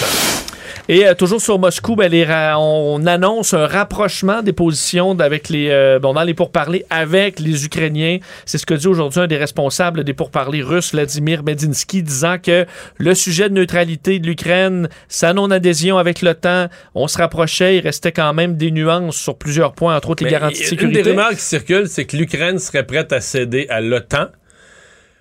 Et 0.88 1.08
euh, 1.08 1.14
toujours 1.14 1.41
sur 1.41 1.60
Moscou, 1.60 1.96
ben, 1.96 2.10
les 2.12 2.26
on 2.58 3.06
annonce 3.06 3.54
un 3.54 3.66
rapprochement 3.68 4.41
des 4.41 4.54
positions 4.54 5.18
avec 5.20 5.50
les, 5.50 5.70
euh, 5.70 6.00
bon, 6.00 6.14
dans 6.14 6.24
les 6.24 6.34
pourparlers 6.34 6.86
avec 6.90 7.40
les 7.40 7.66
Ukrainiens. 7.66 8.20
C'est 8.46 8.58
ce 8.58 8.66
que 8.66 8.74
dit 8.74 8.88
aujourd'hui 8.88 9.22
un 9.22 9.28
des 9.28 9.38
responsables 9.38 10.04
des 10.04 10.14
pourparlers 10.14 10.62
russes, 10.62 10.91
Vladimir 10.91 11.44
Medinsky, 11.44 12.04
disant 12.04 12.38
que 12.41 12.66
le 12.98 13.16
sujet 13.16 13.50
de 13.50 13.54
neutralité 13.56 14.20
de 14.20 14.28
l'Ukraine, 14.28 14.90
sa 15.08 15.34
non-adhésion 15.34 15.98
avec 15.98 16.22
l'OTAN, 16.22 16.68
on 16.96 17.08
se 17.08 17.18
rapprochait, 17.18 17.78
il 17.78 17.82
restait 17.82 18.12
quand 18.12 18.34
même 18.34 18.56
des 18.58 18.72
nuances 18.72 19.18
sur 19.18 19.38
plusieurs 19.38 19.74
points, 19.74 19.96
entre 19.96 20.10
autres 20.12 20.24
les 20.24 20.28
Mais 20.30 20.34
garanties 20.34 20.60
de 20.60 20.64
Une 20.64 20.70
sécurité. 20.70 21.02
des 21.04 21.10
rumeurs 21.12 21.32
qui 21.32 21.38
circulent, 21.41 21.88
c'est 21.88 22.06
que 22.06 22.18
l'Ukraine 22.18 22.60
serait 22.60 22.86
prête 22.86 23.12
à 23.14 23.22
céder 23.22 23.66
à 23.70 23.82
l'OTAN, 23.82 24.28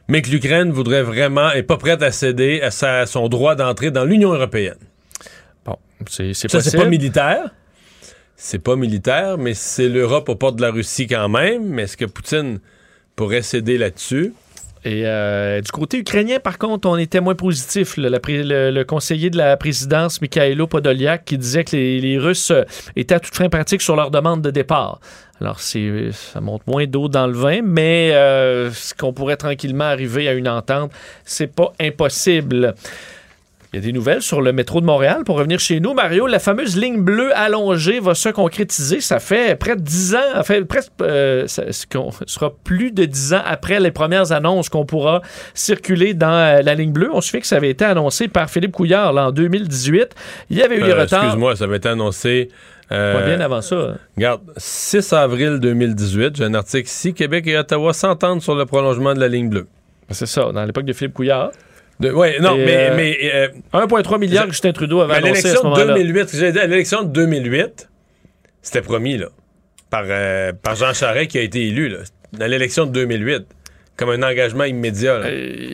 mais 0.09 0.23
que 0.23 0.31
l'Ukraine 0.31 0.71
voudrait 0.73 1.03
vraiment, 1.03 1.51
est 1.53 1.63
pas 1.63 1.77
prête 1.77 2.03
à 2.03 2.11
céder 2.11 2.61
à 2.63 2.71
sa- 2.71 3.07
son 3.07 3.29
droit 3.29 3.55
d'entrer 3.55 3.91
dans 3.91 4.05
l'Union 4.05 4.33
européenne. 4.33 4.79
C'est 6.07 6.35
c'est 6.35 6.51
Ça, 6.51 6.61
c'est 6.61 6.71
possible. 6.71 6.83
pas 6.85 6.89
militaire? 6.89 7.51
C'est 8.37 8.61
pas 8.61 8.77
militaire, 8.77 9.37
mais 9.37 9.55
c'est 9.55 9.89
l'Europe 9.89 10.29
aux 10.29 10.37
portes 10.37 10.57
de 10.57 10.63
la 10.63 10.71
Russie 10.71 11.07
quand 11.07 11.29
même. 11.29 11.65
Mais 11.65 11.83
est-ce 11.83 11.97
que 11.97 12.05
Poutine 12.05 12.61
pourrait 13.17 13.43
céder 13.43 13.79
là-dessus? 13.79 14.33
Et 14.85 15.03
euh, 15.07 15.61
du 15.61 15.73
côté 15.73 15.99
ukrainien, 15.99 16.39
par 16.39 16.57
contre, 16.57 16.89
on 16.89 16.97
était 16.97 17.21
moins 17.21 17.35
positif. 17.35 17.97
le, 17.97 18.09
le 18.71 18.85
conseiller 18.85 19.29
de 19.29 19.37
la 19.37 19.57
présidence, 19.57 20.21
Mikhailo 20.23 20.69
Podolyak, 20.69 21.25
qui 21.25 21.37
disait 21.37 21.65
que 21.65 21.75
les, 21.75 22.01
les 22.01 22.17
Russes 22.17 22.53
euh, 22.53 22.63
étaient 22.95 23.17
à 23.17 23.21
toute 23.21 23.35
fin 23.35 23.49
pratique 23.49 23.83
sur 23.83 23.97
leur 23.97 24.13
demande 24.13 24.41
de 24.41 24.51
départ. 24.53 25.01
Alors, 25.41 25.59
c'est, 25.59 26.11
ça 26.13 26.41
monte 26.41 26.65
moins 26.69 26.87
d'eau 26.87 27.09
dans 27.09 27.27
le 27.27 27.33
vin, 27.33 27.61
mais 27.65 28.13
euh, 28.13 28.71
ce 28.71 28.95
qu'on 28.95 29.13
pourrait 29.13 29.37
tranquillement 29.37 29.85
arriver 29.85 30.29
à 30.29 30.33
une 30.33 30.49
entente, 30.49 30.93
c'est 31.25 31.53
pas 31.53 31.73
impossible. 31.81 32.75
Il 33.73 33.77
y 33.77 33.79
a 33.83 33.83
des 33.85 33.93
nouvelles 33.93 34.23
sur 34.23 34.41
le 34.41 34.53
métro 34.55 34.81
de 34.81 34.87
Montréal. 34.87 35.25
Pour 35.27 35.37
revenir 35.37 35.61
chez 35.61 35.79
nous, 35.79 35.93
Mario, 35.93 36.27
la 36.27 36.39
fameuse 36.39 36.75
ligne 36.75 37.03
bleue 37.03 37.37
allongée 37.37 38.01
va 38.01 38.15
se 38.15 38.31
concrétiser. 38.31 39.03
Ça 39.03 39.21
fait 39.21 39.57
près 39.59 39.77
de 39.77 39.83
10 39.83 40.15
ans, 40.15 40.43
fait 40.43 40.65
presque, 40.65 40.91
euh, 41.03 41.47
ça, 41.49 41.71
ce 41.71 41.87
qu'on- 41.87 42.11
sera 42.27 42.51
plus 42.65 42.93
de 42.93 43.05
10 43.05 43.35
ans 43.35 43.43
après 43.45 43.79
les 43.79 43.91
premières 43.91 44.33
annonces 44.33 44.71
qu'on 44.71 44.87
pourra 44.87 45.21
circuler 45.53 46.15
dans 46.15 46.31
euh, 46.33 46.63
la 46.63 46.75
ligne 46.75 46.93
bleue. 46.93 47.11
On 47.13 47.21
se 47.21 47.29
fait 47.31 47.41
que 47.43 47.47
ça 47.47 47.57
avait 47.57 47.69
été 47.69 47.85
annoncé 47.85 48.29
par 48.29 48.49
Philippe 48.49 48.73
Couillard 48.73 49.13
là, 49.13 49.27
en 49.29 49.33
2018. 49.33 50.15
Il 50.49 50.57
y 50.57 50.63
avait 50.63 50.79
eu 50.79 50.83
des 50.85 50.93
Euh, 50.93 51.01
retards. 51.03 51.25
Excuse-moi, 51.25 51.55
ça 51.57 51.65
avait 51.65 51.77
été 51.77 51.91
annoncé. 51.91 52.49
Pas 52.89 53.21
bien 53.21 53.39
avant 53.41 53.61
ça. 53.61 53.77
hein. 53.77 53.97
Regarde, 54.17 54.41
6 54.57 55.13
avril 55.13 55.59
2018, 55.61 56.37
j'ai 56.37 56.45
un 56.45 56.55
article 56.55 56.89
ici. 56.89 57.13
Québec 57.13 57.47
et 57.47 57.59
Ottawa 57.59 57.93
s'entendent 57.93 58.41
sur 58.41 58.55
le 58.55 58.65
prolongement 58.65 59.13
de 59.13 59.21
la 59.21 59.29
ligne 59.29 59.51
bleue. 59.51 59.67
C'est 60.11 60.25
ça, 60.25 60.51
dans 60.53 60.65
l'époque 60.65 60.87
de 60.87 60.95
Philippe 60.95 61.13
Couillard. 61.13 61.51
Oui, 62.01 62.29
non, 62.41 62.57
Et, 62.57 62.65
mais. 62.65 62.91
euh, 62.91 62.95
mais 62.97 63.19
euh, 63.35 63.87
1,3 63.87 64.19
milliard 64.21 64.45
que 64.47 64.53
Justin 64.53 64.73
Trudeau 64.73 65.01
avait 65.01 65.15
annoncé 65.15 65.31
à 65.31 65.35
ce 65.41 65.47
l'élection 65.47 65.63
de 65.71 65.75
moment-là. 65.75 65.95
2008, 65.95 66.27
ce 66.29 66.33
que 66.33 66.39
j'allais 66.39 66.53
dire, 66.53 66.63
à 66.63 66.67
l'élection 66.67 67.03
de 67.03 67.09
2008, 67.09 67.89
c'était 68.63 68.83
promis, 68.83 69.19
là, 69.19 69.27
par, 69.91 70.05
euh, 70.07 70.53
par 70.63 70.77
Jean 70.77 70.93
Charest 70.95 71.31
qui 71.31 71.39
a 71.39 71.43
été 71.43 71.67
élu, 71.67 71.89
là, 71.89 71.99
dans 72.33 72.47
l'élection 72.47 72.87
de 72.87 72.93
2008, 72.93 73.47
comme 73.97 74.11
un 74.11 74.23
engagement 74.23 74.63
immédiat. 74.65 75.19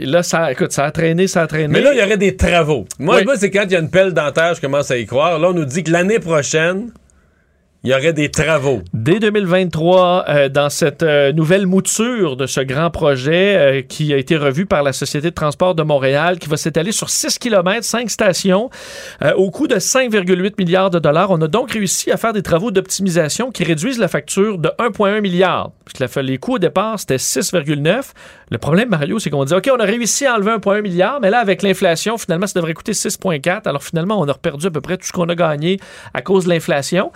là. 0.00 0.22
Ça, 0.22 0.50
écoute, 0.50 0.72
ça 0.72 0.84
a 0.84 0.90
traîné, 0.90 1.26
ça 1.26 1.42
a 1.42 1.46
traîné. 1.46 1.68
Mais 1.68 1.82
là, 1.82 1.92
il 1.92 1.98
y 1.98 2.02
aurait 2.02 2.16
des 2.16 2.36
travaux. 2.36 2.86
Moi, 2.98 3.16
Oui. 3.18 3.24
moi, 3.24 3.34
c'est 3.36 3.50
quand 3.50 3.64
il 3.64 3.72
y 3.72 3.76
a 3.76 3.80
une 3.80 3.90
pelle 3.90 4.14
dentaire, 4.14 4.54
je 4.54 4.62
commence 4.62 4.90
à 4.90 4.96
y 4.96 5.04
croire. 5.04 5.38
Là, 5.38 5.50
on 5.50 5.52
nous 5.52 5.66
dit 5.66 5.84
que 5.84 5.90
l'année 5.90 6.20
prochaine, 6.20 6.90
il 7.84 7.90
y 7.90 7.94
aurait 7.94 8.14
des 8.14 8.30
travaux. 8.30 8.80
Dès 8.94 9.20
2023, 9.20 10.24
euh, 10.26 10.48
dans 10.48 10.70
cette 10.70 11.02
euh, 11.02 11.32
nouvelle 11.32 11.66
mouture 11.66 12.34
de 12.34 12.46
ce 12.46 12.62
grand 12.62 12.88
projet 12.88 13.56
euh, 13.56 13.82
qui 13.82 14.14
a 14.14 14.16
été 14.16 14.38
revu 14.38 14.64
par 14.64 14.82
la 14.82 14.94
Société 14.94 15.28
de 15.28 15.34
transport 15.34 15.74
de 15.74 15.82
Montréal, 15.82 16.38
qui 16.38 16.48
va 16.48 16.56
s'étaler 16.56 16.92
sur 16.92 17.10
6 17.10 17.38
km, 17.38 17.84
5 17.84 18.08
stations, 18.08 18.70
au 19.36 19.50
coût 19.50 19.66
de 19.66 19.74
5,8 19.74 20.54
milliards 20.58 20.88
de 20.88 20.98
dollars. 20.98 21.30
On 21.30 21.40
a 21.42 21.48
donc 21.48 21.72
réussi 21.72 22.10
à 22.10 22.16
faire 22.16 22.32
des 22.32 22.42
travaux 22.42 22.70
d'optimisation 22.70 23.50
qui 23.50 23.64
réduisent 23.64 23.98
la 23.98 24.08
facture 24.08 24.56
de 24.56 24.70
1,1 24.78 25.20
milliard. 25.20 25.72
Parce 25.98 26.16
les 26.16 26.38
coûts 26.38 26.54
au 26.54 26.58
départ, 26.58 26.98
c'était 26.98 27.16
6,9. 27.16 28.12
Le 28.50 28.58
problème, 28.58 28.88
Mario, 28.88 29.18
c'est 29.18 29.30
qu'on 29.30 29.44
dit, 29.44 29.52
OK, 29.52 29.68
on 29.72 29.80
a 29.80 29.84
réussi 29.84 30.26
à 30.26 30.36
enlever 30.36 30.52
1,1 30.52 30.80
milliard, 30.80 31.20
mais 31.20 31.30
là, 31.30 31.38
avec 31.38 31.62
l'inflation, 31.62 32.16
finalement, 32.16 32.46
ça 32.46 32.58
devrait 32.58 32.74
coûter 32.74 32.92
6,4. 32.92 33.68
Alors 33.68 33.82
finalement, 33.82 34.18
on 34.18 34.28
a 34.28 34.34
perdu 34.34 34.66
à 34.66 34.70
peu 34.70 34.80
près 34.80 34.96
tout 34.96 35.06
ce 35.06 35.12
qu'on 35.12 35.28
a 35.28 35.34
gagné 35.34 35.78
à 36.14 36.22
cause 36.22 36.44
de 36.44 36.50
l'inflation. 36.50 37.12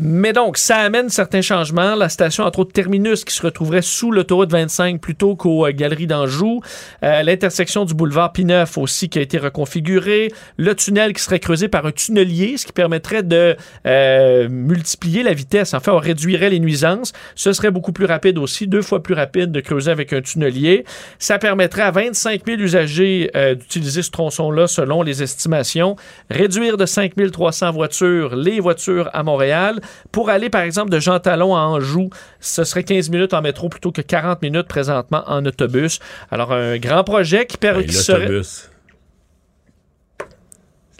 Mais 0.00 0.32
donc, 0.32 0.58
ça 0.58 0.76
amène 0.76 1.08
certains 1.08 1.42
changements. 1.42 1.94
La 1.94 2.08
station, 2.08 2.44
entre 2.44 2.60
autres, 2.60 2.72
Terminus, 2.72 3.24
qui 3.24 3.34
se 3.34 3.42
retrouverait 3.42 3.82
sous 3.82 4.10
l'autoroute 4.10 4.50
25 4.50 5.00
plutôt 5.00 5.36
qu'aux 5.36 5.66
euh, 5.66 5.72
Galeries 5.72 6.06
d'Anjou. 6.06 6.60
Euh, 7.02 7.22
L'intersection 7.22 7.84
du 7.84 7.94
boulevard 7.94 8.32
P9 8.32 8.78
aussi 8.78 9.08
qui 9.08 9.18
a 9.18 9.22
été 9.22 9.38
reconfigurée. 9.38 10.32
Le 10.56 10.74
tunnel 10.74 11.12
qui 11.12 11.22
serait 11.22 11.38
creusé 11.38 11.68
par 11.68 11.86
un 11.86 11.92
tunnelier, 11.92 12.56
ce 12.56 12.66
qui 12.66 12.72
permettrait 12.72 13.22
de 13.22 13.56
euh, 13.86 14.48
multiplier 14.48 15.22
la 15.22 15.32
vitesse. 15.32 15.74
En 15.74 15.80
fait, 15.80 15.90
on 15.90 15.98
réduirait 15.98 16.50
les 16.50 16.60
nuisances. 16.60 17.12
Ce 17.34 17.52
serait 17.52 17.70
beaucoup 17.70 17.92
plus 17.92 18.06
rapide 18.06 18.38
aussi, 18.38 18.66
deux 18.66 18.82
fois 18.82 19.02
plus 19.02 19.14
rapide 19.14 19.52
de 19.52 19.60
creuser 19.60 19.90
avec 19.90 20.12
un 20.12 20.20
tunnelier. 20.20 20.84
Ça 21.18 21.38
permettrait 21.38 21.82
à 21.82 21.90
25 21.90 22.46
000 22.46 22.60
usagers 22.60 23.30
euh, 23.36 23.54
d'utiliser 23.54 24.02
ce 24.02 24.10
tronçon-là 24.10 24.66
selon 24.66 25.02
les 25.02 25.22
estimations. 25.22 25.96
Réduire 26.30 26.76
de 26.76 26.86
5 26.86 27.12
300 27.32 27.72
voitures 27.72 28.36
les 28.36 28.60
voitures 28.60 29.10
à 29.12 29.22
Montréal. 29.22 29.79
Pour 30.12 30.30
aller, 30.30 30.50
par 30.50 30.62
exemple, 30.62 30.90
de 30.90 30.98
Jean 31.00 31.18
Talon 31.20 31.56
à 31.56 31.60
Anjou, 31.60 32.10
ce 32.40 32.64
serait 32.64 32.84
15 32.84 33.10
minutes 33.10 33.34
en 33.34 33.42
métro 33.42 33.68
plutôt 33.68 33.92
que 33.92 34.00
40 34.02 34.42
minutes 34.42 34.68
présentement 34.68 35.22
en 35.26 35.44
autobus. 35.46 35.98
Alors, 36.30 36.52
un 36.52 36.78
grand 36.78 37.04
projet 37.04 37.46
qui, 37.46 37.56
permet 37.56 37.84
Hey, 37.84 37.86
L'autobus. 37.88 38.70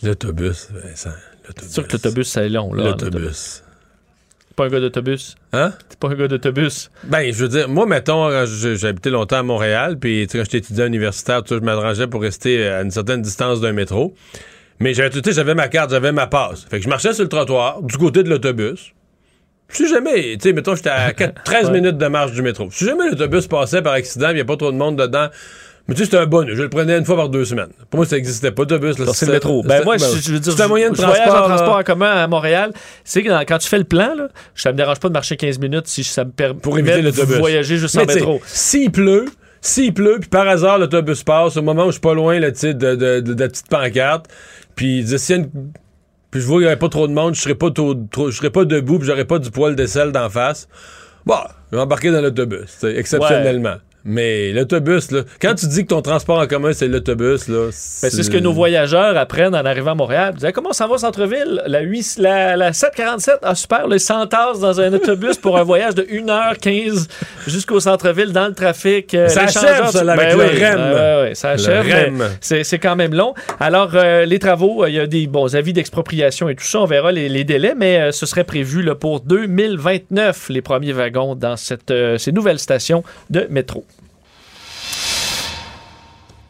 L'autobus, 0.03 0.69
Vincent. 0.73 1.11
C'est 1.59 1.71
sûr 1.71 1.87
que 1.87 1.93
l'autobus, 1.93 2.29
c'est 2.29 2.49
long. 2.49 2.73
là. 2.73 2.85
L'autobus. 2.85 3.63
T'es 4.49 4.55
pas 4.55 4.65
un 4.67 4.69
gars 4.69 4.81
d'autobus? 4.81 5.35
Hein? 5.53 5.73
T'es 5.89 5.97
pas 5.97 6.09
un 6.09 6.15
gars 6.15 6.29
d'autobus? 6.29 6.91
Ben, 7.05 7.33
je 7.33 7.43
veux 7.43 7.49
dire, 7.49 7.69
moi, 7.69 7.87
mettons, 7.87 8.45
j'ai 8.47 8.87
habité 8.87 9.11
longtemps 9.11 9.39
à 9.39 9.43
Montréal, 9.43 9.99
puis 9.99 10.27
quand 10.31 10.39
j'étais 10.39 10.59
étudiant 10.59 10.87
universitaire, 10.87 11.43
je 11.49 11.55
m'arrangeais 11.57 12.07
pour 12.07 12.21
rester 12.23 12.67
à 12.69 12.83
une 12.83 12.91
certaine 12.91 13.23
distance 13.23 13.61
d'un 13.61 13.73
métro. 13.73 14.15
Mais 14.81 14.95
j'avais, 14.95 15.11
tu 15.11 15.21
sais, 15.23 15.33
j'avais 15.33 15.55
ma 15.55 15.69
carte, 15.69 15.91
j'avais 15.91 16.13
ma 16.13 16.27
passe. 16.27 16.65
Fait 16.71 16.79
que 16.79 16.85
je 16.85 16.89
marchais 16.89 17.13
sur 17.13 17.23
le 17.23 17.29
trottoir, 17.29 17.83
du 17.83 17.97
côté 17.99 18.23
de 18.23 18.31
l'autobus. 18.31 18.93
Si 19.69 19.87
jamais, 19.89 20.37
tu 20.37 20.49
sais, 20.49 20.53
mettons, 20.53 20.75
j'étais 20.75 20.89
à 20.91 21.13
quatre- 21.17 21.43
13 21.45 21.67
Ouais. 21.67 21.73
minutes 21.81 21.99
de 21.99 22.07
marche 22.07 22.33
du 22.33 22.43
métro. 22.43 22.69
Si 22.73 22.85
jamais 22.85 23.09
l'autobus 23.11 23.47
passait 23.47 23.83
par 23.83 23.93
accident, 23.93 24.31
il 24.31 24.37
n'y 24.37 24.41
a 24.41 24.45
pas 24.45 24.57
trop 24.57 24.73
de 24.73 24.77
monde 24.77 24.97
dedans. 24.97 25.29
Mais 25.89 25.95
tu 25.95 26.01
sais, 26.01 26.05
c'était 26.07 26.19
un 26.19 26.27
bonus. 26.27 26.57
Je 26.57 26.63
le 26.63 26.69
prenais 26.69 26.97
une 26.97 27.05
fois 27.05 27.17
par 27.17 27.29
deux 27.29 27.45
semaines. 27.45 27.71
Pour 27.91 27.99
moi, 27.99 28.07
ça 28.07 28.17
n'existait 28.17 28.53
pas, 28.53 28.63
l'autobus. 28.63 28.99
là, 28.99 29.07
C'est 29.13 29.27
le 29.27 29.33
métro. 29.33 29.63
Ben 29.65 29.83
moi, 29.85 29.97
je, 29.97 30.05
je 30.21 30.33
veux 30.33 30.39
dire, 30.41 30.61
un 30.61 30.69
moyen 30.69 30.91
de 30.91 30.97
je 30.97 31.03
voyage 31.03 31.27
transport. 31.27 31.45
en 31.45 31.49
transport 31.49 31.77
euh, 31.77 31.81
en 31.81 31.85
commun 31.85 32.11
à 32.11 32.27
Montréal. 32.27 32.73
C'est 33.05 33.23
que 33.23 33.29
dans- 33.29 33.41
quand 33.41 33.59
tu 33.59 33.69
fais 33.69 33.79
le 33.79 33.85
plan, 33.85 34.15
là, 34.17 34.29
ça 34.55 34.73
me 34.73 34.77
dérange 34.77 34.99
pas 35.01 35.09
de 35.09 35.13
marcher 35.15 35.37
15 35.37 35.59
minutes 35.59 35.89
si 35.89 36.05
ça 36.05 36.25
me 36.25 36.31
permet 36.31 36.61
pour 36.61 36.79
éviter 36.79 37.03
de 37.03 37.11
voyager 37.11 37.77
juste 37.77 37.97
Mais 37.97 38.03
en 38.03 38.07
métro. 38.07 38.41
S'il 38.47 38.91
pleut, 38.93 39.27
s'il 39.61 39.93
pleut, 39.93 40.19
puis 40.21 40.29
par 40.29 40.47
hasard 40.49 40.79
l'autobus 40.79 41.23
passe, 41.25 41.57
au 41.57 41.63
moment 41.63 41.83
où 41.85 41.89
je 41.89 41.93
suis 41.93 42.01
pas 42.01 42.15
loin 42.15 42.39
là, 42.39 42.51
tu 42.53 42.59
sais, 42.61 42.75
de, 42.75 42.95
de, 42.95 43.21
de, 43.21 43.35
de 43.35 43.41
la 43.43 43.49
petite 43.49 43.69
pancarte, 43.69 44.27
puis 44.75 45.05
s'il 45.07 45.37
y 45.37 45.39
a 45.39 45.43
une- 45.43 45.73
puis 46.31 46.41
je 46.41 46.47
vois 46.47 46.57
qu'il 46.57 46.65
n'y 46.67 46.71
avait 46.71 46.79
pas 46.79 46.89
trop 46.89 47.09
de 47.09 47.13
monde, 47.13 47.35
je 47.35 47.41
serais 47.41 47.55
pas 47.55 47.71
trop, 47.71 47.95
trop- 47.95 48.31
je 48.31 48.37
serais 48.37 48.51
pas 48.51 48.65
debout, 48.65 48.99
puis 48.99 49.07
j'aurais 49.07 49.25
pas 49.25 49.39
du 49.39 49.51
poil 49.51 49.75
de 49.77 49.87
sel 49.87 50.13
d'en 50.13 50.29
face. 50.31 50.69
Bon, 51.27 51.35
je 51.71 51.77
vais 51.77 51.83
embarquer 51.83 52.11
dans 52.11 52.21
l'autobus, 52.21 52.83
exceptionnellement. 52.97 53.77
Mais 54.05 54.53
l'autobus, 54.53 55.11
là, 55.11 55.21
quand 55.41 55.55
tu 55.55 55.67
dis 55.67 55.83
que 55.83 55.89
ton 55.89 56.01
transport 56.03 56.39
en 56.39 56.47
commun, 56.47 56.73
c'est 56.73 56.89
l'autobus, 56.89 57.49
là. 57.49 57.67
Ben, 57.67 57.71
c'est 57.73 58.23
ce 58.23 58.31
que 58.31 58.39
nos 58.39 58.53
voyageurs 58.53 59.17
apprennent 59.17 59.55
en 59.55 59.65
arrivant 59.65 59.93
à 59.93 59.95
Montréal. 59.95 60.31
Ils 60.33 60.37
disaient, 60.37 60.53
comment 60.53 60.73
ça 60.73 60.87
va 60.87 60.95
au 60.95 60.99
centre-ville? 60.99 61.63
La, 61.67 61.81
8 61.81 62.17
la, 62.19 62.57
la 62.57 62.73
747, 62.73 63.35
ah 63.43 63.55
super, 63.55 63.87
le 63.89 63.99
100 63.99 64.27
tasses 64.29 64.61
dans 64.61 64.81
un 64.81 64.93
autobus 64.95 65.37
pour 65.37 65.59
un 65.59 65.63
voyage 65.63 65.95
de 65.95 66.03
1h15 66.03 67.09
jusqu'au 67.47 67.81
centre-ville 67.81 68.33
dans 68.33 68.47
le 68.49 68.55
trafic. 68.55 69.15
Euh, 69.15 69.29
Ça 69.29 69.43
achève, 69.43 69.87
ça, 69.91 70.03
là, 70.05 70.17
ben 70.17 70.37
oui, 70.39 70.45
REM. 70.65 70.79
ouais, 70.79 71.23
ouais, 71.29 71.35
ça 71.35 71.51
achève. 71.51 71.85
REM. 71.87 72.25
C'est 72.41 72.65
c'est 72.65 72.79
quand 72.79 72.97
même 72.97 73.15
long. 73.15 73.35
Alors, 73.59 73.91
euh, 73.95 74.25
les 74.25 74.39
travaux, 74.39 74.85
euh, 74.85 74.89
il 74.89 74.95
y 74.95 75.01
a 75.01 75.07
des 75.07 75.27
bons 75.27 75.55
avis 75.55 75.73
d'expropriation 75.73 76.49
et 76.49 76.55
tout 76.55 76.65
ça. 76.65 76.81
On 76.81 76.87
verra 76.87 77.13
les, 77.13 77.29
les 77.29 77.45
délais, 77.45 77.75
mais 77.77 78.13
ce 78.13 78.25
serait 78.27 78.45
prévu 78.45 78.83
là, 78.83 78.95
pour 78.95 79.21
2029, 79.21 80.49
les 80.51 80.63
premiers 80.63 80.93
wagons 80.93 81.35
dans 81.35 81.57
cette, 81.57 81.93
ces 82.19 82.33
nouvelles 82.33 82.59
stations 82.59 83.03
de 83.31 83.47
métro. 83.51 83.85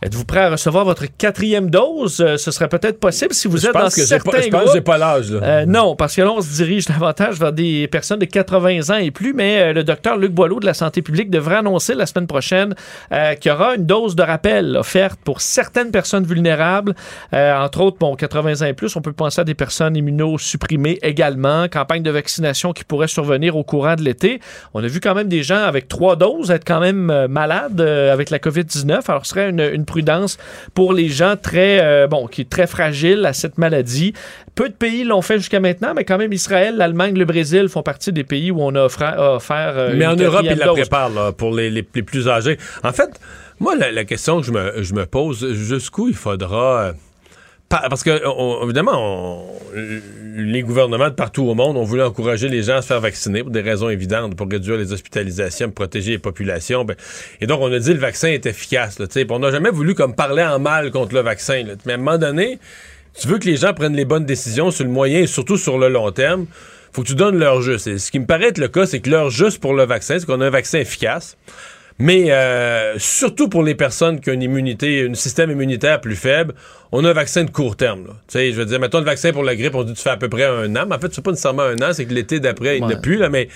Êtes-vous 0.03 0.25
prêt 0.25 0.41
à 0.41 0.51
recevoir 0.51 0.87
votre 0.87 1.05
quatrième 1.19 1.69
dose? 1.69 2.21
Euh, 2.21 2.39
ce 2.39 2.51
serait 2.51 2.69
peut-être 2.71 2.99
possible 2.99 3.35
si 3.35 3.49
vous 3.49 3.59
Je 3.59 3.67
êtes 3.67 3.73
pense 3.75 3.83
dans 3.83 3.89
que 3.91 4.07
certains 4.07 4.31
pas- 4.31 4.41
je 4.41 4.49
pense 4.49 4.73
que 4.73 4.79
pas 4.79 4.97
l'âge. 4.97 5.27
Euh, 5.31 5.67
non, 5.67 5.95
parce 5.95 6.17
que 6.17 6.23
là, 6.23 6.33
on 6.33 6.41
se 6.41 6.55
dirige 6.55 6.85
davantage 6.89 7.39
vers 7.39 7.53
des 7.53 7.87
personnes 7.87 8.19
de 8.19 8.25
80 8.25 8.95
ans 8.95 8.99
et 8.99 9.11
plus, 9.11 9.35
mais 9.35 9.61
euh, 9.61 9.73
le 9.75 9.85
docteur 9.85 10.17
Luc 10.17 10.33
Boileau 10.33 10.59
de 10.59 10.65
la 10.65 10.73
santé 10.73 11.03
publique 11.03 11.29
devrait 11.29 11.57
annoncer 11.57 11.95
la 11.95 12.07
semaine 12.07 12.27
prochaine 12.27 12.75
qu'il 13.41 13.51
y 13.51 13.55
aura 13.55 13.75
une 13.75 13.85
dose 13.85 14.17
de 14.17 14.23
rappel 14.23 14.77
offerte 14.77 15.19
pour 15.23 15.41
certaines 15.43 15.91
personnes 15.91 16.25
vulnérables, 16.25 16.95
entre 17.33 17.81
autres, 17.83 17.99
bon, 17.99 18.15
80 18.17 18.63
ans 18.63 18.67
et 18.69 18.73
plus, 18.73 18.95
on 18.97 19.03
peut 19.03 19.13
penser 19.13 19.41
à 19.41 19.45
des 19.45 19.55
personnes 19.55 19.97
immunosupprimées 19.97 20.99
également, 21.03 21.69
campagne 21.69 22.03
de 22.03 22.11
vaccination 22.11 22.73
qui 22.73 22.85
pourrait 22.85 23.09
survenir 23.09 23.57
au 23.57 23.65
courant 23.65 23.97
de 23.97 24.03
l'été. 24.03 24.41
On 24.75 24.83
a 24.83 24.87
vu 24.87 25.01
quand 25.01 25.15
même 25.15 25.29
des 25.29 25.43
gens 25.43 25.63
avec 25.63 25.89
trois 25.89 26.17
doses 26.17 26.51
être 26.51 26.65
quand 26.65 26.81
même 26.81 27.27
malades 27.29 27.81
avec 27.81 28.31
la 28.31 28.39
COVID-19, 28.39 29.01
alors 29.09 29.27
ce 29.27 29.31
serait 29.31 29.51
une, 29.51 29.61
une 29.61 29.85
prudence 29.95 30.39
pour 30.75 30.93
les 30.93 31.09
gens 31.09 31.35
très, 31.37 31.75
euh, 31.83 32.07
bon, 32.07 32.27
qui 32.27 32.47
très 32.47 32.67
fragiles 32.67 33.25
à 33.27 33.33
cette 33.33 33.59
maladie. 33.59 34.13
Peu 34.55 34.69
de 34.69 34.75
pays 34.75 35.05
l'ont 35.05 35.23
fait 35.23 35.39
jusqu'à 35.39 35.61
maintenant, 35.61 35.93
mais 35.95 36.05
quand 36.05 36.19
même 36.19 36.33
Israël, 36.33 36.77
l'Allemagne, 36.77 37.15
le 37.19 37.25
Brésil 37.25 37.69
font 37.69 37.83
partie 37.83 38.13
des 38.13 38.25
pays 38.25 38.51
où 38.51 38.59
on 38.61 38.75
a 38.75 38.85
offert. 38.85 39.75
euh, 39.79 39.95
Mais 39.95 40.05
une 40.05 40.11
en 40.13 40.17
Europe, 40.17 40.43
ils 40.45 40.59
la 40.59 40.67
préparent 40.83 41.11
là, 41.11 41.33
pour 41.33 41.51
les, 41.55 41.69
les- 41.71 41.87
les 41.95 42.03
plus 42.03 42.29
âgés. 42.29 42.57
En 42.83 42.93
fait, 42.93 43.11
moi, 43.59 43.75
la, 43.77 43.91
la 43.93 44.05
question 44.05 44.41
que 44.41 44.47
je 44.47 44.53
me, 44.53 44.83
je 44.83 44.95
me 44.95 45.05
pose, 45.07 45.53
jusqu'où 45.53 46.09
il 46.09 46.15
faudra... 46.15 46.81
euh, 46.81 46.93
parce 47.71 48.03
que, 48.03 48.21
on- 48.27 48.65
évidemment, 48.65 48.93
on- 48.97 49.45
les 50.37 50.63
gouvernements 50.63 51.09
de 51.09 51.15
partout 51.15 51.45
au 51.45 51.55
monde 51.55 51.77
ont 51.77 51.85
voulu 51.85 52.03
encourager 52.03 52.49
les 52.49 52.63
gens 52.65 52.77
à 52.77 52.83
se 52.83 52.89
faire 52.89 53.01
vacciner 53.01 53.43
pour 53.43 53.53
des 53.53 53.61
raisons 53.61 53.89
évidentes, 53.89 54.35
pour 54.37 54.49
réduire 54.51 54.77
les 54.77 54.93
hospitalisations, 54.93 55.67
pour 55.69 55.75
protéger 55.87 56.13
les 56.13 56.19
populations. 56.19 56.85
Ben, 56.85 56.97
et 57.41 57.47
donc, 57.47 57.61
on 57.61 57.73
a 57.73 57.79
dit 57.79 57.93
le 57.93 58.01
vaccin 58.01 58.29
est 58.29 58.45
efficace. 58.47 58.99
Là, 58.99 59.07
on 59.31 59.39
n'a 59.39 59.51
jamais 59.53 59.71
voulu 59.71 59.95
comme 59.95 60.15
parler 60.15 60.43
en 60.43 60.59
mal 60.59 60.91
contre 60.91 61.15
le 61.15 61.21
vaccin. 61.21 61.63
là. 61.65 61.75
Mais 61.87 61.93
à 61.93 61.95
un 61.95 61.99
moment 61.99 62.19
donné, 62.19 62.59
tu 63.19 63.29
veux 63.29 63.39
que 63.39 63.47
les 63.47 63.57
gens 63.57 63.73
prennent 63.73 63.97
les 63.97 64.05
bonnes 64.05 64.27
décisions 64.27 64.71
sur 64.73 64.85
le 64.85 64.91
moyen 64.91 65.21
et 65.21 65.27
surtout 65.29 65.57
sur 65.57 65.79
le 65.79 65.89
long 65.89 66.11
terme, 66.11 66.47
faut 66.93 67.03
que 67.03 67.07
tu 67.09 67.15
donnes 67.15 67.39
leur 67.39 67.63
juste. 67.63 67.87
Et 67.87 67.99
ce 67.99 68.11
qui 68.11 68.19
me 68.19 68.27
paraît 68.27 68.49
être 68.49 68.59
le 68.59 68.67
cas, 68.69 68.87
c'est 68.87 68.99
que 69.01 69.11
leur 69.11 69.31
juste 69.31 69.61
pour 69.61 69.75
le 69.75 69.85
vaccin, 69.85 70.19
c'est 70.19 70.27
qu'on 70.27 70.41
a 70.41 70.47
un 70.47 70.51
vaccin 70.51 70.79
efficace. 70.81 71.37
Mais 72.01 72.31
euh, 72.33 72.99
surtout 72.99 73.49
pour 73.49 73.63
les 73.63 73.75
personnes 73.75 74.21
qui 74.21 74.31
ont 74.31 74.33
une 74.33 74.43
immunité, 74.43 75.07
un 75.09 75.15
système 75.15 75.51
immunitaire 75.51 76.01
plus 76.01 76.17
faible, 76.17 76.55
on 76.93 77.05
a 77.05 77.11
un 77.11 77.13
vaccin 77.13 77.45
de 77.45 77.51
court 77.51 77.77
terme. 77.77 78.07
Tu 78.27 78.39
sais, 78.39 78.53
je 78.53 78.57
veux 78.57 78.65
dire, 78.65 78.81
mettons 78.81 78.99
le 78.99 79.05
vaccin 79.05 79.33
pour 79.33 79.45
la 79.45 79.55
grippe, 79.55 79.75
on 79.75 79.85
dit 79.85 79.93
que 79.93 79.99
tu 79.99 80.03
fais 80.03 80.11
à 80.11 80.17
peu 80.17 80.29
près 80.29 80.45
un 80.45 80.75
an. 80.77 80.87
Mais 80.89 80.95
en 80.97 80.99
fait, 80.99 81.13
c'est 81.13 81.23
pas 81.23 81.31
nécessairement 81.31 81.63
un 81.63 81.77
an, 81.83 81.93
c'est 81.93 82.07
que 82.07 82.15
l'été 82.15 82.41
d'après, 82.41 82.79
il 82.79 82.85
Ouais. 82.85 83.01
plus. 83.01 83.17
Là, 83.17 83.29
mais 83.29 83.49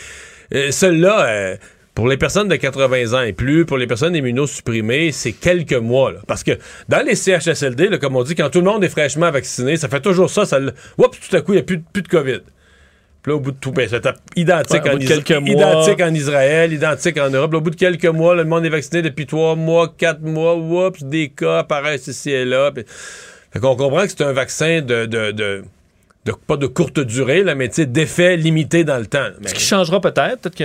euh, 0.55 0.71
celui-là, 0.71 1.27
euh, 1.27 1.57
pour 1.95 2.09
les 2.09 2.17
personnes 2.17 2.49
de 2.49 2.57
80 2.57 3.15
ans 3.19 3.23
et 3.23 3.33
plus, 3.33 3.65
pour 3.65 3.79
les 3.79 3.87
personnes 3.87 4.15
immunosupprimées, 4.15 5.11
c'est 5.13 5.33
quelques 5.33 5.73
mois. 5.73 6.13
là. 6.13 6.19
Parce 6.27 6.43
que 6.45 6.53
dans 6.89 7.05
les 7.07 7.15
CHSLD, 7.15 7.89
là, 7.89 7.99
comme 7.99 8.15
on 8.17 8.25
dit, 8.25 8.35
quand 8.35 8.51
tout 8.51 8.59
le 8.61 8.67
monde 8.67 8.85
est 8.85 8.89
fraîchement 8.89 9.31
vacciné, 9.31 9.77
ça 9.77 9.89
fait 9.89 10.01
toujours 10.01 10.29
ça. 10.29 10.45
ça 10.45 10.59
Oups, 10.99 11.19
tout 11.29 11.37
à 11.37 11.41
coup, 11.41 11.53
il 11.53 11.57
n'y 11.57 11.61
a 11.61 11.65
plus 11.65 11.79
de 12.03 12.09
COVID. 12.09 12.41
Puis 13.25 13.33
là, 13.33 13.37
au 13.37 13.41
bout 13.41 13.53
de 13.53 13.57
tout, 13.59 13.73
ben, 13.73 13.89
c'est 13.91 14.07
identique, 14.37 14.85
Ouais, 14.85 14.91
en 14.91 14.99
mois. 15.41 15.49
identique 15.49 16.03
en 16.03 16.13
Israël, 16.15 16.73
identique 16.75 17.19
en 17.19 17.31
Europe. 17.31 17.53
Là, 17.53 17.59
au 17.59 17.63
bout 17.63 17.71
de 17.71 17.77
quelques 17.77 18.05
mois, 18.05 18.35
là, 18.37 18.43
le 18.43 18.49
monde 18.51 18.67
est 18.67 18.69
vacciné 18.69 19.01
depuis 19.01 19.25
trois 19.25 19.57
mois, 19.57 19.95
quatre 19.97 20.21
mois, 20.21 20.55
oups, 20.57 21.03
des 21.03 21.31
cas 21.31 21.61
apparaissent 21.61 22.07
ici 22.07 22.31
et 22.31 22.45
là. 22.45 22.71
Puis- 22.71 22.85
Fait 23.51 23.61
qu'on 23.61 23.77
comprend 23.77 24.03
que 24.03 24.09
c'est 24.11 24.21
un 24.25 24.33
vaccin 24.35 24.83
de, 24.83 25.07
de, 25.07 25.31
de, 25.31 25.65
de- 26.27 26.33
pas 26.47 26.59
de 26.59 26.67
courte 26.67 27.01
durée, 27.01 27.43
là, 27.43 27.55
mais 27.55 27.69
tu 27.69 27.77
sais, 27.77 27.87
d'effet 27.87 28.37
limité 28.37 28.85
dans 28.85 28.99
le 28.99 29.07
temps. 29.07 29.29
Mais- 29.41 29.49
Ce 29.49 29.55
qui 29.55 29.63
changera 29.63 30.03
peut-être, 30.03 30.43
peut-être 30.43 30.57
que 30.57 30.63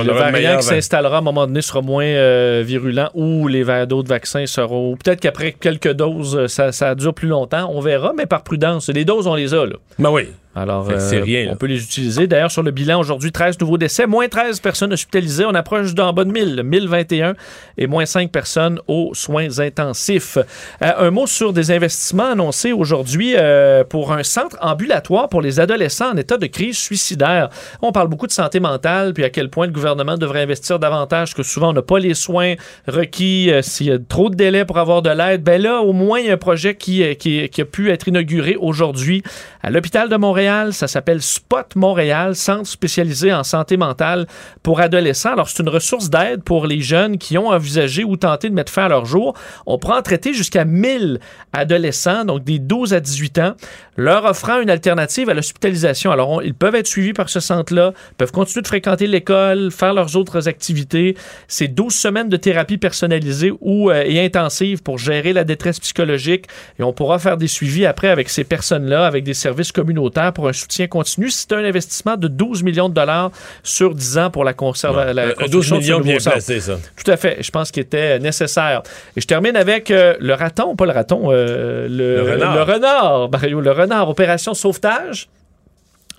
le 0.00 0.12
variant 0.12 0.56
qui 0.58 0.64
s'installera 0.68 1.16
à 1.16 1.18
un 1.18 1.22
moment 1.22 1.46
donné 1.46 1.60
sera 1.60 1.82
moins 1.82 2.04
euh, 2.06 2.62
virulent 2.64 3.10
ou 3.14 3.48
les 3.48 3.64
d'autres 3.86 4.08
vaccins 4.08 4.46
seront. 4.46 4.96
Peut-être 4.96 5.20
qu'après 5.20 5.52
quelques 5.52 5.92
doses, 5.92 6.36
euh, 6.36 6.48
ça, 6.48 6.72
ça 6.72 6.94
dure 6.94 7.12
plus 7.12 7.28
longtemps. 7.28 7.70
On 7.74 7.80
verra, 7.80 8.14
mais 8.16 8.24
par 8.24 8.44
prudence. 8.44 8.88
Les 8.88 9.04
doses, 9.04 9.26
on 9.26 9.34
les 9.34 9.52
a, 9.52 9.66
là. 9.66 9.76
Ben 9.98 10.10
oui. 10.10 10.28
Alors, 10.54 10.90
euh, 10.90 11.22
rien, 11.22 11.48
on 11.50 11.56
peut 11.56 11.66
les 11.66 11.82
utiliser. 11.82 12.26
D'ailleurs, 12.26 12.50
sur 12.50 12.62
le 12.62 12.72
bilan 12.72 13.00
aujourd'hui, 13.00 13.32
13 13.32 13.58
nouveaux 13.58 13.78
décès, 13.78 14.06
moins 14.06 14.28
13 14.28 14.60
personnes 14.60 14.92
hospitalisées. 14.92 15.46
On 15.46 15.54
approche 15.54 15.94
d'en 15.94 16.12
bas 16.12 16.24
de 16.24 16.30
1000, 16.30 16.62
1021 16.62 17.34
et 17.78 17.86
moins 17.86 18.04
5 18.04 18.30
personnes 18.30 18.78
aux 18.86 19.12
soins 19.14 19.60
intensifs. 19.60 20.36
Euh, 20.82 20.92
un 20.98 21.10
mot 21.10 21.26
sur 21.26 21.54
des 21.54 21.70
investissements 21.70 22.32
annoncés 22.32 22.72
aujourd'hui 22.72 23.34
euh, 23.34 23.82
pour 23.82 24.12
un 24.12 24.22
centre 24.22 24.58
ambulatoire 24.60 25.30
pour 25.30 25.40
les 25.40 25.58
adolescents 25.58 26.12
en 26.12 26.16
état 26.18 26.36
de 26.36 26.46
crise 26.46 26.76
suicidaire. 26.76 27.48
On 27.80 27.90
parle 27.90 28.08
beaucoup 28.08 28.26
de 28.26 28.32
santé 28.32 28.60
mentale, 28.60 29.14
puis 29.14 29.24
à 29.24 29.30
quel 29.30 29.48
point 29.48 29.66
le 29.66 29.72
gouvernement 29.72 30.18
devrait 30.18 30.42
investir 30.42 30.78
davantage, 30.78 31.34
que 31.34 31.42
souvent 31.42 31.70
on 31.70 31.72
n'a 31.72 31.82
pas 31.82 31.98
les 31.98 32.12
soins 32.12 32.56
requis, 32.86 33.50
s'il 33.62 33.86
y 33.86 33.90
a 33.90 33.98
trop 33.98 34.28
de 34.28 34.34
délais 34.34 34.66
pour 34.66 34.78
avoir 34.78 35.00
de 35.00 35.10
l'aide. 35.10 35.42
Ben 35.42 35.60
là, 35.62 35.80
au 35.80 35.94
moins, 35.94 36.20
il 36.20 36.26
y 36.26 36.30
a 36.30 36.34
un 36.34 36.36
projet 36.36 36.74
qui, 36.74 37.16
qui, 37.16 37.48
qui 37.48 37.60
a 37.62 37.64
pu 37.64 37.90
être 37.90 38.08
inauguré 38.08 38.56
aujourd'hui 38.56 39.22
à 39.62 39.70
l'hôpital 39.70 40.10
de 40.10 40.16
Montréal. 40.16 40.41
Ça 40.72 40.88
s'appelle 40.88 41.22
Spot 41.22 41.76
Montréal, 41.76 42.34
centre 42.34 42.66
spécialisé 42.66 43.32
en 43.32 43.44
santé 43.44 43.76
mentale 43.76 44.26
pour 44.62 44.80
adolescents. 44.80 45.32
Alors, 45.32 45.48
c'est 45.48 45.62
une 45.62 45.68
ressource 45.68 46.10
d'aide 46.10 46.42
pour 46.42 46.66
les 46.66 46.80
jeunes 46.80 47.18
qui 47.18 47.38
ont 47.38 47.48
envisagé 47.48 48.04
ou 48.04 48.16
tenté 48.16 48.48
de 48.48 48.54
mettre 48.54 48.72
fin 48.72 48.84
à 48.84 48.88
leur 48.88 49.04
jour. 49.04 49.34
On 49.66 49.78
prend 49.78 49.98
en 49.98 50.02
traiter 50.02 50.34
jusqu'à 50.34 50.64
1000 50.64 51.20
adolescents, 51.52 52.24
donc 52.24 52.44
des 52.44 52.58
12 52.58 52.94
à 52.94 53.00
18 53.00 53.38
ans, 53.38 53.54
leur 53.96 54.24
offrant 54.24 54.60
une 54.60 54.70
alternative 54.70 55.28
à 55.28 55.34
l'hospitalisation. 55.34 56.10
Alors, 56.10 56.42
ils 56.42 56.54
peuvent 56.54 56.74
être 56.74 56.86
suivis 56.86 57.12
par 57.12 57.28
ce 57.28 57.40
centre-là, 57.40 57.92
peuvent 58.18 58.32
continuer 58.32 58.62
de 58.62 58.68
fréquenter 58.68 59.06
l'école, 59.06 59.70
faire 59.70 59.94
leurs 59.94 60.16
autres 60.16 60.48
activités. 60.48 61.16
C'est 61.48 61.68
12 61.68 61.94
semaines 61.94 62.28
de 62.28 62.36
thérapie 62.36 62.78
personnalisée 62.78 63.52
ou, 63.60 63.90
euh, 63.90 64.02
et 64.04 64.24
intensive 64.24 64.82
pour 64.82 64.98
gérer 64.98 65.32
la 65.32 65.44
détresse 65.44 65.78
psychologique 65.80 66.46
et 66.78 66.82
on 66.82 66.92
pourra 66.92 67.18
faire 67.18 67.36
des 67.36 67.48
suivis 67.48 67.86
après 67.86 68.08
avec 68.08 68.28
ces 68.28 68.44
personnes-là, 68.44 69.06
avec 69.06 69.24
des 69.24 69.34
services 69.34 69.72
communautaires 69.72 70.31
pour 70.32 70.48
un 70.48 70.52
soutien 70.52 70.86
continu. 70.86 71.30
C'est 71.30 71.52
un 71.52 71.64
investissement 71.64 72.16
de 72.16 72.28
12 72.28 72.62
millions 72.62 72.88
de 72.88 72.94
dollars 72.94 73.30
sur 73.62 73.94
10 73.94 74.18
ans 74.18 74.30
pour 74.30 74.44
la, 74.44 74.52
conserva- 74.54 75.06
Ouais. 75.06 75.14
la 75.14 75.22
Euh, 75.22 75.34
12 75.48 75.68
construction 75.70 75.76
de 75.76 75.82
ce 75.82 75.86
millions 75.88 76.00
bien 76.00 76.16
placés, 76.18 76.60
ça. 76.60 76.74
Tout 76.96 77.10
à 77.10 77.16
fait. 77.16 77.38
Je 77.40 77.50
pense 77.50 77.70
qu'il 77.70 77.82
était 77.82 78.18
nécessaire. 78.18 78.82
Et 79.16 79.20
je 79.20 79.26
termine 79.26 79.56
avec 79.56 79.90
euh, 79.90 80.14
le 80.20 80.34
raton, 80.34 80.74
pas 80.76 80.86
le 80.86 80.92
raton, 80.92 81.28
euh, 81.30 81.86
le, 81.88 82.16
Le 82.24 82.32
renard. 82.32 82.56
le 82.56 82.62
renard, 82.62 83.30
Mario, 83.30 83.60
le 83.60 83.72
renard, 83.72 84.08
opération 84.08 84.54
sauvetage 84.54 85.28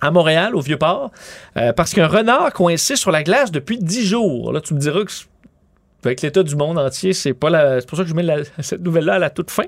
à 0.00 0.10
Montréal, 0.10 0.54
au 0.54 0.60
Vieux-Port, 0.60 1.10
euh, 1.56 1.72
parce 1.72 1.94
qu'un 1.94 2.06
renard 2.08 2.52
coincé 2.52 2.96
sur 2.96 3.10
la 3.10 3.22
glace 3.22 3.50
depuis 3.50 3.78
10 3.78 4.06
jours. 4.06 4.52
Là, 4.52 4.60
tu 4.60 4.74
me 4.74 4.78
diras 4.78 5.02
que 5.04 5.10
avec 6.08 6.22
l'état 6.22 6.42
du 6.42 6.56
monde 6.56 6.78
entier, 6.78 7.12
c'est 7.12 7.34
pas 7.34 7.50
la, 7.50 7.80
c'est 7.80 7.88
pour 7.88 7.98
ça 7.98 8.04
que 8.04 8.10
je 8.10 8.14
mets 8.14 8.24
cette 8.60 8.82
nouvelle-là 8.82 9.14
à 9.14 9.18
la 9.18 9.30
toute 9.30 9.50
fin. 9.50 9.64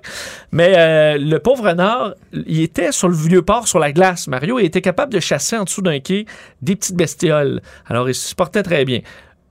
Mais 0.52 0.74
euh, 0.76 1.18
le 1.18 1.38
pauvre 1.38 1.68
renard, 1.68 2.14
il 2.32 2.60
était 2.62 2.92
sur 2.92 3.08
le 3.08 3.14
vieux 3.14 3.42
port 3.42 3.68
sur 3.68 3.78
la 3.78 3.92
glace, 3.92 4.28
Mario, 4.28 4.58
et 4.58 4.64
était 4.64 4.82
capable 4.82 5.12
de 5.12 5.20
chasser 5.20 5.56
en 5.56 5.64
dessous 5.64 5.82
d'un 5.82 6.00
quai 6.00 6.26
des 6.62 6.76
petites 6.76 6.96
bestioles. 6.96 7.60
Alors, 7.86 8.08
il 8.08 8.14
se 8.14 8.34
portait 8.34 8.62
très 8.62 8.84
bien. 8.84 9.00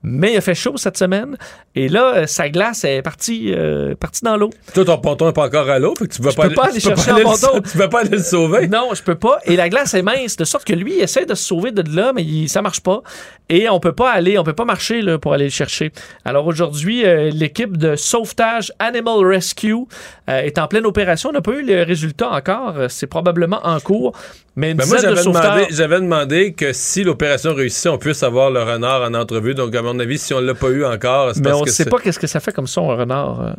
Mais 0.08 0.34
il 0.34 0.36
a 0.36 0.40
fait 0.40 0.54
chaud 0.54 0.76
cette 0.76 0.96
semaine, 0.96 1.36
et 1.74 1.88
là, 1.88 2.14
euh, 2.14 2.26
sa 2.28 2.48
glace 2.48 2.84
est 2.84 3.02
partie, 3.02 3.52
euh, 3.52 3.96
partie 3.96 4.22
dans 4.22 4.36
l'eau. 4.36 4.50
Toi, 4.72 4.84
ton 4.84 4.98
ponton 4.98 5.26
n'est 5.26 5.32
pas 5.32 5.46
encore 5.46 5.68
à 5.68 5.80
l'eau, 5.80 5.94
fait 5.98 6.06
que 6.06 6.14
tu 6.14 6.22
pas, 6.22 6.30
peux 6.30 6.54
pas 6.54 6.66
aller 6.66 6.80
tu 6.80 6.88
peux 6.88 6.94
chercher 6.94 7.10
un 7.10 7.18
le- 7.18 7.22
ponton. 7.24 7.60
Tu 7.72 7.76
vas 7.76 7.88
pas 7.88 8.00
aller 8.02 8.10
le 8.10 8.18
sauver. 8.22 8.68
Non, 8.68 8.90
je 8.94 9.02
peux 9.02 9.16
pas. 9.16 9.40
Et 9.46 9.56
la 9.56 9.68
glace 9.68 9.94
est 9.94 10.02
mince, 10.02 10.36
de 10.36 10.44
sorte 10.44 10.64
que 10.64 10.74
lui, 10.74 10.94
il 10.98 11.00
essaie 11.02 11.26
de 11.26 11.34
se 11.34 11.42
sauver 11.42 11.72
de 11.72 11.82
là, 11.96 12.12
mais 12.14 12.22
il- 12.22 12.48
ça 12.48 12.62
marche 12.62 12.80
pas. 12.80 13.02
Et 13.48 13.68
on 13.68 13.80
peut 13.80 13.92
pas 13.92 14.12
aller, 14.12 14.38
on 14.38 14.44
peut 14.44 14.52
pas 14.52 14.64
marcher 14.64 15.02
là, 15.02 15.18
pour 15.18 15.32
aller 15.32 15.44
le 15.46 15.50
chercher. 15.50 15.90
Alors 16.24 16.46
aujourd'hui, 16.46 17.04
euh, 17.04 17.30
l'équipe 17.32 17.76
de 17.76 17.96
sauvetage 17.96 18.72
Animal 18.78 19.24
Rescue 19.26 19.74
euh, 19.74 20.40
est 20.40 20.58
en 20.58 20.68
pleine 20.68 20.86
opération. 20.86 21.30
On 21.30 21.32
n'a 21.32 21.40
pas 21.42 21.52
eu 21.52 21.62
le 21.62 21.82
résultat 21.82 22.30
encore. 22.30 22.74
C'est 22.88 23.06
probablement 23.08 23.60
en 23.64 23.80
cours. 23.80 24.12
Mais 24.58 24.70
une 24.70 24.78
Ben 24.78 24.86
moi, 24.86 24.96
de 24.96 25.02
j'avais 25.02 25.16
sauveteurs... 25.22 25.42
demandé, 25.54 25.66
j'avais 25.70 26.00
demandé 26.00 26.52
que 26.54 26.72
si 26.72 27.04
l'opération 27.04 27.54
réussit, 27.54 27.88
on 27.88 27.98
puisse 27.98 28.22
avoir 28.22 28.50
le 28.50 28.62
renard 28.62 29.02
en 29.02 29.12
entrevue. 29.14 29.54
Donc, 29.54 29.74
à 29.74 29.82
mon 29.82 29.95
avis, 29.98 30.18
si 30.18 30.34
on 30.34 30.40
l'a 30.40 30.54
pas 30.54 30.68
eu 30.68 30.84
encore, 30.84 31.32
c'est 31.34 31.40
Mais 31.40 31.50
parce 31.50 31.60
on 31.60 31.64
que 31.64 31.70
sait 31.70 31.84
pas 31.86 31.98
qu'est-ce 31.98 32.18
que 32.18 32.26
ça 32.26 32.40
fait 32.40 32.52
comme 32.52 32.66
son, 32.66 32.90
un 32.90 32.96
renard. 32.96 33.40
euh. 33.40 33.52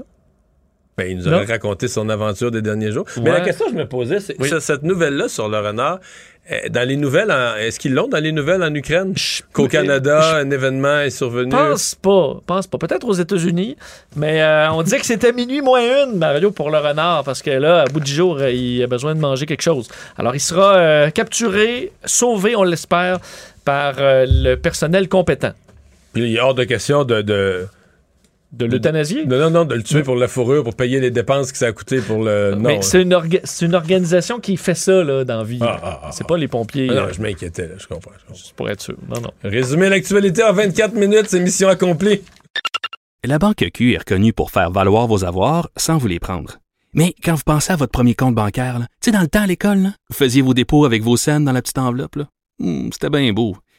Ben, 0.97 1.05
il 1.11 1.18
nous 1.18 1.27
aurait 1.27 1.45
raconté 1.45 1.88
son 1.88 2.09
aventure 2.09 2.49
des 2.49 2.64
derniers 2.64 2.91
jours. 2.91 3.05
Mais 3.22 3.30
la 3.31 3.41
question 3.41 3.65
que 3.68 3.72
je 3.73 3.77
me 3.77 3.88
posais, 3.88 4.19
c'est 4.19 4.35
Oui. 4.39 4.49
cette 4.59 4.81
nouvelle-là 4.81 5.30
sur 5.30 5.47
le 5.47 5.59
renard, 5.59 5.99
euh, 6.51 6.55
dans 6.72 6.88
les 6.88 6.95
nouvelles, 6.95 7.31
est-ce 7.59 7.77
qu'ils 7.80 7.93
l'ont 7.93 8.07
dans 8.07 8.18
les 8.18 8.31
nouvelles 8.31 8.64
en 8.64 8.73
Ukraine? 8.73 9.14
Qu'au 9.53 9.68
Canada, 9.68 10.38
un 10.38 10.49
événement 10.49 11.01
est 11.01 11.11
survenu? 11.11 11.51
Pense 11.51 11.93
pas, 11.93 12.39
pense 12.47 12.65
pas. 12.65 12.80
Peut-être 12.80 13.07
aux 13.07 13.14
États-Unis, 13.14 13.77
mais 14.15 14.41
euh, 14.41 14.72
on 14.72 14.81
disait 14.81 14.97
que 14.97 15.05
c'était 15.05 15.34
minuit 15.34 15.61
moins 15.61 15.81
une, 16.05 16.18
Mario, 16.18 16.49
pour 16.49 16.72
le 16.72 16.80
renard, 16.80 17.23
parce 17.23 17.43
que 17.43 17.51
là, 17.51 17.81
à 17.81 17.85
bout 17.85 17.99
du 17.99 18.11
jour, 18.11 18.41
il 18.41 18.81
a 18.81 18.88
besoin 18.88 19.14
de 19.14 19.19
manger 19.19 19.45
quelque 19.45 19.61
chose. 19.61 19.89
Alors, 20.18 20.34
il 20.34 20.39
sera 20.39 20.77
euh, 20.77 21.09
capturé, 21.11 21.91
sauvé, 22.05 22.55
on 22.55 22.64
l'espère, 22.64 23.19
par 23.65 23.95
euh, 23.99 24.26
le 24.27 24.55
personnel 24.55 25.07
compétent. 25.09 25.51
Puis 26.14 26.30
il 26.30 26.36
est 26.36 26.40
hors 26.40 26.54
de 26.56 26.64
question 26.64 27.04
de... 27.04 27.22
de... 27.22 27.68
De 28.54 28.66
l'euthanasier? 28.66 29.26
Non, 29.26 29.38
non, 29.40 29.50
non, 29.50 29.66
de 29.66 29.76
le 29.76 29.84
tuer 29.84 30.04
pour 30.04 30.16
la 30.16 30.30
fourrure, 30.30 30.64
pour 30.64 30.74
payer 30.74 31.02
les 31.02 31.12
dépenses 31.12 31.52
que 31.52 31.58
ça 31.58 31.66
a 31.68 31.72
coûté 31.74 32.00
pour 32.00 32.24
le... 32.24 32.52
Non, 32.56 32.62
mais 32.62 32.82
c'est 32.82 33.02
une, 33.02 33.14
orga- 33.14 33.42
c'est 33.44 33.66
une 33.66 33.76
organisation 33.76 34.40
qui 34.40 34.56
fait 34.56 34.74
ça 34.74 35.04
là, 35.04 35.26
dans 35.26 35.40
la 35.40 35.44
vie. 35.44 35.60
Ah, 35.62 35.78
ah, 35.84 36.00
ah, 36.06 36.10
c'est 36.14 36.26
pas 36.26 36.38
les 36.38 36.48
pompiers. 36.48 36.88
Non, 36.88 36.94
euh, 36.96 37.12
je 37.12 37.22
m'inquiétais, 37.22 37.70
je 37.78 37.86
comprends. 37.88 38.12
je 38.18 38.26
comprends. 38.26 38.42
pour 38.56 38.70
être 38.70 38.80
sûr. 38.82 38.96
Non, 39.10 39.20
non. 39.20 39.32
Résumer 39.44 39.90
l'actualité 39.90 40.44
en 40.44 40.54
24 40.54 40.94
minutes, 40.94 41.26
c'est 41.28 41.42
mission 41.42 41.68
accomplie. 41.68 42.22
La 43.26 43.38
Banque 43.38 43.66
Q 43.74 43.94
est 43.94 43.98
reconnue 43.98 44.32
pour 44.32 44.50
faire 44.50 44.72
valoir 44.72 45.08
vos 45.08 45.26
avoirs 45.26 45.70
sans 45.76 45.98
vous 45.98 46.08
les 46.08 46.20
prendre. 46.20 46.60
Mais 46.94 47.14
quand 47.22 47.36
vous 47.36 47.44
pensez 47.46 47.74
à 47.74 47.76
votre 47.76 47.92
premier 47.92 48.16
compte 48.16 48.34
bancaire, 48.36 48.80
là, 48.80 48.86
tu 49.02 49.08
sais, 49.08 49.12
dans 49.12 49.22
le 49.22 49.28
temps 49.28 49.42
à 49.42 49.48
l'école, 49.48 49.80
là, 49.80 49.90
vous 50.10 50.16
faisiez 50.16 50.42
vos 50.42 50.54
dépôts 50.54 50.86
avec 50.86 51.04
vos 51.04 51.18
scènes 51.18 51.44
dans 51.44 51.52
la 51.52 51.62
petite 51.62 51.78
enveloppe. 51.80 52.16
là. 52.16 52.28
Hmm, 52.60 52.90
C'était 52.94 53.10
bien 53.10 53.34
beau. 53.34 53.58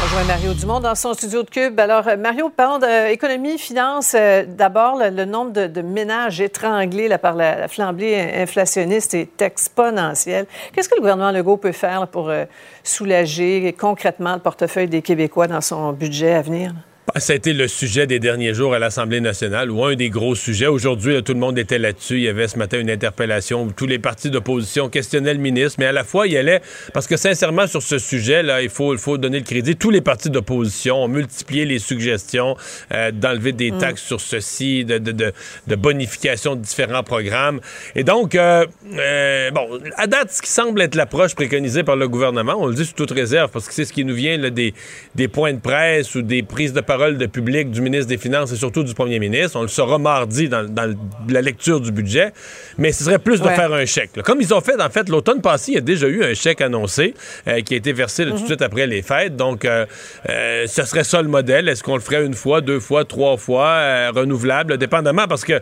On 0.00 0.04
rejoint 0.04 0.24
Mario 0.24 0.54
Dumont 0.54 0.80
dans 0.80 0.94
son 0.94 1.12
studio 1.12 1.42
de 1.42 1.50
Cube. 1.50 1.78
Alors, 1.78 2.08
euh, 2.08 2.16
Mario, 2.16 2.48
parlons 2.48 2.78
d'économie, 2.78 3.58
finance. 3.58 4.14
Euh, 4.18 4.44
D'abord, 4.48 4.96
le, 4.98 5.26
nombre 5.26 5.52
de, 5.52 5.82
ménages 5.82 6.40
étranglés 6.40 7.10
par 7.18 7.34
la, 7.34 7.58
la 7.58 7.68
flambée 7.68 8.18
inflationniste 8.34 9.12
est 9.12 9.42
exponentiel. 9.42 10.46
Qu'est-ce 10.72 10.88
que 10.88 10.94
le 10.94 11.02
gouvernement 11.02 11.32
Legault 11.32 11.58
peut 11.58 11.72
faire 11.72 12.08
pour 12.08 12.30
euh, 12.30 12.46
soulager 12.82 13.74
concrètement 13.78 14.32
le 14.32 14.40
portefeuille 14.40 14.88
des 14.88 15.02
Québécois 15.02 15.48
dans 15.48 15.60
son 15.60 15.92
budget 15.92 16.32
à 16.32 16.40
venir? 16.40 16.72
Ça 17.16 17.32
a 17.32 17.36
été 17.36 17.52
le 17.52 17.66
sujet 17.66 18.06
des 18.06 18.20
derniers 18.20 18.54
jours 18.54 18.72
à 18.72 18.78
l'Assemblée 18.78 19.20
nationale, 19.20 19.70
ou 19.70 19.84
un 19.84 19.94
des 19.94 20.10
gros 20.10 20.34
sujets. 20.34 20.68
Aujourd'hui, 20.68 21.22
tout 21.24 21.32
le 21.32 21.40
monde 21.40 21.58
était 21.58 21.78
là-dessus. 21.78 22.16
Il 22.16 22.22
y 22.22 22.28
avait 22.28 22.46
ce 22.46 22.56
matin 22.56 22.78
une 22.78 22.90
interpellation 22.90 23.64
où 23.64 23.72
tous 23.72 23.86
les 23.86 23.98
partis 23.98 24.30
d'opposition 24.30 24.88
questionnaient 24.88 25.34
le 25.34 25.40
ministre, 25.40 25.76
mais 25.78 25.86
à 25.86 25.92
la 25.92 26.04
fois, 26.04 26.26
il 26.26 26.34
y 26.34 26.36
allait... 26.36 26.60
Parce 26.92 27.06
que 27.08 27.16
sincèrement, 27.16 27.66
sur 27.66 27.82
ce 27.82 27.98
sujet-là, 27.98 28.62
il 28.62 28.68
faut, 28.68 28.92
il 28.92 28.98
faut 28.98 29.18
donner 29.18 29.38
le 29.38 29.44
crédit. 29.44 29.76
Tous 29.76 29.90
les 29.90 30.02
partis 30.02 30.30
d'opposition 30.30 31.02
ont 31.02 31.08
multiplié 31.08 31.64
les 31.64 31.80
suggestions 31.80 32.56
euh, 32.92 33.10
d'enlever 33.10 33.52
des 33.52 33.72
taxes 33.72 34.02
sur 34.02 34.20
ceci, 34.20 34.84
de, 34.84 34.98
de, 34.98 35.10
de, 35.10 35.32
de 35.66 35.74
bonification 35.74 36.54
de 36.54 36.60
différents 36.60 37.02
programmes. 37.02 37.60
Et 37.96 38.04
donc, 38.04 38.34
euh, 38.34 38.66
euh, 38.94 39.50
bon, 39.50 39.80
à 39.96 40.06
date, 40.06 40.30
ce 40.30 40.42
qui 40.42 40.50
semble 40.50 40.80
être 40.80 40.94
l'approche 40.94 41.34
préconisée 41.34 41.82
par 41.82 41.96
le 41.96 42.08
gouvernement, 42.08 42.54
on 42.58 42.66
le 42.66 42.74
dit 42.74 42.84
sous 42.84 42.94
toute 42.94 43.10
réserve, 43.10 43.50
parce 43.50 43.66
que 43.66 43.74
c'est 43.74 43.84
ce 43.84 43.92
qui 43.92 44.04
nous 44.04 44.14
vient 44.14 44.36
là, 44.36 44.50
des, 44.50 44.74
des 45.16 45.28
points 45.28 45.54
de 45.54 45.60
presse 45.60 46.14
ou 46.14 46.22
des 46.22 46.42
prises 46.42 46.72
de 46.72 46.80
parole 46.80 46.99
de 47.08 47.26
public 47.26 47.70
du 47.70 47.80
ministre 47.80 48.06
des 48.06 48.18
Finances 48.18 48.52
et 48.52 48.56
surtout 48.56 48.82
du 48.82 48.94
premier 48.94 49.18
ministre. 49.18 49.58
On 49.58 49.62
le 49.62 49.68
saura 49.68 49.98
mardi 49.98 50.48
dans, 50.48 50.68
dans 50.68 50.94
la 51.28 51.40
lecture 51.40 51.80
du 51.80 51.92
budget. 51.92 52.32
Mais 52.78 52.92
ce 52.92 53.04
serait 53.04 53.18
plus 53.18 53.40
de 53.40 53.48
faire 53.48 53.72
un 53.72 53.86
chèque. 53.86 54.16
là. 54.16 54.22
Comme 54.22 54.40
ils 54.40 54.52
ont 54.52 54.60
fait, 54.60 54.80
en 54.80 54.90
fait, 54.90 55.08
l'automne 55.08 55.40
passé, 55.40 55.72
il 55.72 55.74
y 55.74 55.78
a 55.78 55.82
déjà 55.82 56.06
eu 56.06 56.22
un 56.22 56.34
chèque 56.34 56.60
annoncé 56.60 57.14
euh, 57.48 57.60
qui 57.62 57.74
a 57.74 57.76
été 57.76 57.92
versé 57.92 58.24
là, 58.24 58.32
tout 58.32 58.42
de 58.42 58.46
suite 58.46 58.62
après 58.62 58.86
les 58.86 59.02
fêtes. 59.02 59.36
Donc, 59.36 59.64
euh, 59.64 59.86
euh, 60.28 60.66
ce 60.66 60.84
serait 60.84 61.04
ça 61.04 61.22
le 61.22 61.28
modèle. 61.28 61.68
Est-ce 61.68 61.82
qu'on 61.82 61.94
le 61.94 62.00
ferait 62.00 62.24
une 62.24 62.34
fois, 62.34 62.60
deux 62.60 62.80
fois, 62.80 63.04
trois 63.04 63.36
fois, 63.36 64.10
renouvelable, 64.10 64.78
dépendamment, 64.78 65.26
parce 65.26 65.44
que 65.44 65.60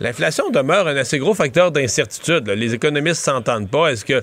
l'inflation 0.00 0.50
demeure 0.50 0.88
un 0.88 0.96
assez 0.96 1.18
gros 1.18 1.34
facteur 1.34 1.70
d'incertitude. 1.70 2.48
Les 2.48 2.74
économistes 2.74 3.22
s'entendent 3.22 3.70
pas. 3.70 3.92
Est-ce 3.92 4.04
que 4.04 4.22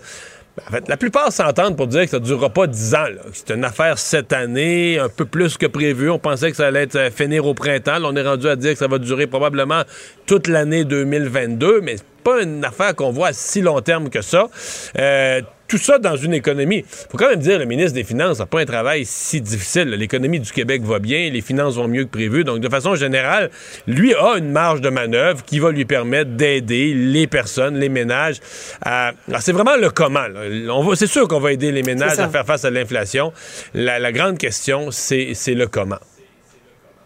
en 0.65 0.71
fait, 0.71 0.87
la 0.87 0.97
plupart 0.97 1.31
s'entendent 1.31 1.77
pour 1.77 1.87
dire 1.87 2.03
que 2.03 2.09
ça 2.09 2.19
ne 2.19 2.25
durera 2.25 2.49
pas 2.49 2.67
10 2.67 2.95
ans. 2.95 3.05
C'est 3.31 3.51
une 3.51 3.63
affaire 3.63 3.99
cette 3.99 4.33
année, 4.33 4.97
un 4.97 5.09
peu 5.09 5.25
plus 5.25 5.57
que 5.57 5.67
prévu. 5.67 6.09
On 6.09 6.19
pensait 6.19 6.49
que 6.49 6.57
ça 6.57 6.67
allait 6.67 6.83
être 6.83 6.95
euh, 6.95 7.11
finir 7.11 7.45
au 7.45 7.53
printemps. 7.53 7.99
On 8.03 8.15
est 8.15 8.27
rendu 8.27 8.47
à 8.47 8.55
dire 8.55 8.73
que 8.73 8.79
ça 8.79 8.87
va 8.87 8.97
durer 8.97 9.27
probablement 9.27 9.83
toute 10.25 10.47
l'année 10.47 10.83
2022, 10.83 11.81
mais 11.81 11.97
pas 12.27 12.41
une 12.41 12.65
affaire 12.65 12.93
qu'on 12.93 13.11
voit 13.11 13.27
à 13.27 13.33
si 13.33 13.61
long 13.61 13.79
terme 13.79 14.09
que 14.09 14.21
ça. 14.21 14.49
Euh, 14.97 15.41
tout 15.69 15.77
ça 15.77 15.97
dans 15.97 16.17
une 16.17 16.33
économie. 16.33 16.83
faut 16.87 17.17
quand 17.17 17.29
même 17.29 17.39
dire, 17.39 17.57
le 17.57 17.65
ministre 17.65 17.93
des 17.93 18.03
Finances 18.03 18.39
n'a 18.39 18.45
pas 18.45 18.59
un 18.59 18.65
travail 18.65 19.05
si 19.05 19.39
difficile. 19.39 19.89
L'économie 19.89 20.41
du 20.41 20.51
Québec 20.51 20.81
va 20.83 20.99
bien, 20.99 21.29
les 21.29 21.41
finances 21.41 21.75
vont 21.75 21.87
mieux 21.87 22.03
que 22.03 22.09
prévu. 22.09 22.43
Donc, 22.43 22.59
de 22.59 22.69
façon 22.69 22.95
générale, 22.95 23.49
lui 23.85 24.13
a 24.13 24.37
une 24.37 24.51
marge 24.51 24.81
de 24.81 24.89
manœuvre 24.89 25.43
qui 25.45 25.59
va 25.59 25.71
lui 25.71 25.85
permettre 25.85 26.31
d'aider 26.31 26.93
les 26.93 27.27
personnes, 27.27 27.77
les 27.77 27.89
ménages. 27.89 28.39
À... 28.81 29.11
Alors, 29.27 29.41
c'est 29.41 29.53
vraiment 29.53 29.77
le 29.77 29.89
comment. 29.89 30.27
là. 30.27 30.41
On 30.73 30.83
va... 30.83 30.95
C'est 30.95 31.07
sûr 31.07 31.27
qu'on 31.27 31.39
va 31.39 31.53
aider 31.53 31.71
les 31.71 31.83
ménages 31.83 32.19
à 32.19 32.27
faire 32.27 32.45
face 32.45 32.65
à 32.65 32.69
l'inflation. 32.69 33.31
La, 33.73 33.99
la 33.99 34.11
grande 34.11 34.37
question, 34.37 34.91
c'est 34.91 35.31
c'est 35.33 35.53
le 35.53 35.67
comment. 35.67 35.99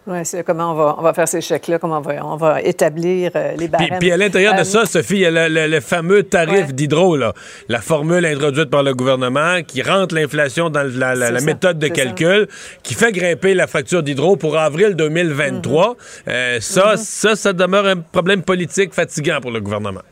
Oui, 0.04 0.18
c'est 0.24 0.42
comment 0.42 0.72
on 0.72 0.74
va, 0.74 0.96
on 0.98 1.02
va 1.02 1.14
faire 1.14 1.28
ces 1.28 1.40
chèques-là, 1.40 1.78
comment 1.78 1.98
on 1.98 2.00
va, 2.00 2.26
on 2.26 2.34
va 2.36 2.60
établir 2.60 3.30
euh, 3.36 3.52
les 3.56 3.68
barèmes. 3.68 3.88
Puis, 3.90 3.98
puis 4.00 4.10
à 4.12 4.16
l'intérieur 4.16 4.54
de 4.54 4.60
Euh, 4.60 4.64
ça, 4.64 4.84
Sophie, 4.84 5.14
il 5.14 5.20
y 5.20 5.26
a 5.26 5.30
le, 5.30 5.46
le- 5.54 5.68
le 5.68 5.80
fameux 5.80 6.24
tarif 6.24 6.74
d'hydro, 6.74 7.16
là. 7.16 7.32
la 7.68 7.80
formule 7.80 8.26
introduite 8.26 8.68
par 8.68 8.82
le 8.82 8.94
gouvernement 8.94 9.62
qui 9.64 9.80
rentre 9.80 10.16
l'inflation 10.16 10.70
dans 10.70 10.82
la, 10.82 11.14
la- 11.14 11.26
C'est 11.26 11.32
la 11.34 11.38
ça, 11.38 11.46
méthode 11.46 11.78
de 11.78 11.86
ça. 11.86 11.92
calcul, 11.94 12.48
qui 12.82 12.94
fait 12.94 13.12
grimper 13.12 13.54
la 13.54 13.68
facture 13.68 14.02
d'hydro 14.02 14.34
pour 14.36 14.58
avril 14.58 14.96
2023. 14.96 15.90
Mhm. 15.90 15.94
Euh, 16.28 16.58
ça, 16.60 16.96
ça, 16.96 17.36
ça 17.36 17.52
demeure 17.52 17.86
un 17.86 17.96
problème 17.98 18.42
politique 18.42 18.94
fatigant 18.94 19.38
pour 19.40 19.52
le 19.52 19.60
gouvernement. 19.60 20.02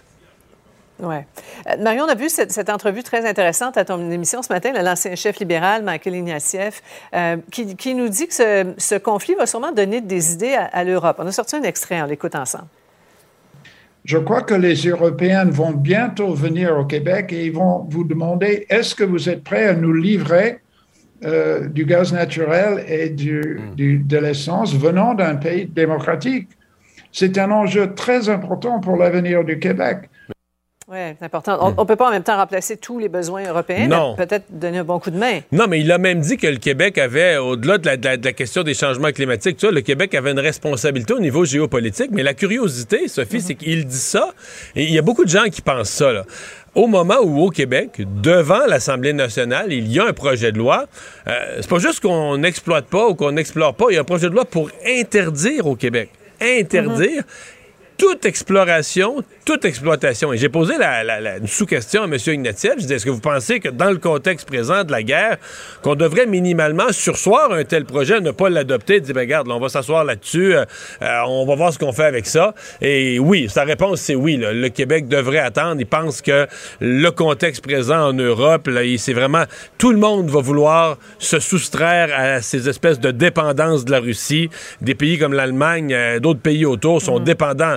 Oui. 1.03 1.17
Marion, 1.79 2.05
on 2.05 2.09
a 2.09 2.15
vu 2.15 2.29
cette, 2.29 2.53
cette 2.53 2.69
entrevue 2.69 3.03
très 3.03 3.27
intéressante 3.29 3.77
à 3.77 3.85
ton 3.85 4.11
émission 4.11 4.43
ce 4.43 4.53
matin, 4.53 4.73
l'ancien 4.83 5.15
chef 5.15 5.39
libéral, 5.39 5.83
Michael 5.83 6.17
Ignatieff, 6.17 6.83
euh, 7.15 7.37
qui, 7.51 7.75
qui 7.77 7.95
nous 7.95 8.09
dit 8.09 8.27
que 8.29 8.35
ce, 8.35 8.75
ce 8.77 8.97
conflit 8.97 9.35
va 9.35 9.47
sûrement 9.47 9.73
donner 9.73 10.01
des 10.01 10.33
idées 10.35 10.55
à, 10.55 10.65
à 10.67 10.85
l'Europe. 10.85 11.17
On 11.19 11.27
a 11.27 11.33
sorti 11.33 11.57
un 11.57 11.63
extrait, 11.63 12.03
on 12.03 12.07
l'écoute 12.07 12.35
ensemble. 12.35 12.67
Je 14.05 14.19
crois 14.19 14.43
que 14.43 14.55
les 14.55 14.75
Européens 14.89 15.45
vont 15.45 15.73
bientôt 15.73 16.33
venir 16.35 16.77
au 16.79 16.85
Québec 16.85 17.33
et 17.33 17.47
ils 17.47 17.53
vont 17.53 17.87
vous 17.89 18.05
demander 18.05 18.67
est-ce 18.71 18.95
que 18.95 19.05
vous 19.05 19.29
êtes 19.29 19.45
prêts 19.45 19.67
à 19.69 19.75
nous 19.75 19.93
livrer 19.93 20.61
euh, 21.25 21.69
du 21.69 21.85
gaz 21.85 22.13
naturel 22.13 22.83
et 22.89 23.11
du, 23.11 23.61
du- 23.77 23.99
de 23.99 24.17
l'essence 24.19 24.75
venant 24.75 25.13
d'un 25.15 25.37
pays 25.37 25.67
démocratique? 25.67 26.49
C'est 27.13 27.37
un 27.39 27.51
enjeu 27.51 27.93
très 27.95 28.29
important 28.29 28.81
pour 28.81 28.97
l'avenir 28.97 29.45
du 29.45 29.59
Québec. 29.59 30.09
Oui, 30.93 30.99
c'est 31.21 31.25
important. 31.25 31.57
On 31.61 31.83
ne 31.83 31.87
peut 31.87 31.95
pas 31.95 32.09
en 32.09 32.11
même 32.11 32.25
temps 32.25 32.37
remplacer 32.37 32.77
tous 32.77 32.99
les 32.99 33.09
besoins 33.09 33.45
européens, 33.49 33.87
Non. 33.87 34.17
mais 34.19 34.27
peut-être 34.27 34.47
donner 34.51 34.79
un 34.79 34.85
bon 34.85 34.99
coup 34.99 35.13
de 35.13 35.17
main. 35.19 35.39
Non, 35.53 35.67
mais 35.69 35.79
il 35.79 35.93
a 35.93 35.99
même 35.99 36.19
dit 36.21 36.37
que 36.37 36.49
le 36.49 36.57
Québec 36.57 36.99
avait, 36.99 37.37
au-delà 37.37 37.79
de 37.79 37.87
la, 37.87 37.97
de 37.97 38.05
la- 38.05 38.17
de 38.17 38.25
la 38.25 38.33
question 38.33 38.65
des 38.65 38.75
changements 38.75 39.13
climatiques, 39.13 39.57
tu 39.57 39.67
vois, 39.67 39.73
le 39.73 39.83
Québec 39.83 40.17
avait 40.17 40.33
une 40.33 40.41
responsabilité 40.41 41.13
au 41.13 41.21
niveau 41.21 41.45
géopolitique. 41.45 42.11
Mais 42.11 42.25
la 42.25 42.35
curiosité, 42.35 43.07
Sophie, 43.07 43.41
c'est 43.41 43.55
qu'il 43.55 43.85
dit 43.87 43.97
ça, 43.97 44.31
et 44.75 44.83
il 44.83 44.91
y 44.93 44.99
a 44.99 45.03
beaucoup 45.03 45.25
de 45.25 45.31
gens 45.31 45.45
qui 45.45 45.63
pensent 45.63 45.91
ça. 45.91 46.13
Là. 46.13 46.25
Au 46.75 46.89
moment 46.89 47.19
où, 47.23 47.39
au 47.41 47.51
Québec, 47.51 48.03
devant 48.21 48.67
l'Assemblée 48.67 49.13
nationale, 49.13 49.73
il 49.73 49.87
y 49.93 50.01
a 50.01 50.07
un 50.07 50.13
projet 50.13 50.51
de 50.51 50.59
loi, 50.59 50.87
euh, 51.29 51.59
c'est 51.61 51.71
pas 51.71 51.79
juste 51.79 52.01
qu'on 52.01 52.37
n'exploite 52.37 52.87
pas 52.87 53.07
ou 53.07 53.15
qu'on 53.15 53.31
n'explore 53.31 53.75
pas, 53.75 53.85
il 53.91 53.95
y 53.95 53.97
a 53.97 54.01
un 54.01 54.05
projet 54.05 54.29
de 54.29 54.35
loi 54.35 54.45
pour 54.45 54.71
interdire 54.85 55.69
au 55.69 55.77
Québec. 55.77 56.11
Interdire 56.41 57.23
toute 58.01 58.25
exploration, 58.25 59.23
toute 59.45 59.67
exploitation. 59.67 60.33
Et 60.33 60.39
j'ai 60.39 60.49
posé 60.49 60.79
la, 60.79 61.05
la- 61.05 61.21
la- 61.21 61.37
une 61.37 61.47
sous-question 61.47 62.05
à 62.05 62.07
M. 62.07 62.17
Ignatieff. 62.27 62.73
Je 62.77 62.81
disais, 62.81 62.95
est-ce 62.95 63.05
que 63.05 63.11
vous 63.11 63.21
pensez 63.21 63.61
que 63.61 63.69
dans 63.69 63.91
le 63.91 63.99
contexte 63.99 64.49
présent 64.49 64.85
de 64.85 64.91
la 64.91 65.03
guerre, 65.03 65.37
qu'on 65.83 65.95
devrait 65.97 66.25
minimalement 66.25 66.93
sursoir 66.93 67.53
un 67.53 67.63
tel 67.65 67.85
projet, 67.85 68.23
ne 68.23 68.31
pas 68.31 68.49
l'adopter, 68.49 69.01
dire, 69.01 69.15
ben, 69.15 69.21
regarde, 69.21 69.49
là, 69.49 69.55
on 69.55 69.61
va 69.61 69.69
s'asseoir 69.69 70.05
là-dessus, 70.05 70.55
euh, 70.55 70.65
euh, 71.03 71.21
on 71.27 71.45
va 71.45 71.55
voir 71.57 71.75
ce 71.75 71.79
qu'on 71.79 71.93
fait 71.93 72.05
avec 72.07 72.27
ça. 72.27 72.55
Et 72.81 73.19
oui, 73.19 73.49
sa 73.51 73.65
réponse, 73.65 74.01
c'est 74.01 74.15
oui. 74.15 74.39
là. 74.39 74.55
Le 74.55 74.69
Québec 74.71 75.07
devrait 75.07 75.39
attendre. 75.39 75.77
Il 75.79 75.87
pense 75.87 76.23
que 76.23 76.47
le 76.81 77.11
contexte 77.11 77.63
présent 77.63 78.09
en 78.09 78.13
Europe, 78.15 78.67
c'est 78.97 79.13
vraiment... 79.13 79.45
Tout 79.77 79.91
le 79.93 79.99
monde 79.99 80.31
va 80.31 80.41
vouloir 80.41 80.97
se 81.19 81.39
soustraire 81.39 82.09
à 82.17 82.41
ces 82.41 82.67
espèces 82.67 82.99
de 82.99 83.11
dépendances 83.11 83.85
de 83.85 83.91
la 83.91 84.01
Russie. 84.01 84.49
Des 84.81 84.95
pays 84.95 85.19
comme 85.19 85.35
l'Allemagne, 85.35 85.93
euh, 85.93 86.19
d'autres 86.19 86.41
pays 86.41 86.65
autour 86.65 87.03
sont 87.03 87.19
dépendants 87.19 87.77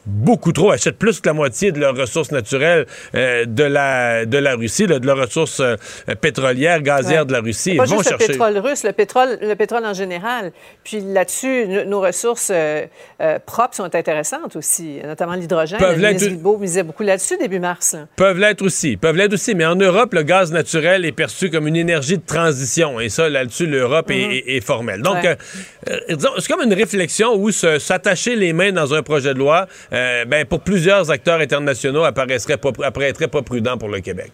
beaucoup 0.05 0.51
trop, 0.51 0.71
achètent 0.71 0.97
plus 0.97 1.19
que 1.19 1.29
la 1.29 1.33
moitié 1.33 1.71
de 1.71 1.79
leurs 1.79 1.95
ressources 1.95 2.31
naturelles 2.31 2.85
euh, 3.15 3.45
de, 3.45 3.63
la, 3.63 4.25
de 4.25 4.37
la 4.37 4.55
Russie, 4.55 4.87
là, 4.87 4.99
de 4.99 5.05
leurs 5.05 5.17
ressources 5.17 5.59
euh, 5.59 5.75
pétrolières, 6.19 6.81
gazières 6.81 7.21
Ouais. 7.21 7.25
de 7.27 7.33
la 7.33 7.39
Russie. 7.41 7.75
Pas 7.75 7.85
Ils 7.85 7.89
vont 7.89 7.97
juste 7.97 8.09
chercher... 8.09 8.27
le 8.27 8.33
pétrole 8.33 8.57
russe, 8.57 8.83
le 8.83 8.91
pétrole, 8.93 9.37
le 9.41 9.53
pétrole 9.55 9.85
en 9.85 9.93
général. 9.93 10.51
Puis 10.83 10.99
là-dessus, 11.01 11.67
no- 11.67 11.83
nos 11.85 12.01
ressources 12.01 12.51
euh, 12.53 12.85
propres 13.45 13.75
sont 13.75 13.93
intéressantes 13.95 14.55
aussi, 14.55 14.99
notamment 15.05 15.33
l'hydrogène. 15.33 15.79
Peuvent 15.79 15.99
l'être- 15.99 16.59
misait 16.59 16.83
beaucoup 16.83 17.03
là-dessus 17.03 17.37
début 17.37 17.59
mars. 17.59 17.93
là. 17.93 18.07
peuvent 18.15 18.37
l'être 18.39 18.61
aussi, 18.61 18.97
peuvent 18.97 19.15
l'être 19.15 19.33
aussi, 19.33 19.55
mais 19.55 19.65
en 19.65 19.75
Europe, 19.75 20.13
le 20.13 20.23
gaz 20.23 20.51
naturel 20.51 21.05
est 21.05 21.11
perçu 21.11 21.49
comme 21.49 21.67
une 21.67 21.75
énergie 21.75 22.17
de 22.17 22.25
transition, 22.25 22.99
et 22.99 23.09
ça, 23.09 23.29
là-dessus, 23.29 23.67
l'Europe 23.67 24.09
est- 24.11 24.25
Mhm. 24.27 24.31
est, 24.31 24.43
est 24.57 24.61
formelle. 24.61 25.01
Donc, 25.01 25.23
Ouais. 25.23 25.37
c'est 26.39 26.47
comme 26.47 26.61
une 26.63 26.73
réflexion 26.73 27.35
où 27.35 27.51
s'attacher 27.51 28.35
les 28.35 28.53
mains 28.53 28.71
dans 28.71 28.93
un 28.93 29.01
projet 29.03 29.33
de 29.33 29.39
loi, 29.39 29.67
euh, 29.93 30.25
ben, 30.25 30.45
pour 30.45 30.61
plusieurs 30.61 31.09
acteurs 31.11 31.39
internationaux, 31.39 32.03
apparaîtrait 32.03 32.57
pas, 32.57 32.69
apparaîtrait 32.83 33.27
pas 33.27 33.41
prudent 33.41 33.77
pour 33.77 33.89
le 33.89 33.99
Québec. 33.99 34.31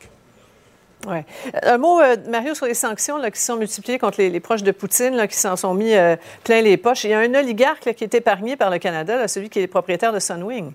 Ouais. 1.07 1.23
Euh, 1.55 1.73
Un 1.73 1.77
mot, 1.77 2.01
euh, 2.01 2.15
Mario, 2.29 2.55
sur 2.55 2.65
les 2.65 2.73
sanctions 2.73 3.17
là, 3.17 3.29
qui 3.31 3.39
sont 3.39 3.55
multipliées 3.55 3.99
contre 3.99 4.19
les, 4.19 4.29
les 4.29 4.39
proches 4.39 4.63
de 4.63 4.71
Poutine, 4.71 5.15
là, 5.15 5.27
qui 5.27 5.37
s'en 5.37 5.55
sont 5.55 5.73
mis 5.73 5.93
euh, 5.93 6.15
plein 6.43 6.61
les 6.61 6.75
poches. 6.77 7.03
Il 7.03 7.11
y 7.11 7.13
a 7.13 7.19
un 7.19 7.33
oligarque 7.35 7.85
là, 7.85 7.93
qui 7.93 8.03
est 8.03 8.13
épargné 8.15 8.55
par 8.55 8.69
le 8.69 8.79
Canada, 8.79 9.15
là, 9.15 9.27
celui 9.27 9.49
qui 9.49 9.59
est 9.59 9.67
propriétaire 9.67 10.11
de 10.11 10.19
Sunwing. 10.19 10.71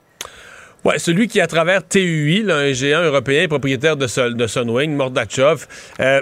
Ouais, 0.85 0.99
celui 0.99 1.29
qui, 1.29 1.41
à 1.41 1.47
travers 1.47 1.87
TUI, 1.87 2.45
un 2.51 2.73
géant 2.73 3.03
européen 3.03 3.47
propriétaire 3.47 3.97
de, 3.97 4.07
Sol- 4.09 4.37
de 4.37 4.47
Sunwing, 4.47 4.95
Mordachov, 4.95 5.67
euh, 6.01 6.21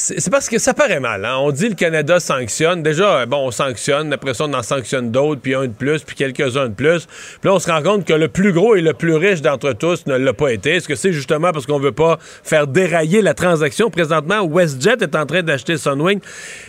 c'est 0.00 0.30
parce 0.30 0.48
que 0.48 0.58
ça 0.58 0.74
paraît 0.74 1.00
mal. 1.00 1.24
hein. 1.24 1.36
On 1.40 1.50
dit 1.52 1.68
le 1.68 1.74
Canada 1.74 2.18
sanctionne. 2.20 2.82
Déjà, 2.82 3.20
euh, 3.20 3.26
bon, 3.26 3.46
on 3.46 3.50
sanctionne. 3.50 4.12
Après 4.12 4.34
ça, 4.34 4.44
on 4.44 4.54
en 4.54 4.62
sanctionne 4.62 5.10
d'autres, 5.10 5.40
puis 5.40 5.54
un 5.54 5.62
de 5.66 5.72
plus, 5.72 6.02
puis 6.02 6.16
quelques-uns 6.16 6.68
de 6.68 6.74
plus. 6.74 7.06
Puis 7.06 7.48
là, 7.48 7.54
on 7.54 7.58
se 7.58 7.70
rend 7.70 7.82
compte 7.82 8.04
que 8.06 8.12
le 8.12 8.28
plus 8.28 8.52
gros 8.52 8.74
et 8.76 8.80
le 8.80 8.94
plus 8.94 9.14
riche 9.14 9.42
d'entre 9.42 9.72
tous 9.72 10.06
ne 10.06 10.16
l'a 10.16 10.32
pas 10.32 10.52
été. 10.52 10.70
Est-ce 10.76 10.88
que 10.88 10.94
c'est 10.94 11.12
justement 11.12 11.52
parce 11.52 11.66
qu'on 11.66 11.78
veut 11.78 11.92
pas 11.92 12.18
faire 12.42 12.66
dérailler 12.66 13.22
la 13.22 13.34
transaction? 13.34 13.90
Présentement, 13.90 14.46
WestJet 14.46 14.96
est 15.02 15.14
en 15.16 15.26
train 15.26 15.42
d'acheter 15.42 15.76
Sunwing. 15.76 16.20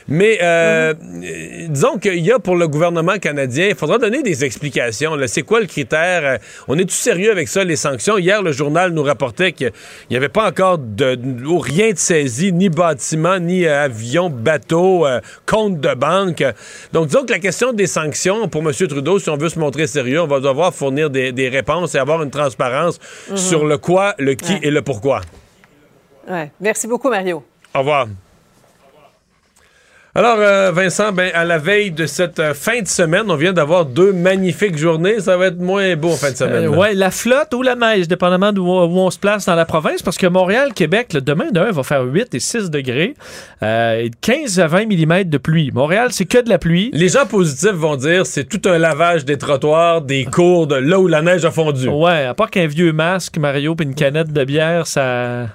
Mais 0.07 0.39
euh, 0.41 0.93
euh, 1.23 1.67
disons 1.69 1.97
qu'il 1.97 2.19
y 2.19 2.31
a 2.31 2.39
pour 2.39 2.55
le 2.55 2.67
gouvernement 2.67 3.17
canadien, 3.17 3.67
il 3.69 3.75
faudra 3.75 3.97
donner 3.97 4.23
des 4.23 4.43
explications. 4.43 5.15
C'est 5.27 5.43
quoi 5.43 5.59
le 5.61 5.67
critère? 5.67 6.21
Euh, 6.25 6.37
On 6.67 6.77
est-tu 6.77 6.95
sérieux 6.95 7.31
avec 7.31 7.47
ça, 7.47 7.63
les 7.63 7.75
sanctions? 7.75 8.17
Hier, 8.17 8.41
le 8.41 8.51
journal 8.51 8.91
nous 8.91 9.03
rapportait 9.03 9.51
qu'il 9.51 9.71
n'y 10.09 10.17
avait 10.17 10.29
pas 10.29 10.47
encore 10.47 10.77
de, 10.77 11.15
de- 11.15 11.61
rien 11.61 11.91
de 11.91 11.97
saisi, 11.97 12.51
ni 12.51 12.69
bâtiment, 12.69 13.20
ni 13.39 13.65
euh, 13.65 13.85
avion, 13.85 14.29
bateau, 14.29 15.05
euh, 15.05 15.19
compte 15.45 15.79
de 15.79 15.93
banque. 15.93 16.43
Donc, 16.93 17.07
disons 17.07 17.25
que 17.25 17.31
la 17.33 17.39
question 17.39 17.73
des 17.73 17.87
sanctions, 17.87 18.47
pour 18.47 18.61
M. 18.61 18.71
Trudeau, 18.73 19.19
si 19.19 19.29
on 19.29 19.37
veut 19.37 19.49
se 19.49 19.59
montrer 19.59 19.87
sérieux, 19.87 20.21
on 20.21 20.27
va 20.27 20.39
devoir 20.39 20.73
fournir 20.73 21.09
des, 21.09 21.31
des 21.31 21.49
réponses 21.49 21.95
et 21.95 21.97
avoir 21.99 22.21
une 22.23 22.31
transparence 22.31 22.99
Mhm. 23.29 23.37
sur 23.37 23.65
le 23.65 23.77
quoi, 23.77 24.15
le 24.17 24.33
qui 24.35 24.53
Ouais. 24.53 24.59
et 24.63 24.71
le 24.71 24.81
pourquoi. 24.81 25.21
Ouais. 26.29 26.51
Merci 26.59 26.87
beaucoup, 26.87 27.09
Mario. 27.09 27.43
Au 27.73 27.79
revoir. 27.79 28.07
Alors, 30.13 30.35
euh, 30.39 30.71
Vincent, 30.73 31.13
ben, 31.13 31.31
à 31.33 31.45
la 31.45 31.57
veille 31.57 31.91
de 31.91 32.05
cette 32.05 32.39
euh, 32.39 32.53
fin 32.53 32.81
de 32.81 32.87
semaine, 32.87 33.23
on 33.29 33.37
vient 33.37 33.53
d'avoir 33.53 33.85
deux 33.85 34.11
magnifiques 34.11 34.77
journées. 34.77 35.21
Ça 35.21 35.37
va 35.37 35.45
être 35.45 35.59
moins 35.59 35.95
beau 35.95 36.09
en 36.09 36.17
fin 36.17 36.31
de 36.31 36.35
semaine. 36.35 36.65
Euh, 36.65 36.71
là. 36.71 36.77
ouais, 36.77 36.93
la 36.93 37.11
flotte 37.11 37.53
ou 37.53 37.61
la 37.61 37.75
neige, 37.75 38.09
dépendamment 38.09 38.51
d'où 38.51 38.65
où 38.65 38.99
on 38.99 39.09
se 39.09 39.17
place 39.17 39.45
dans 39.45 39.55
la 39.55 39.63
province, 39.63 40.01
parce 40.01 40.17
que 40.17 40.27
Montréal, 40.27 40.73
Québec, 40.73 41.13
le 41.13 41.21
demain 41.21 41.49
d'un 41.51 41.71
va 41.71 41.83
faire 41.83 42.03
8 42.03 42.35
et 42.35 42.41
6 42.41 42.69
degrés, 42.69 43.13
euh, 43.63 44.01
et 44.01 44.11
15 44.19 44.59
à 44.59 44.67
20 44.67 44.87
mm 44.87 45.23
de 45.23 45.37
pluie. 45.37 45.71
Montréal, 45.73 46.09
c'est 46.11 46.25
que 46.25 46.43
de 46.43 46.49
la 46.49 46.57
pluie. 46.57 46.89
Les 46.91 47.07
gens 47.07 47.25
positifs 47.25 47.71
vont 47.71 47.95
dire 47.95 48.25
c'est 48.25 48.43
tout 48.43 48.67
un 48.69 48.77
lavage 48.77 49.23
des 49.23 49.37
trottoirs, 49.37 50.01
des 50.01 50.25
cours, 50.25 50.67
de 50.67 50.75
là 50.75 50.99
où 50.99 51.07
la 51.07 51.21
neige 51.21 51.45
a 51.45 51.51
fondu. 51.51 51.87
Ouais, 51.87 52.25
à 52.25 52.33
part 52.33 52.49
qu'un 52.49 52.67
vieux 52.67 52.91
masque, 52.91 53.37
Mario, 53.37 53.75
puis 53.75 53.87
une 53.87 53.95
canette 53.95 54.33
de 54.33 54.43
bière, 54.43 54.87
ça. 54.87 55.47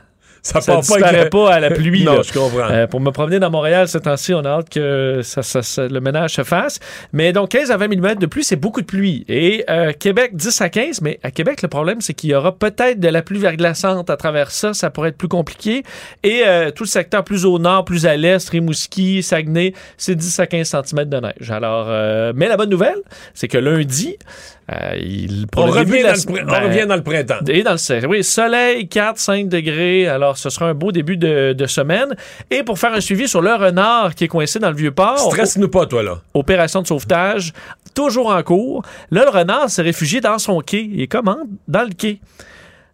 Ça 0.46 0.60
Ça 0.60 0.72
part 0.74 0.82
pas 1.30 1.52
à 1.54 1.60
la 1.60 1.70
pluie. 1.70 2.04
Non, 2.04 2.16
là. 2.16 2.22
je 2.22 2.32
comprends. 2.32 2.68
Euh, 2.70 2.86
pour 2.86 3.00
me 3.00 3.10
promener 3.10 3.40
dans 3.40 3.50
Montréal 3.50 3.88
ce 3.88 3.98
temps-ci, 3.98 4.32
on 4.32 4.44
a 4.44 4.48
hâte 4.50 4.70
que 4.70 5.20
ça, 5.24 5.42
ça- 5.42 5.62
ça- 5.62 5.88
le 5.88 6.00
ménage 6.00 6.34
se 6.34 6.44
fasse. 6.44 6.78
Mais 7.12 7.32
donc, 7.32 7.48
15 7.50 7.72
à 7.72 7.76
20 7.76 7.88
mm 7.88 8.14
de 8.14 8.26
pluie, 8.26 8.44
c'est 8.44 8.54
beaucoup 8.54 8.80
de 8.80 8.86
pluie. 8.86 9.24
Et 9.28 9.64
euh, 9.68 9.92
Québec, 9.92 10.36
10 10.36 10.60
à 10.60 10.68
15. 10.68 11.00
Mais 11.00 11.18
à 11.24 11.32
Québec, 11.32 11.62
le 11.62 11.68
problème, 11.68 12.00
c'est 12.00 12.14
qu'il 12.14 12.30
y 12.30 12.34
aura 12.34 12.52
peut-être 12.56 13.00
de 13.00 13.08
la 13.08 13.22
pluie 13.22 13.40
verglaçante 13.40 14.08
à 14.08 14.16
travers 14.16 14.52
ça. 14.52 14.72
Ça 14.72 14.88
pourrait 14.90 15.08
être 15.08 15.18
plus 15.18 15.26
compliqué. 15.28 15.82
Et 16.22 16.42
euh, 16.46 16.70
tout 16.70 16.84
le 16.84 16.88
secteur 16.88 17.24
plus 17.24 17.44
au 17.44 17.58
nord, 17.58 17.84
plus 17.84 18.06
à 18.06 18.16
l'est, 18.16 18.48
Rimouski, 18.48 19.24
Saguenay, 19.24 19.72
c'est 19.96 20.14
10 20.14 20.38
à 20.38 20.46
15 20.46 20.68
cm 20.84 21.04
de 21.06 21.16
neige. 21.18 21.50
Alors, 21.50 21.86
euh, 21.88 22.32
mais 22.36 22.46
la 22.48 22.56
bonne 22.56 22.70
nouvelle, 22.70 22.98
c'est 23.34 23.48
que 23.48 23.58
lundi, 23.58 24.16
euh, 24.72 24.96
il, 24.96 25.46
On 25.56 25.66
début 25.66 25.78
revient 25.78 26.02
la 26.02 26.08
dans 26.08 26.14
le 26.14 26.16
semaine- 26.20 26.46
pr- 26.46 26.60
on 26.60 26.64
revient 26.68 26.86
dans 26.86 26.96
le 26.96 27.02
printemps. 27.02 27.44
Et 27.48 27.62
dans 27.62 27.72
le. 27.74 28.06
Oui, 28.08 28.24
soleil, 28.24 28.86
4-5 28.86 29.48
degrés. 29.48 30.08
Alors, 30.08 30.36
ce 30.38 30.50
sera 30.50 30.66
un 30.68 30.74
beau 30.74 30.90
début 30.92 31.16
de, 31.16 31.52
de 31.52 31.66
semaine. 31.66 32.16
Et 32.50 32.62
pour 32.64 32.78
faire 32.78 32.92
un 32.92 33.00
suivi 33.00 33.28
sur 33.28 33.42
le 33.42 33.54
renard 33.54 34.14
qui 34.14 34.24
est 34.24 34.28
coincé 34.28 34.58
dans 34.58 34.70
le 34.70 34.76
Vieux-Port. 34.76 35.18
Stresse-nous 35.18 35.68
pas, 35.68 35.86
toi, 35.86 36.02
là. 36.02 36.20
Opération 36.34 36.82
de 36.82 36.86
sauvetage, 36.88 37.52
toujours 37.94 38.28
en 38.30 38.42
cours. 38.42 38.82
Là, 39.12 39.22
le 39.24 39.30
renard 39.30 39.70
s'est 39.70 39.82
réfugié 39.82 40.20
dans 40.20 40.38
son 40.38 40.60
quai. 40.60 40.82
Il 40.92 41.00
est 41.00 41.06
comment? 41.06 41.38
Dans 41.68 41.82
le 41.84 41.90
quai. 41.96 42.18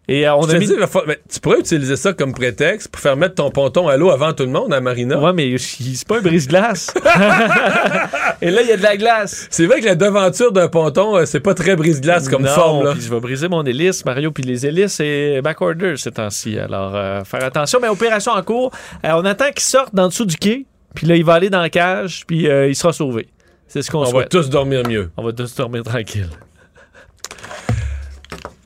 Et 0.09 0.27
euh, 0.27 0.35
on 0.35 0.43
a 0.49 0.57
mis... 0.59 0.67
tu 0.67 1.39
pourrais 1.39 1.59
utiliser 1.59 1.95
ça 1.95 2.11
comme 2.11 2.33
prétexte 2.33 2.89
pour 2.89 2.99
faire 3.01 3.15
mettre 3.15 3.35
ton 3.35 3.49
ponton 3.51 3.87
à 3.87 3.95
l'eau 3.95 4.09
avant 4.11 4.33
tout 4.33 4.43
le 4.43 4.49
monde 4.49 4.73
à 4.73 4.81
Marina. 4.81 5.17
Ouais, 5.17 5.31
mais 5.31 5.57
c'est 5.57 6.05
pas 6.05 6.17
un 6.17 6.21
brise-glace. 6.21 6.93
Et 8.41 8.51
là, 8.51 8.61
il 8.61 8.67
y 8.67 8.71
a 8.71 8.77
de 8.77 8.83
la 8.83 8.97
glace. 8.97 9.47
C'est 9.49 9.65
vrai 9.65 9.79
que 9.79 9.85
la 9.85 9.95
devanture 9.95 10.51
d'un 10.51 10.67
ponton, 10.67 11.15
euh, 11.15 11.25
c'est 11.25 11.39
pas 11.39 11.53
très 11.53 11.77
brise-glace 11.77 12.27
comme 12.27 12.43
Non, 12.43 12.49
forme. 12.49 12.85
Là. 12.85 12.93
je 12.99 13.09
vais 13.09 13.19
briser 13.21 13.47
mon 13.47 13.63
hélice, 13.63 14.03
Mario, 14.03 14.31
puis 14.31 14.43
les 14.43 14.65
hélices, 14.65 14.93
c'est 14.95 15.41
backorder 15.41 15.95
ces 15.95 16.11
temps-ci. 16.11 16.59
Alors, 16.59 16.93
euh, 16.95 17.23
faire 17.23 17.43
attention. 17.45 17.79
Mais 17.81 17.87
opération 17.87 18.33
en 18.33 18.41
cours, 18.43 18.71
euh, 19.05 19.11
on 19.13 19.23
attend 19.23 19.51
qu'il 19.51 19.61
sorte 19.63 19.95
d'en 19.95 20.09
dessous 20.09 20.25
du 20.25 20.35
quai, 20.35 20.65
puis 20.93 21.07
là, 21.07 21.15
il 21.15 21.23
va 21.23 21.35
aller 21.35 21.49
dans 21.49 21.61
la 21.61 21.69
cage, 21.69 22.25
puis 22.27 22.45
il 22.45 22.75
sera 22.75 22.91
sauvé. 22.91 23.29
C'est 23.69 23.81
ce 23.81 23.89
qu'on 23.89 23.99
On 23.99 24.03
va 24.03 24.09
souhaite. 24.09 24.29
tous 24.29 24.49
dormir 24.49 24.83
mieux. 24.87 25.09
On 25.15 25.23
va 25.23 25.31
tous 25.31 25.55
dormir 25.55 25.83
tranquille. 25.83 26.27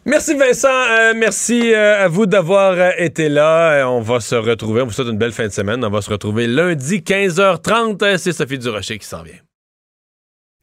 Merci 0.08 0.36
Vincent, 0.36 0.70
Euh, 0.70 1.14
merci 1.16 1.74
euh, 1.74 2.06
à 2.06 2.08
vous 2.08 2.26
d'avoir 2.26 2.72
euh, 2.74 2.92
été 2.98 3.28
là. 3.28 3.86
On 3.90 4.00
va 4.00 4.22
se 4.22 4.36
retrouver, 4.36 4.82
on 4.82 4.86
vous 4.86 4.94
souhaite 4.94 5.10
une 5.10 5.18
belle 5.18 5.34
fin 5.34 5.44
de 5.48 5.52
semaine. 5.52 5.84
On 5.84 5.90
va 5.90 6.02
se 6.02 6.10
retrouver 6.10 6.48
lundi 6.48 7.00
15h30. 7.00 8.02
Euh, 8.04 8.18
C'est 8.18 8.32
Sophie 8.32 8.58
Durocher 8.58 8.98
qui 9.00 9.06
s'en 9.06 9.22
vient. 9.24 9.36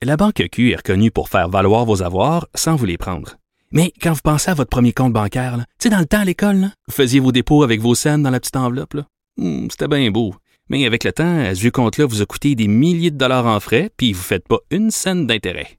La 0.03 0.17
Banque 0.17 0.43
Q 0.51 0.71
est 0.73 0.77
reconnue 0.77 1.11
pour 1.11 1.29
faire 1.29 1.49
valoir 1.51 1.85
vos 1.85 2.03
avoirs 2.03 2.47
sans 2.55 2.75
vous 2.77 2.87
les 2.87 2.97
prendre. 2.97 3.37
Mais 3.71 3.93
quand 4.01 4.13
vous 4.15 4.21
pensez 4.25 4.51
à 4.51 4.55
votre 4.55 4.71
premier 4.71 4.93
compte 4.95 5.13
bancaire, 5.13 5.57
tu 5.59 5.65
sais, 5.85 5.91
dans 5.91 5.99
le 5.99 6.07
temps 6.07 6.21
à 6.21 6.25
l'école, 6.25 6.71
vous 6.89 6.95
faisiez 6.95 7.21
vos 7.21 7.33
dépôts 7.33 7.63
avec 7.65 7.81
vos 7.81 7.95
scènes 7.95 8.23
dans 8.23 8.31
la 8.31 8.41
petite 8.41 8.57
enveloppe. 8.57 8.97
Hmm, 9.37 9.67
C'était 9.71 9.89
bien 9.89 10.11
beau. 10.11 10.35
Mais 10.71 10.87
avec 10.87 11.05
le 11.05 11.13
temps, 11.13 11.45
ce 11.55 11.61
vieux 11.61 11.71
compte-là 11.71 12.07
vous 12.07 12.23
a 12.23 12.27
coûté 12.27 12.55
des 12.55 12.69
milliers 12.69 13.11
de 13.11 13.19
dollars 13.19 13.47
en 13.47 13.61
frais, 13.61 13.91
puis 13.99 14.13
vous 14.15 14.21
ne 14.21 14.25
faites 14.25 14.49
pas 14.49 14.59
une 14.71 14.91
scène 14.91 15.27
d'intérêt. 15.27 15.79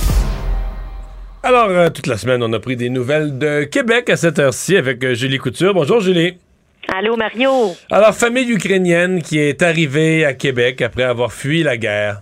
Alors, 1.43 1.69
euh, 1.69 1.89
toute 1.89 2.05
la 2.05 2.17
semaine, 2.17 2.43
on 2.43 2.53
a 2.53 2.59
pris 2.59 2.75
des 2.75 2.89
nouvelles 2.89 3.39
de 3.39 3.63
Québec 3.63 4.11
à 4.11 4.15
cette 4.15 4.37
heure-ci 4.37 4.77
avec 4.77 5.03
euh, 5.03 5.15
Julie 5.15 5.39
Couture. 5.39 5.73
Bonjour 5.73 5.99
Julie. 5.99 6.37
Allô, 6.87 7.17
Mario. 7.17 7.75
Alors, 7.89 8.13
famille 8.13 8.51
ukrainienne 8.51 9.23
qui 9.23 9.39
est 9.39 9.63
arrivée 9.63 10.23
à 10.23 10.35
Québec 10.35 10.83
après 10.83 11.01
avoir 11.01 11.33
fui 11.33 11.63
la 11.63 11.77
guerre. 11.77 12.21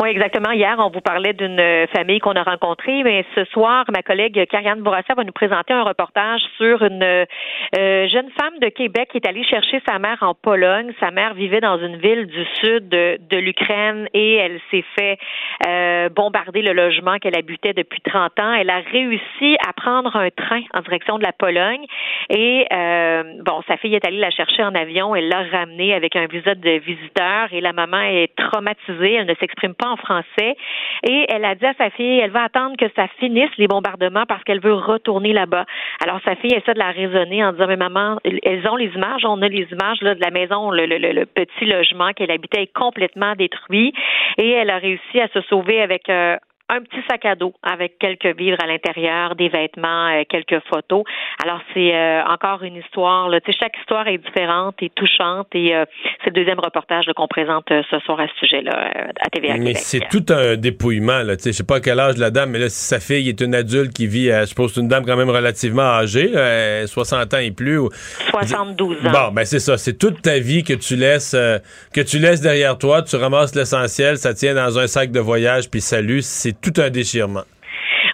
Oui, 0.00 0.10
exactement. 0.10 0.52
Hier, 0.52 0.76
on 0.78 0.90
vous 0.90 1.00
parlait 1.00 1.32
d'une 1.32 1.58
euh, 1.58 1.86
famille 1.88 2.20
qu'on 2.20 2.36
a 2.36 2.44
rencontrée, 2.44 3.02
mais 3.02 3.24
ce 3.34 3.44
soir, 3.46 3.84
ma 3.92 4.00
collègue 4.02 4.46
Karianne 4.46 4.80
Bourassa 4.80 5.12
va 5.14 5.24
nous 5.24 5.32
présenter 5.32 5.72
un 5.72 5.82
reportage 5.82 6.40
sur 6.56 6.84
une 6.84 7.02
euh, 7.02 8.08
jeune 8.08 8.30
femme 8.40 8.60
de 8.60 8.68
Québec 8.68 9.08
qui 9.10 9.18
est 9.18 9.26
allée 9.26 9.42
chercher 9.42 9.82
sa 9.88 9.98
mère 9.98 10.18
en 10.20 10.34
Pologne. 10.34 10.92
Sa 11.00 11.10
mère 11.10 11.34
vivait 11.34 11.60
dans 11.60 11.78
une 11.78 11.96
ville 11.96 12.26
du 12.26 12.44
sud 12.60 12.88
de, 12.88 13.36
l'Ukraine 13.38 14.08
et 14.14 14.36
elle 14.36 14.60
s'est 14.70 14.84
fait 14.96 15.18
euh, 15.66 16.08
bombarder 16.10 16.62
le 16.62 16.74
logement 16.74 17.18
qu'elle 17.18 17.36
habitait 17.36 17.72
depuis 17.72 18.00
30 18.00 18.38
ans. 18.38 18.52
Elle 18.52 18.70
a 18.70 18.78
réussi 18.92 19.56
à 19.66 19.72
prendre 19.72 20.14
un 20.14 20.30
train 20.30 20.62
en 20.74 20.80
direction 20.80 21.18
de 21.18 21.24
la 21.24 21.32
Pologne 21.32 21.84
et 22.30 22.66
euh, 22.72 23.24
bon, 23.44 23.62
sa 23.66 23.76
fille 23.76 23.96
est 23.96 24.06
allée 24.06 24.18
la 24.18 24.30
chercher 24.30 24.62
en 24.62 24.76
avion. 24.76 25.16
Elle 25.16 25.28
l'a 25.28 25.42
ramenée 25.50 25.92
avec 25.92 26.14
un 26.14 26.26
visa 26.26 26.54
de 26.54 26.78
visiteur 26.78 27.48
et 27.50 27.60
la 27.60 27.72
maman 27.72 28.02
est 28.02 28.32
traumatisée. 28.36 29.14
Elle 29.14 29.26
ne 29.26 29.34
s'exprime 29.34 29.74
pas 29.74 29.87
en 29.90 29.96
français. 29.96 30.56
Et 31.04 31.26
elle 31.28 31.44
a 31.44 31.54
dit 31.54 31.66
à 31.66 31.74
sa 31.74 31.90
fille, 31.90 32.18
elle 32.18 32.30
va 32.30 32.44
attendre 32.44 32.76
que 32.76 32.86
ça 32.96 33.06
finisse 33.18 33.50
les 33.58 33.66
bombardements 33.66 34.24
parce 34.26 34.42
qu'elle 34.44 34.60
veut 34.60 34.74
retourner 34.74 35.32
là-bas. 35.32 35.64
Alors 36.02 36.20
sa 36.24 36.36
fille 36.36 36.54
essaie 36.54 36.74
de 36.74 36.78
la 36.78 36.90
raisonner 36.90 37.44
en 37.44 37.52
disant, 37.52 37.66
mais 37.66 37.76
maman, 37.76 38.18
elles 38.24 38.68
ont 38.68 38.76
les 38.76 38.90
images, 38.94 39.24
on 39.24 39.42
a 39.42 39.48
les 39.48 39.66
images 39.70 40.00
là, 40.02 40.14
de 40.14 40.20
la 40.20 40.30
maison, 40.30 40.70
le, 40.70 41.24
petit 41.24 41.66
logement 41.66 42.12
qu'elle 42.12 42.30
habitait 42.30 42.62
est 42.62 42.72
complètement 42.72 43.34
détruit. 43.34 43.92
Et 44.36 44.50
elle 44.50 44.70
a 44.70 44.78
réussi 44.78 45.20
à 45.20 45.28
se 45.28 45.40
sauver 45.42 45.80
avec 45.80 46.08
euh, 46.08 46.36
un 46.70 46.80
petit 46.82 47.00
sac 47.08 47.24
à 47.24 47.34
dos 47.34 47.54
avec 47.62 47.98
quelques 47.98 48.36
vivres 48.36 48.58
à 48.62 48.66
l'intérieur, 48.66 49.34
des 49.36 49.48
vêtements, 49.48 50.08
euh, 50.08 50.22
quelques 50.28 50.60
photos. 50.68 51.02
Alors 51.42 51.60
c'est 51.74 51.94
euh, 51.94 52.22
encore 52.24 52.62
une 52.62 52.76
histoire. 52.76 53.28
Là. 53.28 53.40
Tu 53.40 53.52
sais, 53.52 53.58
chaque 53.60 53.76
histoire 53.78 54.06
est 54.08 54.18
différente 54.18 54.76
et 54.82 54.90
touchante 54.90 55.48
et 55.54 55.74
euh, 55.74 55.84
c'est 56.22 56.30
le 56.30 56.34
deuxième 56.34 56.58
reportage 56.60 57.06
qu'on 57.16 57.26
présente 57.28 57.70
euh, 57.70 57.82
ce 57.90 57.98
soir 58.00 58.20
à 58.20 58.26
ce 58.28 58.34
sujet-là 58.46 58.90
euh, 58.96 59.08
à 59.24 59.30
TVA 59.30 59.56
Mais 59.58 59.74
c'est 59.74 60.02
tout 60.10 60.24
un 60.28 60.56
dépouillement. 60.56 61.22
Là. 61.22 61.36
Tu 61.36 61.44
sais, 61.44 61.52
Je 61.52 61.56
sais 61.58 61.64
pas 61.64 61.76
à 61.76 61.80
quel 61.80 61.98
âge 62.00 62.16
la 62.18 62.30
dame, 62.30 62.50
mais 62.50 62.58
là, 62.58 62.68
si 62.68 62.84
sa 62.84 63.00
fille 63.00 63.28
est 63.28 63.40
une 63.40 63.54
adulte 63.54 63.92
qui 63.94 64.06
vit, 64.06 64.30
à, 64.30 64.42
je 64.42 64.46
suppose, 64.50 64.76
une 64.76 64.88
dame 64.88 65.04
quand 65.06 65.16
même 65.16 65.30
relativement 65.30 65.82
âgée, 65.82 66.28
là, 66.28 66.40
euh, 66.40 66.86
60 66.86 67.34
ans 67.34 67.38
et 67.38 67.50
plus. 67.50 67.78
ou- 67.78 67.88
72 68.30 69.06
ans. 69.06 69.10
Bon, 69.10 69.32
ben 69.32 69.44
c'est 69.44 69.58
ça. 69.58 69.76
C'est 69.78 69.96
toute 69.98 70.22
ta 70.22 70.38
vie 70.38 70.62
que 70.64 70.74
tu 70.74 70.96
laisses 70.96 71.34
euh, 71.34 71.58
que 71.94 72.00
tu 72.00 72.18
laisses 72.18 72.40
derrière 72.40 72.76
toi. 72.78 73.02
Tu 73.02 73.16
ramasses 73.16 73.54
l'essentiel, 73.54 74.18
ça 74.18 74.34
tient 74.34 74.54
dans 74.54 74.78
un 74.78 74.86
sac 74.86 75.10
de 75.10 75.20
voyage, 75.20 75.70
puis 75.70 75.80
salut. 75.80 76.20
C'est 76.22 76.57
tout 76.60 76.74
un 76.80 76.90
déchirement. 76.90 77.44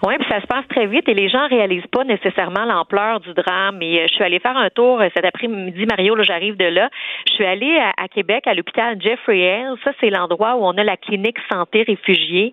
Oui, 0.06 0.16
puis 0.18 0.28
ça 0.28 0.38
se 0.38 0.46
passe 0.46 0.68
très 0.68 0.86
vite 0.86 1.08
et 1.08 1.14
les 1.14 1.30
gens 1.30 1.48
réalisent 1.48 1.86
pas 1.90 2.04
nécessairement 2.04 2.66
l'ampleur 2.66 3.20
du 3.20 3.32
drame. 3.32 3.80
Et 3.80 4.00
euh, 4.00 4.06
je 4.06 4.14
suis 4.14 4.24
allée 4.24 4.38
faire 4.38 4.56
un 4.56 4.68
tour 4.68 5.00
euh, 5.00 5.08
cet 5.14 5.24
après-midi, 5.24 5.86
Mario, 5.86 6.14
là, 6.14 6.24
j'arrive 6.24 6.58
de 6.58 6.66
là. 6.66 6.90
Je 7.26 7.32
suis 7.32 7.44
allée 7.46 7.80
à, 7.96 8.06
Québec, 8.08 8.46
à 8.46 8.52
l'hôpital 8.52 9.00
Jeffrey 9.00 9.50
Hale. 9.50 9.76
Ça, 9.82 9.92
c'est 10.00 10.10
l'endroit 10.10 10.56
où 10.56 10.66
on 10.66 10.76
a 10.76 10.84
la 10.84 10.98
clinique 10.98 11.38
santé 11.50 11.84
réfugiés. 11.84 12.52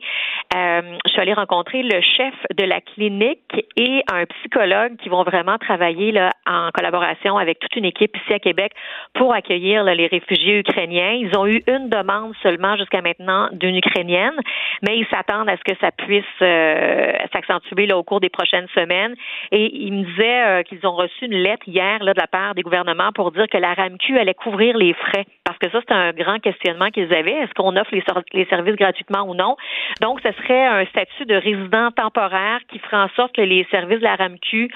Euh, 0.56 0.82
je 1.06 1.12
suis 1.12 1.20
allée 1.20 1.34
rencontrer 1.34 1.84
le 1.84 2.00
chef 2.02 2.34
de 2.58 2.64
la 2.64 2.80
clinique 2.80 3.66
et 3.76 4.02
un 4.12 4.26
psychologue 4.26 4.96
qui 5.04 5.10
vont 5.10 5.24
vraiment 5.24 5.58
travailler 5.58 6.14
là, 6.14 6.30
en 6.48 6.70
collaboration 6.74 7.38
avec 7.38 7.60
toute 7.60 7.76
une 7.76 7.86
équipe 7.86 8.16
ici 8.16 8.34
à 8.34 8.40
Québec 8.40 8.72
pour 9.14 9.34
accueillir 9.34 9.84
là, 9.84 9.94
les 9.94 10.08
réfugiés 10.08 10.60
ukrainiens. 10.60 11.12
Ils 11.20 11.38
ont 11.38 11.48
eu 11.48 11.62
une 11.68 11.90
demande 11.90 12.34
seulement 12.44 12.78
jusqu'à 12.78 13.02
maintenant 13.02 13.50
d'une 13.52 13.76
Ukrainienne, 13.76 14.40
mais 14.84 14.98
ils 14.98 15.08
s'attendent 15.08 15.50
à 15.50 15.58
ce 15.58 15.64
que 15.70 15.78
ça 15.82 15.92
puisse 15.92 16.24
euh, 16.42 17.12
s'accentuer 17.42 17.88
là, 17.88 17.98
au 17.98 18.04
cours 18.04 18.20
des 18.20 18.30
prochaines 18.30 18.68
semaines. 18.76 19.16
Et 19.52 19.76
ils 19.76 19.94
me 19.94 20.04
disaient 20.04 20.44
euh, 20.44 20.64
qu'ils 20.64 20.86
ont 20.86 20.96
reçu 20.96 21.26
une 21.26 21.36
lettre 21.36 21.68
hier 21.68 22.04
là, 22.04 22.14
de 22.14 22.20
la 22.20 22.28
part 22.28 22.56
des 22.56 22.62
gouvernements 22.62 23.12
pour 23.14 23.32
dire 23.32 23.48
que 23.48 23.58
la 23.58 23.74
RAMQ 23.74 24.18
allait 24.18 24.34
couvrir 24.34 24.78
les 24.78 24.94
frais. 24.94 25.26
Parce 25.46 25.58
que 25.58 25.70
ça, 25.70 25.80
c'est 25.88 25.94
un 25.94 26.12
grand 26.12 26.40
questionnement 26.40 26.90
qu'ils 26.90 27.14
avaient. 27.14 27.32
Est-ce 27.32 27.54
qu'on 27.54 27.76
offre 27.76 27.94
les, 28.34 28.46
services 28.46 28.76
gratuitement 28.76 29.24
ou 29.24 29.36
non? 29.36 29.56
Donc, 30.02 30.22
ce 30.22 30.32
serait 30.44 30.66
un 30.66 30.86
statut 30.86 31.26
de 31.26 31.36
résident 31.36 31.92
temporaire 31.92 32.60
qui 32.70 32.80
ferait 32.80 32.98
en 32.98 33.10
sorte 33.16 33.36
que 33.36 33.42
les 33.42 33.66
services 33.72 34.00
de 34.00 34.04
la 34.04 34.16
RAMQ 34.16 34.70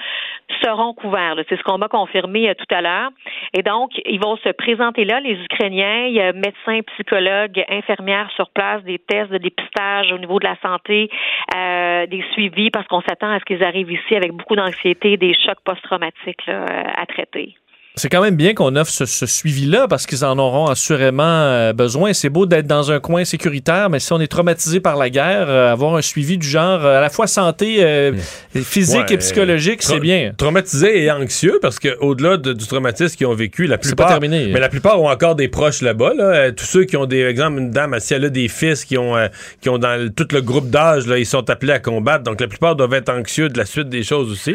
seront 0.62 0.94
couverts. 0.94 1.36
C'est 1.48 1.56
ce 1.56 1.62
qu'on 1.62 1.78
m'a 1.78 1.88
confirmé 1.88 2.48
euh, 2.48 2.54
tout 2.54 2.74
à 2.74 2.80
l'heure. 2.80 3.10
Et 3.54 3.62
donc, 3.62 3.90
ils 4.04 4.20
vont 4.20 4.36
se 4.36 4.50
présenter 4.50 5.04
là, 5.04 5.20
les 5.20 5.34
Ukrainiens, 5.42 6.06
il 6.06 6.14
y 6.14 6.20
a 6.20 6.32
médecins, 6.32 6.80
psychologues, 6.94 7.64
infirmières 7.68 8.30
sur 8.34 8.50
place, 8.50 8.82
des 8.84 8.98
tests 8.98 9.30
de 9.30 9.38
dépistage 9.38 10.12
au 10.12 10.18
niveau 10.18 10.38
de 10.38 10.44
la 10.46 10.56
santé, 10.62 11.10
euh, 11.54 12.06
des 12.06 12.24
suivis, 12.32 12.55
parce 12.72 12.86
qu'on 12.88 13.00
s'attend 13.02 13.30
à 13.30 13.38
ce 13.38 13.44
qu'ils 13.44 13.62
arrivent 13.62 13.92
ici 13.92 14.14
avec 14.14 14.32
beaucoup 14.32 14.56
d'anxiété, 14.56 15.16
des 15.16 15.34
chocs 15.34 15.60
post-traumatiques 15.64 16.48
euh, 16.48 16.66
à 16.96 17.06
traiter. 17.06 17.56
C'est 17.98 18.10
quand 18.10 18.20
même 18.20 18.36
bien 18.36 18.52
qu'on 18.52 18.76
offre 18.76 18.90
ce, 18.92 19.06
ce 19.06 19.24
suivi-là 19.24 19.86
parce 19.88 20.04
qu'ils 20.04 20.22
en 20.22 20.36
auront 20.38 20.66
assurément 20.66 21.22
euh, 21.24 21.72
besoin. 21.72 22.12
C'est 22.12 22.28
beau 22.28 22.44
d'être 22.44 22.66
dans 22.66 22.92
un 22.92 23.00
coin 23.00 23.24
sécuritaire, 23.24 23.88
mais 23.88 24.00
si 24.00 24.12
on 24.12 24.20
est 24.20 24.26
traumatisé 24.26 24.80
par 24.80 24.96
la 24.96 25.08
guerre, 25.08 25.48
euh, 25.48 25.72
avoir 25.72 25.94
un 25.96 26.02
suivi 26.02 26.36
du 26.36 26.46
genre 26.46 26.84
euh, 26.84 26.98
à 26.98 27.00
la 27.00 27.08
fois 27.08 27.26
santé 27.26 27.76
euh, 27.80 28.12
physique 28.54 29.06
Ouais, 29.08 29.14
et 29.14 29.16
psychologique, 29.16 29.82
c'est 29.82 29.98
bien. 29.98 30.32
Traumatisé 30.36 31.04
et 31.04 31.10
anxieux 31.10 31.58
parce 31.62 31.78
que 31.78 31.96
au-delà 32.00 32.36
de- 32.36 32.52
du 32.52 32.66
traumatisme 32.66 33.16
qu'ils 33.16 33.28
ont 33.28 33.34
vécu, 33.34 33.66
la 33.66 33.76
C'est 33.80 33.88
plupart, 33.88 34.08
pas 34.08 34.12
terminé. 34.18 34.50
mais 34.52 34.60
la 34.60 34.68
plupart 34.68 35.00
ont 35.00 35.08
encore 35.08 35.34
des 35.34 35.48
proches 35.48 35.80
là-bas. 35.80 36.12
Là. 36.14 36.52
Tous 36.52 36.66
ceux 36.66 36.84
qui 36.84 36.98
ont 36.98 37.06
des, 37.06 37.22
exemple, 37.22 37.58
une 37.60 37.70
dame, 37.70 37.96
si 37.98 38.12
elle 38.12 38.26
a 38.26 38.28
des 38.28 38.48
fils 38.48 38.84
qui 38.84 38.98
ont, 38.98 39.16
euh, 39.16 39.28
qui 39.62 39.70
ont 39.70 39.78
dans 39.78 40.12
tout 40.14 40.28
le 40.32 40.42
groupe 40.42 40.68
d'âge, 40.68 41.06
là, 41.06 41.16
ils 41.16 41.24
sont 41.24 41.48
appelés 41.48 41.72
à 41.72 41.78
combattre. 41.78 42.24
Donc 42.24 42.42
la 42.42 42.46
plupart 42.46 42.76
doivent 42.76 42.92
être 42.92 43.08
anxieux 43.08 43.48
de 43.48 43.56
la 43.56 43.64
suite 43.64 43.88
des 43.88 44.02
choses 44.02 44.30
aussi. 44.30 44.54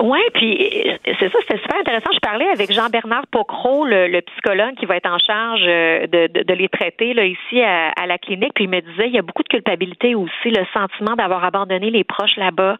Oui, 0.00 0.20
puis 0.34 0.82
euh, 0.86 0.96
c'est 1.18 1.30
ça, 1.32 1.38
c'était 1.40 1.60
super 1.60 1.80
intéressant. 1.80 2.10
Je 2.12 2.20
parlais 2.20 2.48
avec 2.50 2.72
Jean-Bernard 2.72 3.26
Pocro, 3.32 3.84
le, 3.84 4.06
le, 4.06 4.20
psychologue 4.20 4.74
qui 4.76 4.86
va 4.86 4.96
être 4.96 5.10
en 5.10 5.18
charge 5.18 5.64
euh, 5.66 6.06
de, 6.06 6.28
de, 6.28 6.44
de 6.44 6.54
les 6.54 6.68
traiter 6.68 7.14
là, 7.14 7.24
ici 7.24 7.60
à, 7.60 7.88
à, 8.00 8.06
la 8.06 8.16
clinique. 8.16 8.52
Puis 8.54 8.64
il 8.64 8.70
me 8.70 8.80
disait 8.80 9.08
il 9.08 9.14
y 9.14 9.18
a 9.18 9.22
beaucoup 9.22 9.42
de 9.42 9.48
culpabilité 9.48 10.14
aussi, 10.14 10.50
le 10.50 10.64
sentiment 10.72 11.16
d'avoir 11.16 11.44
abandonné 11.44 11.90
les 11.90 12.04
proches 12.04 12.36
là-bas. 12.36 12.76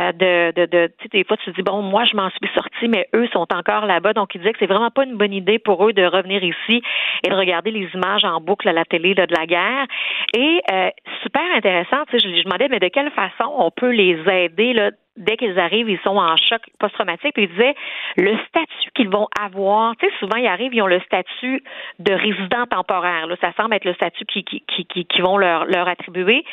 Euh, 0.00 0.12
de, 0.12 0.52
de, 0.52 0.66
de 0.66 0.86
tu 0.98 1.02
sais, 1.02 1.08
des 1.12 1.24
fois, 1.24 1.36
tu 1.36 1.50
te 1.50 1.56
dis 1.56 1.62
bon, 1.62 1.82
moi, 1.82 2.04
je 2.10 2.16
m'en 2.16 2.30
suis 2.30 2.48
sortie, 2.54 2.88
mais 2.88 3.08
eux 3.14 3.28
sont 3.32 3.46
encore 3.52 3.84
là-bas. 3.84 4.14
Donc, 4.14 4.34
il 4.34 4.38
disait 4.38 4.52
que 4.52 4.58
c'est 4.58 4.66
vraiment 4.66 4.90
pas 4.90 5.04
une 5.04 5.16
bonne 5.16 5.34
idée 5.34 5.58
pour 5.58 5.86
eux 5.86 5.92
de 5.92 6.04
revenir 6.04 6.42
ici 6.42 6.82
et 7.24 7.28
de 7.28 7.34
regarder 7.34 7.72
les 7.72 7.90
images 7.92 8.24
en 8.24 8.40
boucle 8.40 8.68
à 8.70 8.72
la 8.72 8.86
télé 8.86 9.12
là, 9.12 9.26
de 9.26 9.34
la 9.34 9.46
guerre. 9.46 9.86
Et 10.34 10.62
euh, 10.72 10.88
super 11.22 11.42
intéressant, 11.54 12.04
tu 12.08 12.18
sais, 12.18 12.26
je, 12.26 12.38
je 12.38 12.44
demandais 12.44 12.68
mais 12.70 12.80
de 12.80 12.88
quelle 12.88 13.10
façon 13.10 13.52
on 13.58 13.70
peut 13.70 13.90
les 13.90 14.18
aider 14.30 14.72
là, 14.72 14.90
dès 15.16 15.36
qu'ils 15.36 15.58
arrivent, 15.58 15.88
ils 15.88 16.00
sont 16.00 16.16
en 16.16 16.36
choc 16.36 16.60
post-traumatique. 16.78 17.34
Puis 17.34 17.44
ils 17.44 17.50
disaient 17.50 17.74
le 18.16 18.36
statut 18.48 18.90
qu'ils 18.94 19.08
vont 19.08 19.28
avoir. 19.40 19.96
Tu 19.96 20.06
sais, 20.06 20.12
souvent 20.18 20.36
ils 20.36 20.46
arrivent, 20.46 20.74
ils 20.74 20.82
ont 20.82 20.86
le 20.86 21.00
statut 21.00 21.62
de 21.98 22.12
résident 22.12 22.66
temporaire. 22.66 23.26
Là, 23.26 23.36
ça 23.40 23.52
semble 23.56 23.74
être 23.74 23.84
le 23.84 23.94
statut 23.94 24.24
qui 24.24 24.44
qui, 24.44 24.62
qui, 24.66 25.04
qui 25.04 25.20
vont 25.20 25.38
leur 25.38 25.66
leur 25.66 25.88
attribuer. 25.88 26.44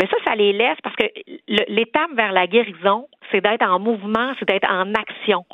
Mais 0.00 0.08
ça, 0.08 0.16
ça 0.26 0.34
les 0.34 0.52
laisse 0.52 0.78
parce 0.82 0.96
que 0.96 1.06
l'étape 1.68 2.10
vers 2.14 2.32
la 2.32 2.46
guérison, 2.46 3.08
c'est 3.30 3.40
d'être 3.40 3.62
en 3.62 3.78
mouvement, 3.78 4.32
c'est 4.38 4.48
d'être 4.48 4.70
en 4.70 4.94
action. 4.94 5.44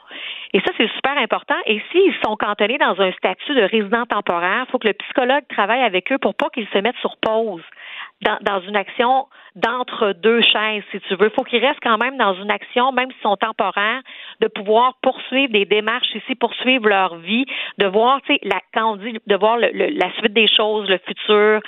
Et 0.53 0.61
ça, 0.61 0.73
c'est 0.79 0.89
super 0.95 1.19
important. 1.19 1.57
Et 1.67 1.83
s'ils 1.91 2.15
sont 2.25 2.37
cantonnés 2.37 2.79
dans 2.79 3.01
un 3.01 3.11
statut 3.13 3.55
de 3.55 3.63
résident 3.63 4.07
temporaire, 4.07 4.65
il 4.69 4.71
faut 4.71 4.79
que 4.79 4.87
le 4.87 4.95
psychologue 4.95 5.43
travaille 5.49 5.83
avec 5.83 6.13
eux 6.13 6.19
pour 6.19 6.35
pas 6.35 6.49
qu'ils 6.51 6.69
se 6.69 6.79
mettent 6.79 6.99
sur 6.99 7.17
pause 7.17 7.63
dans, 8.25 8.39
dans 8.43 8.61
une 8.61 8.77
action 8.77 9.29
d'entre 9.55 10.13
deux 10.13 10.41
chaises, 10.41 10.83
si 10.91 11.01
tu 11.01 11.15
veux. 11.15 11.27
Il 11.27 11.35
faut 11.35 11.45
qu'ils 11.45 11.65
restent 11.65 11.83
quand 11.83 11.99
même 11.99 12.17
dans 12.17 12.35
une 12.35 12.51
action, 12.51 12.91
même 12.93 13.11
s'ils 13.13 13.23
sont 13.23 13.37
temporaires, 13.37 14.03
de 14.41 14.49
pouvoir 14.49 14.95
poursuivre 15.03 15.53
des 15.53 15.65
démarches 15.65 16.15
ici, 16.15 16.35
poursuivre 16.35 16.89
leur 16.89 17.17
vie, 17.17 17.47
de 17.79 17.87
voir, 17.87 18.21
tu 18.23 18.35
sais, 18.35 18.41
la, 18.43 18.61
quand 18.73 18.93
on 18.93 18.97
dit 18.97 19.19
de 19.27 19.37
voir 19.37 19.59
le, 19.59 19.71
le, 19.73 19.87
la 19.99 20.13
suite 20.19 20.33
des 20.33 20.49
choses, 20.49 20.89
le 20.89 20.99
futur, 20.99 21.61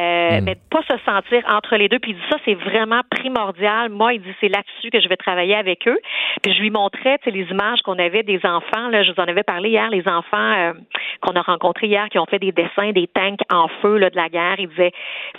euh, 0.00 0.40
mm. 0.40 0.44
mais 0.44 0.56
pas 0.70 0.82
se 0.82 0.98
sentir 1.04 1.42
entre 1.48 1.76
les 1.76 1.88
deux. 1.88 1.98
Puis 1.98 2.12
il 2.12 2.16
dit 2.16 2.26
ça, 2.30 2.36
c'est 2.44 2.54
vraiment 2.54 3.00
primordial. 3.10 3.90
Moi, 3.90 4.14
il 4.14 4.22
dit 4.22 4.34
c'est 4.40 4.48
là-dessus 4.48 4.90
que 4.90 5.00
je 5.00 5.08
vais 5.08 5.16
travailler 5.16 5.54
avec 5.54 5.86
eux. 5.86 5.98
Puis 6.42 6.52
je 6.52 6.60
lui 6.60 6.70
montrais, 6.70 7.18
tu 7.18 7.24
sais, 7.24 7.30
les 7.30 7.46
images 7.50 7.80
qu'on 7.82 7.98
avait 7.98 8.22
des 8.22 8.40
enfants. 8.44 8.88
Là, 8.88 9.02
je 9.02 9.12
vous 9.12 9.20
en 9.20 9.24
avais 9.24 9.42
parlé 9.42 9.70
hier, 9.70 9.88
les 9.90 10.06
enfants 10.08 10.52
euh, 10.52 10.72
qu'on 11.20 11.34
a 11.34 11.42
rencontrés 11.42 11.86
hier, 11.86 12.08
qui 12.08 12.18
ont 12.18 12.26
fait 12.26 12.38
des 12.38 12.52
dessins 12.52 12.92
des 12.92 13.06
tanks 13.08 13.40
en 13.50 13.68
feu 13.82 13.98
là, 13.98 14.10
de 14.10 14.16
la 14.16 14.28
guerre. 14.28 14.56
Il 14.58 14.68
disait, 14.68 14.92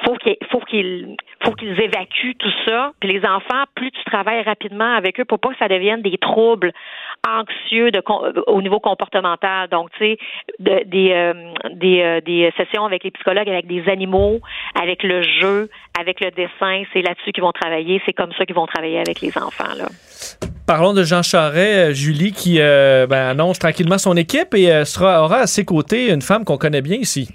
faut 0.05 0.15
qu'il, 0.15 0.37
faut 0.51 0.59
qu'ils, 0.59 1.15
faut 1.43 1.51
qu'ils 1.51 1.79
évacuent 1.79 2.35
tout 2.37 2.51
ça. 2.65 2.91
Puis 2.99 3.11
les 3.11 3.25
enfants, 3.25 3.63
plus 3.75 3.91
tu 3.91 4.03
travailles 4.05 4.43
rapidement 4.43 4.95
avec 4.95 5.19
eux 5.19 5.25
pour 5.25 5.39
pas 5.39 5.49
que 5.49 5.57
ça 5.57 5.67
devienne 5.67 6.01
des 6.01 6.17
troubles 6.17 6.71
anxieux 7.27 7.91
de, 7.91 8.01
au 8.47 8.61
niveau 8.61 8.79
comportemental. 8.79 9.67
Donc, 9.69 9.89
tu 9.97 9.99
sais, 9.99 10.17
euh, 10.67 11.33
euh, 11.83 12.21
des 12.21 12.53
sessions 12.57 12.85
avec 12.85 13.03
les 13.03 13.11
psychologues, 13.11 13.49
avec 13.49 13.67
des 13.67 13.87
animaux, 13.89 14.39
avec 14.79 15.03
le 15.03 15.21
jeu, 15.21 15.69
avec 15.99 16.19
le 16.19 16.31
dessin, 16.31 16.83
c'est 16.93 17.01
là-dessus 17.01 17.31
qu'ils 17.31 17.43
vont 17.43 17.51
travailler. 17.51 18.01
C'est 18.05 18.13
comme 18.13 18.31
ça 18.37 18.45
qu'ils 18.45 18.55
vont 18.55 18.67
travailler 18.67 18.99
avec 18.99 19.21
les 19.21 19.35
enfants. 19.37 19.65
Parlons 20.67 20.93
de 20.93 21.03
Jean 21.03 21.21
Charest, 21.21 21.93
Julie, 21.93 22.31
qui 22.31 22.57
euh, 22.59 23.05
ben, 23.07 23.29
annonce 23.29 23.59
tranquillement 23.59 23.99
son 23.99 24.17
équipe 24.17 24.55
et 24.55 24.71
euh, 24.71 24.83
aura 24.99 25.37
à 25.37 25.47
ses 25.47 25.63
côtés 25.63 26.11
une 26.11 26.23
femme 26.23 26.43
qu'on 26.43 26.57
connaît 26.57 26.81
bien 26.81 26.97
ici. 26.97 27.29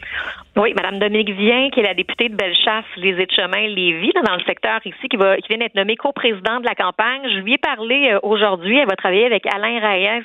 Oui, 0.57 0.75
Mme 0.75 0.99
Dominique 0.99 1.31
Vien, 1.31 1.71
qui 1.71 1.79
est 1.79 1.85
la 1.85 1.95
députée 1.95 2.29
de 2.29 2.35
Bellechasse, 2.35 2.85
les 2.97 3.15
Échemins, 3.21 3.69
Lévis, 3.69 4.13
dans 4.27 4.35
le 4.35 4.43
secteur 4.43 4.81
ici, 4.85 5.09
qui, 5.09 5.17
va, 5.17 5.37
qui 5.37 5.47
vient 5.47 5.59
d'être 5.59 5.77
nommée 5.77 5.95
coprésidente 5.95 6.63
de 6.63 6.67
la 6.67 6.75
campagne. 6.75 7.23
Je 7.23 7.39
lui 7.39 7.55
ai 7.55 7.59
parlé 7.59 8.11
euh, 8.11 8.19
aujourd'hui. 8.25 8.77
Elle 8.77 8.89
va 8.89 8.97
travailler 8.97 9.27
avec 9.27 9.47
Alain 9.47 9.79
Reyes, 9.79 10.25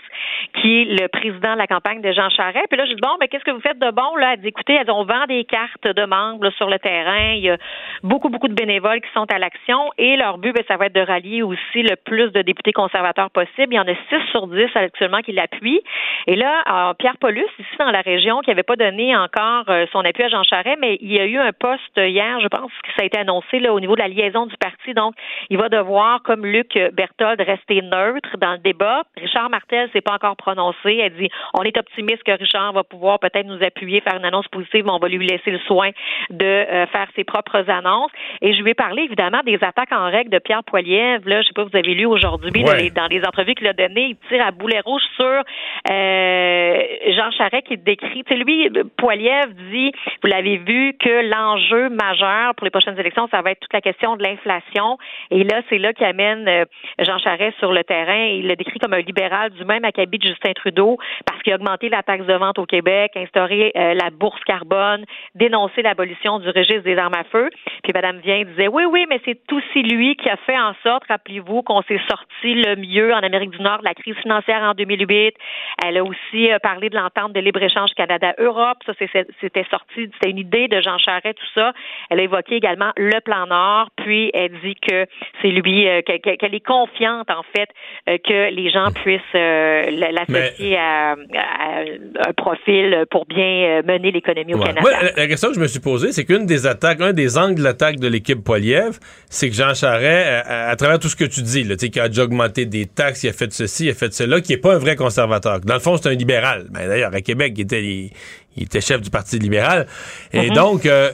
qui 0.59 0.81
est 0.81 0.85
le 0.99 1.07
président 1.09 1.53
de 1.53 1.59
la 1.59 1.67
campagne 1.67 2.01
de 2.01 2.11
Jean 2.11 2.31
Charest. 2.31 2.65
Puis 2.69 2.77
là, 2.77 2.85
je 2.85 2.93
dis, 2.93 3.01
bon, 3.01 3.15
mais 3.19 3.27
qu'est-ce 3.27 3.43
que 3.43 3.51
vous 3.51 3.61
faites 3.61 3.77
de 3.77 3.91
bon? 3.91 4.15
Là? 4.15 4.33
Elle 4.33 4.41
dit, 4.41 4.47
écoutez, 4.47 4.73
elles 4.73 4.89
ont 4.89 5.03
vend 5.05 5.25
des 5.27 5.43
cartes 5.43 5.87
de 5.87 6.05
membres 6.05 6.45
là, 6.45 6.51
sur 6.57 6.71
le 6.71 6.79
terrain. 6.79 7.33
Il 7.33 7.43
y 7.43 7.51
a 7.51 7.57
beaucoup, 8.01 8.29
beaucoup 8.29 8.47
de 8.47 8.55
bénévoles 8.55 9.01
qui 9.01 9.11
sont 9.13 9.31
à 9.31 9.37
l'action. 9.37 9.91
Et 9.99 10.17
leur 10.17 10.39
but, 10.39 10.53
ben, 10.53 10.63
ça 10.67 10.77
va 10.77 10.87
être 10.87 10.95
de 10.95 11.01
rallier 11.01 11.43
aussi 11.43 11.83
le 11.83 11.95
plus 11.97 12.31
de 12.31 12.41
députés 12.41 12.73
conservateurs 12.73 13.29
possible. 13.29 13.73
Il 13.73 13.75
y 13.75 13.79
en 13.79 13.87
a 13.87 13.93
6 13.93 14.31
sur 14.31 14.47
10 14.47 14.65
actuellement 14.73 15.21
qui 15.21 15.33
l'appuient. 15.33 15.83
Et 16.25 16.35
là, 16.35 16.63
euh, 16.67 16.93
Pierre 16.95 17.17
Paulus, 17.19 17.45
ici 17.59 17.77
dans 17.77 17.91
la 17.91 18.01
région, 18.01 18.41
qui 18.41 18.49
n'avait 18.49 18.63
pas 18.63 18.75
donné 18.75 19.15
encore 19.15 19.65
euh, 19.69 19.85
son 19.91 19.99
appui 19.99 20.14
à 20.23 20.29
Jean 20.29 20.43
Charest, 20.43 20.77
mais 20.79 20.97
il 21.01 21.13
y 21.13 21.19
a 21.19 21.25
eu 21.25 21.37
un 21.37 21.51
poste 21.51 21.97
hier, 21.97 22.39
je 22.39 22.47
pense 22.47 22.71
que 22.83 22.89
ça 22.95 23.03
a 23.03 23.05
été 23.05 23.17
annoncé 23.17 23.59
là, 23.59 23.73
au 23.73 23.79
niveau 23.79 23.95
de 23.95 24.01
la 24.01 24.07
liaison 24.07 24.45
du 24.45 24.55
parti. 24.57 24.93
Donc, 24.93 25.15
il 25.49 25.57
va 25.57 25.69
devoir, 25.69 26.21
comme 26.23 26.45
Luc 26.45 26.77
Berthold, 26.93 27.41
rester 27.41 27.81
neutre 27.81 28.37
dans 28.37 28.53
le 28.53 28.59
débat. 28.59 29.03
Richard 29.17 29.49
Martel 29.49 29.89
s'est 29.93 30.01
pas 30.01 30.13
encore 30.13 30.35
prononcé. 30.35 30.97
Elle 30.97 31.15
dit 31.15 31.29
on 31.53 31.63
est 31.63 31.77
optimiste 31.77 32.23
que 32.23 32.31
Richard 32.31 32.73
va 32.73 32.83
pouvoir 32.83 33.19
peut-être 33.19 33.45
nous 33.45 33.61
appuyer, 33.63 34.01
faire 34.01 34.17
une 34.17 34.25
annonce 34.25 34.47
positive, 34.47 34.85
mais 34.85 34.91
on 34.91 34.99
va 34.99 35.07
lui 35.07 35.25
laisser 35.25 35.51
le 35.51 35.59
soin 35.59 35.89
de 36.29 36.45
euh, 36.45 36.85
faire 36.87 37.07
ses 37.15 37.23
propres 37.23 37.69
annonces. 37.69 38.11
Et 38.41 38.53
je 38.53 38.61
lui 38.61 38.71
ai 38.71 38.73
parlé 38.73 39.03
évidemment 39.03 39.41
des 39.45 39.57
attaques 39.61 39.91
en 39.91 40.05
règle 40.05 40.29
de 40.29 40.39
Pierre 40.39 40.63
Poilievre. 40.63 41.27
Là, 41.27 41.41
je 41.41 41.47
sais 41.47 41.53
pas, 41.53 41.63
vous 41.63 41.77
avez 41.77 41.93
lu 41.93 42.05
aujourd'hui 42.05 42.51
ouais. 42.51 42.63
dans, 42.63 42.73
les, 42.75 42.89
dans 42.89 43.07
les 43.07 43.25
entrevues 43.25 43.55
qu'il 43.55 43.67
a 43.67 43.73
données, 43.73 44.09
il 44.09 44.17
tire 44.27 44.45
à 44.45 44.51
boulet 44.51 44.79
rouge 44.81 45.01
sur 45.15 45.25
euh, 45.25 46.81
Jean 47.15 47.31
Charest 47.31 47.67
qui 47.67 47.77
décrit. 47.77 48.23
Tu 48.23 48.33
sais, 48.33 48.43
lui, 48.43 48.69
Poiliev 48.97 49.53
dit, 49.71 49.91
vous 50.21 50.29
l'avez 50.29 50.57
vu, 50.57 50.93
que 50.99 51.29
l'enjeu 51.29 51.89
majeur 51.89 52.55
pour 52.55 52.65
les 52.65 52.71
prochaines 52.71 52.99
élections, 52.99 53.27
ça 53.31 53.41
va 53.41 53.51
être 53.51 53.59
toute 53.59 53.73
la 53.73 53.81
question 53.81 54.15
de 54.15 54.23
l'inflation. 54.23 54.97
Et 55.31 55.43
là, 55.43 55.61
c'est 55.69 55.77
là 55.77 55.93
qu'il 55.93 56.05
amène 56.05 56.47
euh, 56.47 56.65
Jean 56.99 57.17
Charest 57.17 57.57
sur 57.59 57.71
le 57.71 57.83
terrain. 57.83 58.25
Il 58.25 58.47
le 58.47 58.55
décrit 58.55 58.79
comme 58.79 58.93
un 58.93 59.01
libéral 59.01 59.51
du 59.51 59.65
même 59.65 59.85
acabit 59.85 60.17
de 60.17 60.27
Justin 60.27 60.53
Trudeau 60.53 60.97
parce 61.25 61.41
qu'il 61.41 61.53
a 61.53 61.55
augmenté 61.55 61.89
la 61.89 62.03
taxe 62.03 62.25
de 62.25 62.33
vente 62.33 62.59
au 62.59 62.65
Québec, 62.65 63.11
instauré 63.15 63.71
euh, 63.75 63.93
la 63.93 64.09
bourse 64.09 64.43
carbone, 64.45 65.05
dénoncé 65.33 65.81
l'abolition 65.81 66.39
du 66.39 66.49
registre 66.49 66.83
des 66.83 66.97
armes 66.97 67.15
à 67.15 67.23
feu. 67.25 67.49
Puis 67.83 67.93
Madame 67.93 68.19
Vien 68.19 68.43
disait, 68.43 68.67
oui, 68.67 68.83
oui, 68.85 69.05
mais 69.09 69.19
c'est 69.25 69.39
aussi 69.51 69.83
lui 69.83 70.15
qui 70.15 70.29
a 70.29 70.37
fait 70.37 70.57
en 70.57 70.73
sorte, 70.83 71.03
rappelez-vous, 71.07 71.61
qu'on 71.63 71.81
s'est 71.83 72.01
sorti 72.09 72.53
le 72.53 72.75
mieux 72.75 73.13
en 73.13 73.19
Amérique 73.19 73.51
du 73.51 73.61
Nord 73.61 73.79
de 73.79 73.85
la 73.85 73.93
crise 73.93 74.15
financière 74.17 74.61
en 74.61 74.73
2008. 74.73 75.35
Elle 75.83 75.97
a 75.97 76.03
aussi 76.03 76.51
euh, 76.51 76.59
parlé 76.59 76.89
de 76.89 76.95
l'entente 76.95 77.33
de 77.33 77.39
libre-échange 77.39 77.91
Canada-Europe. 77.95 78.77
Ça, 78.85 78.93
c'était 79.41 79.65
sorti, 79.69 79.94
c'était 79.95 80.29
une 80.29 80.37
idée 80.37 80.67
de 80.67 80.81
Jean 80.81 80.97
Charest, 80.97 81.35
tout 81.35 81.59
ça. 81.59 81.73
Elle 82.09 82.19
a 82.19 82.23
évoqué 82.23 82.55
également 82.55 82.91
le 82.97 83.19
plan 83.21 83.47
Nord, 83.47 83.89
puis 83.97 84.31
elle 84.33 84.51
dit 84.63 84.75
que 84.75 85.05
c'est 85.41 85.49
lui, 85.49 85.87
euh, 85.87 86.01
qu'elle 86.01 86.55
est 86.55 86.65
confiante, 86.65 87.29
en 87.29 87.43
fait, 87.55 87.69
euh, 88.09 88.17
que 88.17 88.53
les 88.53 88.69
gens 88.69 88.91
puissent 88.91 89.21
euh, 89.35 90.11
l'associer 90.11 90.77
à, 90.77 91.11
à, 91.11 92.27
un 92.27 92.33
profil 92.33 93.05
pour 93.09 93.25
bien 93.25 93.81
mener 93.83 94.11
l'économie 94.11 94.53
au 94.53 94.59
ouais. 94.59 94.65
Canada. 94.65 94.89
La, 95.01 95.11
la, 95.11 95.27
question 95.27 95.49
que 95.49 95.55
je 95.55 95.59
me 95.59 95.67
suis 95.67 95.79
posée, 95.79 96.11
c'est 96.11 96.25
qu'une 96.25 96.45
des 96.45 96.67
attaques, 96.67 97.01
un 97.01 97.13
des 97.13 97.37
angles 97.37 97.61
d'attaque 97.61 97.97
de 97.97 98.07
l'équipe 98.07 98.43
Poiliev, 98.43 98.99
c'est 99.29 99.49
que 99.49 99.55
Jean 99.55 99.73
Charest, 99.73 100.45
à, 100.47 100.69
à, 100.69 100.75
travers 100.75 100.99
tout 100.99 101.07
ce 101.07 101.15
que 101.15 101.25
tu 101.25 101.41
dis, 101.41 101.63
là, 101.63 101.75
qu'il 101.75 101.99
a 101.99 102.07
déjà 102.07 102.23
augmenté 102.23 102.65
des 102.65 102.85
taxes, 102.85 103.23
il 103.23 103.29
a 103.29 103.33
fait 103.33 103.51
ceci, 103.51 103.85
il 103.85 103.89
a 103.91 103.93
fait 103.93 104.13
cela, 104.13 104.41
qui 104.41 104.51
n'est 104.51 104.59
pas 104.59 104.75
un 104.75 104.77
vrai 104.77 104.95
conservateur. 104.95 105.59
Dans 105.61 105.73
le 105.73 105.79
fond, 105.79 105.97
c'est 105.97 106.09
un 106.09 106.13
libéral. 106.13 106.65
Ben, 106.69 106.87
D'ailleurs, 106.87 107.13
à 107.13 107.21
Québec, 107.21 107.53
il 107.57 107.61
était, 107.61 107.83
il, 107.83 108.11
il 108.57 108.63
était 108.63 108.81
chef 108.81 109.01
du 109.01 109.09
Parti 109.09 109.39
libéral. 109.39 109.87
Et 110.33 110.49
mm 110.49 110.49
-hmm. 110.49 110.55
donc, 110.55 110.85
euh, 110.85 111.11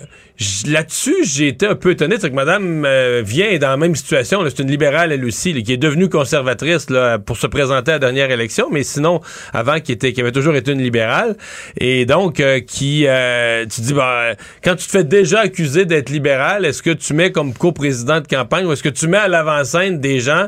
là-dessus, 0.67 1.15
j'ai 1.23 1.49
été 1.49 1.67
un 1.67 1.75
peu 1.75 1.91
étonné. 1.91 2.15
C'est 2.19 2.29
que 2.29 2.35
Mme 2.35 2.85
euh, 2.85 3.21
Vient 3.25 3.49
est 3.49 3.59
dans 3.59 3.69
la 3.69 3.77
même 3.77 3.95
situation. 3.95 4.43
C'est 4.47 4.59
une 4.59 4.69
libérale, 4.69 5.11
elle 5.11 5.25
aussi, 5.25 5.53
là, 5.53 5.61
qui 5.61 5.73
est 5.73 5.77
devenue 5.77 6.09
conservatrice 6.09 6.89
là, 6.89 7.19
pour 7.19 7.37
se 7.37 7.47
présenter 7.47 7.91
à 7.91 7.95
la 7.95 7.99
dernière 7.99 8.31
élection, 8.31 8.67
mais 8.71 8.83
sinon, 8.83 9.21
avant, 9.53 9.79
qui, 9.79 9.91
était, 9.91 10.13
qui 10.13 10.21
avait 10.21 10.31
toujours 10.31 10.55
été 10.55 10.71
une 10.71 10.81
libérale. 10.81 11.35
Et 11.77 12.05
donc, 12.05 12.39
euh, 12.39 12.59
qui, 12.59 13.05
euh, 13.07 13.65
tu 13.65 13.81
dis, 13.81 13.93
bah, 13.93 14.33
quand 14.63 14.75
tu 14.75 14.85
te 14.85 14.91
fais 14.91 15.03
déjà 15.03 15.41
accuser 15.41 15.85
d'être 15.85 16.09
libéral, 16.09 16.65
est-ce 16.65 16.81
que 16.81 16.91
tu 16.91 17.13
mets 17.13 17.31
comme 17.31 17.53
coprésident 17.53 18.19
de 18.21 18.27
campagne 18.27 18.65
ou 18.65 18.71
est-ce 18.71 18.83
que 18.83 18.89
tu 18.89 19.07
mets 19.07 19.17
à 19.17 19.27
l'avant-scène 19.27 19.99
des 19.99 20.19
gens 20.19 20.47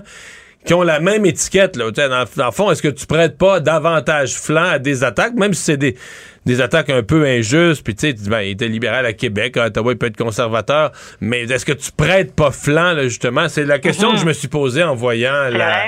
qui 0.65 0.73
ont 0.73 0.81
la 0.83 1.01
même 1.01 1.25
étiquette. 1.25 1.75
Là? 1.75 1.91
Dans, 1.91 2.25
dans 2.37 2.45
le 2.45 2.51
fond, 2.51 2.71
est-ce 2.71 2.81
que 2.81 2.87
tu 2.87 3.05
prêtes 3.05 3.37
pas 3.37 3.59
davantage 3.59 4.33
flanc 4.33 4.63
à 4.63 4.79
des 4.79 5.03
attaques, 5.03 5.33
même 5.33 5.53
si 5.53 5.63
c'est 5.63 5.77
des, 5.77 5.97
des 6.45 6.61
attaques 6.61 6.89
un 6.89 7.03
peu 7.03 7.25
injustes, 7.25 7.83
puis 7.83 7.95
tu 7.95 8.07
sais, 8.07 8.29
ben, 8.29 8.41
il 8.41 8.51
était 8.51 8.67
libéral 8.67 9.05
à 9.05 9.13
Québec, 9.13 9.57
à 9.57 9.65
Ottawa, 9.67 9.93
il 9.93 9.97
peut 9.97 10.07
être 10.07 10.17
conservateur, 10.17 10.91
mais 11.21 11.43
est-ce 11.43 11.65
que 11.65 11.71
tu 11.73 11.91
prêtes 11.91 12.35
pas 12.35 12.51
flanc, 12.51 12.93
là, 12.93 13.03
justement? 13.03 13.47
C'est 13.49 13.65
la 13.65 13.79
question 13.79 14.09
mm 14.09 14.11
-hmm. 14.11 14.15
que 14.15 14.21
je 14.21 14.25
me 14.25 14.33
suis 14.33 14.47
posée 14.47 14.83
en 14.83 14.95
voyant 14.95 15.49
la... 15.49 15.87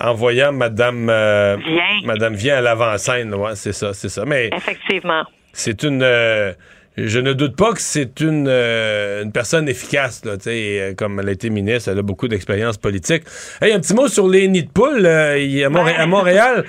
en 0.00 0.14
voyant 0.14 0.52
Madame 0.52 1.08
euh, 1.10 1.56
Vient. 1.56 2.06
Madame 2.06 2.34
Vient 2.34 2.56
à 2.56 2.60
l'avant-scène, 2.60 3.34
ouais, 3.34 3.54
c'est 3.54 3.74
ça, 3.74 3.92
c'est 3.94 4.08
ça. 4.08 4.24
Mais 4.24 4.50
Effectivement. 4.56 5.24
C'est 5.52 5.82
une... 5.82 6.02
Euh, 6.02 6.52
je 6.96 7.18
ne 7.20 7.32
doute 7.32 7.56
pas 7.56 7.72
que 7.72 7.80
c'est 7.80 8.20
une, 8.20 8.46
euh, 8.48 9.22
une 9.22 9.32
personne 9.32 9.68
efficace, 9.68 10.24
là, 10.24 10.34
euh, 10.46 10.94
comme 10.94 11.20
elle 11.20 11.28
a 11.28 11.32
été 11.32 11.48
ministre, 11.48 11.90
elle 11.90 11.98
a 11.98 12.02
beaucoup 12.02 12.28
d'expérience 12.28 12.76
politique. 12.76 13.22
Hey, 13.62 13.72
un 13.72 13.80
petit 13.80 13.94
mot 13.94 14.08
sur 14.08 14.28
les 14.28 14.46
nids 14.48 14.64
de 14.64 14.70
poules 14.70 15.06
euh, 15.06 15.64
à, 15.64 15.68
Montréal. 15.70 16.00
À 16.00 16.06
Montréal, 16.06 16.64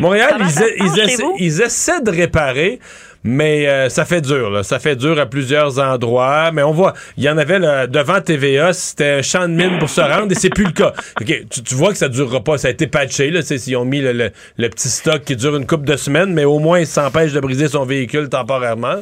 Montréal 0.00 0.36
ils, 0.40 0.46
ils, 0.46 1.00
essaient, 1.00 1.22
ils, 1.38 1.60
essaient, 1.60 2.00
de 2.00 2.10
réparer. 2.10 2.80
Mais 3.24 3.66
euh, 3.68 3.88
ça 3.88 4.04
fait 4.04 4.20
dur, 4.20 4.50
là. 4.50 4.62
Ça 4.62 4.78
fait 4.78 4.96
dur 4.96 5.18
à 5.18 5.26
plusieurs 5.26 5.78
endroits. 5.78 6.50
Mais 6.52 6.62
on 6.62 6.72
voit, 6.72 6.92
il 7.16 7.24
y 7.24 7.30
en 7.30 7.38
avait 7.38 7.58
là, 7.58 7.86
devant 7.86 8.20
TVA, 8.20 8.72
c'était 8.72 9.10
un 9.18 9.22
champ 9.22 9.42
de 9.48 9.54
mine 9.54 9.78
pour 9.78 9.88
se 9.88 10.00
rendre 10.00 10.30
et 10.32 10.34
c'est 10.34 10.50
plus 10.50 10.64
le 10.64 10.72
cas. 10.72 10.92
Ok, 11.20 11.26
tu, 11.50 11.62
tu 11.62 11.74
vois 11.74 11.90
que 11.90 11.96
ça 11.98 12.08
durera 12.08 12.40
pas. 12.40 12.58
Ça 12.58 12.68
a 12.68 12.70
été 12.70 12.86
patché, 12.86 13.30
là. 13.30 13.42
c'est 13.42 13.58
S'ils 13.58 13.76
ont 13.76 13.84
mis 13.84 14.00
le, 14.00 14.12
le- 14.12 14.30
le 14.58 14.68
petit 14.68 14.88
stock 14.88 15.24
qui 15.24 15.34
dure 15.34 15.56
une 15.56 15.66
couple 15.66 15.84
de 15.86 15.96
semaines, 15.96 16.32
mais 16.34 16.44
au 16.44 16.58
moins, 16.58 16.80
il 16.80 16.86
s'empêche 16.86 17.32
de 17.32 17.40
briser 17.40 17.68
son 17.68 17.84
véhicule 17.84 18.28
temporairement. 18.28 18.96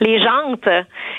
Les 0.00 0.18
jantes. 0.18 0.66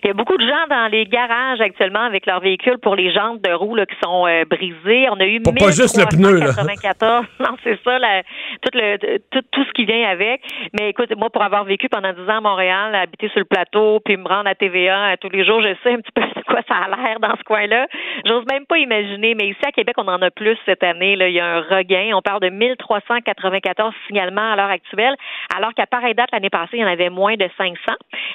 Il 0.03 0.07
y 0.07 0.09
a 0.09 0.13
beaucoup 0.13 0.35
de 0.37 0.41
gens 0.45 0.67
dans 0.69 0.87
les 0.91 1.05
garages 1.05 1.61
actuellement 1.61 2.01
avec 2.03 2.25
leurs 2.25 2.41
véhicules 2.41 2.79
pour 2.81 2.95
les 2.95 3.13
jantes 3.13 3.41
de 3.43 3.51
roue 3.53 3.75
là, 3.75 3.85
qui 3.85 3.95
sont 4.03 4.25
euh, 4.27 4.43
brisées. 4.49 5.07
On 5.11 5.19
a 5.19 5.25
eu 5.25 5.39
Pas- 5.41 5.51
pas 5.53 5.71
juste 5.71 5.95
le 5.97 6.05
pneu, 6.05 6.33
là. 6.39 6.47
1394. 6.47 7.25
Non, 7.39 7.55
c'est 7.63 7.79
ça, 7.83 7.99
la- 7.99 8.23
tout, 8.61 8.71
le, 8.73 9.17
tout, 9.31 9.41
tout 9.51 9.63
ce 9.63 9.71
qui 9.73 9.85
vient 9.85 10.09
avec. 10.09 10.41
Mais 10.79 10.89
écoute, 10.89 11.09
moi, 11.17 11.29
pour 11.29 11.43
avoir 11.43 11.63
vécu 11.65 11.87
pendant 11.89 12.11
10 12.13 12.29
ans 12.29 12.40
à 12.45 12.49
Montréal, 12.49 12.95
habiter 12.95 13.29
sur 13.29 13.39
le 13.39 13.45
plateau, 13.45 13.99
puis 14.03 14.17
me 14.17 14.27
rendre 14.27 14.49
à 14.49 14.55
TVA 14.55 15.05
à 15.09 15.17
tous 15.17 15.29
les 15.29 15.45
jours, 15.45 15.61
je 15.61 15.73
sais 15.83 15.93
un 15.93 15.97
petit 16.01 16.11
peu 16.13 16.21
de 16.35 16.43
quoi 16.45 16.61
ça 16.67 16.75
a 16.75 16.89
l'air 16.89 17.19
dans 17.19 17.35
ce 17.37 17.43
coin-là. 17.43 17.87
J'ose 18.25 18.45
même 18.51 18.65
pas 18.65 18.77
imaginer. 18.77 19.35
Mais 19.35 19.47
ici, 19.49 19.59
à 19.65 19.71
Québec, 19.71 19.95
on 19.97 20.07
en 20.07 20.21
a 20.21 20.31
plus 20.31 20.57
cette 20.65 20.83
année. 20.83 21.15
Là. 21.15 21.27
Il 21.27 21.33
y 21.35 21.39
a 21.39 21.45
un 21.45 21.61
regain. 21.61 22.11
On 22.13 22.21
parle 22.21 22.41
de 22.41 22.49
1394 22.49 23.93
signalements 24.07 24.51
à 24.53 24.55
l'heure 24.55 24.69
actuelle, 24.69 25.15
alors 25.55 25.73
qu'à 25.73 25.85
pareille 25.85 26.15
date, 26.15 26.29
l'année 26.31 26.49
passée, 26.49 26.77
il 26.77 26.79
y 26.81 26.83
en 26.83 26.87
avait 26.87 27.09
moins 27.09 27.35
de 27.35 27.47
500. 27.57 27.75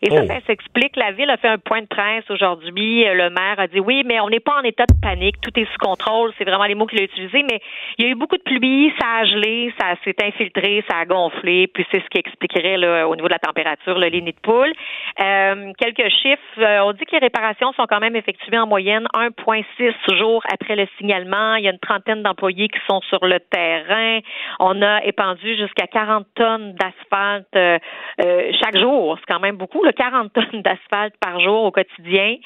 Et 0.02 0.10
ça, 0.10 0.22
Oh. 0.22 0.26
ça 0.26 0.40
s'explique. 0.46 0.96
La 0.96 1.12
ville 1.12 1.28
a 1.30 1.36
fait 1.36 1.48
un 1.48 1.58
point 1.58 1.82
de 1.82 1.86
presse 1.86 2.24
aujourd'hui. 2.30 3.04
Le 3.04 3.28
maire 3.30 3.58
a 3.58 3.66
dit 3.66 3.80
oui, 3.80 4.02
mais 4.06 4.18
on 4.20 4.28
n'est 4.28 4.40
pas 4.40 4.58
en 4.58 4.62
état 4.62 4.84
de 4.86 4.94
panique. 5.00 5.36
Tout 5.42 5.50
est 5.58 5.64
sous 5.66 5.78
contrôle. 5.78 6.32
C'est 6.38 6.44
vraiment 6.44 6.64
les 6.64 6.74
mots 6.74 6.86
qu'il 6.86 7.00
a 7.00 7.04
utilisés. 7.04 7.42
Mais 7.50 7.60
il 7.98 8.04
y 8.04 8.08
a 8.08 8.10
eu 8.10 8.14
beaucoup 8.14 8.36
de 8.36 8.42
pluie, 8.42 8.92
ça 9.00 9.18
a 9.20 9.24
gelé, 9.24 9.72
ça 9.78 9.94
s'est 10.04 10.16
infiltré, 10.24 10.82
ça 10.88 10.98
a 10.98 11.04
gonflé. 11.04 11.66
Puis 11.68 11.86
c'est 11.92 12.00
ce 12.02 12.08
qui 12.08 12.18
expliquerait 12.18 12.76
là, 12.78 13.06
au 13.08 13.14
niveau 13.14 13.28
de 13.28 13.32
la 13.32 13.38
température 13.38 13.85
là, 13.94 14.08
les 14.08 14.20
nids 14.20 14.32
de 14.32 14.40
poules. 14.40 14.72
Euh, 15.20 15.72
quelques 15.78 16.08
chiffres. 16.22 16.42
Euh, 16.58 16.80
on 16.84 16.92
dit 16.92 17.04
que 17.04 17.12
les 17.12 17.18
réparations 17.18 17.72
sont 17.72 17.86
quand 17.88 18.00
même 18.00 18.16
effectuées 18.16 18.58
en 18.58 18.66
moyenne 18.66 19.06
1,6 19.14 20.18
jours 20.18 20.42
après 20.52 20.76
le 20.76 20.86
signalement. 20.98 21.54
Il 21.56 21.64
y 21.64 21.68
a 21.68 21.72
une 21.72 21.78
trentaine 21.78 22.22
d'employés 22.22 22.68
qui 22.68 22.78
sont 22.88 23.00
sur 23.08 23.24
le 23.26 23.38
terrain. 23.40 24.20
On 24.60 24.80
a 24.82 25.02
épandu 25.04 25.56
jusqu'à 25.56 25.86
40 25.86 26.26
tonnes 26.34 26.74
d'asphalte 26.74 27.46
euh, 27.56 27.78
euh, 28.24 28.50
chaque 28.62 28.76
jour. 28.78 29.16
C'est 29.20 29.32
quand 29.32 29.40
même 29.40 29.56
beaucoup, 29.56 29.82
là, 29.84 29.92
40 29.92 30.32
tonnes 30.34 30.62
d'asphalte 30.62 31.14
par 31.20 31.40
jour 31.40 31.64
au 31.64 31.70
quotidien. 31.70 32.36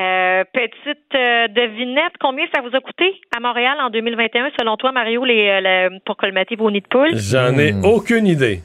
Euh, 0.00 0.44
petite 0.52 1.14
euh, 1.14 1.48
devinette, 1.48 2.12
combien 2.20 2.44
ça 2.54 2.60
vous 2.62 2.74
a 2.76 2.80
coûté 2.80 3.20
à 3.36 3.40
Montréal 3.40 3.76
en 3.80 3.90
2021, 3.90 4.50
selon 4.58 4.76
toi, 4.76 4.92
Mario, 4.92 5.24
les, 5.24 5.60
le- 5.60 5.98
pour 6.04 6.16
colmater 6.16 6.56
vos 6.56 6.70
nids 6.70 6.80
de 6.82 6.86
poules? 6.88 7.16
J'en 7.16 7.56
ai 7.58 7.72
aucune 7.84 8.26
idée. 8.26 8.60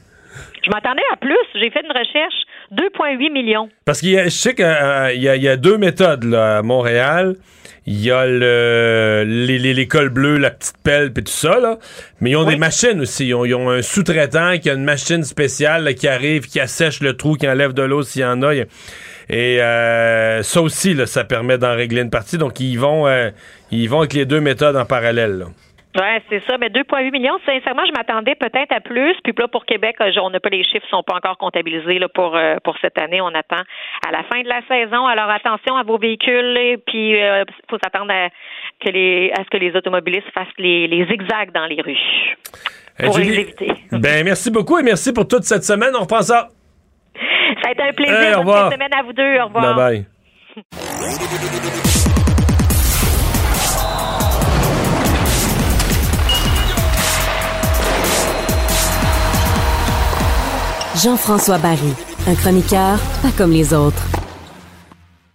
Je 0.64 0.70
m'attendais 0.70 1.02
à 1.12 1.16
plus. 1.16 1.36
J'ai 1.54 1.70
fait 1.70 1.82
une 1.84 1.92
recherche. 1.92 2.34
2,8 2.72 3.30
millions. 3.32 3.68
Parce 3.84 4.00
qu'il 4.00 4.10
y 4.10 4.18
a, 4.18 4.24
je 4.24 4.30
sais 4.30 4.54
qu'il 4.54 4.64
y, 4.64 4.68
a- 4.68 5.12
il 5.12 5.42
y 5.42 5.48
a 5.48 5.56
deux 5.56 5.76
méthodes 5.76 6.24
là, 6.24 6.58
à 6.58 6.62
Montréal. 6.62 7.36
Il 7.86 8.00
y 8.02 8.10
a 8.10 8.24
le, 8.26 9.24
l'école 9.26 10.08
bleue, 10.08 10.38
la 10.38 10.50
petite 10.50 10.76
pelle, 10.82 11.12
puis 11.12 11.22
tout 11.22 11.30
ça, 11.32 11.60
là. 11.60 11.78
Mais 12.20 12.30
ils 12.30 12.36
ont 12.36 12.44
des 12.44 12.56
machines 12.56 12.98
aussi. 13.02 13.26
Ils 13.28 13.34
ont, 13.34 13.44
ils 13.44 13.54
ont 13.54 13.68
un 13.68 13.82
sous-traitant 13.82 14.56
qui 14.58 14.70
a 14.70 14.72
une 14.72 14.84
machine 14.84 15.22
spéciale 15.22 15.84
là, 15.84 15.92
qui 15.92 16.08
arrive, 16.08 16.46
qui 16.48 16.60
assèche 16.60 17.00
le 17.00 17.14
trou, 17.14 17.34
qui 17.34 17.46
enlève 17.46 17.74
de 17.74 17.82
l'eau 17.82 18.02
s'il 18.02 18.22
y 18.22 18.24
en 18.24 18.42
a. 18.42 18.54
Et 18.54 18.64
euh, 19.60 20.42
ça 20.42 20.62
aussi, 20.62 20.94
là, 20.94 21.04
ça 21.04 21.24
permet 21.24 21.58
d'en 21.58 21.74
régler 21.74 22.00
une 22.00 22.10
partie. 22.10 22.38
Donc, 22.38 22.58
ils 22.58 22.76
vont, 22.76 23.06
euh, 23.06 23.30
ils 23.70 23.86
vont 23.88 23.98
avec 23.98 24.14
les 24.14 24.24
deux 24.24 24.40
méthodes 24.40 24.76
en 24.76 24.86
parallèle. 24.86 25.38
là. 25.38 25.46
Ouais, 25.96 26.20
c'est 26.28 26.42
ça. 26.44 26.58
Mais 26.58 26.68
2,8 26.68 27.10
millions, 27.12 27.38
sincèrement, 27.46 27.84
je 27.86 27.92
m'attendais 27.92 28.34
peut-être 28.34 28.72
à 28.72 28.80
plus. 28.80 29.14
Puis 29.22 29.32
là, 29.38 29.46
pour 29.48 29.64
Québec, 29.64 29.96
euh, 30.00 30.10
on 30.22 30.30
n'a 30.30 30.40
pas 30.40 30.48
les 30.48 30.64
chiffres, 30.64 30.86
sont 30.90 31.02
pas 31.04 31.14
encore 31.14 31.38
comptabilisés 31.38 31.98
là, 32.00 32.08
pour 32.08 32.34
euh, 32.36 32.56
pour 32.64 32.76
cette 32.80 32.98
année. 32.98 33.20
On 33.20 33.28
attend 33.28 33.62
à 34.06 34.10
la 34.10 34.24
fin 34.24 34.42
de 34.42 34.48
la 34.48 34.60
saison. 34.66 35.06
Alors 35.06 35.30
attention 35.30 35.76
à 35.76 35.82
vos 35.84 35.98
véhicules. 35.98 36.56
Et 36.58 36.78
puis, 36.78 37.10
il 37.12 37.44
faut 37.70 37.78
s'attendre 37.82 38.12
à 38.12 38.28
que 38.84 38.90
les 38.90 39.30
à 39.38 39.44
ce 39.44 39.50
que 39.50 39.58
les 39.58 39.74
automobilistes 39.76 40.30
fassent 40.34 40.48
les, 40.58 40.88
les 40.88 41.06
zigzags 41.06 41.52
dans 41.52 41.66
les 41.66 41.80
rues 41.80 41.96
Euh, 43.00 43.06
pour 43.06 43.18
les 43.18 43.40
éviter. 43.40 43.68
ben, 43.92 44.24
merci 44.24 44.50
beaucoup 44.50 44.78
et 44.78 44.82
merci 44.82 45.12
pour 45.12 45.28
toute 45.28 45.44
cette 45.44 45.64
semaine. 45.64 45.90
On 45.96 46.00
reprend 46.00 46.22
ça. 46.22 46.48
Ça 47.62 47.68
a 47.68 47.72
été 47.72 47.82
un 47.82 47.92
plaisir. 47.92 48.20
Hey, 48.20 48.32
au 48.34 48.38
Bonne 48.38 48.46
revoir. 48.46 48.68
de 48.68 48.74
semaine 48.74 48.94
à 48.98 49.02
vous 49.02 49.12
deux. 49.12 49.38
Au 49.40 49.44
revoir. 49.46 49.74
Bye 49.76 50.04
bye. 52.16 52.23
Jean-François 61.02 61.58
Barry, 61.58 61.92
un 62.28 62.34
chroniqueur 62.34 62.98
pas 63.22 63.30
comme 63.36 63.50
les 63.52 63.74
autres. 63.74 64.02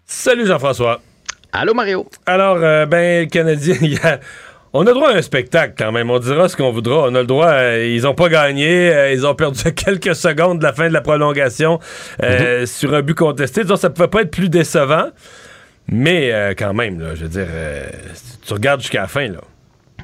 Salut 0.06 0.45
Jean-François. 0.48 1.02
Allô 1.52 1.73
Mario. 1.73 2.07
Alors, 2.26 2.57
euh, 2.61 2.86
ben, 2.86 3.23
le 3.26 3.30
Canadien, 3.30 3.76
il 3.81 3.94
y 3.94 3.98
a- 3.98 4.19
on 4.72 4.86
a 4.86 4.94
droit 4.94 5.10
à 5.10 5.15
un 5.18 5.22
spectacle 5.22 5.73
quand 5.77 5.91
même. 5.91 6.10
On 6.11 6.19
dira 6.19 6.48
ce 6.48 6.56
qu'on 6.56 6.72
voudra. 6.72 6.99
On 7.10 7.15
a 7.15 7.22
le 7.22 7.26
droit. 7.26 7.48
euh, 7.48 7.88
ils 7.88 8.06
ont 8.06 8.14
pas 8.14 8.30
gagné. 8.30 8.94
euh, 8.94 9.11
ils 9.11 9.26
ont 9.26 9.34
perdu 9.34 9.64
quelques 9.76 10.15
secondes 10.15 10.60
de 10.60 10.64
la 10.64 10.73
fin 10.73 10.88
de 10.88 10.94
la 10.94 11.02
prolongation 11.02 11.80
euh, 12.23 12.65
sur 12.68 12.94
un 12.94 13.02
but 13.02 13.15
contesté. 13.15 13.64
Donc, 13.64 13.80
ça 13.80 13.90
pouvait 13.90 14.07
pas 14.07 14.22
être 14.22 14.31
plus 14.31 14.48
décevant. 14.49 15.07
Mais 15.91 16.31
euh, 16.31 16.53
quand 16.56 16.76
même, 16.76 16.99
là, 16.99 17.15
je 17.15 17.23
veux 17.23 17.30
dire, 17.30 17.48
euh, 17.49 17.88
tu 18.45 18.53
regardes 18.53 18.81
jusqu'à 18.81 19.02
la 19.02 19.07
fin. 19.07 19.27
Là. 19.27 19.40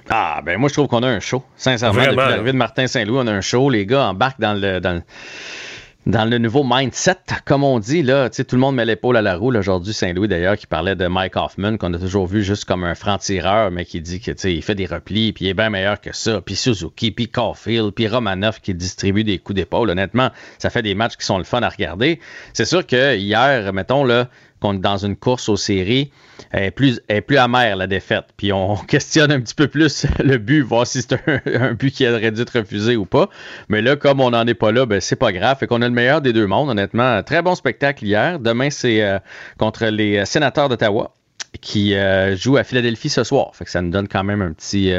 Ah, 0.10 0.42
ben 0.46 0.58
moi, 0.60 0.70
je 0.70 0.74
trouve 0.74 0.88
qu'on 0.88 1.04
a 1.04 1.08
un 1.08 1.20
show. 1.20 1.44
Sincèrement, 1.58 1.96
Vraiment. 1.96 2.16
depuis 2.18 2.30
l'arrivée 2.30 2.52
de 2.52 2.58
Martin 2.58 2.88
Saint-Louis, 2.88 3.18
on 3.20 3.28
a 3.28 3.32
un 3.32 3.42
show. 3.42 3.70
Les 3.70 3.86
gars 3.86 4.08
embarquent 4.10 4.40
dans 4.40 4.54
le, 4.54 4.80
dans 4.80 4.94
le, 4.94 5.02
dans 6.06 6.26
le 6.30 6.38
nouveau 6.38 6.64
mindset, 6.64 7.16
comme 7.46 7.64
on 7.64 7.80
dit. 7.80 8.04
Là, 8.04 8.30
Tu 8.30 8.36
sais, 8.36 8.44
tout 8.44 8.56
le 8.56 8.60
monde 8.62 8.76
met 8.76 8.86
l'épaule 8.86 9.18
à 9.18 9.24
la 9.24 9.36
roue. 9.36 9.52
Aujourd'hui, 9.56 9.94
Saint-Louis, 9.94 10.28
d'ailleurs, 10.28 10.58
qui 10.58 10.68
parlait 10.68 10.96
de 10.96 11.08
Mike 11.08 11.36
Hoffman, 11.36 11.78
qu'on 11.78 11.92
a 11.96 11.98
toujours 11.98 12.28
vu 12.28 12.44
juste 12.44 12.66
comme 12.66 12.84
un 12.84 12.94
franc-tireur, 12.94 13.72
mais 13.72 13.84
qui 13.86 14.00
dit 14.00 14.20
que 14.20 14.30
tu 14.30 14.38
sais, 14.38 14.54
il 14.54 14.62
fait 14.62 14.76
des 14.76 14.86
replis, 14.86 15.34
puis 15.34 15.46
il 15.46 15.48
est 15.50 15.54
bien 15.56 15.72
meilleur 15.72 16.00
que 16.00 16.14
ça. 16.16 16.40
Puis 16.42 16.56
Suzuki, 16.56 17.10
puis 17.10 17.28
Caulfield, 17.28 17.92
puis 17.92 18.08
Romanoff 18.08 18.62
qui 18.62 18.76
distribue 18.76 19.24
des 19.24 19.40
coups 19.40 19.56
d'épaule. 19.56 19.90
Honnêtement, 19.90 20.30
ça 20.60 20.70
fait 20.70 20.84
des 20.84 20.94
matchs 20.94 21.18
qui 21.18 21.26
sont 21.26 21.40
le 21.40 21.44
fun 21.44 21.64
à 21.64 21.70
regarder. 21.70 22.20
C'est 22.54 22.66
sûr 22.66 22.86
que 22.86 23.16
hier, 23.16 23.74
mettons, 23.74 24.04
là, 24.04 24.28
dans 24.74 24.98
une 24.98 25.16
course 25.16 25.50
aux 25.50 25.58
séries, 25.58 26.12
est 26.54 26.72
plus, 26.72 27.02
est 27.10 27.22
plus 27.22 27.38
amère 27.38 27.76
la 27.76 27.88
défaite. 27.88 28.26
Puis 28.38 28.52
on 28.52 28.76
questionne 28.88 29.32
un 29.32 29.40
petit 29.40 29.56
peu 29.56 29.68
plus 29.68 30.06
le 30.24 30.38
but, 30.38 30.62
voir 30.62 30.88
si 30.88 31.02
c'est 31.02 31.14
un, 31.14 31.74
but 31.74 31.92
qui 31.92 32.08
aurait 32.08 32.32
dû 32.32 32.42
être 32.42 32.58
refusé 32.58 32.96
ou 32.96 33.06
pas. 33.06 33.30
Mais 33.70 33.82
là, 33.82 33.96
comme 33.96 34.22
on 34.22 34.32
n'en 34.32 34.46
est 34.48 34.54
pas 34.54 34.72
là, 34.72 34.86
ben 34.86 35.00
c'est 35.02 35.16
pas 35.16 35.32
grave. 35.32 35.58
Fait 35.58 35.68
qu'on 35.68 35.82
a 35.82 35.88
le 35.88 35.94
meilleur 35.94 36.22
des 36.22 36.34
deux 36.34 36.48
mondes, 36.48 36.70
honnêtement. 36.70 37.22
Très 37.24 37.42
bon 37.42 37.56
spectacle 37.56 38.06
hier. 38.06 38.40
Demain, 38.40 38.70
c'est 38.70 39.04
euh, 39.04 39.20
contre 39.58 39.86
les 39.86 40.18
euh, 40.18 40.26
sénateurs 40.26 40.70
d'Ottawa 40.70 41.14
qui 41.62 41.96
euh, 41.96 42.36
jouent 42.36 42.58
à 42.58 42.64
Philadelphie 42.64 43.10
ce 43.10 43.24
soir. 43.24 43.52
Fait 43.56 43.66
que 43.66 43.72
ça 43.72 43.82
nous 43.82 43.92
donne 43.92 44.08
quand 44.08 44.24
même 44.24 44.42
un 44.42 44.52
petit. 44.52 44.92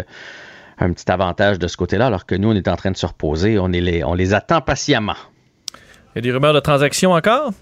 un 0.78 0.93
petit 0.93 1.10
avantage 1.10 1.59
de 1.59 1.68
ce 1.68 1.76
côté-là, 1.76 2.06
alors 2.06 2.26
que 2.26 2.34
nous, 2.34 2.51
on 2.51 2.55
est 2.55 2.68
en 2.68 2.76
train 2.76 2.90
de 2.90 2.97
se 2.97 3.06
reposer. 3.06 3.59
On, 3.59 3.68
les, 3.68 4.05
on 4.05 4.14
les 4.14 4.34
attend 4.34 4.60
patiemment. 4.60 5.16
Il 6.14 6.16
y 6.16 6.18
a 6.18 6.20
des 6.22 6.32
rumeurs 6.32 6.55
de 6.55 6.60
transactions 6.60 7.12
encore? 7.12 7.52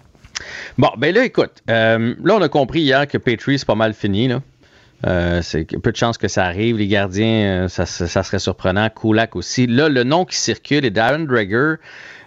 Bon, 0.79 0.91
ben 0.97 1.15
là, 1.15 1.25
écoute, 1.25 1.53
euh, 1.71 2.15
là, 2.23 2.35
on 2.37 2.43
a 2.43 2.49
compris 2.49 2.81
hier 2.81 3.07
que 3.07 3.19
Petrie, 3.19 3.59
c'est 3.59 3.67
pas 3.67 3.75
mal 3.75 3.95
fini, 3.95 4.29
là. 4.29 4.41
Euh, 5.07 5.43
c'est 5.43 5.65
peu 5.83 5.93
de 5.93 5.97
chances 5.97 6.17
que 6.17 6.29
ça 6.29 6.45
arrive. 6.47 6.79
Les 6.79 6.87
gardiens, 6.87 7.65
euh, 7.65 7.69
ça, 7.69 7.85
ça- 7.85 8.07
ça 8.07 8.23
serait 8.23 8.39
surprenant. 8.39 8.89
Kulak 8.89 9.37
aussi. 9.37 9.67
Là, 9.67 9.91
le 9.91 10.03
nom 10.03 10.25
qui 10.25 10.37
circule 10.37 10.85
est 10.87 10.91
Darren 10.91 11.19
Dreger, 11.27 11.75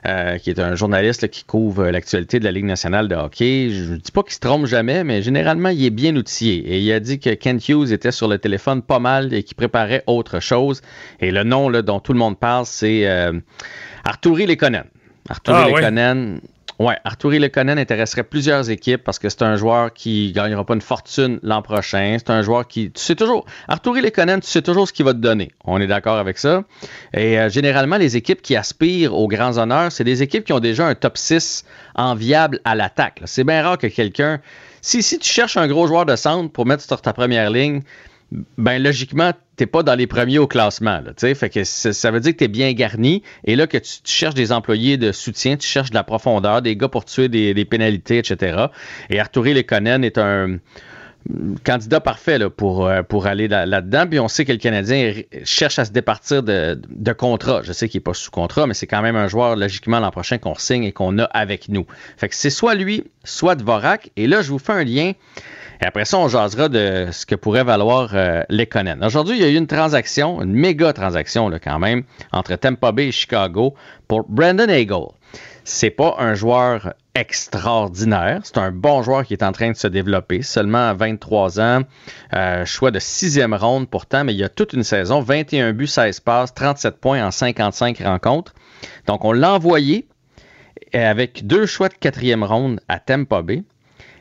euh, 0.06 0.38
qui 0.38 0.52
est 0.52 0.60
un 0.60 0.76
journaliste 0.76 1.24
là, 1.24 1.28
qui 1.28 1.44
couvre 1.44 1.88
l'actualité 1.90 2.38
de 2.40 2.44
la 2.44 2.52
Ligue 2.52 2.66
nationale 2.66 3.08
de 3.08 3.16
hockey. 3.16 3.70
Je 3.72 3.94
ne 3.94 3.98
dis 3.98 4.12
pas 4.12 4.22
qu'il 4.22 4.34
se 4.34 4.40
trompe 4.40 4.68
jamais, 4.68 5.04
mais 5.04 5.24
généralement, 5.24 5.70
il 5.70 5.84
est 5.86 5.90
bien 5.90 6.16
outillé. 6.16 6.58
Et 6.72 6.80
il 6.80 6.92
a 6.92 7.00
dit 7.00 7.20
que 7.20 7.32
Kent 7.34 7.68
Hughes 7.68 7.92
était 7.92 8.12
sur 8.12 8.28
le 8.28 8.38
téléphone 8.38 8.84
pas 8.84 9.00
mal 9.00 9.34
et 9.34 9.42
qu'il 9.42 9.56
préparait 9.58 10.04
autre 10.06 10.40
chose. 10.40 10.84
Et 11.20 11.32
le 11.32 11.44
nom 11.44 11.70
là, 11.70 11.82
dont 11.82 12.00
tout 12.00 12.14
le 12.14 12.20
monde 12.20 12.38
parle, 12.38 12.68
c'est 12.68 13.08
Arturi 14.04 14.46
Lekonen. 14.46 14.84
Arturi 15.28 15.58
Ah. 15.58 15.68
Lekonen. 15.68 16.42
Ouais, 16.80 16.96
Arturi 17.04 17.40
Lekonen 17.40 17.80
intéresserait 17.80 18.24
plusieurs 18.24 18.70
équipes 18.70 19.04
parce 19.04 19.18
que 19.18 19.30
c'est 19.30 19.42
un 19.42 19.56
joueur 19.56 19.92
qui 19.94 20.32
gagnera 20.32 20.64
pas 20.64 20.76
une 20.76 20.82
fortune 20.82 21.40
l'an 21.42 21.64
prochain. 21.64 22.18
C'est 22.20 22.30
un 22.30 22.44
joueur 22.44 22.68
qui, 22.68 22.92
tu 22.92 23.02
sais 23.02 23.16
toujours, 23.16 23.46
Arturi 23.68 24.02
Lekonen, 24.02 24.42
tu 24.42 24.48
sais 24.48 24.62
toujours 24.62 24.88
ce 24.88 24.94
qu'il 24.94 25.04
va 25.04 25.14
te 25.14 25.18
donner. 25.18 25.52
On 25.66 25.82
est 25.82 25.88
d'accord 25.88 26.18
avec 26.18 26.38
ça. 26.38 26.66
Et 27.16 27.40
euh, 27.40 27.50
généralement, 27.50 27.98
les 27.98 28.16
équipes 28.16 28.44
qui 28.44 28.56
aspirent 28.56 29.16
aux 29.16 29.28
grands 29.28 29.58
honneurs, 29.58 29.92
c'est 29.92 30.04
des 30.04 30.22
équipes 30.22 30.44
qui 30.44 30.54
ont 30.54 30.60
déjà 30.60 30.86
un 30.86 30.94
top 30.94 31.18
6 31.18 31.66
enviable 31.96 32.60
à 32.64 32.76
l'attaque. 32.76 33.22
C'est 33.26 33.44
bien 33.44 33.64
rare 33.64 33.80
que 33.80 33.88
quelqu'un, 33.88 34.40
si, 34.82 35.02
si 35.02 35.18
tu 35.18 35.28
cherches 35.28 35.58
un 35.58 35.68
gros 35.68 35.88
joueur 35.88 36.06
de 36.06 36.16
centre 36.16 36.52
pour 36.52 36.68
mettre 36.68 36.84
sur 36.84 37.02
ta 37.02 37.12
première 37.12 37.50
ligne, 37.50 37.82
ben 38.58 38.82
logiquement, 38.82 39.32
t'es 39.56 39.66
pas 39.66 39.84
dans 39.84 39.96
les 39.96 40.08
premiers 40.08 40.38
au 40.38 40.48
classement. 40.48 41.02
Là, 41.02 41.34
fait 41.36 41.50
que 41.50 41.64
ça, 41.64 42.12
veut 42.12 42.20
dire 42.20 42.36
que 42.36 42.44
tu 42.44 42.48
bien 42.50 42.72
garni. 42.74 43.24
Et 43.46 43.56
là, 43.56 43.68
que 43.68 43.78
tu, 43.78 44.00
cherches 44.04 44.36
des 44.36 44.52
employés 44.52 44.98
de 44.98 45.12
soutien, 45.12 45.56
tu 45.56 45.68
cherches 45.68 45.92
de 45.92 45.96
la 45.96 46.04
profondeur, 46.04 46.62
des 46.62 46.76
gars 46.76 46.90
pour 46.90 47.06
tuer 47.06 47.30
des, 47.30 47.54
des 47.54 47.66
pénalités, 47.66 48.18
etc. 48.18 48.66
Et 49.10 49.20
Arturi 49.20 49.54
Lekonen 49.54 50.04
est 50.04 50.18
un 50.18 50.58
candidat 51.64 52.00
parfait 52.00 52.40
euh, 52.42 52.50
pour 53.04 53.28
aller 53.28 53.48
là- 53.48 53.66
là-dedans. 53.66 54.06
Puis 54.10 54.20
on 54.20 54.28
sait 54.28 54.46
que 54.46 54.52
le 54.52 54.58
Canadien 54.58 55.14
cherche 55.44 55.80
à 55.80 55.86
se 55.86 55.92
départir 55.92 56.44
de, 56.44 56.80
de 56.90 57.12
contrat. 57.14 57.62
Je 57.64 57.74
sais 57.74 57.90
qu'il 57.90 58.00
n'est 58.00 58.04
pas 58.04 58.14
sous 58.14 58.32
contrat, 58.32 58.68
mais 58.68 58.74
c'est 58.74 58.88
quand 58.88 59.02
même 59.02 59.16
un 59.16 59.28
joueur, 59.28 59.56
logiquement, 59.56 60.00
l'an 60.00 60.12
prochain 60.12 60.38
qu'on 60.38 60.56
signe 60.56 60.84
et 60.84 60.92
qu'on 60.92 61.18
a 61.20 61.24
avec 61.26 61.70
nous. 61.70 61.86
Fait 62.18 62.30
que 62.30 62.36
c'est 62.36 62.50
soit 62.50 62.76
lui, 62.76 63.04
soit 63.24 63.56
Dvorak. 63.56 64.12
Et 64.16 64.28
là, 64.28 64.42
je 64.42 64.50
vous 64.50 64.60
fais 64.60 64.74
un 64.74 64.84
lien. 64.84 65.14
Et 65.80 65.86
après 65.86 66.06
ça, 66.06 66.18
on 66.18 66.28
jasera 66.28 66.70
de 66.70 67.08
ce 67.12 67.26
que 67.28 67.36
pourrait 67.36 67.64
valoir 67.64 68.10
euh, 68.14 68.42
Lekonen. 68.50 69.04
Aujourd'hui, 69.04 69.38
il 69.38 69.42
y 69.44 69.46
a 69.46 69.50
eu 69.50 69.56
une 69.58 69.68
transaction, 69.68 70.42
une 70.42 70.54
méga 70.54 70.92
transaction 70.92 71.50
là, 71.50 71.60
quand 71.60 71.78
même, 71.78 72.02
entre 72.32 72.56
Tampa 72.56 72.92
Bay 72.92 73.10
et 73.10 73.12
Chicago 73.12 73.76
pour 74.08 74.26
Brandon 74.28 74.68
Hagel. 74.70 75.06
C'est 75.70 75.90
pas 75.90 76.16
un 76.18 76.34
joueur 76.34 76.94
extraordinaire. 77.14 78.40
C'est 78.46 78.58
un 78.58 78.72
bon 78.72 79.04
joueur 79.04 79.26
qui 79.26 79.34
est 79.34 79.44
en 79.44 79.52
train 79.52 79.70
de 79.70 79.76
se 79.76 79.90
développer. 79.90 80.42
Seulement 80.42 80.88
à 80.88 80.94
23 80.94 81.60
ans, 81.60 81.82
euh, 82.34 82.64
choix 82.64 82.90
de 82.90 83.00
sixième 83.00 83.54
ronde 83.54 83.90
pourtant, 83.90 84.24
mais 84.24 84.34
il 84.34 84.38
y 84.38 84.46
a 84.46 84.50
toute 84.50 84.72
une 84.72 84.84
saison. 84.84 85.20
21 85.20 85.74
buts, 85.74 85.88
16 85.88 86.22
passes, 86.22 86.54
37 86.54 87.02
points 87.02 87.22
en 87.22 87.32
55 87.32 88.00
rencontres. 88.00 88.56
Donc, 89.08 89.26
on 89.26 89.34
l'a 89.34 89.56
envoyé 89.56 90.08
euh, 90.96 91.12
avec 91.12 91.46
deux 91.46 91.66
choix 91.66 91.90
de 91.90 91.96
quatrième 91.96 92.46
ronde 92.46 92.80
à 92.88 93.00
Tampa 93.00 93.42
Bay. 93.42 93.64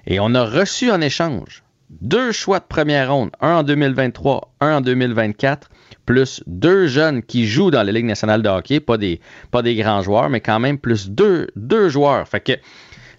Et 0.09 0.19
on 0.19 0.35
a 0.35 0.45
reçu 0.45 0.91
en 0.91 1.01
échange 1.01 1.63
deux 1.91 2.33
choix 2.33 2.59
de 2.59 2.65
première 2.65 3.13
ronde, 3.13 3.31
un 3.41 3.59
en 3.59 3.63
2023, 3.63 4.53
un 4.61 4.79
en 4.79 4.81
2024, 4.81 5.69
plus 6.07 6.43
deux 6.47 6.87
jeunes 6.87 7.23
qui 7.23 7.47
jouent 7.47 7.71
dans 7.71 7.83
la 7.83 7.93
Ligue 7.93 8.07
nationale 8.07 8.43
de 8.43 8.49
hockey, 8.49 8.81
pas 8.81 8.97
des, 8.97 9.21
pas 9.51 9.63
des 9.63 9.75
grands 9.75 10.03
joueurs, 10.03 10.31
mais 10.31 10.41
quand 10.41 10.61
même 10.61 10.79
plus 10.79 11.11
deux, 11.11 11.49
deux 11.57 11.89
joueurs. 11.89 12.27
Fait 12.29 12.41
que 12.41 12.53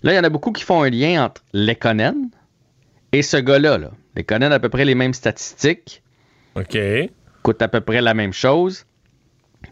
là, 0.03 0.13
il 0.13 0.15
y 0.15 0.19
en 0.19 0.23
a 0.23 0.29
beaucoup 0.29 0.51
qui 0.51 0.63
font 0.63 0.83
un 0.83 0.89
lien 0.89 1.25
entre 1.25 1.43
Lekonen 1.53 2.29
et 3.11 3.21
ce 3.21 3.37
gars-là. 3.37 3.77
Là. 3.77 3.91
Lekonen 4.15 4.51
a 4.51 4.55
à 4.55 4.59
peu 4.59 4.69
près 4.69 4.85
les 4.85 4.95
mêmes 4.95 5.13
statistiques. 5.13 6.01
OK. 6.55 6.77
Coûte 7.43 7.61
à 7.61 7.67
peu 7.67 7.81
près 7.81 8.01
la 8.01 8.13
même 8.13 8.33
chose. 8.33 8.85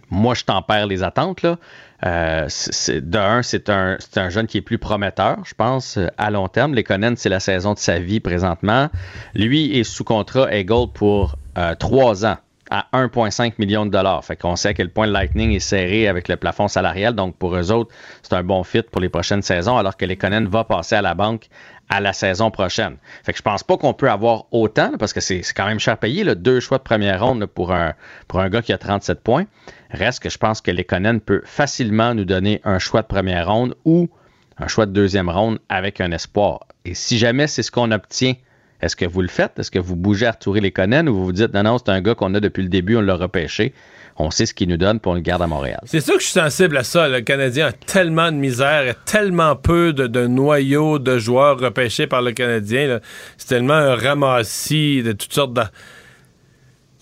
Moi, 0.09 0.33
je 0.35 0.43
t'en 0.43 0.61
perds 0.61 0.87
les 0.87 1.03
attentes. 1.03 1.41
Là. 1.41 1.57
Euh, 2.05 2.47
de 2.89 3.17
un, 3.17 3.41
c'est 3.41 3.69
un, 3.69 3.97
c'est 3.99 4.17
un 4.17 4.29
jeune 4.29 4.47
qui 4.47 4.57
est 4.57 4.61
plus 4.61 4.77
prometteur, 4.77 5.39
je 5.45 5.53
pense, 5.53 5.97
euh, 5.97 6.07
à 6.17 6.29
long 6.29 6.47
terme. 6.47 6.75
Lekonen, 6.75 7.15
c'est 7.15 7.29
la 7.29 7.39
saison 7.39 7.73
de 7.73 7.79
sa 7.79 7.99
vie 7.99 8.19
présentement. 8.19 8.89
Lui 9.33 9.77
est 9.77 9.83
sous 9.83 10.03
contrat 10.03 10.53
Eagle 10.53 10.91
pour 10.93 11.37
euh, 11.57 11.73
trois 11.75 12.25
ans 12.25 12.37
à 12.69 12.87
1,5 12.93 13.53
million 13.59 13.85
de 13.85 13.91
dollars. 13.91 14.23
Fait 14.23 14.35
qu'on 14.35 14.55
sait 14.55 14.69
à 14.69 14.73
quel 14.73 14.89
point 14.89 15.05
le 15.05 15.11
Lightning 15.11 15.51
est 15.51 15.59
serré 15.59 16.07
avec 16.07 16.27
le 16.27 16.35
plafond 16.35 16.67
salarial. 16.67 17.13
Donc, 17.13 17.37
pour 17.37 17.55
eux 17.55 17.71
autres, 17.71 17.93
c'est 18.23 18.33
un 18.33 18.43
bon 18.43 18.63
fit 18.63 18.81
pour 18.81 19.01
les 19.01 19.09
prochaines 19.09 19.41
saisons, 19.41 19.77
alors 19.77 19.97
que 19.97 20.05
Lekonen 20.05 20.47
va 20.47 20.63
passer 20.63 20.95
à 20.95 21.01
la 21.01 21.13
banque 21.13 21.47
à 21.89 22.01
la 22.01 22.13
saison 22.13 22.49
prochaine. 22.49 22.97
Fait 23.23 23.31
que 23.31 23.37
je 23.37 23.43
pense 23.43 23.63
pas 23.63 23.77
qu'on 23.77 23.93
peut 23.93 24.09
avoir 24.09 24.45
autant, 24.51 24.93
parce 24.97 25.13
que 25.13 25.19
c'est 25.19 25.41
quand 25.55 25.67
même 25.67 25.79
cher 25.79 25.97
payé, 25.97 26.23
deux 26.35 26.59
choix 26.59 26.79
de 26.79 26.83
première 26.83 27.23
ronde 27.23 27.45
pour, 27.45 27.71
un, 27.71 27.93
pour 28.27 28.39
un 28.39 28.49
gars 28.49 28.61
qui 28.61 28.73
a 28.73 28.77
37 28.77 29.21
points. 29.21 29.45
Reste 29.91 30.21
que 30.21 30.29
je 30.29 30.37
pense 30.37 30.61
que 30.61 30.71
Lekonen 30.71 31.21
peut 31.21 31.41
facilement 31.45 32.15
nous 32.15 32.25
donner 32.25 32.61
un 32.63 32.79
choix 32.79 33.01
de 33.01 33.07
première 33.07 33.47
ronde 33.47 33.75
ou 33.85 34.09
un 34.57 34.67
choix 34.67 34.85
de 34.85 34.91
deuxième 34.91 35.29
ronde 35.29 35.59
avec 35.69 36.01
un 36.01 36.11
espoir. 36.11 36.61
Et 36.85 36.93
si 36.93 37.17
jamais 37.17 37.47
c'est 37.47 37.63
ce 37.63 37.71
qu'on 37.71 37.91
obtient, 37.91 38.33
est-ce 38.81 38.95
que 38.95 39.05
vous 39.05 39.21
le 39.21 39.27
faites? 39.27 39.57
Est-ce 39.57 39.71
que 39.71 39.79
vous 39.79 39.95
bougez 39.95 40.25
Arthur 40.27 40.53
Lekonen 40.55 41.07
ou 41.09 41.15
vous 41.15 41.25
vous 41.25 41.31
dites 41.31 41.53
non, 41.53 41.63
non, 41.63 41.77
c'est 41.77 41.89
un 41.91 42.01
gars 42.01 42.15
qu'on 42.15 42.33
a 42.35 42.39
depuis 42.39 42.63
le 42.63 42.69
début, 42.69 42.95
on 42.97 43.01
l'a 43.01 43.15
repêché, 43.15 43.73
on 44.17 44.31
sait 44.31 44.45
ce 44.45 44.53
qu'il 44.53 44.69
nous 44.69 44.77
donne, 44.77 44.99
puis 44.99 45.09
on 45.11 45.15
le 45.15 45.21
garde 45.21 45.41
à 45.41 45.47
Montréal. 45.47 45.79
C'est 45.85 45.99
sûr 46.01 46.13
que 46.15 46.19
je 46.21 46.25
suis 46.27 46.39
sensible 46.39 46.77
à 46.77 46.83
ça. 46.83 47.07
Le 47.09 47.21
Canadien 47.21 47.67
a 47.67 47.71
tellement 47.71 48.31
de 48.31 48.37
misère 48.37 48.87
et 48.87 48.93
tellement 49.05 49.55
peu 49.55 49.91
de, 49.93 50.07
de 50.07 50.27
noyaux 50.27 50.99
de 50.99 51.17
joueurs 51.17 51.59
repêchés 51.59 52.07
par 52.07 52.21
le 52.21 52.31
Canadien. 52.31 52.99
C'est 53.37 53.47
tellement 53.47 53.73
un 53.73 53.95
ramassis 53.95 55.03
de 55.03 55.11
toutes 55.13 55.33
sortes 55.33 55.53
de. 55.53 55.63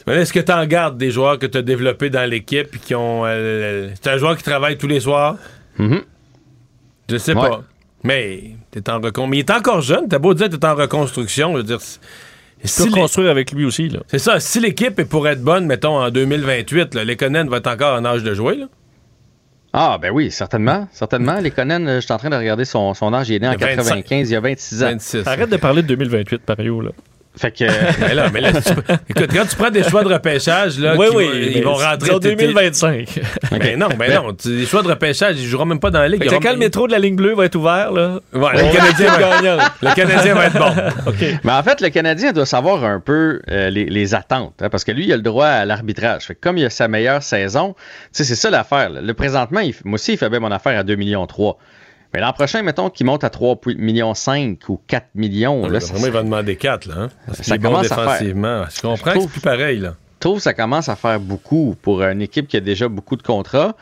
Mais 0.08 0.16
Est-ce 0.18 0.34
que 0.34 0.40
tu 0.40 0.52
en 0.52 0.66
gardes 0.66 0.98
des 0.98 1.12
joueurs 1.12 1.40
que 1.40 1.46
tu 1.46 1.58
as 1.58 1.62
développés 1.62 2.10
dans 2.10 2.30
l'équipe 2.30 2.80
qui 2.82 2.94
ont. 2.96 3.24
euh, 3.26 3.90
c'est 4.02 4.10
un 4.12 4.18
joueur 4.18 4.36
qui 4.36 4.44
travaille 4.44 4.78
tous 4.78 4.88
les 4.88 5.00
soirs? 5.00 5.38
Je 5.80 7.18
sais 7.18 7.34
Ouais. 7.36 7.50
pas. 7.50 7.64
Mais 8.04 8.56
t'es 8.72 8.90
en 8.90 9.00
recon... 9.00 9.28
Mais 9.28 9.38
il 9.38 9.40
est 9.42 9.52
encore 9.52 9.82
jeune. 9.82 10.08
T'as 10.10 10.20
beau 10.20 10.34
dire 10.34 10.50
que 10.50 10.56
t'es 10.56 10.66
en 10.68 10.76
reconstruction. 10.76 11.54
Je 11.54 11.58
veux 11.58 11.64
dire. 11.64 11.80
les- 12.86 12.92
construire 12.92 13.32
avec 13.32 13.52
lui 13.52 13.66
aussi. 13.66 13.90
Là. 13.90 14.00
C'est 14.08 14.20
ça. 14.20 14.40
Si 14.40 14.60
l'équipe 14.60 15.00
est 15.00 15.06
pour 15.06 15.28
être 15.28 15.42
bonne, 15.42 15.66
mettons, 15.66 15.98
en 16.02 16.10
2028, 16.10 16.96
là, 16.96 17.04
Lekonen 17.06 17.50
va 17.50 17.58
être 17.58 17.68
encore 17.68 17.98
en 17.98 18.04
âge 18.06 18.24
de 18.24 18.34
jouer. 18.34 18.56
Là. 18.58 18.66
Ah, 19.76 19.98
ben 20.02 20.12
oui, 20.12 20.30
certainement. 20.32 20.88
Certainement. 20.92 21.40
Lekonen, 21.40 21.88
euh, 21.88 21.96
je 21.96 22.06
suis 22.06 22.14
en 22.14 22.18
train 22.18 22.30
de 22.30 22.36
regarder 22.36 22.64
son, 22.66 22.94
son 22.94 23.12
âge. 23.14 23.30
Il 23.30 23.36
est 23.36 23.40
né 23.40 23.48
en 23.48 23.54
Il 23.54 23.64
a 23.64 23.68
25. 23.76 23.78
95, 24.06 24.30
il 24.30 24.34
y 24.34 24.36
a 24.36 24.40
26 24.40 24.84
ans. 24.84 24.86
26. 24.88 25.28
Arrête 25.28 25.50
de 25.50 25.58
parler 25.58 25.82
de 25.82 25.88
2028, 25.88 26.42
Mario. 26.48 26.82
Là. 26.82 26.92
Fait 27.36 27.52
que. 27.52 27.64
Mais 28.00 28.14
là, 28.14 28.30
mais 28.32 28.42
là, 28.42 28.52
tu- 28.54 28.70
écoute, 29.10 29.30
quand 29.34 29.46
tu 29.48 29.56
prends 29.56 29.72
des 29.72 29.82
choix 29.84 30.04
de 30.04 30.14
repêchage, 30.14 30.78
là, 30.78 30.96
oui, 30.96 31.08
oui. 31.16 31.30
mais 31.34 31.52
ils 31.58 31.64
vont 31.64 31.74
rentrer. 31.74 32.12
en 32.12 32.20
t'es- 32.20 32.30
t'es- 32.30 32.36
2025. 32.36 33.20
Ben 33.60 33.80
non, 33.80 33.88
ben 33.98 34.14
non. 34.14 34.34
tu- 34.34 34.50
Les 34.50 34.66
choix 34.68 34.84
de 34.84 34.88
repêchage, 34.88 35.36
ils 35.40 35.48
joueront 35.48 35.66
même 35.66 35.80
pas 35.80 35.90
dans 35.90 36.00
la 36.00 36.10
ligue. 36.10 36.22
Fait 36.24 36.38
que 36.38 36.44
quand 36.44 36.52
le 36.52 36.58
métro 36.58 36.86
de 36.86 36.92
la 36.92 37.00
ligne 37.00 37.16
bleue 37.16 37.34
va 37.34 37.46
être 37.46 37.56
ouvert, 37.56 37.92
là, 37.92 38.20
Ouais, 38.34 38.52
le, 38.54 38.72
Canadien 38.76 39.18
va 39.18 39.70
le 39.82 39.96
Canadien 39.96 40.36
va 40.36 40.46
être 40.46 40.60
bon. 40.60 40.74
Mais 41.44 41.52
en 41.52 41.64
fait, 41.64 41.82
le 41.82 41.90
Canadien 41.90 42.34
doit 42.34 42.46
savoir 42.46 42.84
un 42.84 43.00
peu 43.00 43.42
euh, 43.50 43.70
les, 43.72 43.86
les 43.86 44.14
attentes, 44.14 44.54
hein, 44.62 44.70
parce 44.70 44.84
que 44.84 44.92
lui, 44.92 45.06
il 45.06 45.14
a 45.14 45.16
le 45.16 45.24
droit 45.24 45.48
à 45.48 45.66
l'arbitrage. 45.66 46.24
Fait 46.26 46.36
que 46.36 46.40
comme 46.40 46.58
il 46.60 46.66
a 46.66 46.70
sa 46.70 46.88
meilleure 46.88 47.24
saison, 47.24 47.74
tu 47.74 47.82
sais, 48.12 48.24
c'est 48.26 48.36
ça 48.36 48.52
l'affaire. 48.52 48.92
Le 48.92 49.14
présentement, 49.16 49.60
il- 49.62 49.74
moi 49.86 49.96
aussi, 49.96 50.14
il 50.14 50.18
fait 50.20 50.30
bien 50.30 50.40
mon 50.40 50.52
affaire 50.52 50.78
à 50.80 50.84
2 50.84 50.96
millions 50.96 51.26
3. 51.26 51.58
Mais 52.14 52.20
l'an 52.22 52.34
prochain, 52.34 52.62
mettons 52.62 52.90
qu'il 52.90 53.06
monte 53.06 53.24
à 53.24 53.30
3 53.30 53.60
millions 53.78 54.14
5 54.14 54.60
ou 54.70 54.80
4 54.88 55.08
millions. 55.16 55.68
Là, 55.68 55.80
ça, 55.80 55.94
Vraiment, 55.94 56.08
il 56.08 56.14
va 56.14 56.24
demander 56.24 56.56
4, 56.56 56.86
là. 56.86 56.96
Hein? 56.98 57.10
Parce 57.26 57.42
Ça 57.42 57.58
bon 57.58 57.70
commence 57.70 57.92
à 57.92 57.96
faire. 57.96 58.20
Je 58.76 58.82
comprends 58.82 58.96
que 59.06 59.10
trouve- 59.18 59.24
c'est 59.24 59.32
plus 59.32 59.42
pareil, 59.42 59.80
là. 59.80 59.96
je 60.16 60.20
trouve 60.20 60.38
que 60.38 60.44
ça 60.44 60.54
commence 60.54 60.90
à 60.90 60.96
faire 60.96 61.20
beaucoup 61.20 61.76
pour 61.82 62.04
une 62.04 62.22
équipe 62.22 62.48
qui 62.48 62.58
a 62.58 62.60
déjà 62.62 62.88
beaucoup 62.88 63.16
de 63.16 63.24
contrats. 63.24 63.76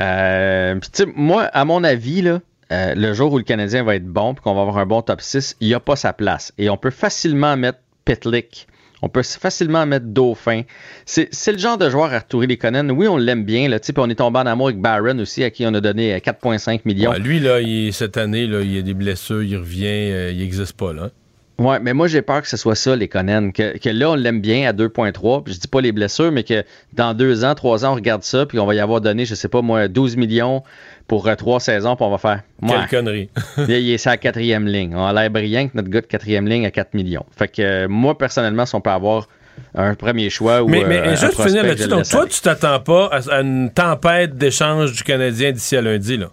Euh, 0.00 0.78
moi, 1.14 1.44
à 1.44 1.64
mon 1.64 1.84
avis, 1.84 2.22
là, 2.22 2.40
euh, 2.72 2.94
le 2.96 3.12
jour 3.12 3.32
où 3.32 3.38
le 3.38 3.44
Canadien 3.44 3.82
va 3.84 3.94
être 3.96 4.06
bon 4.06 4.32
et 4.32 4.36
qu'on 4.36 4.54
va 4.54 4.62
avoir 4.62 4.78
un 4.78 4.86
bon 4.86 5.02
top 5.02 5.20
6, 5.20 5.56
il 5.60 5.68
n'y 5.68 5.74
a 5.74 5.80
pas 5.80 5.96
sa 5.96 6.12
place. 6.12 6.52
Et 6.58 6.70
on 6.70 6.76
peut 6.76 6.90
facilement 6.90 7.56
mettre 7.56 7.78
Pitlick. 8.04 8.66
On 9.04 9.08
peut 9.10 9.22
facilement 9.22 9.84
mettre 9.84 10.06
Dauphin. 10.06 10.62
C'est 11.04 11.52
le 11.52 11.58
genre 11.58 11.76
de 11.76 11.90
joueur 11.90 12.10
Arthur 12.14 12.40
Lekonen. 12.40 12.90
Oui, 12.90 13.06
on 13.06 13.18
l'aime 13.18 13.44
bien. 13.44 13.68
Là, 13.68 13.78
on 13.98 14.08
est 14.08 14.14
tombé 14.14 14.38
en 14.38 14.46
amour 14.46 14.68
avec 14.68 14.80
Barron 14.80 15.18
aussi, 15.18 15.44
à 15.44 15.50
qui 15.50 15.66
on 15.66 15.74
a 15.74 15.80
donné 15.82 16.14
euh, 16.14 16.18
4,5 16.20 16.80
millions. 16.86 17.10
Ouais, 17.10 17.18
lui, 17.18 17.38
là, 17.38 17.60
il- 17.60 17.92
cette 17.92 18.16
année, 18.16 18.46
là, 18.46 18.62
il 18.62 18.78
a 18.78 18.82
des 18.82 18.94
blessures, 18.94 19.42
il 19.42 19.58
revient, 19.58 19.84
euh, 20.10 20.30
il 20.32 20.38
n'existe 20.38 20.72
pas, 20.72 20.94
là. 20.94 21.10
Ouais, 21.56 21.78
mais 21.78 21.92
moi 21.92 22.08
j'ai 22.08 22.20
peur 22.20 22.42
que 22.42 22.48
ce 22.48 22.56
soit 22.56 22.74
ça, 22.74 22.96
les 22.96 23.06
Conan. 23.06 23.52
Que, 23.52 23.78
que 23.78 23.88
là, 23.88 24.10
on 24.10 24.14
l'aime 24.16 24.40
bien 24.40 24.68
à 24.68 24.72
2.3. 24.72 25.44
Puis 25.44 25.54
je 25.54 25.60
dis 25.60 25.68
pas 25.68 25.80
les 25.80 25.92
blessures, 25.92 26.32
mais 26.32 26.42
que 26.42 26.64
dans 26.94 27.14
deux 27.14 27.44
ans, 27.44 27.54
trois 27.54 27.84
ans, 27.84 27.92
on 27.92 27.94
regarde 27.94 28.24
ça, 28.24 28.44
puis 28.46 28.58
on 28.58 28.66
va 28.66 28.74
y 28.74 28.80
avoir 28.80 29.00
donné, 29.00 29.24
je 29.24 29.36
sais 29.36 29.46
pas 29.48 29.62
moi, 29.62 29.86
12 29.86 30.16
millions 30.16 30.64
pour 31.06 31.26
euh, 31.28 31.34
trois 31.34 31.60
saisons, 31.60 31.96
puis 31.96 32.04
on 32.04 32.10
va 32.10 32.18
faire. 32.18 32.42
Quelle 32.66 32.88
connerie. 32.88 33.30
Là, 33.56 33.64
il 33.78 33.90
est 33.90 33.98
sa 33.98 34.16
quatrième 34.16 34.66
ligne. 34.66 34.94
On 34.96 35.04
a 35.04 35.12
l'air 35.12 35.30
brillant 35.30 35.68
que 35.68 35.76
notre 35.76 35.88
gars 35.88 36.00
de 36.00 36.06
quatrième 36.06 36.48
ligne 36.48 36.66
à 36.66 36.70
4 36.70 36.94
millions. 36.94 37.26
Fait 37.36 37.48
que 37.48 37.62
euh, 37.62 37.88
moi, 37.88 38.16
personnellement, 38.16 38.66
si 38.66 38.74
on 38.74 38.80
peut 38.80 38.90
avoir 38.90 39.28
un 39.74 39.94
premier 39.94 40.30
choix 40.30 40.62
ou 40.62 40.68
Mais, 40.68 40.84
euh, 40.84 40.88
mais 40.88 40.98
un 40.98 41.14
juste 41.14 41.32
prospect, 41.32 41.48
finir 41.48 41.64
là-dessus, 41.64 41.88
donc 41.88 42.08
toi, 42.08 42.26
tu 42.26 42.40
t'attends 42.40 42.80
pas 42.80 43.06
à, 43.12 43.36
à 43.36 43.40
une 43.40 43.70
tempête 43.70 44.36
d'échange 44.36 44.92
du 44.92 45.02
Canadien 45.02 45.52
d'ici 45.52 45.76
à 45.76 45.82
lundi, 45.82 46.16
là? 46.16 46.30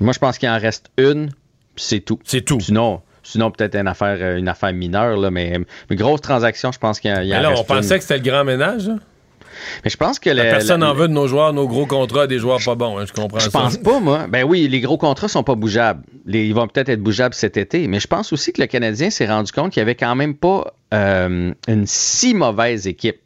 Moi, 0.00 0.12
je 0.12 0.18
pense 0.18 0.38
qu'il 0.38 0.48
en 0.48 0.58
reste 0.58 0.90
une, 0.98 1.28
puis 1.74 1.84
c'est 1.84 2.00
tout. 2.00 2.18
C'est 2.24 2.42
tout. 2.42 2.60
Sinon, 2.60 3.00
sinon 3.22 3.50
peut-être 3.50 3.76
une 3.76 3.88
affaire, 3.88 4.18
euh, 4.20 4.36
une 4.36 4.48
affaire 4.48 4.72
mineure, 4.72 5.16
là, 5.16 5.30
mais, 5.30 5.58
mais 5.90 5.96
grosse 5.96 6.20
transaction, 6.20 6.72
je 6.72 6.78
pense 6.78 7.00
qu'il 7.00 7.10
y 7.10 7.14
en, 7.14 7.20
il 7.20 7.28
y 7.28 7.36
en 7.36 7.40
là, 7.40 7.50
on 7.50 7.54
reste 7.54 7.66
pensait 7.66 7.94
une. 7.94 7.98
que 7.98 8.02
c'était 8.02 8.18
le 8.18 8.30
grand 8.30 8.44
ménage, 8.44 8.88
là? 8.88 8.94
Mais 9.84 9.90
je 9.90 9.96
pense 9.96 10.18
que 10.18 10.30
La 10.30 10.44
personne 10.44 10.80
le- 10.80 10.86
en 10.86 10.94
veut 10.94 11.08
de 11.08 11.12
nos 11.12 11.26
joueurs, 11.28 11.52
nos 11.52 11.66
gros 11.68 11.86
contrats 11.86 12.22
à 12.22 12.26
des 12.26 12.38
joueurs 12.38 12.60
pas 12.64 12.74
bons, 12.74 12.98
hein, 12.98 13.04
je 13.06 13.12
comprends 13.12 13.38
Je 13.38 13.44
ça. 13.44 13.50
pense 13.50 13.76
pas, 13.76 14.00
moi. 14.00 14.26
Ben 14.28 14.44
oui, 14.44 14.68
les 14.68 14.80
gros 14.80 14.98
contrats 14.98 15.28
sont 15.28 15.42
pas 15.42 15.54
bougeables. 15.54 16.02
Les- 16.26 16.46
ils 16.46 16.54
vont 16.54 16.66
peut-être 16.68 16.88
être 16.88 17.02
bougeables 17.02 17.34
cet 17.34 17.56
été, 17.56 17.86
mais 17.88 18.00
je 18.00 18.06
pense 18.06 18.32
aussi 18.32 18.52
que 18.52 18.60
le 18.60 18.66
Canadien 18.66 19.10
s'est 19.10 19.26
rendu 19.26 19.52
compte 19.52 19.72
qu'il 19.72 19.80
y 19.80 19.82
avait 19.82 19.94
quand 19.94 20.14
même 20.14 20.34
pas 20.34 20.72
euh, 20.94 21.52
une 21.68 21.86
si 21.86 22.32
mauvaise 22.34 22.86
équipe. 22.86 23.16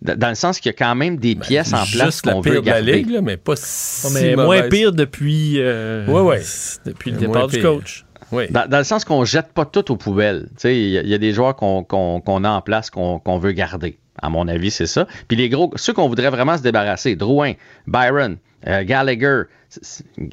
Dans 0.00 0.28
le 0.28 0.34
sens 0.36 0.60
qu'il 0.60 0.68
y 0.70 0.74
a 0.74 0.78
quand 0.78 0.94
même 0.94 1.16
des 1.16 1.34
pièces 1.34 1.72
en 1.72 1.78
place 1.84 1.92
Ben, 1.96 2.04
Juste 2.04 2.26
la 2.26 2.32
qu'on 2.34 2.40
pire 2.42 2.52
veut 2.52 2.60
de 2.60 2.66
la 2.66 2.72
garder. 2.74 2.92
ligue, 2.92 3.10
là, 3.10 3.20
mais 3.20 3.36
pas 3.36 3.54
si 3.56 4.12
mais 4.14 4.36
moins 4.36 4.62
pire 4.68 4.92
depuis, 4.92 5.54
euh, 5.58 6.06
Ouais, 6.06 6.20
ouais. 6.20 6.42
depuis 6.86 7.10
le 7.10 7.16
départ 7.16 7.48
du 7.48 7.60
coach. 7.60 8.04
Oui. 8.30 8.44
Dans, 8.50 8.68
dans 8.68 8.78
le 8.78 8.84
sens 8.84 9.04
qu'on 9.04 9.24
jette 9.24 9.48
pas 9.54 9.64
tout 9.64 9.90
aux 9.90 9.96
poubelles. 9.96 10.48
Tu 10.50 10.54
sais, 10.58 10.76
Il 10.78 10.90
y, 10.90 10.98
a- 10.98 11.00
il 11.02 11.08
y 11.08 11.14
a 11.14 11.18
des 11.18 11.32
joueurs 11.32 11.56
qu'on 11.56 11.82
qu'on- 11.82 12.20
qu'on 12.20 12.44
a 12.44 12.50
en 12.50 12.60
place 12.60 12.90
qu'on 12.90 13.18
qu'on 13.18 13.38
veut 13.38 13.52
garder. 13.52 13.98
À 14.20 14.28
mon 14.30 14.48
avis, 14.48 14.70
c'est 14.70 14.86
ça. 14.86 15.06
Puis 15.28 15.36
les 15.36 15.48
gros, 15.48 15.72
ceux 15.76 15.92
qu'on 15.92 16.08
voudrait 16.08 16.30
vraiment 16.30 16.56
se 16.56 16.62
débarrasser, 16.62 17.16
Drouin, 17.16 17.52
Byron, 17.86 18.36
euh, 18.66 18.84
Gallagher, 18.84 19.42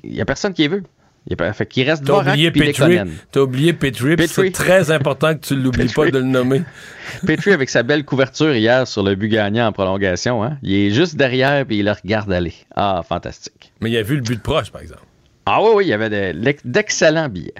il 0.04 0.16
y 0.16 0.22
a 0.22 0.26
personne 0.26 0.54
qui 0.54 0.64
les 0.64 0.68
veut. 0.70 0.84
Il 1.28 1.42
a 1.42 1.54
fait 1.54 1.66
qu'il 1.66 1.90
reste 1.90 2.06
T'as 2.06 2.20
oublié 2.20 2.52
Petrie. 2.52 3.00
T'as 3.32 3.40
oublié 3.40 3.74
Petrie. 3.74 4.16
C'est 4.28 4.52
très 4.52 4.92
important 4.92 5.34
que 5.34 5.40
tu 5.40 5.56
l'oublies 5.60 5.92
pas 5.92 6.12
de 6.12 6.20
le 6.20 6.24
nommer. 6.24 6.62
Petrie 7.26 7.52
avec 7.52 7.70
sa 7.70 7.82
belle 7.82 8.06
couverture 8.06 8.54
hier 8.56 8.88
sur 8.88 9.02
le 9.02 9.16
but 9.16 9.30
gagnant 9.30 9.68
en 9.68 9.72
prolongation. 9.72 10.44
Hein? 10.44 10.60
Il 10.62 10.74
est 10.74 10.92
juste 10.92 11.16
derrière 11.16 11.66
puis 11.66 11.80
il 11.80 11.86
le 11.86 11.94
regarde 11.94 12.32
aller. 12.32 12.54
Ah, 12.76 13.02
fantastique. 13.08 13.74
Mais 13.82 13.90
il 13.90 13.98
a 13.98 14.04
vu 14.04 14.16
le 14.18 14.22
but 14.22 14.36
de 14.36 14.42
proche, 14.42 14.72
par 14.72 14.82
exemple. 14.82 15.02
Ah 15.48 15.62
oui, 15.64 15.70
oui, 15.76 15.86
il 15.86 15.90
y 15.90 15.94
avait 15.94 16.34
de- 16.34 16.56
d'excellents 16.64 17.30
billets. 17.30 17.54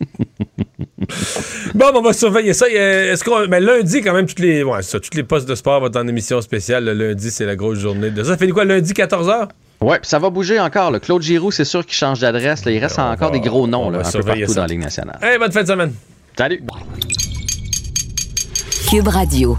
Bon, 1.74 1.92
ben, 1.92 1.96
on 1.96 2.02
va 2.02 2.12
surveiller 2.12 2.52
ça. 2.54 2.66
Euh, 2.66 3.12
Est-ce 3.12 3.22
qu'on. 3.22 3.46
Mais 3.48 3.60
lundi, 3.60 4.00
quand 4.02 4.12
même, 4.12 4.26
toutes 4.26 4.40
les. 4.40 4.62
Ouais, 4.64 4.82
ça, 4.82 4.98
toutes 4.98 5.14
les 5.14 5.22
postes 5.22 5.48
de 5.48 5.54
sport 5.54 5.80
vont 5.80 5.86
être 5.86 5.96
en 5.96 6.06
émission 6.08 6.40
spéciale. 6.40 6.84
Le 6.84 6.92
lundi, 6.92 7.30
c'est 7.30 7.46
la 7.46 7.54
grosse 7.56 7.78
journée 7.78 8.10
de 8.10 8.22
ça. 8.24 8.30
Ça 8.30 8.36
fait 8.36 8.48
quoi, 8.48 8.64
lundi, 8.64 8.92
14h? 8.92 9.48
Ouais, 9.80 10.00
puis 10.00 10.08
ça 10.08 10.18
va 10.18 10.28
bouger 10.30 10.58
encore. 10.58 10.90
là. 10.90 10.98
Claude 10.98 11.22
Giroux, 11.22 11.52
c'est 11.52 11.64
sûr 11.64 11.86
qu'il 11.86 11.94
change 11.94 12.18
d'adresse. 12.20 12.62
Il 12.66 12.78
reste 12.78 12.98
encore 12.98 13.30
des 13.30 13.40
gros 13.40 13.68
noms 13.68 13.90
là, 13.90 14.00
un 14.00 14.02
peu 14.02 14.10
surveiller 14.10 14.40
partout 14.40 14.54
ça. 14.54 14.60
dans 14.60 14.66
la 14.66 14.68
Ligue 14.68 14.82
nationale. 14.82 15.18
Hey, 15.22 15.38
bonne 15.38 15.52
fin 15.52 15.62
de 15.62 15.68
semaine. 15.68 15.92
Salut. 16.36 16.62
Cube 18.90 19.06
Radio. 19.08 19.56